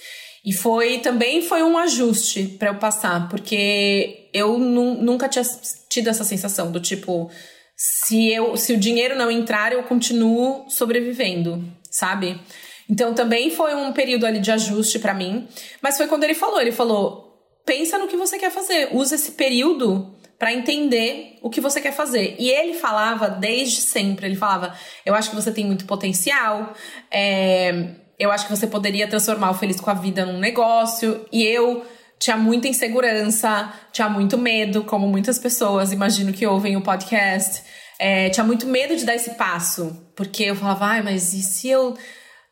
E 0.47 0.53
foi 0.53 1.01
também 1.01 1.43
foi 1.43 1.65
um 1.65 1.77
ajuste 1.77 2.45
para 2.57 2.69
eu 2.69 2.77
passar, 2.77 3.29
porque 3.29 4.29
eu 4.33 4.57
nunca 4.57 5.29
tinha 5.29 5.45
tido 5.91 6.09
essa 6.09 6.23
sensação 6.23 6.71
do 6.71 6.79
tipo, 6.79 7.29
se 7.77 8.29
eu 8.31 8.57
se 8.57 8.73
o 8.73 8.79
dinheiro 8.79 9.17
não 9.17 9.29
entrar, 9.29 9.73
eu 9.73 9.83
continuo 9.83 10.65
sobrevivendo, 10.71 11.65
sabe? 11.91 12.41
Então 12.89 13.13
também 13.13 13.51
foi 13.51 13.75
um 13.75 13.93
período 13.93 14.25
ali 14.25 14.39
de 14.39 14.53
ajuste 14.53 15.01
para 15.01 15.13
mim, 15.13 15.49
mas 15.83 15.97
foi 15.97 16.07
quando 16.07 16.23
ele 16.23 16.35
falou, 16.35 16.61
ele 16.61 16.71
falou: 16.71 17.43
"Pensa 17.65 17.99
no 17.99 18.07
que 18.07 18.17
você 18.17 18.39
quer 18.39 18.53
fazer, 18.53 18.91
usa 18.93 19.17
esse 19.17 19.33
período 19.33 20.15
para 20.39 20.53
entender 20.53 21.39
o 21.43 21.51
que 21.51 21.61
você 21.61 21.81
quer 21.81 21.93
fazer. 21.93 22.37
E 22.39 22.51
ele 22.51 22.75
falava 22.75 23.29
desde 23.29 23.81
sempre, 23.81 24.27
ele 24.27 24.37
falava: 24.37 24.79
"Eu 25.05 25.13
acho 25.17 25.31
que 25.31 25.35
você 25.35 25.51
tem 25.51 25.67
muito 25.67 25.87
potencial, 25.87 26.73
é, 27.11 27.97
eu 28.19 28.31
acho 28.33 28.47
que 28.47 28.57
você 28.57 28.67
poderia 28.67 29.07
transformar 29.07 29.51
o 29.51 29.55
Feliz 29.55 29.81
com 29.81 29.91
a 29.91 29.95
Vida 29.95 30.25
num 30.25 30.39
negócio. 30.39 31.27
E 31.33 31.43
eu 31.45 31.85
tinha 32.19 32.37
muita 32.37 32.69
insegurança, 32.69 33.73
tinha 33.93 34.09
muito 34.09 34.39
medo, 34.39 34.85
como 34.85 35.07
muitas 35.07 35.39
pessoas, 35.39 35.93
imagino 35.93 36.33
que 36.33 36.47
ouvem 36.47 36.77
o 36.77 36.81
podcast. 36.81 37.63
É, 37.99 38.31
tinha 38.31 38.45
muito 38.45 38.67
medo 38.67 38.97
de 38.97 39.05
dar 39.05 39.15
esse 39.15 39.31
passo, 39.31 40.11
porque 40.15 40.45
eu 40.45 40.57
falava, 40.57 40.87
ai, 40.87 41.03
mas 41.03 41.33
e 41.33 41.43
se 41.43 41.69
eu 41.69 41.97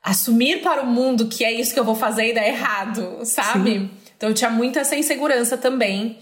assumir 0.02 0.62
para 0.62 0.82
o 0.82 0.86
mundo 0.86 1.28
que 1.28 1.44
é 1.44 1.52
isso 1.52 1.72
que 1.72 1.80
eu 1.80 1.84
vou 1.84 1.94
fazer 1.94 2.30
e 2.30 2.34
dar 2.34 2.46
errado, 2.46 3.20
sabe? 3.24 3.72
Sim. 3.72 3.90
Então 4.16 4.28
eu 4.28 4.34
tinha 4.34 4.50
muita 4.50 4.80
essa 4.80 4.96
insegurança 4.96 5.56
também. 5.56 6.18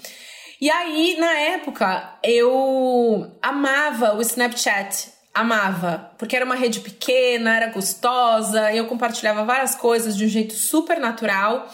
E 0.61 0.71
aí, 0.71 1.17
na 1.19 1.33
época, 1.33 2.19
eu 2.23 3.33
amava 3.43 4.15
o 4.15 4.21
Snapchat 4.21 5.09
amava, 5.35 6.11
porque 6.19 6.37
era 6.37 6.45
uma 6.45 6.55
rede 6.55 6.81
pequena, 6.81 7.57
era 7.57 7.67
gostosa, 7.69 8.73
eu 8.73 8.87
compartilhava 8.87 9.45
várias 9.45 9.75
coisas 9.75 10.17
de 10.17 10.27
um 10.27 10.29
jeito 10.29 10.55
super 10.55 10.99
natural. 10.99 11.69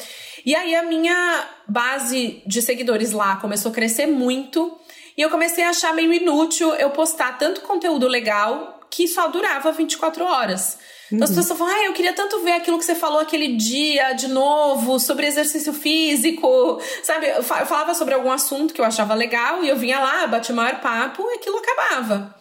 E 0.47 0.55
aí 0.55 0.75
a 0.75 0.83
minha 0.83 1.47
base 1.67 2.43
de 2.47 2.63
seguidores 2.63 3.13
lá 3.13 3.37
começou 3.37 3.71
a 3.71 3.75
crescer 3.75 4.07
muito 4.07 4.79
e 5.17 5.23
eu 5.23 5.31
comecei 5.31 5.65
a 5.65 5.71
achar 5.71 5.93
meio 5.93 6.13
inútil 6.13 6.73
eu 6.75 6.91
postar 6.91 7.37
tanto 7.37 7.63
conteúdo 7.63 8.07
legal 8.07 8.81
que 8.89 9.09
só 9.09 9.29
durava 9.29 9.73
24 9.73 10.25
horas. 10.25 10.79
Então 11.13 11.25
as 11.25 11.31
uhum. 11.31 11.37
pessoas 11.37 11.59
falam, 11.59 11.75
ah, 11.75 11.85
eu 11.87 11.93
queria 11.93 12.13
tanto 12.13 12.41
ver 12.41 12.53
aquilo 12.53 12.79
que 12.79 12.85
você 12.85 12.95
falou 12.95 13.19
aquele 13.19 13.57
dia 13.57 14.13
de 14.13 14.29
novo, 14.29 14.99
sobre 14.99 15.27
exercício 15.27 15.73
físico, 15.73 16.81
sabe? 17.03 17.29
Eu 17.29 17.43
falava 17.43 17.95
sobre 17.95 18.15
algum 18.15 18.31
assunto 18.31 18.73
que 18.73 18.81
eu 18.81 18.85
achava 18.85 19.15
legal 19.15 19.65
e 19.65 19.69
eu 19.69 19.77
vinha 19.77 19.99
lá, 19.99 20.27
batia 20.27 20.53
o 20.53 20.57
maior 20.57 20.81
papo 20.81 21.23
e 21.31 21.35
aquilo 21.35 21.59
acabava. 21.59 22.38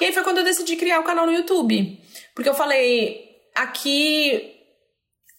E 0.00 0.04
aí 0.06 0.12
foi 0.12 0.22
quando 0.22 0.38
eu 0.38 0.44
decidi 0.44 0.76
criar 0.76 1.00
o 1.00 1.04
canal 1.04 1.26
no 1.26 1.32
YouTube. 1.32 2.00
Porque 2.34 2.48
eu 2.48 2.54
falei, 2.54 3.28
aqui 3.54 4.56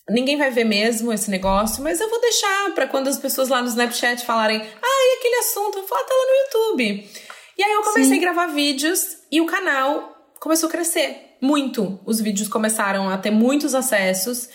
ninguém 0.10 0.38
vai 0.38 0.52
ver 0.52 0.66
mesmo 0.66 1.12
esse 1.14 1.32
negócio, 1.32 1.84
mas 1.84 2.00
eu 2.00 2.10
vou 2.10 2.20
deixar 2.20 2.74
para 2.74 2.88
quando 2.88 3.08
as 3.08 3.18
pessoas 3.18 3.50
lá 3.50 3.62
no 3.62 3.68
Snapchat 3.68 4.26
falarem, 4.26 4.60
ah, 4.60 5.04
e 5.04 5.18
aquele 5.18 5.36
assunto, 5.36 5.78
eu 5.78 5.88
falo, 5.88 6.02
ah, 6.02 6.06
tá 6.06 6.14
lá 6.14 6.26
no 6.26 6.38
YouTube. 6.46 7.10
E 7.58 7.64
aí 7.64 7.72
eu 7.72 7.82
comecei 7.82 8.06
Sim. 8.06 8.18
a 8.18 8.22
gravar 8.22 8.48
vídeos 8.48 9.18
e 9.32 9.40
o 9.40 9.46
canal 9.46 10.16
começou 10.40 10.68
a 10.68 10.72
crescer 10.72 11.38
muito. 11.42 12.00
Os 12.06 12.20
vídeos 12.22 12.48
começaram 12.48 13.10
a 13.10 13.18
ter 13.18 13.32
muitos 13.32 13.74
acessos. 13.74 14.50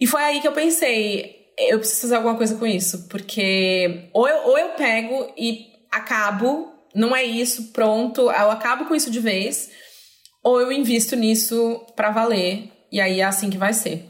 E 0.00 0.06
foi 0.06 0.22
aí 0.22 0.40
que 0.40 0.48
eu 0.48 0.52
pensei, 0.52 1.46
eu 1.58 1.78
preciso 1.78 2.02
fazer 2.02 2.16
alguma 2.16 2.36
coisa 2.36 2.56
com 2.56 2.66
isso, 2.66 3.08
porque 3.08 4.08
ou 4.12 4.28
eu, 4.28 4.36
ou 4.44 4.58
eu 4.58 4.70
pego 4.70 5.32
e 5.36 5.66
acabo 5.90 6.72
não 6.94 7.14
é 7.14 7.24
isso, 7.24 7.72
pronto, 7.72 8.22
eu 8.22 8.50
acabo 8.50 8.86
com 8.86 8.94
isso 8.94 9.10
de 9.10 9.20
vez, 9.20 9.70
ou 10.42 10.60
eu 10.60 10.72
invisto 10.72 11.16
nisso 11.16 11.84
para 11.94 12.10
valer, 12.10 12.70
e 12.90 13.00
aí 13.00 13.20
é 13.20 13.24
assim 13.24 13.50
que 13.50 13.58
vai 13.58 13.72
ser. 13.72 14.04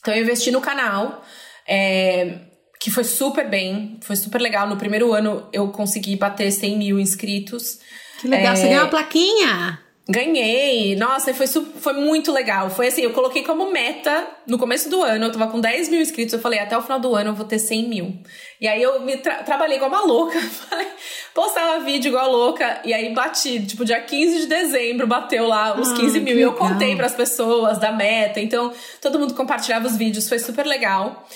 Então 0.00 0.14
eu 0.14 0.22
investi 0.22 0.50
no 0.50 0.60
canal, 0.60 1.24
é, 1.66 2.38
que 2.80 2.90
foi 2.90 3.04
super 3.04 3.48
bem, 3.48 3.98
foi 4.02 4.14
super 4.16 4.40
legal. 4.40 4.68
No 4.68 4.76
primeiro 4.76 5.12
ano 5.12 5.48
eu 5.52 5.68
consegui 5.72 6.14
bater 6.16 6.50
100 6.50 6.78
mil 6.78 7.00
inscritos. 7.00 7.78
Que 8.20 8.28
legal, 8.28 8.52
é, 8.52 8.56
você 8.56 8.68
ganhou 8.68 8.84
uma 8.84 8.90
plaquinha? 8.90 9.85
Ganhei! 10.08 10.94
Nossa, 10.94 11.34
foi, 11.34 11.48
foi 11.48 11.92
muito 11.94 12.30
legal. 12.30 12.70
Foi 12.70 12.86
assim, 12.86 13.02
eu 13.02 13.12
coloquei 13.12 13.42
como 13.42 13.72
meta 13.72 14.24
no 14.46 14.56
começo 14.56 14.88
do 14.88 15.02
ano, 15.02 15.24
eu 15.24 15.32
tava 15.32 15.48
com 15.48 15.60
10 15.60 15.88
mil 15.88 16.00
inscritos, 16.00 16.32
eu 16.32 16.38
falei, 16.38 16.60
até 16.60 16.78
o 16.78 16.82
final 16.82 17.00
do 17.00 17.12
ano 17.16 17.30
eu 17.30 17.34
vou 17.34 17.44
ter 17.44 17.58
100 17.58 17.88
mil. 17.88 18.16
E 18.60 18.68
aí 18.68 18.80
eu 18.80 19.00
me 19.00 19.16
tra 19.16 19.42
trabalhei 19.42 19.76
igual 19.76 19.90
uma 19.90 20.02
louca, 20.02 20.38
falei, 20.40 20.86
postava 21.34 21.80
vídeo 21.80 22.10
igual 22.10 22.30
louca, 22.30 22.80
e 22.84 22.94
aí 22.94 23.12
bati, 23.12 23.66
tipo, 23.66 23.84
dia 23.84 24.00
15 24.00 24.42
de 24.42 24.46
dezembro 24.46 25.08
bateu 25.08 25.48
lá 25.48 25.76
os 25.76 25.92
15 25.92 26.18
ah, 26.18 26.20
mil. 26.20 26.38
E 26.38 26.42
eu 26.42 26.52
contei 26.52 26.94
para 26.94 27.06
as 27.06 27.14
pessoas 27.14 27.78
da 27.78 27.90
meta, 27.90 28.38
então 28.38 28.72
todo 29.00 29.18
mundo 29.18 29.34
compartilhava 29.34 29.88
os 29.88 29.96
vídeos, 29.96 30.28
foi 30.28 30.38
super 30.38 30.64
legal. 30.64 31.26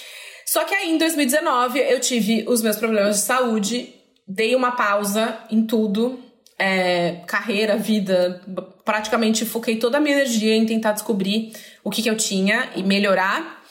Só 0.46 0.62
que 0.62 0.74
aí 0.74 0.92
em 0.92 0.96
2019 0.96 1.80
eu 1.80 1.98
tive 1.98 2.44
os 2.48 2.62
meus 2.62 2.76
problemas 2.76 3.16
de 3.16 3.22
saúde, 3.22 3.92
dei 4.28 4.54
uma 4.54 4.70
pausa 4.72 5.38
em 5.50 5.66
tudo, 5.66 6.29
é, 6.60 7.22
carreira, 7.26 7.78
vida, 7.78 8.42
praticamente 8.84 9.46
foquei 9.46 9.76
toda 9.76 9.96
a 9.96 10.00
minha 10.00 10.14
energia 10.14 10.54
em 10.54 10.66
tentar 10.66 10.92
descobrir 10.92 11.52
o 11.82 11.90
que, 11.90 12.02
que 12.02 12.10
eu 12.10 12.16
tinha 12.16 12.68
e 12.76 12.82
melhorar. 12.82 13.64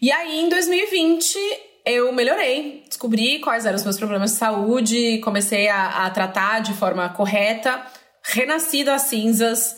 E 0.00 0.10
aí, 0.10 0.40
em 0.40 0.48
2020, 0.48 1.36
eu 1.84 2.10
melhorei, 2.12 2.82
descobri 2.88 3.40
quais 3.40 3.66
eram 3.66 3.76
os 3.76 3.84
meus 3.84 3.98
problemas 3.98 4.32
de 4.32 4.38
saúde, 4.38 5.18
comecei 5.18 5.68
a, 5.68 6.06
a 6.06 6.10
tratar 6.10 6.60
de 6.60 6.72
forma 6.72 7.10
correta, 7.10 7.84
renasci 8.22 8.82
das 8.84 9.02
cinzas. 9.02 9.76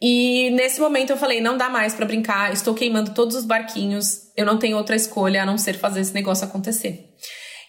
E 0.00 0.50
nesse 0.50 0.80
momento 0.80 1.10
eu 1.10 1.16
falei: 1.16 1.40
não 1.40 1.56
dá 1.56 1.68
mais 1.68 1.92
para 1.92 2.06
brincar, 2.06 2.52
estou 2.52 2.72
queimando 2.72 3.14
todos 3.14 3.34
os 3.34 3.44
barquinhos, 3.44 4.30
eu 4.36 4.46
não 4.46 4.58
tenho 4.58 4.76
outra 4.76 4.94
escolha 4.94 5.42
a 5.42 5.46
não 5.46 5.58
ser 5.58 5.74
fazer 5.74 6.02
esse 6.02 6.14
negócio 6.14 6.46
acontecer. 6.46 7.10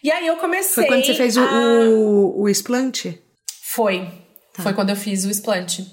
E 0.03 0.11
aí 0.11 0.27
eu 0.27 0.35
comecei. 0.35 0.83
Foi 0.83 0.85
quando 0.85 1.05
você 1.05 1.15
fez 1.15 1.35
a... 1.37 1.41
o, 1.41 2.35
o, 2.35 2.41
o 2.43 2.49
explante? 2.49 3.19
Foi. 3.63 4.26
Tá. 4.57 4.63
Foi 4.63 4.73
quando 4.73 4.89
eu 4.89 4.95
fiz 4.95 5.23
o 5.23 5.29
explante. 5.29 5.85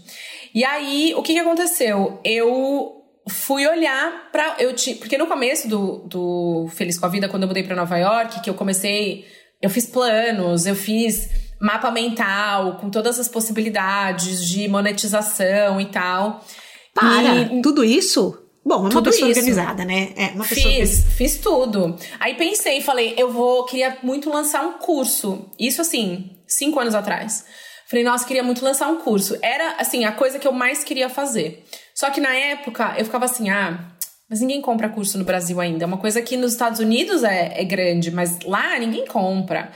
E 0.54 0.64
aí, 0.64 1.14
o 1.16 1.22
que, 1.22 1.34
que 1.34 1.38
aconteceu? 1.38 2.18
Eu 2.24 3.02
fui 3.28 3.66
olhar 3.66 4.30
para 4.30 4.56
eu 4.58 4.74
te, 4.74 4.94
porque 4.94 5.16
no 5.16 5.26
começo 5.26 5.68
do, 5.68 5.98
do 6.06 6.68
Feliz 6.74 6.98
com 6.98 7.06
a 7.06 7.08
Vida, 7.08 7.28
quando 7.28 7.42
eu 7.42 7.48
mudei 7.48 7.62
para 7.62 7.76
Nova 7.76 7.96
York, 7.96 8.40
que 8.40 8.50
eu 8.50 8.54
comecei, 8.54 9.26
eu 9.60 9.70
fiz 9.70 9.86
planos, 9.86 10.66
eu 10.66 10.74
fiz 10.74 11.28
mapa 11.60 11.90
mental 11.90 12.76
com 12.76 12.90
todas 12.90 13.18
as 13.18 13.28
possibilidades 13.28 14.44
de 14.46 14.68
monetização 14.68 15.80
e 15.80 15.86
tal. 15.86 16.44
Para, 16.92 17.52
e, 17.52 17.62
tudo 17.62 17.82
isso? 17.82 18.38
Bom, 18.64 18.80
uma 18.80 18.90
tudo 18.90 19.10
pessoa 19.10 19.30
isso. 19.30 19.40
organizada, 19.40 19.84
né? 19.84 20.12
É, 20.16 20.26
uma 20.28 20.44
pessoa 20.44 20.72
fiz, 20.72 21.04
fiz 21.16 21.38
tudo. 21.38 21.96
Aí 22.18 22.34
pensei, 22.34 22.80
falei, 22.80 23.14
eu 23.16 23.30
vou, 23.30 23.64
queria 23.64 23.98
muito 24.02 24.30
lançar 24.30 24.62
um 24.64 24.74
curso. 24.74 25.46
Isso 25.58 25.80
assim, 25.80 26.30
cinco 26.46 26.78
anos 26.80 26.94
atrás. 26.94 27.44
Falei, 27.86 28.04
nossa, 28.04 28.26
queria 28.26 28.42
muito 28.42 28.64
lançar 28.64 28.88
um 28.88 29.00
curso. 29.00 29.36
Era, 29.42 29.76
assim, 29.78 30.04
a 30.04 30.12
coisa 30.12 30.38
que 30.38 30.48
eu 30.48 30.52
mais 30.52 30.82
queria 30.82 31.08
fazer. 31.08 31.64
Só 31.94 32.10
que 32.10 32.20
na 32.20 32.34
época 32.34 32.94
eu 32.98 33.04
ficava 33.04 33.24
assim, 33.26 33.50
ah, 33.50 33.92
mas 34.28 34.40
ninguém 34.40 34.60
compra 34.60 34.88
curso 34.88 35.18
no 35.18 35.24
Brasil 35.24 35.60
ainda. 35.60 35.84
É 35.84 35.86
uma 35.86 35.98
coisa 35.98 36.22
que 36.22 36.36
nos 36.36 36.52
Estados 36.52 36.80
Unidos 36.80 37.22
é, 37.22 37.60
é 37.60 37.64
grande, 37.64 38.10
mas 38.10 38.40
lá 38.40 38.78
ninguém 38.78 39.06
compra. 39.06 39.70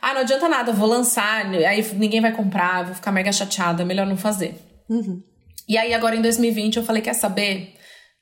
Ah, 0.00 0.12
não 0.12 0.20
adianta 0.20 0.48
nada, 0.48 0.72
vou 0.72 0.86
lançar, 0.86 1.46
aí 1.46 1.82
ninguém 1.94 2.20
vai 2.20 2.30
comprar, 2.30 2.84
vou 2.84 2.94
ficar 2.94 3.10
mega 3.10 3.32
chateada, 3.32 3.84
melhor 3.84 4.06
não 4.06 4.16
fazer. 4.16 4.54
Uhum. 4.88 5.22
E 5.66 5.78
aí 5.78 5.94
agora 5.94 6.14
em 6.14 6.20
2020 6.20 6.76
eu 6.76 6.84
falei, 6.84 7.00
quer 7.00 7.14
saber? 7.14 7.74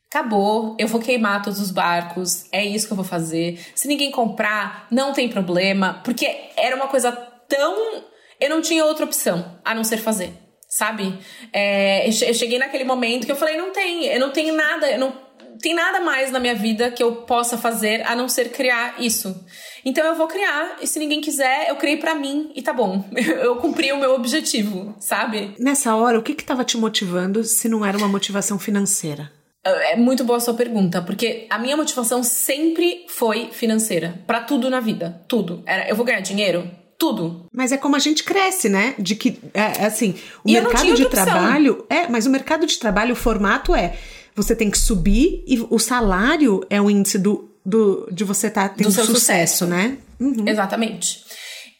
Acabou, 0.08 0.76
eu 0.78 0.86
vou 0.86 1.00
queimar 1.00 1.42
todos 1.42 1.58
os 1.58 1.70
barcos, 1.70 2.46
é 2.52 2.64
isso 2.64 2.86
que 2.86 2.92
eu 2.92 2.96
vou 2.96 3.04
fazer. 3.04 3.58
Se 3.74 3.88
ninguém 3.88 4.12
comprar, 4.12 4.86
não 4.90 5.12
tem 5.12 5.28
problema, 5.28 6.00
porque 6.04 6.32
era 6.56 6.76
uma 6.76 6.86
coisa 6.86 7.10
tão. 7.48 8.04
Eu 8.42 8.50
não 8.50 8.60
tinha 8.60 8.84
outra 8.84 9.04
opção 9.04 9.56
a 9.64 9.72
não 9.72 9.84
ser 9.84 9.98
fazer, 9.98 10.32
sabe? 10.68 11.16
É, 11.52 12.08
eu 12.08 12.34
cheguei 12.34 12.58
naquele 12.58 12.82
momento 12.82 13.24
que 13.24 13.30
eu 13.30 13.36
falei: 13.36 13.56
não 13.56 13.70
tem, 13.70 14.06
eu 14.06 14.18
não 14.18 14.30
tenho 14.30 14.52
nada, 14.52 14.90
eu 14.90 14.98
não 14.98 15.12
tem 15.60 15.72
nada 15.72 16.00
mais 16.00 16.32
na 16.32 16.40
minha 16.40 16.56
vida 16.56 16.90
que 16.90 17.00
eu 17.00 17.22
possa 17.22 17.56
fazer 17.56 18.04
a 18.04 18.16
não 18.16 18.28
ser 18.28 18.50
criar 18.50 19.00
isso. 19.00 19.46
Então 19.84 20.04
eu 20.04 20.16
vou 20.16 20.26
criar, 20.26 20.78
e 20.82 20.86
se 20.88 20.98
ninguém 20.98 21.20
quiser, 21.20 21.68
eu 21.68 21.76
criei 21.76 21.98
para 21.98 22.16
mim 22.16 22.50
e 22.56 22.60
tá 22.60 22.72
bom. 22.72 23.04
Eu 23.42 23.56
cumpri 23.56 23.92
o 23.92 23.96
meu 23.96 24.14
objetivo, 24.14 24.94
sabe? 24.98 25.54
Nessa 25.58 25.94
hora, 25.94 26.18
o 26.18 26.22
que 26.22 26.34
que 26.34 26.44
tava 26.44 26.64
te 26.64 26.76
motivando 26.76 27.42
se 27.44 27.68
não 27.68 27.84
era 27.84 27.98
uma 27.98 28.08
motivação 28.08 28.58
financeira? 28.58 29.30
É 29.64 29.96
muito 29.96 30.24
boa 30.24 30.38
a 30.38 30.40
sua 30.40 30.54
pergunta, 30.54 31.00
porque 31.02 31.46
a 31.48 31.58
minha 31.58 31.76
motivação 31.76 32.22
sempre 32.22 33.04
foi 33.08 33.50
financeira, 33.52 34.20
para 34.26 34.40
tudo 34.40 34.68
na 34.68 34.80
vida, 34.80 35.22
tudo. 35.28 35.62
Era, 35.64 35.88
eu 35.88 35.94
vou 35.94 36.04
ganhar 36.04 36.20
dinheiro, 36.20 36.68
tudo. 37.02 37.46
Mas 37.52 37.72
é 37.72 37.76
como 37.76 37.96
a 37.96 37.98
gente 37.98 38.22
cresce, 38.22 38.68
né? 38.68 38.94
De 38.96 39.16
que, 39.16 39.36
é, 39.52 39.84
assim, 39.84 40.14
o 40.44 40.48
e 40.48 40.52
mercado 40.52 40.94
de 40.94 41.06
trabalho. 41.06 41.84
É, 41.90 42.06
mas 42.06 42.26
o 42.26 42.30
mercado 42.30 42.64
de 42.64 42.78
trabalho, 42.78 43.14
o 43.14 43.16
formato 43.16 43.74
é 43.74 43.96
você 44.36 44.54
tem 44.54 44.70
que 44.70 44.78
subir 44.78 45.42
e 45.44 45.66
o 45.68 45.80
salário 45.80 46.64
é 46.70 46.80
o 46.80 46.88
índice 46.88 47.18
do, 47.18 47.50
do, 47.66 48.08
de 48.12 48.22
você 48.22 48.46
estar 48.46 48.68
tá 48.68 48.74
tendo 48.76 48.86
do 48.86 48.92
seu 48.92 49.04
sucesso, 49.04 49.18
sucesso, 49.18 49.66
né? 49.66 49.98
Uhum. 50.20 50.44
Exatamente. 50.46 51.24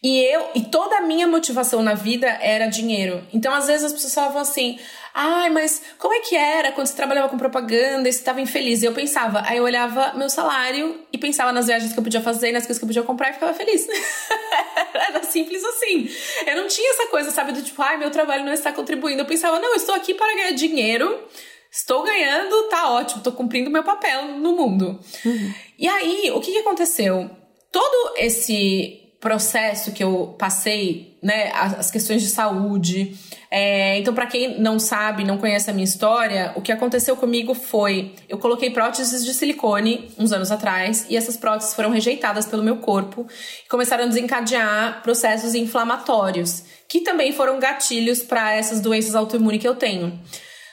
E 0.03 0.19
eu, 0.25 0.49
e 0.53 0.63
toda 0.63 0.97
a 0.97 1.01
minha 1.01 1.25
motivação 1.25 1.81
na 1.81 1.93
vida 1.93 2.27
era 2.27 2.67
dinheiro. 2.67 3.23
Então, 3.33 3.53
às 3.53 3.67
vezes 3.67 3.85
as 3.85 3.93
pessoas 3.93 4.13
falavam 4.13 4.41
assim: 4.41 4.77
"Ai, 5.13 5.49
mas 5.49 5.81
como 5.97 6.13
é 6.13 6.19
que 6.19 6.35
era 6.35 6.71
quando 6.71 6.87
você 6.87 6.95
trabalhava 6.95 7.29
com 7.29 7.37
propaganda 7.37 8.09
e 8.09 8.13
você 8.13 8.19
estava 8.19 8.41
infeliz?" 8.41 8.81
E 8.81 8.85
eu 8.85 8.93
pensava, 8.93 9.43
aí 9.45 9.57
eu 9.57 9.63
olhava 9.63 10.13
meu 10.15 10.29
salário 10.29 10.99
e 11.11 11.17
pensava 11.17 11.51
nas 11.51 11.67
viagens 11.67 11.93
que 11.93 11.99
eu 11.99 12.03
podia 12.03 12.21
fazer, 12.21 12.51
nas 12.51 12.65
coisas 12.65 12.77
que 12.77 12.83
eu 12.83 12.87
podia 12.87 13.03
comprar 13.03 13.29
e 13.29 13.33
ficava 13.33 13.53
feliz. 13.53 13.87
era 14.93 15.23
simples 15.23 15.63
assim. 15.63 16.09
Eu 16.47 16.57
não 16.57 16.67
tinha 16.67 16.89
essa 16.91 17.07
coisa, 17.07 17.31
sabe, 17.31 17.51
do 17.51 17.61
tipo, 17.61 17.81
ai, 17.81 17.97
meu 17.97 18.11
trabalho 18.11 18.43
não 18.43 18.53
está 18.53 18.71
contribuindo. 18.71 19.21
Eu 19.21 19.25
pensava, 19.25 19.59
não, 19.59 19.69
eu 19.69 19.75
estou 19.75 19.95
aqui 19.95 20.13
para 20.13 20.33
ganhar 20.35 20.51
dinheiro 20.51 21.27
Estou 21.73 22.03
ganhando, 22.03 22.69
tá 22.69 22.91
ótimo, 22.91 23.17
estou 23.17 23.33
cumprindo 23.33 23.71
meu 23.71 23.83
papel 23.83 24.25
no 24.37 24.55
mundo. 24.55 24.99
Uhum. 25.25 25.53
E 25.79 25.87
aí, 25.87 26.29
o 26.31 26.39
que, 26.39 26.51
que 26.51 26.59
aconteceu? 26.59 27.27
Todo 27.71 28.13
esse 28.15 29.02
processo 29.23 29.93
que 29.93 30.03
eu 30.03 30.35
passei, 30.37 31.17
né, 31.23 31.49
as 31.53 31.89
questões 31.89 32.21
de 32.21 32.27
saúde. 32.27 33.17
É, 33.49 33.97
então, 33.97 34.13
para 34.13 34.27
quem 34.27 34.59
não 34.59 34.77
sabe, 34.77 35.23
não 35.23 35.37
conhece 35.37 35.69
a 35.69 35.73
minha 35.73 35.85
história, 35.85 36.51
o 36.57 36.61
que 36.61 36.73
aconteceu 36.73 37.15
comigo 37.15 37.53
foi: 37.53 38.13
eu 38.27 38.37
coloquei 38.37 38.69
próteses 38.69 39.23
de 39.23 39.33
silicone 39.33 40.11
uns 40.19 40.33
anos 40.33 40.51
atrás 40.51 41.05
e 41.09 41.15
essas 41.15 41.37
próteses 41.37 41.73
foram 41.73 41.89
rejeitadas 41.89 42.45
pelo 42.45 42.61
meu 42.61 42.77
corpo 42.77 43.25
e 43.65 43.69
começaram 43.69 44.03
a 44.03 44.07
desencadear 44.07 45.01
processos 45.01 45.55
inflamatórios, 45.55 46.65
que 46.89 46.99
também 46.99 47.31
foram 47.31 47.59
gatilhos 47.59 48.21
para 48.21 48.53
essas 48.53 48.81
doenças 48.81 49.15
autoimunes 49.15 49.61
que 49.61 49.67
eu 49.67 49.75
tenho. 49.75 50.19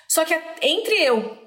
Só 0.08 0.24
que 0.24 0.36
entre 0.60 0.94
eu 1.04 1.38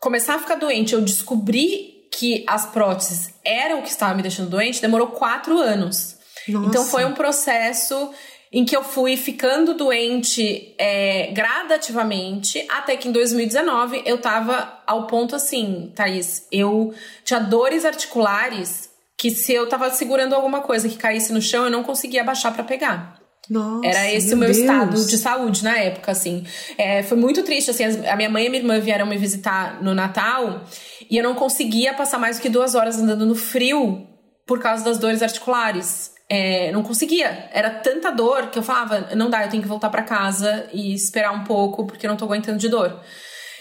começar 0.00 0.36
a 0.36 0.38
ficar 0.38 0.54
doente, 0.54 0.94
eu 0.94 1.02
descobri 1.02 2.08
que 2.10 2.44
as 2.46 2.64
próteses 2.64 3.34
eram 3.44 3.80
o 3.80 3.82
que 3.82 3.90
estava 3.90 4.14
me 4.14 4.22
deixando 4.22 4.48
doente, 4.48 4.80
demorou 4.80 5.08
quatro 5.08 5.58
anos. 5.58 6.15
Nossa. 6.48 6.68
Então 6.68 6.84
foi 6.84 7.04
um 7.04 7.12
processo 7.12 8.10
em 8.52 8.64
que 8.64 8.76
eu 8.76 8.82
fui 8.82 9.16
ficando 9.16 9.74
doente 9.74 10.74
é, 10.78 11.32
gradativamente, 11.32 12.64
até 12.68 12.96
que 12.96 13.08
em 13.08 13.12
2019 13.12 14.02
eu 14.06 14.18
tava 14.18 14.80
ao 14.86 15.06
ponto 15.06 15.34
assim, 15.34 15.92
Thaís, 15.94 16.46
eu 16.50 16.94
tinha 17.24 17.40
dores 17.40 17.84
articulares 17.84 18.88
que 19.16 19.30
se 19.30 19.52
eu 19.52 19.68
tava 19.68 19.90
segurando 19.90 20.34
alguma 20.34 20.60
coisa 20.60 20.88
que 20.88 20.96
caísse 20.96 21.32
no 21.32 21.40
chão, 21.40 21.64
eu 21.64 21.70
não 21.70 21.82
conseguia 21.82 22.22
baixar 22.22 22.52
para 22.52 22.62
pegar. 22.62 23.18
Nossa, 23.48 23.86
Era 23.86 24.12
esse 24.12 24.28
meu 24.28 24.36
o 24.36 24.40
meu 24.40 24.48
Deus. 24.48 24.58
estado 24.58 25.06
de 25.06 25.18
saúde 25.18 25.64
na 25.64 25.76
época, 25.78 26.12
assim. 26.12 26.44
É, 26.76 27.02
foi 27.02 27.16
muito 27.16 27.42
triste, 27.42 27.70
assim. 27.70 27.84
A 28.06 28.16
minha 28.16 28.28
mãe 28.28 28.46
e 28.46 28.48
minha 28.48 28.60
irmã 28.60 28.78
vieram 28.80 29.06
me 29.06 29.16
visitar 29.16 29.82
no 29.82 29.94
Natal 29.94 30.64
e 31.08 31.16
eu 31.16 31.22
não 31.22 31.34
conseguia 31.34 31.94
passar 31.94 32.18
mais 32.18 32.36
do 32.36 32.42
que 32.42 32.48
duas 32.48 32.74
horas 32.74 32.98
andando 32.98 33.24
no 33.24 33.34
frio 33.34 34.06
por 34.44 34.60
causa 34.60 34.84
das 34.84 34.98
dores 34.98 35.22
articulares. 35.22 36.15
É, 36.28 36.72
não 36.72 36.82
conseguia. 36.82 37.48
Era 37.52 37.70
tanta 37.70 38.10
dor 38.10 38.50
que 38.50 38.58
eu 38.58 38.62
falava, 38.62 39.14
não 39.14 39.30
dá, 39.30 39.44
eu 39.44 39.50
tenho 39.50 39.62
que 39.62 39.68
voltar 39.68 39.90
para 39.90 40.02
casa 40.02 40.68
e 40.72 40.92
esperar 40.94 41.32
um 41.32 41.44
pouco 41.44 41.86
porque 41.86 42.06
eu 42.06 42.10
não 42.10 42.16
tô 42.16 42.24
aguentando 42.24 42.58
de 42.58 42.68
dor. 42.68 43.00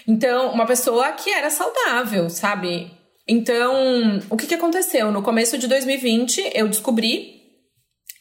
Então, 0.08 0.52
uma 0.52 0.66
pessoa 0.66 1.12
que 1.14 1.30
era 1.30 1.50
saudável, 1.50 2.30
sabe? 2.30 2.92
Então, 3.28 4.20
o 4.30 4.38
que, 4.38 4.46
que 4.46 4.54
aconteceu? 4.54 5.12
No 5.12 5.24
começo 5.24 5.58
de 5.58 5.68
2020, 5.68 6.52
eu 6.54 6.68
descobri 6.68 7.42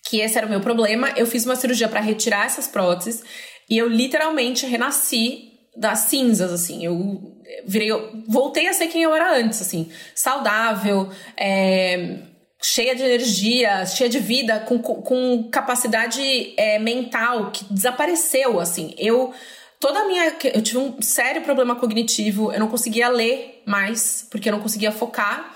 que 0.09 0.21
esse 0.21 0.37
era 0.39 0.47
o 0.47 0.51
meu 0.51 0.61
problema. 0.61 1.11
Eu 1.17 1.27
fiz 1.27 1.45
uma 1.45 1.57
cirurgia 1.57 1.89
para 1.89 2.01
retirar 2.01 2.47
essas 2.47 2.67
próteses 2.67 3.23
e 3.69 3.77
eu 3.77 3.89
literalmente 3.89 4.67
renasci 4.67 5.53
das 5.77 6.01
cinzas, 6.01 6.53
assim. 6.53 6.85
Eu 6.85 7.21
virei, 7.67 7.91
eu 7.91 8.23
voltei 8.29 8.69
a 8.69 8.73
ser 8.73 8.87
quem 8.87 9.03
eu 9.03 9.15
era 9.15 9.37
antes, 9.37 9.61
assim, 9.61 9.91
saudável, 10.15 11.11
é, 11.37 12.19
cheia 12.63 12.95
de 12.95 13.03
energia, 13.03 13.85
cheia 13.87 14.09
de 14.09 14.19
vida, 14.19 14.61
com, 14.61 14.79
com 14.79 15.49
capacidade 15.51 16.55
é, 16.57 16.79
mental 16.79 17.51
que 17.51 17.65
desapareceu, 17.73 18.59
assim. 18.59 18.95
Eu 18.99 19.33
toda 19.81 20.01
a 20.01 20.07
minha. 20.07 20.35
Eu 20.45 20.63
tive 20.63 20.79
um 20.79 21.01
sério 21.03 21.43
problema 21.43 21.77
cognitivo, 21.77 22.53
eu 22.53 22.59
não 22.59 22.69
conseguia 22.69 23.09
ler 23.09 23.63
mais, 23.67 24.27
porque 24.31 24.49
eu 24.49 24.53
não 24.53 24.61
conseguia 24.61 24.91
focar. 24.91 25.55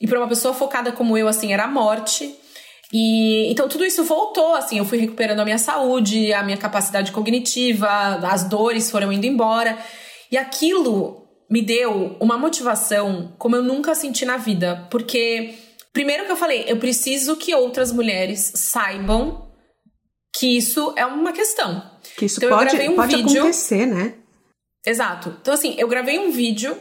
E 0.00 0.06
para 0.06 0.18
uma 0.18 0.28
pessoa 0.28 0.54
focada 0.54 0.92
como 0.92 1.16
eu, 1.16 1.28
assim, 1.28 1.52
era 1.52 1.64
a 1.64 1.68
morte. 1.68 2.34
E 2.92 3.50
então 3.50 3.68
tudo 3.68 3.84
isso 3.84 4.04
voltou, 4.04 4.54
assim, 4.54 4.78
eu 4.78 4.84
fui 4.84 4.98
recuperando 4.98 5.40
a 5.40 5.44
minha 5.44 5.58
saúde, 5.58 6.32
a 6.32 6.42
minha 6.42 6.56
capacidade 6.56 7.12
cognitiva, 7.12 7.88
as 8.22 8.44
dores 8.44 8.90
foram 8.90 9.12
indo 9.12 9.26
embora. 9.26 9.76
E 10.30 10.38
aquilo 10.38 11.26
me 11.50 11.60
deu 11.62 12.16
uma 12.20 12.38
motivação 12.38 13.34
como 13.38 13.56
eu 13.56 13.62
nunca 13.62 13.94
senti 13.94 14.24
na 14.24 14.36
vida, 14.36 14.86
porque 14.90 15.54
primeiro 15.96 16.26
que 16.26 16.32
eu 16.32 16.36
falei, 16.36 16.66
eu 16.68 16.76
preciso 16.76 17.38
que 17.38 17.54
outras 17.54 17.90
mulheres 17.90 18.52
saibam 18.54 19.50
que 20.36 20.54
isso 20.58 20.92
é 20.94 21.06
uma 21.06 21.32
questão. 21.32 21.90
Que 22.18 22.26
isso 22.26 22.38
então, 22.38 22.50
pode, 22.50 22.76
um 22.86 22.96
pode 22.96 23.16
vídeo... 23.16 23.40
acontecer, 23.40 23.86
né? 23.86 24.12
Exato. 24.84 25.34
Então, 25.40 25.54
assim, 25.54 25.74
eu 25.78 25.88
gravei 25.88 26.18
um 26.18 26.30
vídeo 26.30 26.76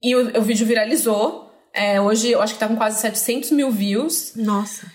e 0.00 0.14
o, 0.14 0.38
o 0.38 0.42
vídeo 0.42 0.64
viralizou. 0.64 1.52
É, 1.74 2.00
hoje 2.00 2.30
eu 2.30 2.40
acho 2.40 2.54
que 2.54 2.60
tá 2.60 2.68
com 2.68 2.76
quase 2.76 3.00
700 3.00 3.50
mil 3.50 3.72
views. 3.72 4.36
Nossa. 4.36 4.86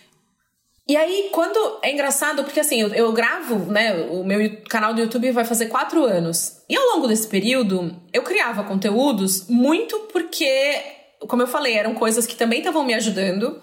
E 0.87 0.95
aí, 0.95 1.27
quando. 1.33 1.79
É 1.81 1.91
engraçado, 1.91 2.45
porque 2.45 2.61
assim, 2.61 2.79
eu, 2.79 2.93
eu, 2.93 3.11
gravo, 3.11 3.69
né? 3.69 4.07
O 4.09 4.23
meu 4.23 4.39
canal 4.69 4.93
do 4.93 5.01
YouTube 5.01 5.33
vai 5.33 5.43
fazer 5.43 5.65
quatro 5.65 6.05
anos. 6.05 6.63
E 6.69 6.77
ao 6.77 6.95
longo 6.95 7.07
desse 7.07 7.27
período, 7.27 7.93
eu 8.13 8.23
criava 8.23 8.63
conteúdos 8.63 9.49
muito 9.49 9.99
porque, 10.13 11.02
como 11.27 11.41
eu 11.41 11.47
falei, 11.47 11.75
eram 11.75 11.93
coisas 11.93 12.25
que 12.25 12.35
também 12.35 12.59
estavam 12.59 12.83
me 12.83 12.93
ajudando. 12.93 13.61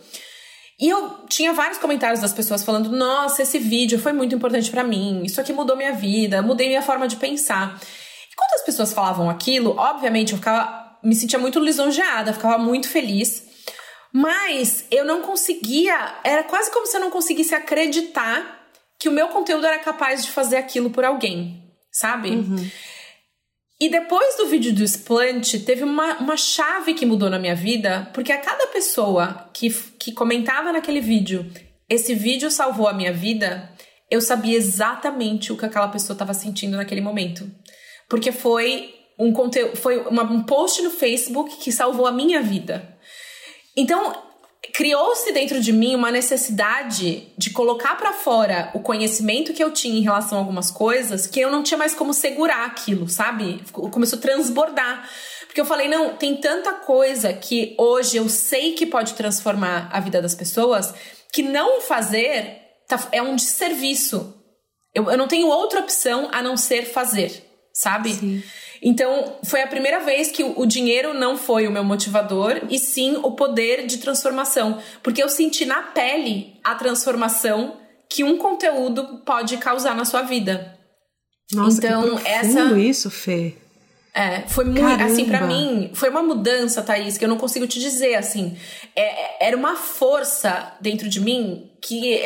E 0.81 0.89
eu 0.89 1.27
tinha 1.29 1.53
vários 1.53 1.79
comentários 1.79 2.21
das 2.21 2.33
pessoas 2.33 2.65
falando: 2.65 2.91
nossa, 2.91 3.43
esse 3.43 3.59
vídeo 3.59 3.99
foi 3.99 4.13
muito 4.13 4.35
importante 4.35 4.71
para 4.71 4.83
mim, 4.83 5.23
isso 5.25 5.41
aqui 5.41 5.53
mudou 5.53 5.77
minha 5.77 5.93
vida, 5.93 6.41
mudei 6.41 6.69
minha 6.69 6.83
forma 6.83 7.07
de 7.07 7.17
pensar. 7.17 7.79
E 8.33 8.35
quando 8.35 8.55
as 8.55 8.65
pessoas 8.65 8.93
falavam 8.93 9.29
aquilo, 9.29 9.77
obviamente 9.77 10.33
eu 10.33 10.39
ficava, 10.39 10.99
me 11.05 11.15
sentia 11.15 11.39
muito 11.39 11.61
lisonjeada, 11.61 12.33
ficava 12.33 12.57
muito 12.57 12.89
feliz. 12.89 13.49
Mas 14.13 14.87
eu 14.91 15.05
não 15.05 15.23
conseguia, 15.23 16.19
era 16.25 16.43
quase 16.43 16.71
como 16.73 16.87
se 16.87 16.97
eu 16.97 17.01
não 17.01 17.11
conseguisse 17.11 17.55
acreditar 17.55 18.59
que 18.99 19.09
o 19.09 19.13
meu 19.13 19.29
conteúdo 19.29 19.67
era 19.67 19.79
capaz 19.79 20.25
de 20.25 20.31
fazer 20.31 20.57
aquilo 20.57 20.91
por 20.91 21.05
alguém, 21.05 21.63
sabe? 21.93 22.31
Uhum. 22.31 22.71
E 23.81 23.89
depois 23.89 24.37
do 24.37 24.47
vídeo 24.47 24.75
do 24.75 24.85
explante, 24.85 25.59
teve 25.61 25.83
uma, 25.83 26.19
uma 26.19 26.37
chave 26.37 26.93
que 26.93 27.07
mudou 27.07 27.31
na 27.31 27.39
minha 27.39 27.55
vida, 27.55 28.11
porque 28.13 28.31
a 28.31 28.39
cada 28.39 28.67
pessoa 28.67 29.49
que, 29.55 29.71
que 29.99 30.13
comentava 30.13 30.71
naquele 30.71 31.01
vídeo, 31.01 31.51
esse 31.89 32.15
vídeo 32.15 32.51
salvou 32.51 32.87
a 32.87 32.93
minha 32.93 33.11
vida, 33.11 33.73
eu 34.11 34.21
sabia 34.21 34.55
exatamente 34.55 35.51
o 35.51 35.57
que 35.57 35.65
aquela 35.65 35.89
pessoa 35.89 36.15
estava 36.15 36.35
sentindo 36.35 36.77
naquele 36.77 37.01
momento. 37.01 37.51
Porque 38.07 38.31
foi 38.31 38.95
um 39.19 39.33
conteúdo, 39.33 39.77
foi 39.77 39.99
uma, 40.07 40.25
um 40.25 40.43
post 40.43 40.83
no 40.83 40.91
Facebook 40.91 41.57
que 41.57 41.73
salvou 41.73 42.07
a 42.07 42.13
minha 42.13 42.43
vida. 42.43 42.99
Então, 43.75 44.30
criou-se 44.75 45.33
dentro 45.33 45.61
de 45.61 45.73
mim 45.73 45.95
uma 45.95 46.11
necessidade 46.11 47.29
de 47.37 47.51
colocar 47.51 47.97
para 47.97 48.13
fora 48.13 48.71
o 48.75 48.81
conhecimento 48.81 49.53
que 49.53 49.63
eu 49.63 49.71
tinha 49.71 49.99
em 49.99 50.03
relação 50.03 50.39
a 50.39 50.41
algumas 50.41 50.71
coisas 50.71 51.27
que 51.27 51.41
eu 51.41 51.51
não 51.51 51.63
tinha 51.63 51.79
mais 51.79 51.95
como 51.95 52.13
segurar 52.13 52.65
aquilo, 52.65 53.09
sabe? 53.09 53.63
Começou 53.73 54.19
a 54.19 54.23
transbordar. 54.23 55.09
Porque 55.47 55.61
eu 55.61 55.65
falei, 55.65 55.89
não, 55.89 56.17
tem 56.17 56.37
tanta 56.37 56.73
coisa 56.75 57.33
que 57.33 57.75
hoje 57.77 58.17
eu 58.17 58.29
sei 58.29 58.73
que 58.75 58.87
pode 58.87 59.15
transformar 59.15 59.89
a 59.93 59.99
vida 59.99 60.23
das 60.23 60.35
pessoas, 60.35 60.95
que 61.33 61.43
não 61.43 61.81
fazer 61.81 62.61
tá, 62.87 63.09
é 63.13 63.21
um 63.21 63.35
desserviço. 63.35 64.35
Eu, 64.95 65.11
eu 65.11 65.17
não 65.17 65.29
tenho 65.29 65.49
outra 65.49 65.81
opção 65.81 66.29
a 66.33 66.43
não 66.43 66.57
ser 66.57 66.85
fazer, 66.85 67.50
sabe? 67.81 68.13
Sim. 68.13 68.43
Então, 68.83 69.39
foi 69.45 69.63
a 69.63 69.67
primeira 69.67 70.01
vez 70.01 70.31
que 70.31 70.43
o 70.43 70.65
dinheiro 70.65 71.13
não 71.13 71.37
foi 71.37 71.67
o 71.67 71.71
meu 71.71 71.85
motivador, 71.85 72.63
e 72.71 72.79
sim 72.79 73.19
o 73.23 73.33
poder 73.33 73.87
de 73.87 73.99
transformação. 73.99 74.79
Porque 75.03 75.23
eu 75.23 75.29
senti 75.29 75.67
na 75.67 75.83
pele 75.83 76.59
a 76.65 76.75
transformação 76.75 77.77
que 78.09 78.25
um 78.25 78.39
conteúdo 78.39 79.23
pode 79.25 79.57
causar 79.59 79.95
na 79.95 80.05
sua 80.05 80.23
vida. 80.23 80.79
Nossa, 81.53 81.79
então, 81.79 82.17
que 82.17 82.27
essa 82.27 82.79
isso, 82.79 83.11
Fê. 83.11 83.55
É, 84.15 84.41
foi 84.49 84.65
muito, 84.65 84.81
Caramba. 84.81 85.05
assim, 85.05 85.25
para 85.25 85.47
mim, 85.47 85.91
foi 85.95 86.09
uma 86.09 86.23
mudança, 86.23 86.83
Thaís, 86.83 87.17
que 87.17 87.25
eu 87.25 87.29
não 87.29 87.37
consigo 87.37 87.67
te 87.67 87.79
dizer, 87.79 88.15
assim. 88.17 88.57
É, 88.97 89.03
é, 89.03 89.49
era 89.49 89.57
uma 89.57 89.77
força 89.77 90.75
dentro 90.81 91.09
de 91.09 91.21
mim 91.21 91.71
que 91.81 92.21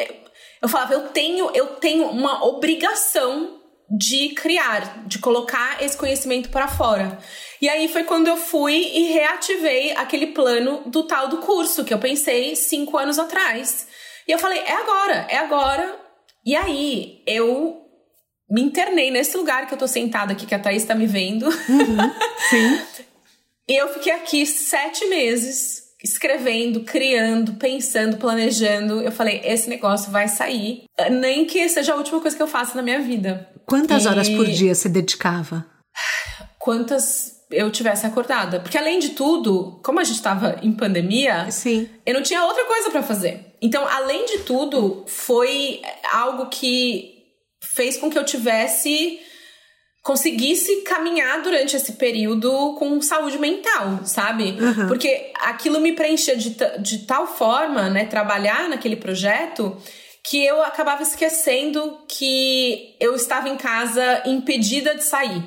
eu 0.62 0.68
falava, 0.68 0.94
eu 0.94 1.09
tenho, 1.09 1.51
eu 1.55 1.66
tenho 1.76 2.06
uma 2.06 2.44
obrigação 2.44 3.60
de 3.97 4.31
criar, 4.31 5.07
de 5.07 5.19
colocar 5.19 5.83
esse 5.83 5.97
conhecimento 5.97 6.49
para 6.49 6.66
fora. 6.66 7.19
E 7.61 7.69
aí 7.69 7.87
foi 7.89 8.05
quando 8.05 8.27
eu 8.27 8.37
fui 8.37 8.75
e 8.75 9.12
reativei 9.12 9.93
aquele 9.93 10.29
plano 10.29 10.83
do 10.87 11.05
tal 11.05 11.29
do 11.29 11.39
curso 11.39 11.85
que 11.85 11.95
eu 11.95 11.99
pensei 11.99 12.57
cinco 12.57 12.97
anos 12.99 13.19
atrás. 13.19 13.87
E 14.27 14.33
eu 14.33 14.39
falei, 14.39 14.59
é 14.61 14.73
agora, 14.73 15.27
é 15.31 15.37
agora. 15.39 15.99
E 16.45 16.57
aí 16.57 17.23
eu 17.27 17.83
me 18.51 18.62
internei 18.62 19.11
nesse 19.11 19.37
lugar 19.37 19.66
que 19.66 19.75
eu 19.75 19.79
tô 19.79 19.87
sentada 19.87 20.33
aqui, 20.33 20.47
que 20.47 20.55
a 20.55 20.59
Thaís 20.59 20.85
tá 20.85 20.95
me 20.95 21.07
vendo. 21.07 21.47
Uhum, 21.47 22.12
sim. 22.51 23.05
e 23.69 23.75
eu 23.75 23.93
fiquei 23.95 24.12
aqui 24.12 24.45
sete 24.45 25.07
meses 25.07 25.84
escrevendo, 26.05 26.81
criando, 26.81 27.55
pensando, 27.55 28.18
planejando. 28.18 29.01
Eu 29.01 29.10
falei, 29.10 29.40
esse 29.43 29.68
negócio 29.70 30.12
vai 30.12 30.28
sair, 30.28 30.85
nem 31.10 31.47
que 31.47 31.66
seja 31.68 31.94
a 31.94 31.97
última 31.97 32.20
coisa 32.20 32.36
que 32.36 32.43
eu 32.43 32.47
faça 32.47 32.76
na 32.76 32.82
minha 32.82 33.01
vida. 33.01 33.48
Quantas 33.64 34.05
e... 34.05 34.09
horas 34.09 34.28
por 34.28 34.47
dia 34.47 34.74
você 34.74 34.89
dedicava? 34.89 35.66
Quantas 36.59 37.35
eu 37.51 37.70
tivesse 37.70 38.05
acordada. 38.05 38.60
Porque 38.60 38.76
além 38.76 38.98
de 38.98 39.10
tudo, 39.10 39.78
como 39.82 40.01
a 40.01 40.05
gente 40.05 40.16
estava 40.16 40.59
em 40.62 40.72
pandemia, 40.72 41.51
Sim. 41.51 41.89
eu 42.05 42.14
não 42.14 42.22
tinha 42.22 42.44
outra 42.44 42.64
coisa 42.64 42.90
para 42.90 43.02
fazer. 43.02 43.55
Então, 43.62 43.86
além 43.86 44.26
de 44.26 44.39
tudo, 44.40 45.05
foi 45.06 45.81
algo 46.12 46.47
que 46.47 47.14
fez 47.62 47.97
com 47.97 48.10
que 48.10 48.18
eu 48.18 48.24
tivesse 48.24 49.20
conseguisse 50.05 50.82
caminhar 50.82 51.40
durante 51.40 51.74
esse 51.74 51.94
período 51.94 52.74
com 52.74 53.01
saúde 53.01 53.39
mental, 53.39 54.01
sabe? 54.05 54.55
Uhum. 54.60 54.86
Porque 54.86 55.32
aquilo 55.40 55.81
me 55.81 55.93
preenchia 55.93 56.36
de, 56.36 56.55
de 56.78 56.98
tal 57.06 57.26
forma, 57.26 57.89
né, 57.89 58.05
trabalhar 58.05 58.68
naquele 58.68 58.97
projeto, 58.97 59.74
que 60.22 60.44
eu 60.44 60.62
acabava 60.62 61.02
esquecendo 61.02 62.01
que 62.06 62.94
eu 63.01 63.16
estava 63.16 63.48
em 63.48 63.56
casa 63.56 64.22
impedida 64.26 64.94
de 64.94 65.05
sair. 65.05 65.43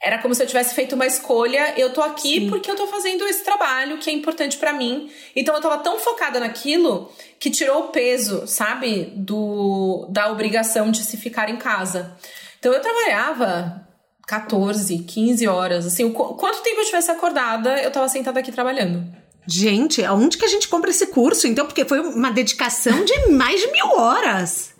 Era 0.00 0.18
como 0.18 0.34
se 0.34 0.42
eu 0.42 0.46
tivesse 0.46 0.74
feito 0.74 0.94
uma 0.94 1.06
escolha, 1.06 1.74
eu 1.76 1.92
tô 1.92 2.02
aqui 2.02 2.40
Sim. 2.40 2.50
porque 2.50 2.70
eu 2.70 2.76
tô 2.76 2.86
fazendo 2.86 3.26
esse 3.26 3.42
trabalho 3.44 3.98
que 3.98 4.10
é 4.10 4.12
importante 4.12 4.58
para 4.58 4.72
mim. 4.72 5.10
Então 5.34 5.54
eu 5.54 5.60
tava 5.60 5.78
tão 5.78 5.98
focada 5.98 6.38
naquilo 6.38 7.10
que 7.38 7.50
tirou 7.50 7.84
o 7.84 7.88
peso, 7.88 8.46
sabe, 8.46 9.12
do 9.16 10.06
da 10.08 10.30
obrigação 10.30 10.90
de 10.92 11.04
se 11.04 11.16
ficar 11.16 11.48
em 11.48 11.56
casa. 11.56 12.16
Então 12.62 12.72
eu 12.72 12.80
trabalhava 12.80 13.88
14, 14.28 14.96
15 15.00 15.48
horas, 15.48 15.84
assim, 15.84 16.08
quanto 16.12 16.62
tempo 16.62 16.80
eu 16.80 16.84
tivesse 16.84 17.10
acordada, 17.10 17.82
eu 17.82 17.90
tava 17.90 18.08
sentada 18.08 18.38
aqui 18.38 18.52
trabalhando. 18.52 19.04
Gente, 19.44 20.04
aonde 20.04 20.38
que 20.38 20.44
a 20.44 20.48
gente 20.48 20.68
compra 20.68 20.90
esse 20.90 21.08
curso? 21.08 21.48
Então, 21.48 21.66
porque 21.66 21.84
foi 21.84 21.98
uma 21.98 22.30
dedicação 22.30 23.04
de 23.04 23.30
mais 23.30 23.60
de 23.60 23.66
mil 23.72 23.98
horas. 23.98 24.74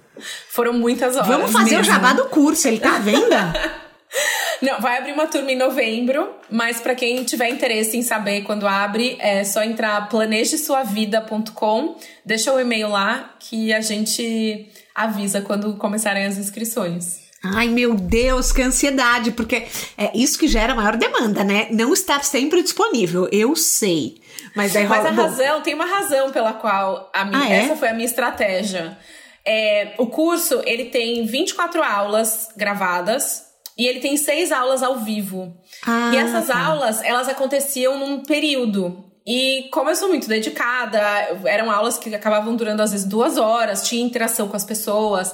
Foram 0.48 0.74
muitas 0.74 1.16
horas. 1.16 1.26
Vamos 1.26 1.50
fazer 1.50 1.70
mesmo. 1.70 1.80
o 1.80 1.84
jabá 1.84 2.12
do 2.12 2.26
curso, 2.26 2.68
ele 2.68 2.78
tá 2.78 2.94
à 2.94 2.98
venda? 3.00 3.52
Não, 4.62 4.80
vai 4.80 4.98
abrir 4.98 5.10
uma 5.10 5.26
turma 5.26 5.50
em 5.50 5.56
novembro, 5.56 6.36
mas 6.48 6.80
para 6.80 6.94
quem 6.94 7.24
tiver 7.24 7.48
interesse 7.48 7.96
em 7.96 8.02
saber 8.02 8.42
quando 8.42 8.68
abre, 8.68 9.16
é 9.18 9.42
só 9.42 9.64
entrar 9.64 10.08
planejesuavida.com, 10.08 11.96
deixa 12.24 12.52
o 12.52 12.60
e-mail 12.60 12.90
lá 12.90 13.34
que 13.40 13.72
a 13.72 13.80
gente 13.80 14.70
avisa 14.94 15.40
quando 15.40 15.74
começarem 15.74 16.26
as 16.26 16.38
inscrições. 16.38 17.21
Ai, 17.44 17.68
meu 17.68 17.94
Deus, 17.94 18.52
que 18.52 18.62
ansiedade, 18.62 19.32
porque 19.32 19.66
é 19.98 20.10
isso 20.14 20.38
que 20.38 20.46
gera 20.46 20.74
maior 20.74 20.96
demanda, 20.96 21.42
né? 21.42 21.66
Não 21.72 21.92
está 21.92 22.20
sempre 22.22 22.62
disponível, 22.62 23.28
eu 23.32 23.56
sei. 23.56 24.22
Mas, 24.54 24.76
é 24.76 24.84
mas 24.84 25.04
a 25.04 25.10
bom. 25.10 25.22
razão, 25.22 25.60
tem 25.60 25.74
uma 25.74 25.86
razão 25.86 26.30
pela 26.30 26.52
qual 26.52 27.10
a 27.12 27.24
minha, 27.24 27.42
ah, 27.42 27.50
é? 27.50 27.64
essa 27.64 27.76
foi 27.76 27.88
a 27.88 27.94
minha 27.94 28.04
estratégia. 28.04 28.96
É, 29.44 29.94
o 29.98 30.06
curso, 30.06 30.62
ele 30.64 30.86
tem 30.86 31.26
24 31.26 31.82
aulas 31.82 32.48
gravadas 32.56 33.42
e 33.76 33.86
ele 33.86 33.98
tem 33.98 34.16
seis 34.16 34.52
aulas 34.52 34.82
ao 34.82 34.98
vivo. 34.98 35.52
Ah, 35.84 36.12
e 36.14 36.18
essas 36.18 36.46
tá. 36.46 36.64
aulas, 36.64 37.02
elas 37.02 37.28
aconteciam 37.28 37.98
num 37.98 38.22
período. 38.22 39.04
E 39.26 39.68
como 39.72 39.88
eu 39.88 39.96
sou 39.96 40.08
muito 40.08 40.28
dedicada, 40.28 41.00
eram 41.44 41.70
aulas 41.70 41.96
que 41.96 42.12
acabavam 42.14 42.56
durando 42.56 42.80
às 42.82 42.92
vezes 42.92 43.06
duas 43.06 43.36
horas, 43.36 43.86
tinha 43.86 44.04
interação 44.04 44.48
com 44.48 44.56
as 44.56 44.64
pessoas. 44.64 45.32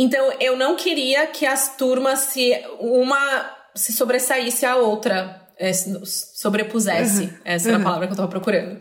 Então 0.00 0.32
eu 0.40 0.56
não 0.56 0.76
queria 0.76 1.26
que 1.26 1.44
as 1.44 1.76
turmas 1.76 2.20
se 2.20 2.58
uma 2.80 3.54
se 3.74 3.92
sobressaísse 3.92 4.64
à 4.64 4.76
outra, 4.76 5.46
é, 5.58 5.70
sobrepusesse. 5.74 7.24
Uhum. 7.24 7.30
Essa 7.44 7.68
era 7.68 7.76
a 7.76 7.82
palavra 7.82 8.06
que 8.06 8.14
eu 8.14 8.16
tava 8.16 8.28
procurando. 8.28 8.80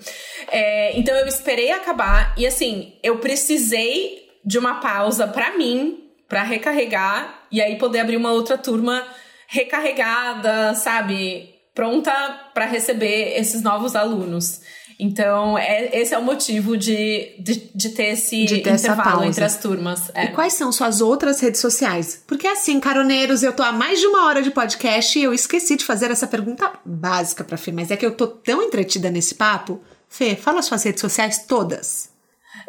É, 0.50 0.98
então 0.98 1.14
eu 1.14 1.28
esperei 1.28 1.72
acabar 1.72 2.34
e 2.38 2.48
assim, 2.48 2.94
eu 3.04 3.18
precisei 3.18 4.30
de 4.46 4.58
uma 4.58 4.76
pausa 4.76 5.28
para 5.28 5.58
mim, 5.58 6.10
para 6.26 6.42
recarregar 6.42 7.44
e 7.52 7.62
aí 7.62 7.78
poder 7.78 8.00
abrir 8.00 8.16
uma 8.16 8.32
outra 8.32 8.58
turma 8.58 9.06
recarregada, 9.46 10.74
sabe? 10.74 11.54
Pronta 11.76 12.14
para 12.54 12.66
receber 12.66 13.38
esses 13.38 13.62
novos 13.62 13.94
alunos. 13.94 14.62
Então, 15.02 15.58
é, 15.58 15.98
esse 15.98 16.14
é 16.14 16.18
o 16.18 16.22
motivo 16.22 16.76
de, 16.76 17.34
de, 17.40 17.72
de 17.74 17.90
ter 17.92 18.08
esse 18.08 18.44
de 18.44 18.58
ter 18.58 18.74
intervalo 18.74 19.24
entre 19.24 19.46
as 19.46 19.58
turmas. 19.58 20.12
É. 20.14 20.26
E 20.26 20.28
quais 20.30 20.54
são 20.54 20.74
suas 20.74 21.00
outras 21.00 21.40
redes 21.40 21.62
sociais? 21.62 22.22
Porque 22.28 22.46
assim, 22.46 22.82
caroneiros, 22.82 23.42
eu 23.42 23.54
tô 23.54 23.64
há 23.64 23.72
mais 23.72 24.02
de 24.02 24.06
uma 24.08 24.26
hora 24.26 24.42
de 24.42 24.52
podcast 24.52 25.18
e 25.18 25.24
eu 25.24 25.34
esqueci 25.34 25.78
de 25.78 25.86
fazer 25.86 26.12
essa 26.12 26.28
pergunta 26.28 26.70
básica 26.86 27.46
pra 27.46 27.56
Fê, 27.56 27.72
mas 27.72 27.92
é 27.92 27.96
que 27.96 28.06
eu 28.06 28.12
tô 28.12 28.28
tão 28.28 28.62
entretida 28.62 29.10
nesse 29.10 29.36
papo. 29.36 29.82
Fê, 30.10 30.36
fala 30.36 30.62
suas 30.62 30.84
redes 30.84 31.00
sociais 31.00 31.46
todas. 31.48 32.10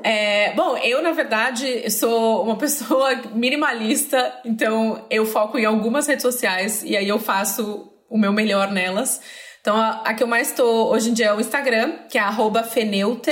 É, 0.01 0.53
bom, 0.55 0.77
eu, 0.77 1.03
na 1.03 1.11
verdade, 1.11 1.91
sou 1.91 2.45
uma 2.45 2.55
pessoa 2.59 3.13
minimalista, 3.35 4.41
então 4.45 5.05
eu 5.11 5.27
foco 5.27 5.59
em 5.59 5.65
algumas 5.65 6.07
redes 6.07 6.23
sociais 6.23 6.85
e 6.85 6.97
aí 6.97 7.09
eu 7.09 7.19
faço 7.19 7.91
o 8.09 8.17
meu 8.17 8.33
melhor 8.33 8.71
nelas. 8.71 9.21
Então, 9.61 9.77
a, 9.77 10.03
a 10.05 10.15
que 10.15 10.23
eu 10.23 10.27
mais 10.27 10.51
estou 10.51 10.91
hoje 10.91 11.11
em 11.11 11.13
dia 11.13 11.27
é 11.27 11.35
o 11.35 11.41
Instagram, 11.41 11.99
que 12.09 12.19
é 12.19 12.63
Feneute. 12.63 13.31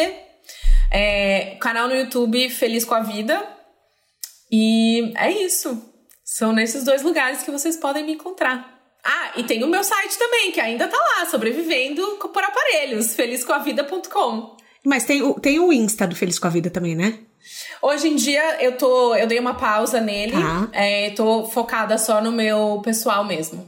É, 0.91 1.57
canal 1.61 1.89
no 1.89 1.95
YouTube 1.95 2.49
Feliz 2.51 2.85
com 2.85 2.95
a 2.95 3.01
Vida. 3.01 3.47
E 4.51 5.13
é 5.17 5.31
isso. 5.31 5.83
São 6.25 6.53
nesses 6.53 6.85
dois 6.85 7.03
lugares 7.03 7.43
que 7.43 7.51
vocês 7.51 7.77
podem 7.77 8.05
me 8.05 8.13
encontrar. 8.13 8.79
Ah, 9.05 9.33
e 9.37 9.45
tem 9.45 9.63
o 9.65 9.69
meu 9.69 9.83
site 9.83 10.19
também, 10.19 10.53
que 10.53 10.61
ainda 10.61 10.89
tá 10.89 10.97
lá, 10.97 11.27
sobrevivendo 11.27 12.03
por 12.33 12.43
aparelhos, 12.43 13.15
felizcoavida.com. 13.15 14.57
Mas 14.85 15.05
tem 15.05 15.23
o, 15.23 15.35
tem 15.35 15.59
o 15.59 15.73
Insta 15.73 16.07
do 16.07 16.17
Feliz 16.17 16.39
com 16.39 16.47
a 16.47 16.51
Vida 16.51 16.71
também, 16.71 16.95
né? 16.95 17.19
Hoje 17.81 18.09
em 18.09 18.17
dia 18.17 18.63
eu 18.63 18.77
tô. 18.77 19.15
Eu 19.15 19.27
dei 19.27 19.39
uma 19.39 19.55
pausa 19.55 20.01
nele. 20.01 20.33
Tá. 20.33 20.69
É, 20.73 21.11
tô 21.11 21.45
focada 21.47 21.97
só 21.97 22.21
no 22.21 22.33
meu 22.33 22.81
pessoal 22.85 23.25
mesmo. 23.25 23.67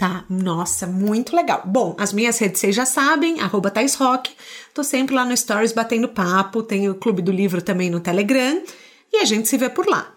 Tá, 0.00 0.24
nossa, 0.30 0.86
muito 0.86 1.36
legal. 1.36 1.60
Bom, 1.66 1.94
as 1.98 2.10
minhas 2.10 2.38
redes 2.38 2.58
vocês 2.58 2.74
já 2.74 2.86
sabem, 2.86 3.38
arroba 3.38 3.70
Thais 3.70 3.96
Rock. 3.96 4.30
Tô 4.72 4.82
sempre 4.82 5.14
lá 5.14 5.26
no 5.26 5.36
Stories 5.36 5.72
batendo 5.72 6.08
papo, 6.08 6.62
tem 6.62 6.88
o 6.88 6.94
Clube 6.94 7.20
do 7.20 7.30
Livro 7.30 7.60
também 7.60 7.90
no 7.90 8.00
Telegram 8.00 8.62
e 9.12 9.18
a 9.18 9.26
gente 9.26 9.46
se 9.46 9.58
vê 9.58 9.68
por 9.68 9.86
lá. 9.86 10.14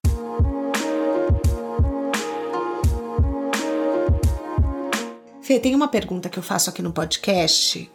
Fê, 5.41 5.59
tem 5.59 5.75
uma 5.75 5.89
pergunta 5.89 6.29
que 6.29 6.39
eu 6.39 6.43
faço 6.43 6.69
aqui 6.69 6.81
no 6.81 6.93
podcast 6.93 7.91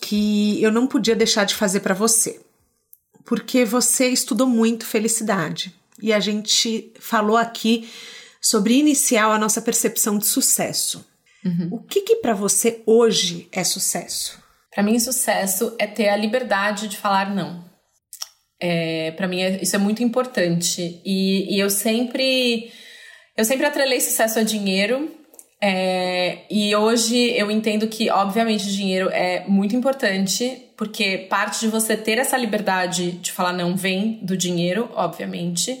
que 0.00 0.60
eu 0.60 0.72
não 0.72 0.88
podia 0.88 1.14
deixar 1.14 1.44
de 1.44 1.54
fazer 1.54 1.78
para 1.78 1.94
você. 1.94 2.40
Porque 3.24 3.64
você 3.64 4.08
estudou 4.08 4.48
muito 4.48 4.84
felicidade 4.84 5.72
e 6.02 6.12
a 6.12 6.18
gente 6.18 6.92
falou 6.98 7.36
aqui 7.36 7.88
sobre 8.40 8.74
iniciar 8.74 9.26
a 9.26 9.38
nossa 9.38 9.62
percepção 9.62 10.18
de 10.18 10.26
sucesso. 10.26 11.11
Uhum. 11.44 11.68
O 11.72 11.78
que, 11.82 12.02
que 12.02 12.16
para 12.16 12.34
você 12.34 12.82
hoje 12.86 13.48
é 13.52 13.64
sucesso? 13.64 14.40
Para 14.72 14.82
mim, 14.82 14.98
sucesso 14.98 15.74
é 15.78 15.86
ter 15.86 16.08
a 16.08 16.16
liberdade 16.16 16.88
de 16.88 16.96
falar 16.96 17.34
não. 17.34 17.64
É, 18.60 19.10
para 19.12 19.26
mim, 19.26 19.42
é, 19.42 19.60
isso 19.60 19.74
é 19.74 19.78
muito 19.78 20.02
importante. 20.02 21.00
E, 21.04 21.54
e, 21.54 21.58
eu 21.58 21.68
sempre 21.68 22.70
eu 23.36 23.44
sempre 23.44 23.66
atrelei 23.66 24.00
sucesso 24.00 24.38
a 24.38 24.42
dinheiro. 24.42 25.10
É, 25.60 26.40
e 26.50 26.74
hoje 26.74 27.16
eu 27.36 27.50
entendo 27.50 27.86
que, 27.86 28.10
obviamente, 28.10 28.72
dinheiro 28.72 29.08
é 29.10 29.44
muito 29.46 29.76
importante, 29.76 30.70
porque 30.76 31.18
parte 31.18 31.60
de 31.60 31.68
você 31.68 31.96
ter 31.96 32.18
essa 32.18 32.36
liberdade 32.36 33.12
de 33.12 33.30
falar 33.30 33.52
não 33.52 33.76
vem 33.76 34.24
do 34.24 34.36
dinheiro, 34.36 34.90
obviamente, 34.94 35.78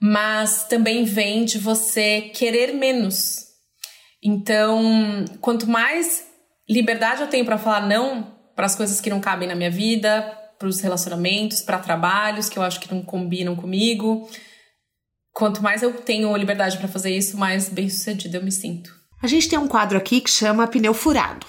mas 0.00 0.66
também 0.66 1.04
vem 1.04 1.44
de 1.44 1.58
você 1.58 2.22
querer 2.34 2.72
menos 2.72 3.44
então, 4.24 5.26
quanto 5.42 5.68
mais 5.68 6.26
liberdade 6.68 7.20
eu 7.20 7.28
tenho 7.28 7.44
para 7.44 7.58
falar 7.58 7.86
não 7.86 8.32
para 8.56 8.64
as 8.64 8.74
coisas 8.74 9.00
que 9.00 9.10
não 9.10 9.20
cabem 9.20 9.46
na 9.46 9.54
minha 9.54 9.70
vida, 9.70 10.22
para 10.58 10.68
os 10.68 10.80
relacionamentos, 10.80 11.60
para 11.60 11.78
trabalhos 11.78 12.48
que 12.48 12.58
eu 12.58 12.62
acho 12.62 12.80
que 12.80 12.92
não 12.92 13.02
combinam 13.02 13.54
comigo. 13.54 14.26
Quanto 15.32 15.62
mais 15.62 15.82
eu 15.82 15.92
tenho 15.92 16.34
liberdade 16.36 16.78
para 16.78 16.88
fazer 16.88 17.14
isso, 17.14 17.36
mais 17.36 17.68
bem 17.68 17.88
sucedida 17.90 18.38
eu 18.38 18.42
me 18.42 18.52
sinto. 18.52 18.94
A 19.20 19.26
gente 19.26 19.48
tem 19.48 19.58
um 19.58 19.68
quadro 19.68 19.98
aqui 19.98 20.20
que 20.20 20.30
chama 20.30 20.66
pneu 20.66 20.94
furado. 20.94 21.46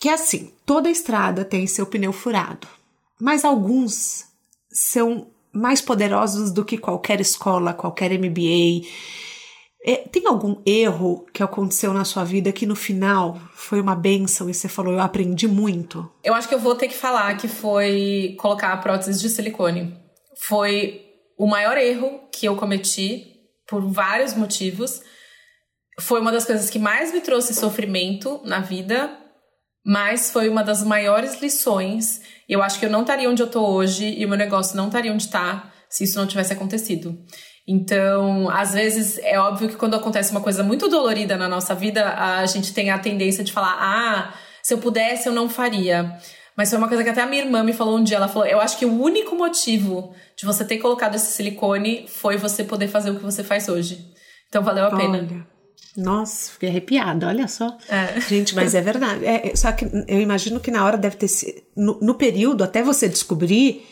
Que 0.00 0.08
é 0.08 0.14
assim, 0.14 0.52
toda 0.64 0.88
estrada 0.88 1.44
tem 1.44 1.66
seu 1.66 1.84
pneu 1.84 2.12
furado, 2.12 2.68
mas 3.20 3.44
alguns 3.44 4.26
são 4.70 5.26
mais 5.52 5.80
poderosos 5.80 6.52
do 6.52 6.64
que 6.64 6.78
qualquer 6.78 7.20
escola, 7.20 7.74
qualquer 7.74 8.12
MBA. 8.12 8.86
É, 9.84 9.96
tem 9.96 10.26
algum 10.26 10.60
erro 10.66 11.24
que 11.32 11.42
aconteceu 11.42 11.92
na 11.92 12.04
sua 12.04 12.24
vida 12.24 12.52
que 12.52 12.66
no 12.66 12.74
final 12.74 13.40
foi 13.52 13.80
uma 13.80 13.94
benção 13.94 14.50
e 14.50 14.54
você 14.54 14.68
falou, 14.68 14.92
eu 14.92 15.00
aprendi 15.00 15.46
muito? 15.46 16.10
Eu 16.24 16.34
acho 16.34 16.48
que 16.48 16.54
eu 16.54 16.58
vou 16.58 16.74
ter 16.74 16.88
que 16.88 16.96
falar 16.96 17.36
que 17.36 17.46
foi 17.46 18.36
colocar 18.40 18.72
a 18.72 18.76
prótese 18.76 19.20
de 19.20 19.28
silicone. 19.28 19.96
Foi 20.46 21.04
o 21.38 21.46
maior 21.46 21.78
erro 21.78 22.28
que 22.32 22.46
eu 22.46 22.56
cometi 22.56 23.36
por 23.68 23.80
vários 23.92 24.34
motivos. 24.34 25.00
Foi 26.00 26.20
uma 26.20 26.32
das 26.32 26.44
coisas 26.44 26.68
que 26.68 26.78
mais 26.78 27.12
me 27.12 27.20
trouxe 27.20 27.54
sofrimento 27.54 28.40
na 28.44 28.60
vida, 28.60 29.16
mas 29.86 30.30
foi 30.30 30.48
uma 30.48 30.64
das 30.64 30.82
maiores 30.82 31.40
lições. 31.40 32.20
Eu 32.48 32.62
acho 32.62 32.80
que 32.80 32.86
eu 32.86 32.90
não 32.90 33.02
estaria 33.02 33.30
onde 33.30 33.42
eu 33.42 33.50
tô 33.50 33.64
hoje 33.64 34.12
e 34.18 34.24
o 34.24 34.28
meu 34.28 34.38
negócio 34.38 34.76
não 34.76 34.88
estaria 34.88 35.12
onde 35.12 35.24
está 35.24 35.72
se 35.88 36.04
isso 36.04 36.18
não 36.18 36.26
tivesse 36.26 36.52
acontecido. 36.52 37.16
Então, 37.70 38.48
às 38.48 38.72
vezes 38.72 39.18
é 39.18 39.38
óbvio 39.38 39.68
que 39.68 39.76
quando 39.76 39.94
acontece 39.94 40.30
uma 40.30 40.40
coisa 40.40 40.62
muito 40.62 40.88
dolorida 40.88 41.36
na 41.36 41.46
nossa 41.46 41.74
vida, 41.74 42.14
a 42.14 42.46
gente 42.46 42.72
tem 42.72 42.90
a 42.90 42.98
tendência 42.98 43.44
de 43.44 43.52
falar: 43.52 43.76
"Ah, 43.78 44.34
se 44.62 44.72
eu 44.72 44.78
pudesse 44.78 45.28
eu 45.28 45.34
não 45.34 45.50
faria". 45.50 46.18
Mas 46.56 46.70
foi 46.70 46.78
uma 46.78 46.88
coisa 46.88 47.04
que 47.04 47.10
até 47.10 47.20
a 47.20 47.26
minha 47.26 47.44
irmã 47.44 47.62
me 47.62 47.74
falou 47.74 47.98
um 47.98 48.02
dia, 48.02 48.16
ela 48.16 48.26
falou: 48.26 48.48
"Eu 48.48 48.58
acho 48.58 48.78
que 48.78 48.86
o 48.86 49.02
único 49.02 49.36
motivo 49.36 50.14
de 50.34 50.46
você 50.46 50.64
ter 50.64 50.78
colocado 50.78 51.14
esse 51.14 51.30
silicone 51.30 52.06
foi 52.08 52.38
você 52.38 52.64
poder 52.64 52.88
fazer 52.88 53.10
o 53.10 53.16
que 53.16 53.22
você 53.22 53.44
faz 53.44 53.68
hoje". 53.68 54.02
Então 54.48 54.62
valeu 54.62 54.86
a 54.86 54.96
pena. 54.96 55.18
Olha. 55.18 55.46
Nossa, 55.94 56.52
fiquei 56.52 56.70
arrepiada, 56.70 57.26
olha 57.26 57.48
só. 57.48 57.76
É. 57.88 58.18
Gente, 58.20 58.54
mas 58.54 58.74
é 58.74 58.80
verdade. 58.80 59.26
É, 59.26 59.54
só 59.54 59.72
que 59.72 59.84
eu 60.06 60.20
imagino 60.20 60.58
que 60.60 60.70
na 60.70 60.84
hora 60.86 60.96
deve 60.96 61.16
ter 61.16 61.28
sido. 61.28 61.60
No, 61.76 61.98
no, 62.00 62.14
período, 62.14 62.64
até 62.64 62.82
você 62.82 63.08
descobrir, 63.08 63.84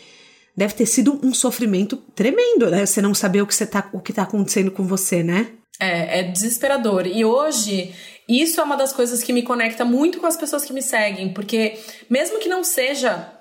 deve 0.56 0.74
ter 0.74 0.86
sido 0.86 1.20
um 1.22 1.34
sofrimento 1.34 1.96
tremendo, 2.14 2.70
né? 2.70 2.86
Você 2.86 3.02
não 3.02 3.14
saber 3.14 3.42
o 3.42 3.46
que, 3.46 3.54
você 3.54 3.66
tá, 3.66 3.88
o 3.92 4.00
que 4.00 4.12
tá 4.12 4.22
acontecendo 4.22 4.70
com 4.70 4.86
você, 4.86 5.22
né? 5.22 5.48
É, 5.78 6.20
é 6.20 6.22
desesperador. 6.22 7.06
E 7.06 7.24
hoje, 7.24 7.94
isso 8.28 8.60
é 8.60 8.64
uma 8.64 8.76
das 8.76 8.92
coisas 8.92 9.22
que 9.22 9.32
me 9.32 9.42
conecta 9.42 9.84
muito 9.84 10.18
com 10.18 10.26
as 10.26 10.36
pessoas 10.36 10.64
que 10.64 10.72
me 10.72 10.82
seguem, 10.82 11.32
porque 11.32 11.78
mesmo 12.08 12.38
que 12.38 12.48
não 12.48 12.64
seja 12.64 13.32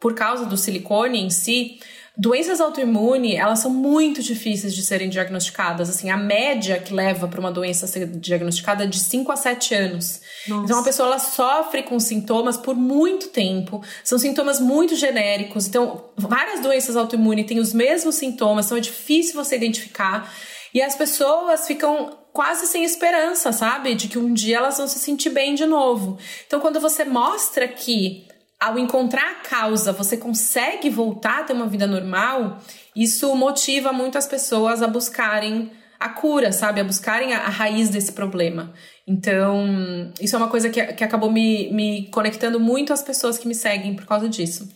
por 0.00 0.14
causa 0.14 0.46
do 0.46 0.56
silicone 0.56 1.20
em 1.20 1.30
si, 1.30 1.78
Doenças 2.16 2.60
autoimunes, 2.60 3.38
elas 3.38 3.60
são 3.60 3.70
muito 3.70 4.22
difíceis 4.22 4.74
de 4.74 4.82
serem 4.82 5.08
diagnosticadas. 5.08 5.88
Assim, 5.88 6.10
a 6.10 6.16
média 6.16 6.78
que 6.78 6.92
leva 6.92 7.26
para 7.26 7.40
uma 7.40 7.50
doença 7.50 7.86
ser 7.86 8.06
diagnosticada 8.06 8.84
é 8.84 8.86
de 8.86 8.98
5 8.98 9.32
a 9.32 9.36
7 9.36 9.74
anos. 9.74 10.20
Nossa. 10.46 10.64
Então, 10.64 10.78
a 10.78 10.82
pessoa 10.82 11.08
ela 11.08 11.18
sofre 11.18 11.82
com 11.82 11.98
sintomas 11.98 12.58
por 12.58 12.76
muito 12.76 13.28
tempo. 13.28 13.82
São 14.04 14.18
sintomas 14.18 14.60
muito 14.60 14.94
genéricos. 14.94 15.66
Então, 15.66 16.04
várias 16.14 16.60
doenças 16.60 16.96
autoimunes 16.96 17.46
têm 17.46 17.58
os 17.58 17.72
mesmos 17.72 18.16
sintomas, 18.16 18.66
então 18.66 18.76
é 18.76 18.80
difícil 18.80 19.34
você 19.34 19.56
identificar. 19.56 20.30
E 20.74 20.82
as 20.82 20.94
pessoas 20.94 21.66
ficam 21.66 22.18
quase 22.30 22.66
sem 22.66 22.84
esperança, 22.84 23.52
sabe? 23.52 23.94
De 23.94 24.08
que 24.08 24.18
um 24.18 24.34
dia 24.34 24.58
elas 24.58 24.76
vão 24.76 24.86
se 24.86 24.98
sentir 24.98 25.30
bem 25.30 25.54
de 25.54 25.64
novo. 25.64 26.18
Então, 26.46 26.60
quando 26.60 26.78
você 26.78 27.04
mostra 27.04 27.66
que 27.66 28.26
ao 28.62 28.78
encontrar 28.78 29.28
a 29.28 29.48
causa, 29.48 29.92
você 29.92 30.16
consegue 30.16 30.88
voltar 30.88 31.40
a 31.40 31.42
ter 31.42 31.52
uma 31.52 31.66
vida 31.66 31.84
normal, 31.84 32.58
isso 32.94 33.34
motiva 33.34 33.92
muito 33.92 34.16
as 34.16 34.26
pessoas 34.26 34.82
a 34.82 34.86
buscarem 34.86 35.72
a 35.98 36.08
cura, 36.08 36.52
sabe? 36.52 36.80
A 36.80 36.84
buscarem 36.84 37.34
a, 37.34 37.40
a 37.40 37.48
raiz 37.48 37.88
desse 37.88 38.12
problema. 38.12 38.72
Então, 39.06 40.12
isso 40.20 40.36
é 40.36 40.38
uma 40.38 40.46
coisa 40.46 40.70
que, 40.70 40.80
que 40.80 41.02
acabou 41.02 41.30
me, 41.30 41.72
me 41.72 42.08
conectando 42.10 42.60
muito 42.60 42.92
às 42.92 43.02
pessoas 43.02 43.36
que 43.36 43.48
me 43.48 43.54
seguem 43.54 43.96
por 43.96 44.06
causa 44.06 44.28
disso. 44.28 44.68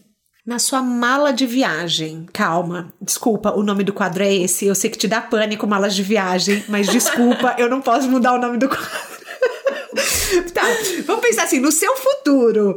Na 0.45 0.59
sua 0.59 0.83
mala 0.83 1.33
de 1.33 1.47
viagem, 1.47 2.27
calma, 2.33 2.93
desculpa, 3.01 3.53
o 3.53 3.63
nome 3.63 3.85
do 3.85 3.93
quadro 3.93 4.25
é 4.25 4.35
esse. 4.35 4.67
Eu 4.67 4.75
sei 4.75 4.91
que 4.91 4.99
te 4.99 5.07
dá 5.07 5.21
pânico 5.21 5.67
malas 5.67 5.95
de 5.95 6.03
viagem, 6.03 6.65
mas 6.69 6.89
desculpa, 6.89 7.55
eu 7.59 7.69
não 7.69 7.81
posso 7.81 8.09
mudar 8.09 8.35
o 8.35 8.41
nome 8.41 8.59
do 8.59 8.69
quadro. 8.69 8.91
tá, 10.53 10.63
vamos 11.05 11.23
pensar 11.25 11.45
assim, 11.45 11.61
no 11.61 11.71
seu 11.71 11.97
futuro 11.97 12.77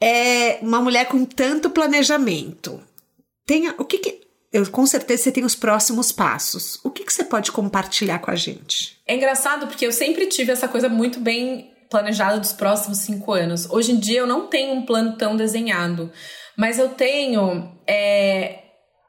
é 0.00 0.58
uma 0.62 0.80
mulher 0.80 1.06
com 1.06 1.24
tanto 1.24 1.70
planejamento. 1.70 2.80
Tenha, 3.46 3.74
o 3.78 3.84
que, 3.84 3.98
que 3.98 4.20
eu, 4.52 4.68
com 4.70 4.86
certeza 4.86 5.24
você 5.24 5.32
tem 5.32 5.44
os 5.44 5.54
próximos 5.54 6.10
passos. 6.10 6.80
O 6.82 6.90
que, 6.90 7.04
que 7.04 7.12
você 7.12 7.24
pode 7.24 7.52
compartilhar 7.52 8.18
com 8.18 8.30
a 8.30 8.36
gente? 8.36 8.98
É 9.06 9.14
engraçado 9.14 9.66
porque 9.66 9.86
eu 9.86 9.92
sempre 9.92 10.26
tive 10.26 10.50
essa 10.50 10.66
coisa 10.66 10.88
muito 10.88 11.20
bem 11.20 11.72
planejada 11.88 12.38
dos 12.38 12.52
próximos 12.52 12.98
cinco 12.98 13.32
anos. 13.32 13.68
Hoje 13.70 13.92
em 13.92 13.98
dia 13.98 14.20
eu 14.20 14.26
não 14.26 14.46
tenho 14.46 14.72
um 14.72 14.86
plano 14.86 15.16
tão 15.16 15.36
desenhado, 15.36 16.10
mas 16.56 16.78
eu 16.78 16.90
tenho. 16.90 17.72
É, 17.86 18.60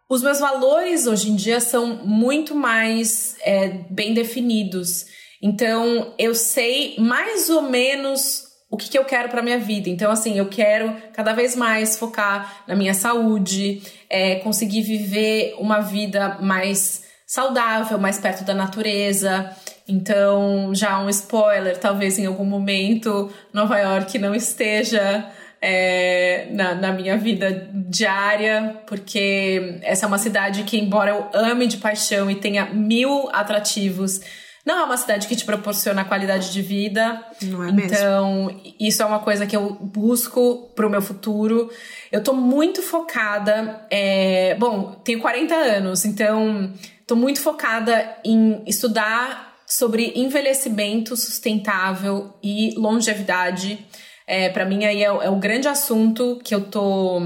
os 0.09 0.21
meus 0.21 0.39
valores 0.39 1.07
hoje 1.07 1.31
em 1.31 1.35
dia 1.35 1.59
são 1.59 2.05
muito 2.05 2.53
mais 2.53 3.35
é, 3.41 3.69
bem 3.89 4.13
definidos. 4.13 5.05
Então 5.41 6.13
eu 6.19 6.35
sei 6.35 6.95
mais 6.99 7.49
ou 7.49 7.63
menos 7.63 8.50
o 8.71 8.77
que, 8.77 8.89
que 8.89 8.97
eu 8.97 9.03
quero 9.03 9.27
para 9.27 9.41
minha 9.41 9.59
vida. 9.59 9.89
Então, 9.89 10.09
assim, 10.09 10.37
eu 10.37 10.47
quero 10.47 10.95
cada 11.11 11.33
vez 11.33 11.57
mais 11.57 11.99
focar 11.99 12.63
na 12.65 12.73
minha 12.73 12.93
saúde, 12.93 13.83
é, 14.09 14.35
conseguir 14.35 14.81
viver 14.81 15.55
uma 15.59 15.81
vida 15.81 16.37
mais 16.41 17.03
saudável, 17.27 17.99
mais 17.99 18.17
perto 18.17 18.45
da 18.45 18.53
natureza. 18.53 19.51
Então, 19.85 20.73
já 20.73 20.99
um 21.01 21.09
spoiler, 21.09 21.77
talvez 21.77 22.17
em 22.17 22.25
algum 22.25 22.45
momento 22.45 23.29
Nova 23.53 23.77
York 23.77 24.17
não 24.17 24.33
esteja 24.33 25.29
é, 25.61 26.47
na, 26.51 26.73
na, 26.73 26.93
minha 26.93 27.17
vida 27.17 27.69
diária, 27.73 28.81
porque 28.87 29.79
essa 29.83 30.05
é 30.05 30.07
uma 30.07 30.17
cidade 30.17 30.63
que, 30.63 30.77
embora 30.77 31.11
eu 31.11 31.29
ame 31.33 31.67
de 31.67 31.77
paixão 31.77 32.31
e 32.31 32.35
tenha 32.35 32.65
mil 32.65 33.29
atrativos, 33.33 34.21
não 34.65 34.79
é 34.79 34.83
uma 34.83 34.97
cidade 34.97 35.27
que 35.27 35.35
te 35.35 35.43
proporciona 35.43 36.05
qualidade 36.05 36.51
de 36.51 36.61
vida. 36.61 37.23
Não 37.41 37.63
é 37.63 37.69
então, 37.69 38.45
mesmo. 38.45 38.61
isso 38.79 39.01
é 39.01 39.05
uma 39.05 39.19
coisa 39.19 39.45
que 39.47 39.55
eu 39.55 39.73
busco 39.73 40.71
pro 40.75 40.89
meu 40.89 41.01
futuro. 41.01 41.69
Eu 42.11 42.23
tô 42.23 42.33
muito 42.33 42.81
focada. 42.81 43.85
É... 43.89 44.55
Bom, 44.55 44.93
tenho 45.03 45.19
40 45.19 45.55
anos, 45.55 46.05
então 46.05 46.71
tô 47.07 47.15
muito 47.15 47.41
focada 47.41 48.17
em 48.23 48.61
estudar 48.67 49.55
sobre 49.65 50.11
envelhecimento 50.15 51.15
sustentável 51.15 52.33
e 52.43 52.75
longevidade. 52.77 53.83
É, 54.27 54.49
para 54.49 54.65
mim, 54.65 54.85
aí 54.85 55.01
é, 55.01 55.07
é, 55.07 55.29
o 55.29 55.37
grande 55.37 55.67
assunto 55.67 56.39
que 56.43 56.53
eu 56.53 56.61
tô 56.65 57.21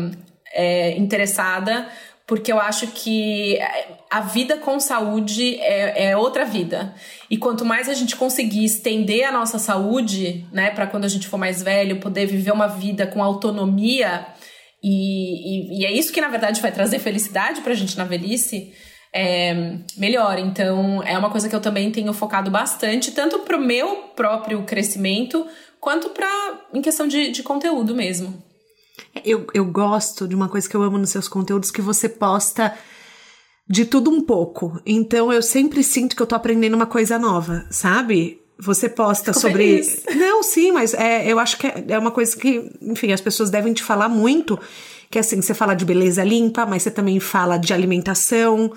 é, 0.53 0.97
interessada 0.97 1.87
porque 2.27 2.51
eu 2.51 2.59
acho 2.59 2.87
que 2.87 3.59
a 4.09 4.21
vida 4.21 4.57
com 4.57 4.79
saúde 4.79 5.59
é, 5.59 6.09
é, 6.09 6.17
outra 6.17 6.43
vida. 6.43 6.93
E 7.29 7.37
quanto 7.37 7.63
mais 7.63 7.87
a 7.87 7.93
gente 7.93 8.15
conseguir 8.15 8.65
estender 8.65 9.25
a 9.25 9.31
nossa 9.31 9.59
saúde, 9.59 10.45
né, 10.51 10.71
para 10.71 10.87
quando 10.87 11.05
a 11.05 11.09
gente 11.09 11.27
for 11.27 11.37
mais 11.37 11.61
velho, 11.61 11.99
poder 11.99 12.25
viver 12.25 12.51
uma 12.51 12.67
vida 12.67 13.05
com 13.05 13.21
autonomia, 13.21 14.25
e, 14.83 15.79
e, 15.79 15.81
e 15.81 15.85
é 15.85 15.91
isso 15.91 16.11
que 16.11 16.21
na 16.21 16.27
verdade 16.27 16.61
vai 16.61 16.71
trazer 16.71 16.99
felicidade 16.99 17.61
pra 17.61 17.73
gente 17.73 17.97
na 17.97 18.03
velhice. 18.03 18.73
É, 19.17 19.77
melhor. 19.95 20.37
Então, 20.37 21.01
é 21.03 21.17
uma 21.17 21.29
coisa 21.29 21.47
que 21.47 21.55
eu 21.55 21.61
também 21.61 21.89
tenho 21.89 22.11
focado 22.11 22.51
bastante, 22.51 23.11
tanto 23.11 23.39
pro 23.39 23.57
meu 23.57 24.09
próprio 24.13 24.63
crescimento, 24.63 25.47
quanto 25.79 26.09
para 26.09 26.65
em 26.73 26.81
questão 26.81 27.07
de, 27.07 27.31
de 27.31 27.41
conteúdo 27.41 27.95
mesmo. 27.95 28.43
Eu, 29.23 29.47
eu 29.53 29.65
gosto 29.65 30.27
de 30.27 30.35
uma 30.35 30.49
coisa 30.49 30.69
que 30.69 30.75
eu 30.75 30.83
amo 30.83 30.97
nos 30.97 31.09
seus 31.09 31.27
conteúdos, 31.27 31.71
que 31.71 31.81
você 31.81 32.07
posta 32.07 32.73
de 33.67 33.85
tudo 33.85 34.11
um 34.11 34.21
pouco. 34.21 34.79
Então 34.85 35.31
eu 35.33 35.41
sempre 35.41 35.83
sinto 35.83 36.15
que 36.15 36.21
eu 36.21 36.27
tô 36.27 36.35
aprendendo 36.35 36.75
uma 36.75 36.85
coisa 36.85 37.17
nova, 37.17 37.65
sabe? 37.69 38.41
Você 38.57 38.87
posta 38.87 39.33
Fico 39.33 39.41
sobre. 39.41 39.83
Feliz. 39.83 40.03
Não, 40.15 40.41
sim, 40.43 40.71
mas 40.71 40.93
é, 40.93 41.29
eu 41.29 41.39
acho 41.39 41.57
que 41.57 41.67
é, 41.67 41.85
é 41.89 41.99
uma 41.99 42.11
coisa 42.11 42.37
que, 42.37 42.71
enfim, 42.81 43.11
as 43.11 43.21
pessoas 43.21 43.49
devem 43.49 43.73
te 43.73 43.83
falar 43.83 44.07
muito. 44.07 44.59
Que 45.09 45.19
assim, 45.19 45.41
você 45.41 45.53
fala 45.53 45.73
de 45.73 45.85
beleza 45.85 46.23
limpa, 46.23 46.65
mas 46.65 46.83
você 46.83 46.91
também 46.91 47.19
fala 47.19 47.57
de 47.57 47.73
alimentação. 47.73 48.71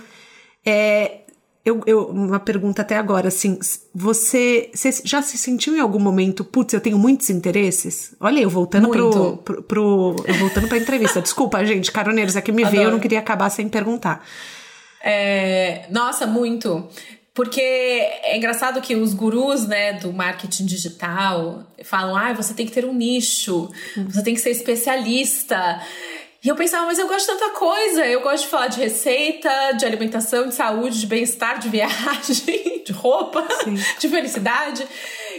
É, 0.64 1.20
eu, 1.68 1.82
eu, 1.86 2.06
uma 2.06 2.40
pergunta 2.40 2.82
até 2.82 2.96
agora, 2.96 3.28
assim, 3.28 3.58
você, 3.94 4.70
você 4.74 4.90
já 5.04 5.20
se 5.22 5.36
sentiu 5.36 5.76
em 5.76 5.80
algum 5.80 5.98
momento, 5.98 6.44
putz, 6.44 6.72
eu 6.72 6.80
tenho 6.80 6.98
muitos 6.98 7.30
interesses? 7.30 8.14
Olha, 8.18 8.40
eu 8.40 8.50
voltando 8.50 8.88
pro, 8.88 9.36
pro, 9.38 9.62
pro, 9.62 10.16
Eu 10.26 10.34
voltando 10.34 10.68
pra 10.68 10.78
entrevista. 10.78 11.20
Desculpa, 11.20 11.64
gente, 11.64 11.92
caroneiros, 11.92 12.36
aqui 12.36 12.50
me 12.50 12.64
veio, 12.64 12.84
eu 12.84 12.90
não 12.90 13.00
queria 13.00 13.18
acabar 13.18 13.50
sem 13.50 13.68
perguntar. 13.68 14.24
É, 15.02 15.86
nossa, 15.90 16.26
muito. 16.26 16.88
Porque 17.34 17.60
é 17.60 18.36
engraçado 18.36 18.80
que 18.80 18.96
os 18.96 19.14
gurus, 19.14 19.64
né, 19.66 19.92
do 19.92 20.12
marketing 20.12 20.66
digital 20.66 21.64
falam: 21.84 22.16
ah, 22.16 22.32
você 22.32 22.52
tem 22.52 22.66
que 22.66 22.72
ter 22.72 22.84
um 22.84 22.92
nicho, 22.92 23.70
você 24.08 24.24
tem 24.24 24.34
que 24.34 24.40
ser 24.40 24.50
especialista. 24.50 25.80
E 26.44 26.48
eu 26.48 26.54
pensava, 26.54 26.86
mas 26.86 26.98
eu 26.98 27.08
gosto 27.08 27.32
de 27.32 27.38
tanta 27.38 27.50
coisa. 27.54 28.06
Eu 28.06 28.20
gosto 28.20 28.44
de 28.44 28.50
falar 28.50 28.68
de 28.68 28.78
receita, 28.78 29.72
de 29.72 29.84
alimentação, 29.84 30.48
de 30.48 30.54
saúde, 30.54 31.00
de 31.00 31.06
bem-estar, 31.06 31.58
de 31.58 31.68
viagem, 31.68 32.82
de 32.86 32.92
roupa, 32.92 33.46
Sim. 33.64 33.74
de 33.98 34.08
felicidade. 34.08 34.86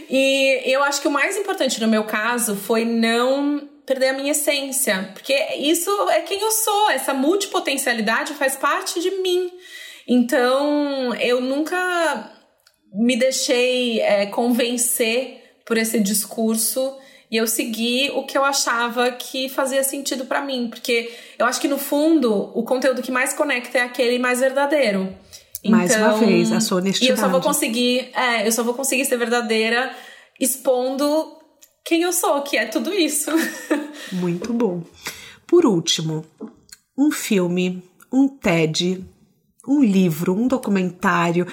E 0.09 0.61
eu 0.65 0.83
acho 0.83 1.01
que 1.01 1.07
o 1.07 1.11
mais 1.11 1.37
importante 1.37 1.79
no 1.79 1.87
meu 1.87 2.03
caso 2.03 2.55
foi 2.55 2.83
não 2.83 3.69
perder 3.85 4.09
a 4.09 4.13
minha 4.13 4.33
essência, 4.33 5.09
porque 5.13 5.33
isso 5.57 5.89
é 6.09 6.21
quem 6.21 6.39
eu 6.39 6.51
sou, 6.51 6.91
essa 6.91 7.11
multipotencialidade 7.11 8.35
faz 8.35 8.55
parte 8.55 8.99
de 8.99 9.09
mim. 9.21 9.51
Então, 10.07 11.15
eu 11.15 11.41
nunca 11.41 12.31
me 12.93 13.17
deixei 13.17 13.99
é, 14.01 14.27
convencer 14.27 15.41
por 15.65 15.77
esse 15.77 15.99
discurso 15.99 16.95
e 17.31 17.37
eu 17.37 17.45
segui 17.45 18.09
o 18.15 18.23
que 18.23 18.37
eu 18.37 18.43
achava 18.43 19.11
que 19.11 19.49
fazia 19.49 19.83
sentido 19.83 20.25
para 20.25 20.41
mim, 20.41 20.67
porque 20.67 21.13
eu 21.37 21.45
acho 21.45 21.61
que 21.61 21.67
no 21.67 21.77
fundo 21.77 22.51
o 22.53 22.63
conteúdo 22.63 23.01
que 23.01 23.11
mais 23.11 23.33
conecta 23.33 23.77
é 23.77 23.81
aquele 23.81 24.17
mais 24.17 24.39
verdadeiro. 24.39 25.13
Mais 25.67 25.91
então, 25.91 26.15
uma 26.15 26.25
vez, 26.25 26.51
a 26.51 26.59
sua 26.59 26.77
honestidade. 26.77 27.11
E 27.11 27.13
eu 27.13 27.17
só 27.17 27.29
vou 27.29 27.41
conseguir, 27.41 28.09
é, 28.15 28.47
eu 28.47 28.51
só 28.51 28.63
vou 28.63 28.73
conseguir 28.73 29.05
ser 29.05 29.17
verdadeira 29.17 29.93
expondo 30.39 31.37
quem 31.83 32.01
eu 32.01 32.13
sou, 32.13 32.41
que 32.41 32.57
é 32.57 32.65
tudo 32.65 32.93
isso. 32.93 33.29
Muito 34.13 34.53
bom. 34.53 34.81
Por 35.45 35.65
último, 35.65 36.25
um 36.97 37.11
filme, 37.11 37.83
um 38.11 38.27
TED, 38.27 39.05
um 39.67 39.83
livro, 39.83 40.33
um 40.33 40.47
documentário 40.47 41.45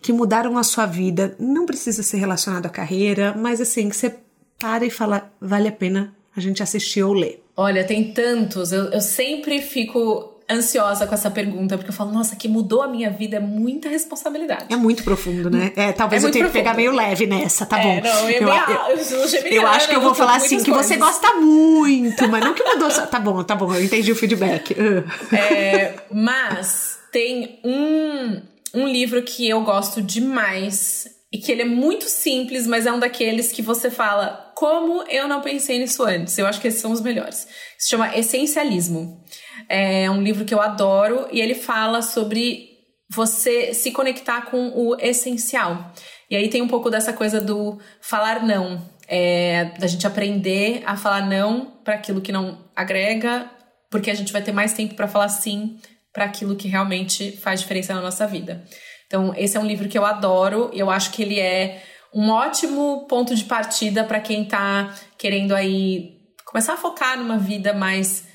que 0.00 0.12
mudaram 0.12 0.58
a 0.58 0.62
sua 0.62 0.84
vida. 0.84 1.34
Não 1.38 1.64
precisa 1.64 2.02
ser 2.02 2.18
relacionado 2.18 2.66
à 2.66 2.68
carreira, 2.68 3.34
mas 3.36 3.60
assim, 3.60 3.88
que 3.88 3.96
você 3.96 4.14
para 4.58 4.84
e 4.84 4.90
fala, 4.90 5.30
vale 5.40 5.68
a 5.68 5.72
pena 5.72 6.14
a 6.36 6.40
gente 6.40 6.62
assistir 6.62 7.02
ou 7.02 7.12
ler. 7.12 7.42
Olha, 7.56 7.84
tem 7.84 8.12
tantos. 8.12 8.72
Eu, 8.72 8.86
eu 8.86 9.00
sempre 9.00 9.60
fico 9.60 10.34
ansiosa 10.50 11.06
com 11.06 11.14
essa 11.14 11.30
pergunta, 11.30 11.76
porque 11.76 11.90
eu 11.90 11.94
falo, 11.94 12.12
nossa, 12.12 12.36
que 12.36 12.48
mudou 12.48 12.82
a 12.82 12.88
minha 12.88 13.10
vida, 13.10 13.36
é 13.36 13.40
muita 13.40 13.88
responsabilidade. 13.88 14.66
É 14.68 14.76
muito 14.76 15.02
profundo, 15.02 15.48
né? 15.48 15.72
É, 15.74 15.92
talvez 15.92 16.22
é 16.22 16.26
eu 16.26 16.30
tenha 16.30 16.44
que 16.46 16.52
pegar 16.52 16.74
meio 16.74 16.92
leve 16.92 17.26
nessa, 17.26 17.64
tá 17.64 17.78
é, 17.78 17.82
bom. 17.82 18.08
Não, 18.08 18.30
eu, 18.30 18.40
eu, 18.40 18.48
eu, 18.48 19.52
eu 19.52 19.66
acho 19.66 19.88
que 19.88 19.96
eu 19.96 20.00
vou 20.00 20.14
falar 20.14 20.36
assim, 20.36 20.58
que 20.62 20.70
coisas. 20.70 20.86
você 20.86 20.96
gosta 20.96 21.34
muito, 21.34 22.28
mas 22.28 22.44
não 22.44 22.54
que 22.54 22.62
mudou. 22.62 22.90
tá 22.90 23.18
bom, 23.18 23.42
tá 23.42 23.54
bom, 23.54 23.74
eu 23.74 23.82
entendi 23.82 24.12
o 24.12 24.16
feedback. 24.16 24.74
É, 25.32 25.94
mas 26.12 26.98
tem 27.10 27.58
um, 27.64 28.40
um 28.74 28.86
livro 28.86 29.22
que 29.22 29.48
eu 29.48 29.62
gosto 29.62 30.00
demais 30.02 31.13
e 31.34 31.38
que 31.38 31.50
ele 31.50 31.62
é 31.62 31.64
muito 31.64 32.04
simples, 32.04 32.64
mas 32.64 32.86
é 32.86 32.92
um 32.92 33.00
daqueles 33.00 33.50
que 33.50 33.60
você 33.60 33.90
fala, 33.90 34.52
como 34.54 35.02
eu 35.08 35.26
não 35.26 35.40
pensei 35.40 35.80
nisso 35.80 36.04
antes? 36.04 36.38
Eu 36.38 36.46
acho 36.46 36.60
que 36.60 36.68
esses 36.68 36.80
são 36.80 36.92
os 36.92 37.00
melhores. 37.00 37.48
Se 37.76 37.88
chama 37.88 38.16
Essencialismo. 38.16 39.20
É 39.68 40.08
um 40.08 40.22
livro 40.22 40.44
que 40.44 40.54
eu 40.54 40.60
adoro 40.60 41.26
e 41.32 41.40
ele 41.40 41.56
fala 41.56 42.02
sobre 42.02 42.68
você 43.10 43.74
se 43.74 43.90
conectar 43.90 44.42
com 44.42 44.68
o 44.76 44.94
essencial. 45.00 45.92
E 46.30 46.36
aí 46.36 46.48
tem 46.48 46.62
um 46.62 46.68
pouco 46.68 46.88
dessa 46.88 47.12
coisa 47.12 47.40
do 47.40 47.80
falar 48.00 48.44
não, 48.46 48.88
é, 49.08 49.72
da 49.76 49.88
gente 49.88 50.06
aprender 50.06 50.84
a 50.86 50.96
falar 50.96 51.26
não 51.28 51.66
para 51.82 51.94
aquilo 51.94 52.20
que 52.20 52.30
não 52.30 52.64
agrega, 52.76 53.50
porque 53.90 54.08
a 54.08 54.14
gente 54.14 54.32
vai 54.32 54.40
ter 54.40 54.52
mais 54.52 54.72
tempo 54.72 54.94
para 54.94 55.08
falar 55.08 55.30
sim 55.30 55.80
para 56.12 56.26
aquilo 56.26 56.54
que 56.54 56.68
realmente 56.68 57.32
faz 57.38 57.58
diferença 57.60 57.92
na 57.92 58.00
nossa 58.00 58.24
vida. 58.24 58.64
Então, 59.14 59.32
esse 59.36 59.56
é 59.56 59.60
um 59.60 59.64
livro 59.64 59.88
que 59.88 59.96
eu 59.96 60.04
adoro, 60.04 60.72
e 60.72 60.80
eu 60.80 60.90
acho 60.90 61.12
que 61.12 61.22
ele 61.22 61.38
é 61.38 61.80
um 62.12 62.30
ótimo 62.30 63.06
ponto 63.06 63.32
de 63.32 63.44
partida 63.44 64.02
para 64.02 64.18
quem 64.18 64.42
está 64.42 64.92
querendo 65.16 65.54
aí 65.54 66.16
começar 66.44 66.72
a 66.72 66.76
focar 66.76 67.16
numa 67.16 67.38
vida 67.38 67.72
mais 67.72 68.26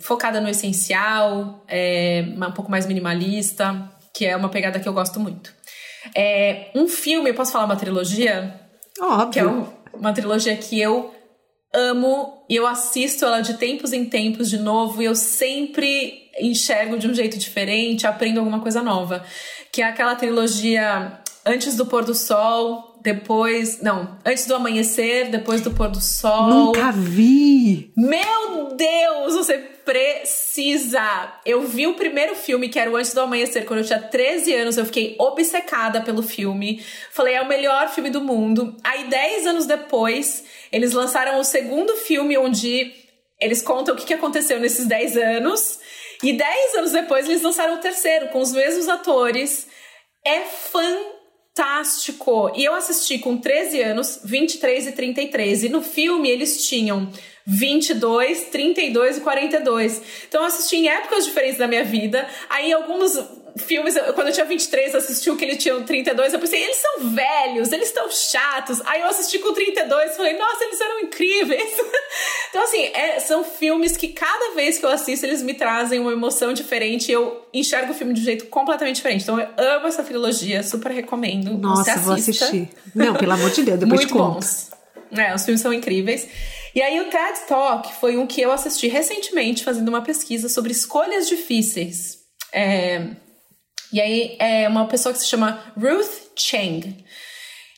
focada 0.00 0.40
no 0.40 0.48
essencial, 0.48 1.64
é, 1.66 2.24
um 2.36 2.52
pouco 2.52 2.70
mais 2.70 2.86
minimalista, 2.86 3.90
que 4.14 4.24
é 4.24 4.36
uma 4.36 4.48
pegada 4.48 4.78
que 4.78 4.88
eu 4.88 4.92
gosto 4.92 5.18
muito. 5.18 5.52
É, 6.14 6.70
um 6.72 6.86
filme, 6.86 7.30
eu 7.30 7.34
posso 7.34 7.50
falar 7.50 7.64
uma 7.64 7.74
trilogia? 7.74 8.60
Óbvio. 9.00 9.30
Que 9.32 9.40
é 9.40 9.44
um, 9.44 9.66
uma 9.92 10.12
trilogia 10.12 10.56
que 10.56 10.80
eu 10.80 11.12
amo 11.74 12.44
e 12.48 12.54
eu 12.54 12.64
assisto 12.64 13.24
ela 13.24 13.40
de 13.40 13.54
tempos 13.54 13.92
em 13.92 14.04
tempos 14.04 14.48
de 14.48 14.58
novo 14.58 15.02
e 15.02 15.06
eu 15.06 15.16
sempre 15.16 16.30
enxergo 16.40 16.98
de 16.98 17.08
um 17.08 17.14
jeito 17.14 17.38
diferente, 17.38 18.06
aprendo 18.06 18.38
alguma 18.38 18.60
coisa 18.60 18.82
nova. 18.82 19.24
Que 19.72 19.82
é 19.82 19.86
aquela 19.86 20.14
trilogia 20.14 21.20
Antes 21.44 21.76
do 21.76 21.86
Pôr 21.86 22.04
do 22.04 22.14
Sol, 22.14 22.92
depois. 23.02 23.80
Não, 23.82 24.16
antes 24.24 24.46
do 24.46 24.54
amanhecer, 24.54 25.28
depois 25.28 25.60
do 25.60 25.72
pôr 25.72 25.88
do 25.88 26.00
sol. 26.00 26.48
Nunca 26.48 26.92
vi! 26.92 27.92
Meu 27.96 28.74
Deus, 28.76 29.34
você 29.34 29.58
precisa! 29.58 31.02
Eu 31.44 31.62
vi 31.62 31.86
o 31.86 31.94
primeiro 31.94 32.36
filme, 32.36 32.68
que 32.68 32.78
era 32.78 32.90
o 32.90 32.96
Antes 32.96 33.12
do 33.12 33.20
Amanhecer, 33.20 33.64
quando 33.66 33.80
eu 33.80 33.84
tinha 33.84 33.98
13 33.98 34.54
anos. 34.54 34.78
Eu 34.78 34.86
fiquei 34.86 35.16
obcecada 35.18 36.00
pelo 36.00 36.22
filme. 36.22 36.82
Falei, 37.10 37.34
é 37.34 37.42
o 37.42 37.48
melhor 37.48 37.88
filme 37.88 38.08
do 38.08 38.20
mundo. 38.20 38.76
Aí, 38.84 39.04
10 39.08 39.48
anos 39.48 39.66
depois, 39.66 40.44
eles 40.70 40.92
lançaram 40.92 41.40
o 41.40 41.44
segundo 41.44 41.96
filme, 41.96 42.38
onde 42.38 42.94
eles 43.40 43.60
contam 43.60 43.94
o 43.94 43.98
que 43.98 44.14
aconteceu 44.14 44.60
nesses 44.60 44.86
10 44.86 45.16
anos. 45.16 45.80
E 46.22 46.32
10 46.32 46.74
anos 46.76 46.92
depois, 46.92 47.28
eles 47.28 47.42
lançaram 47.42 47.74
o 47.74 47.78
terceiro, 47.78 48.28
com 48.28 48.40
os 48.40 48.52
mesmos 48.52 48.88
atores. 48.88 49.66
É 50.24 50.40
fantástico 50.40 51.22
fantástico. 51.54 52.50
E 52.56 52.64
eu 52.64 52.74
assisti 52.74 53.18
com 53.18 53.36
13 53.36 53.82
anos, 53.82 54.20
23 54.24 54.88
e 54.88 54.92
33. 54.92 55.64
E 55.64 55.68
no 55.68 55.82
filme 55.82 56.28
eles 56.28 56.66
tinham 56.66 57.10
22, 57.46 58.44
32 58.44 59.18
e 59.18 59.20
42. 59.20 60.02
Então 60.28 60.40
eu 60.40 60.46
assisti 60.46 60.76
em 60.76 60.88
épocas 60.88 61.24
diferentes 61.24 61.58
da 61.58 61.68
minha 61.68 61.84
vida. 61.84 62.26
Aí 62.48 62.72
alguns 62.72 63.16
filmes, 63.56 63.94
quando 64.14 64.28
eu 64.28 64.32
tinha 64.32 64.46
23, 64.46 64.94
assisti 64.94 65.30
o 65.30 65.36
que 65.36 65.44
ele 65.44 65.56
tinha 65.56 65.78
32, 65.80 66.32
eu 66.32 66.38
pensei, 66.38 66.62
eles 66.62 66.76
são 66.76 67.10
velhos, 67.10 67.72
eles 67.72 67.88
estão 67.88 68.10
chatos. 68.10 68.80
Aí 68.86 69.00
eu 69.00 69.08
assisti 69.08 69.38
com 69.38 69.52
32 69.52 70.16
falei, 70.16 70.36
nossa, 70.38 70.64
eles 70.64 70.80
eram 70.80 71.00
incríveis. 71.00 71.70
então, 72.50 72.62
assim, 72.62 72.84
é, 72.94 73.20
são 73.20 73.44
filmes 73.44 73.96
que 73.96 74.08
cada 74.08 74.54
vez 74.54 74.78
que 74.78 74.86
eu 74.86 74.90
assisto, 74.90 75.26
eles 75.26 75.42
me 75.42 75.54
trazem 75.54 76.00
uma 76.00 76.12
emoção 76.12 76.52
diferente. 76.52 77.10
Eu 77.10 77.46
enxergo 77.52 77.92
o 77.92 77.94
filme 77.94 78.14
de 78.14 78.20
um 78.20 78.24
jeito 78.24 78.46
completamente 78.46 78.96
diferente. 78.96 79.22
Então, 79.22 79.38
eu 79.38 79.48
amo 79.56 79.86
essa 79.86 80.02
trilogia, 80.02 80.62
super 80.62 80.90
recomendo. 80.92 81.56
Nossa, 81.58 81.96
vou 81.98 82.14
assistir. 82.14 82.70
Não, 82.94 83.14
pelo 83.14 83.32
amor 83.32 83.50
de 83.50 83.62
Deus, 83.62 83.78
depois 83.78 84.00
Muito 84.00 84.08
te 84.08 84.12
conto. 84.12 84.34
bons. 84.34 84.70
É, 85.14 85.34
os 85.34 85.44
filmes 85.44 85.60
são 85.60 85.72
incríveis. 85.72 86.26
E 86.74 86.80
aí 86.80 86.98
o 87.00 87.10
TED 87.10 87.46
Talk 87.46 87.92
foi 88.00 88.16
um 88.16 88.26
que 88.26 88.40
eu 88.40 88.50
assisti 88.50 88.88
recentemente 88.88 89.62
fazendo 89.62 89.88
uma 89.88 90.00
pesquisa 90.00 90.48
sobre 90.48 90.72
escolhas 90.72 91.28
difíceis. 91.28 92.18
É, 92.50 93.08
e 93.92 94.00
aí 94.00 94.36
é 94.38 94.68
uma 94.68 94.86
pessoa 94.86 95.12
que 95.12 95.18
se 95.18 95.28
chama 95.28 95.62
Ruth 95.76 96.32
Chang. 96.36 97.04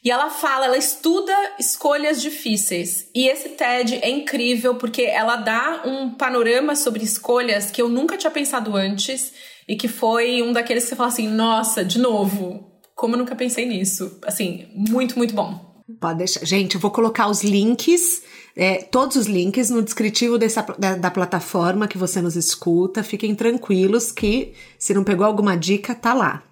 E 0.05 0.11
ela 0.11 0.29
fala, 0.29 0.67
ela 0.67 0.77
estuda 0.77 1.33
escolhas 1.59 2.21
difíceis. 2.21 3.09
E 3.15 3.27
esse 3.27 3.51
TED 3.51 4.01
é 4.03 4.11
incrível 4.11 4.75
porque 4.75 5.03
ela 5.03 5.37
dá 5.37 5.83
um 5.87 6.11
panorama 6.11 6.77
sobre 6.77 7.03
escolhas 7.03 7.71
que 7.71 7.81
eu 7.81 7.89
nunca 7.89 8.19
tinha 8.19 8.31
pensado 8.31 8.77
antes 8.77 9.33
e 9.67 9.77
que 9.77 9.89
foi 9.89 10.43
um 10.43 10.53
daqueles 10.53 10.85
que 10.85 10.91
você 10.91 10.97
fala 10.97 11.09
assim: 11.09 11.27
nossa, 11.27 11.83
de 11.83 11.99
novo, 11.99 12.71
como 12.95 13.15
eu 13.15 13.19
nunca 13.19 13.35
pensei 13.35 13.65
nisso. 13.65 14.21
Assim, 14.27 14.69
muito, 14.75 15.17
muito 15.17 15.35
bom. 15.35 15.74
Pode 16.01 16.19
deixar. 16.19 16.45
Gente, 16.45 16.77
eu 16.77 16.81
vou 16.81 16.91
colocar 16.91 17.29
os 17.29 17.45
links, 17.45 18.23
é, 18.57 18.77
todos 18.77 19.17
os 19.17 19.27
links 19.27 19.69
no 19.69 19.83
descritivo 19.83 20.39
dessa, 20.39 20.63
da, 20.79 20.97
da, 20.97 21.11
plataforma 21.11 21.87
que 21.87 21.99
você 21.99 22.23
nos 22.23 22.37
escuta. 22.37 23.03
Fiquem 23.03 23.35
tranquilos 23.35 24.11
que 24.11 24.55
se 24.79 24.95
não 24.95 25.05
pegou 25.05 25.27
alguma 25.27 25.57
dica, 25.57 25.95
tá 25.95 26.15
lá. 26.15 26.43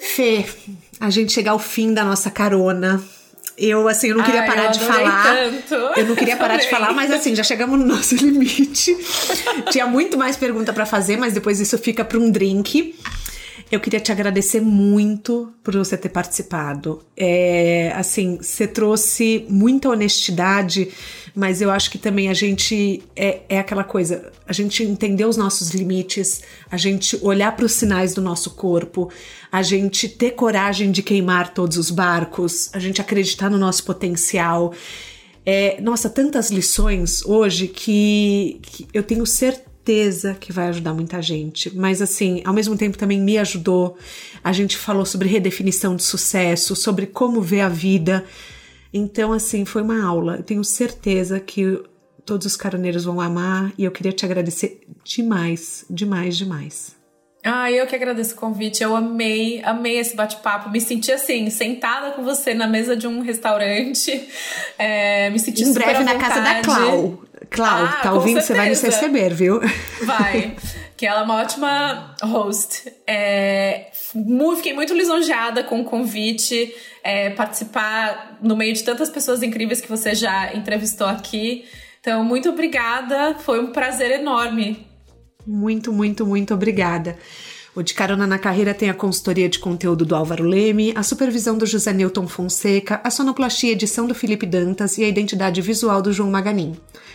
Fê, 0.00 0.44
a 0.98 1.10
gente 1.10 1.32
chegar 1.32 1.52
ao 1.52 1.58
fim 1.60 1.94
da 1.94 2.04
nossa 2.04 2.28
carona. 2.28 3.00
Eu, 3.56 3.86
assim, 3.86 4.08
eu 4.08 4.16
não 4.16 4.24
queria 4.24 4.40
Ai, 4.40 4.46
parar 4.46 4.66
de 4.68 4.80
falar. 4.80 5.22
Tanto. 5.22 5.74
Eu 5.74 6.06
não 6.06 6.16
queria 6.16 6.36
parar 6.36 6.56
de 6.56 6.68
falar, 6.68 6.92
mas 6.92 7.12
assim, 7.12 7.36
já 7.36 7.44
chegamos 7.44 7.78
no 7.78 7.86
nosso 7.86 8.16
limite. 8.16 8.96
Tinha 9.70 9.86
muito 9.86 10.18
mais 10.18 10.36
pergunta 10.36 10.72
para 10.72 10.86
fazer, 10.86 11.18
mas 11.18 11.34
depois 11.34 11.60
isso 11.60 11.78
fica 11.78 12.04
para 12.04 12.18
um 12.18 12.30
drink. 12.30 12.96
Eu 13.70 13.78
queria 13.78 14.00
te 14.00 14.10
agradecer 14.10 14.60
muito 14.60 15.52
por 15.62 15.76
você 15.76 15.96
ter 15.96 16.08
participado. 16.08 17.04
É, 17.16 17.92
assim, 17.94 18.38
você 18.38 18.66
trouxe 18.66 19.46
muita 19.48 19.88
honestidade, 19.88 20.88
mas 21.36 21.62
eu 21.62 21.70
acho 21.70 21.88
que 21.88 21.96
também 21.96 22.28
a 22.28 22.34
gente 22.34 23.00
é, 23.14 23.42
é 23.48 23.60
aquela 23.60 23.84
coisa, 23.84 24.32
a 24.44 24.52
gente 24.52 24.82
entender 24.82 25.24
os 25.24 25.36
nossos 25.36 25.70
limites, 25.70 26.42
a 26.68 26.76
gente 26.76 27.16
olhar 27.22 27.54
para 27.54 27.64
os 27.64 27.72
sinais 27.72 28.12
do 28.12 28.20
nosso 28.20 28.50
corpo, 28.56 29.08
a 29.52 29.62
gente 29.62 30.08
ter 30.08 30.32
coragem 30.32 30.90
de 30.90 31.00
queimar 31.00 31.54
todos 31.54 31.76
os 31.76 31.90
barcos, 31.92 32.70
a 32.72 32.78
gente 32.80 33.00
acreditar 33.00 33.48
no 33.48 33.58
nosso 33.58 33.84
potencial. 33.84 34.74
É, 35.46 35.80
nossa, 35.80 36.10
tantas 36.10 36.50
lições 36.50 37.24
hoje 37.24 37.68
que, 37.68 38.58
que 38.62 38.88
eu 38.92 39.04
tenho 39.04 39.24
certeza 39.24 39.69
certeza 39.80 40.36
que 40.38 40.52
vai 40.52 40.68
ajudar 40.68 40.94
muita 40.94 41.20
gente. 41.20 41.74
Mas, 41.74 42.02
assim, 42.02 42.42
ao 42.44 42.52
mesmo 42.52 42.76
tempo 42.76 42.98
também 42.98 43.20
me 43.20 43.38
ajudou. 43.38 43.96
A 44.44 44.52
gente 44.52 44.76
falou 44.76 45.04
sobre 45.04 45.28
redefinição 45.28 45.96
de 45.96 46.02
sucesso, 46.02 46.76
sobre 46.76 47.06
como 47.06 47.40
ver 47.40 47.62
a 47.62 47.68
vida. 47.68 48.24
Então, 48.92 49.32
assim, 49.32 49.64
foi 49.64 49.82
uma 49.82 50.04
aula. 50.04 50.36
Eu 50.36 50.42
tenho 50.42 50.62
certeza 50.64 51.40
que 51.40 51.82
todos 52.24 52.46
os 52.46 52.56
caroneiros 52.56 53.04
vão 53.04 53.20
amar 53.20 53.72
e 53.76 53.84
eu 53.84 53.90
queria 53.90 54.12
te 54.12 54.24
agradecer 54.24 54.80
demais, 55.04 55.84
demais, 55.88 56.36
demais. 56.36 57.00
Ah, 57.42 57.72
eu 57.72 57.86
que 57.86 57.94
agradeço 57.94 58.34
o 58.34 58.36
convite. 58.36 58.82
Eu 58.82 58.94
amei, 58.94 59.62
amei 59.64 59.98
esse 59.98 60.14
bate-papo. 60.14 60.68
Me 60.68 60.80
senti 60.80 61.10
assim, 61.10 61.48
sentada 61.48 62.10
com 62.10 62.22
você 62.22 62.52
na 62.52 62.66
mesa 62.66 62.94
de 62.94 63.06
um 63.06 63.22
restaurante. 63.22 64.28
É, 64.78 65.30
me 65.30 65.38
senti 65.38 65.62
Em 65.62 65.72
breve 65.72 66.04
na 66.04 66.16
casa 66.16 66.40
da 66.40 66.60
Clau. 66.60 67.22
Clau, 67.50 67.84
ah, 67.84 68.00
tá 68.02 68.12
ouvindo? 68.12 68.40
Você 68.40 68.54
vai 68.54 68.68
nos 68.68 68.80
receber, 68.80 69.34
viu? 69.34 69.60
Vai. 70.04 70.56
que 70.96 71.06
ela 71.06 71.20
é 71.20 71.24
uma 71.24 71.40
ótima 71.40 72.14
host. 72.22 72.92
É, 73.06 73.90
fiquei 73.92 74.72
muito 74.72 74.94
lisonjeada 74.94 75.64
com 75.64 75.80
o 75.80 75.84
convite, 75.84 76.74
é, 77.02 77.30
participar 77.30 78.38
no 78.40 78.56
meio 78.56 78.74
de 78.74 78.84
tantas 78.84 79.10
pessoas 79.10 79.42
incríveis 79.42 79.80
que 79.80 79.88
você 79.88 80.14
já 80.14 80.54
entrevistou 80.54 81.06
aqui. 81.06 81.64
Então, 82.00 82.24
muito 82.24 82.48
obrigada. 82.50 83.34
Foi 83.40 83.60
um 83.60 83.72
prazer 83.72 84.10
enorme 84.10 84.90
muito, 85.46 85.92
muito, 85.92 86.26
muito 86.26 86.54
obrigada. 86.54 87.16
O 87.74 87.82
De 87.82 87.94
Carona 87.94 88.26
na 88.26 88.38
Carreira 88.38 88.74
tem 88.74 88.90
a 88.90 88.94
consultoria 88.94 89.48
de 89.48 89.58
conteúdo 89.58 90.04
do 90.04 90.14
Álvaro 90.14 90.44
Leme, 90.44 90.92
a 90.96 91.02
supervisão 91.02 91.56
do 91.56 91.66
José 91.66 91.92
Newton 91.92 92.26
Fonseca, 92.26 93.00
a 93.02 93.10
sonoplastia 93.10 93.72
edição 93.72 94.06
do 94.06 94.14
Felipe 94.14 94.44
Dantas 94.44 94.98
e 94.98 95.04
a 95.04 95.08
identidade 95.08 95.60
visual 95.60 96.02
do 96.02 96.12
João 96.12 96.30
Maganin. 96.30 96.76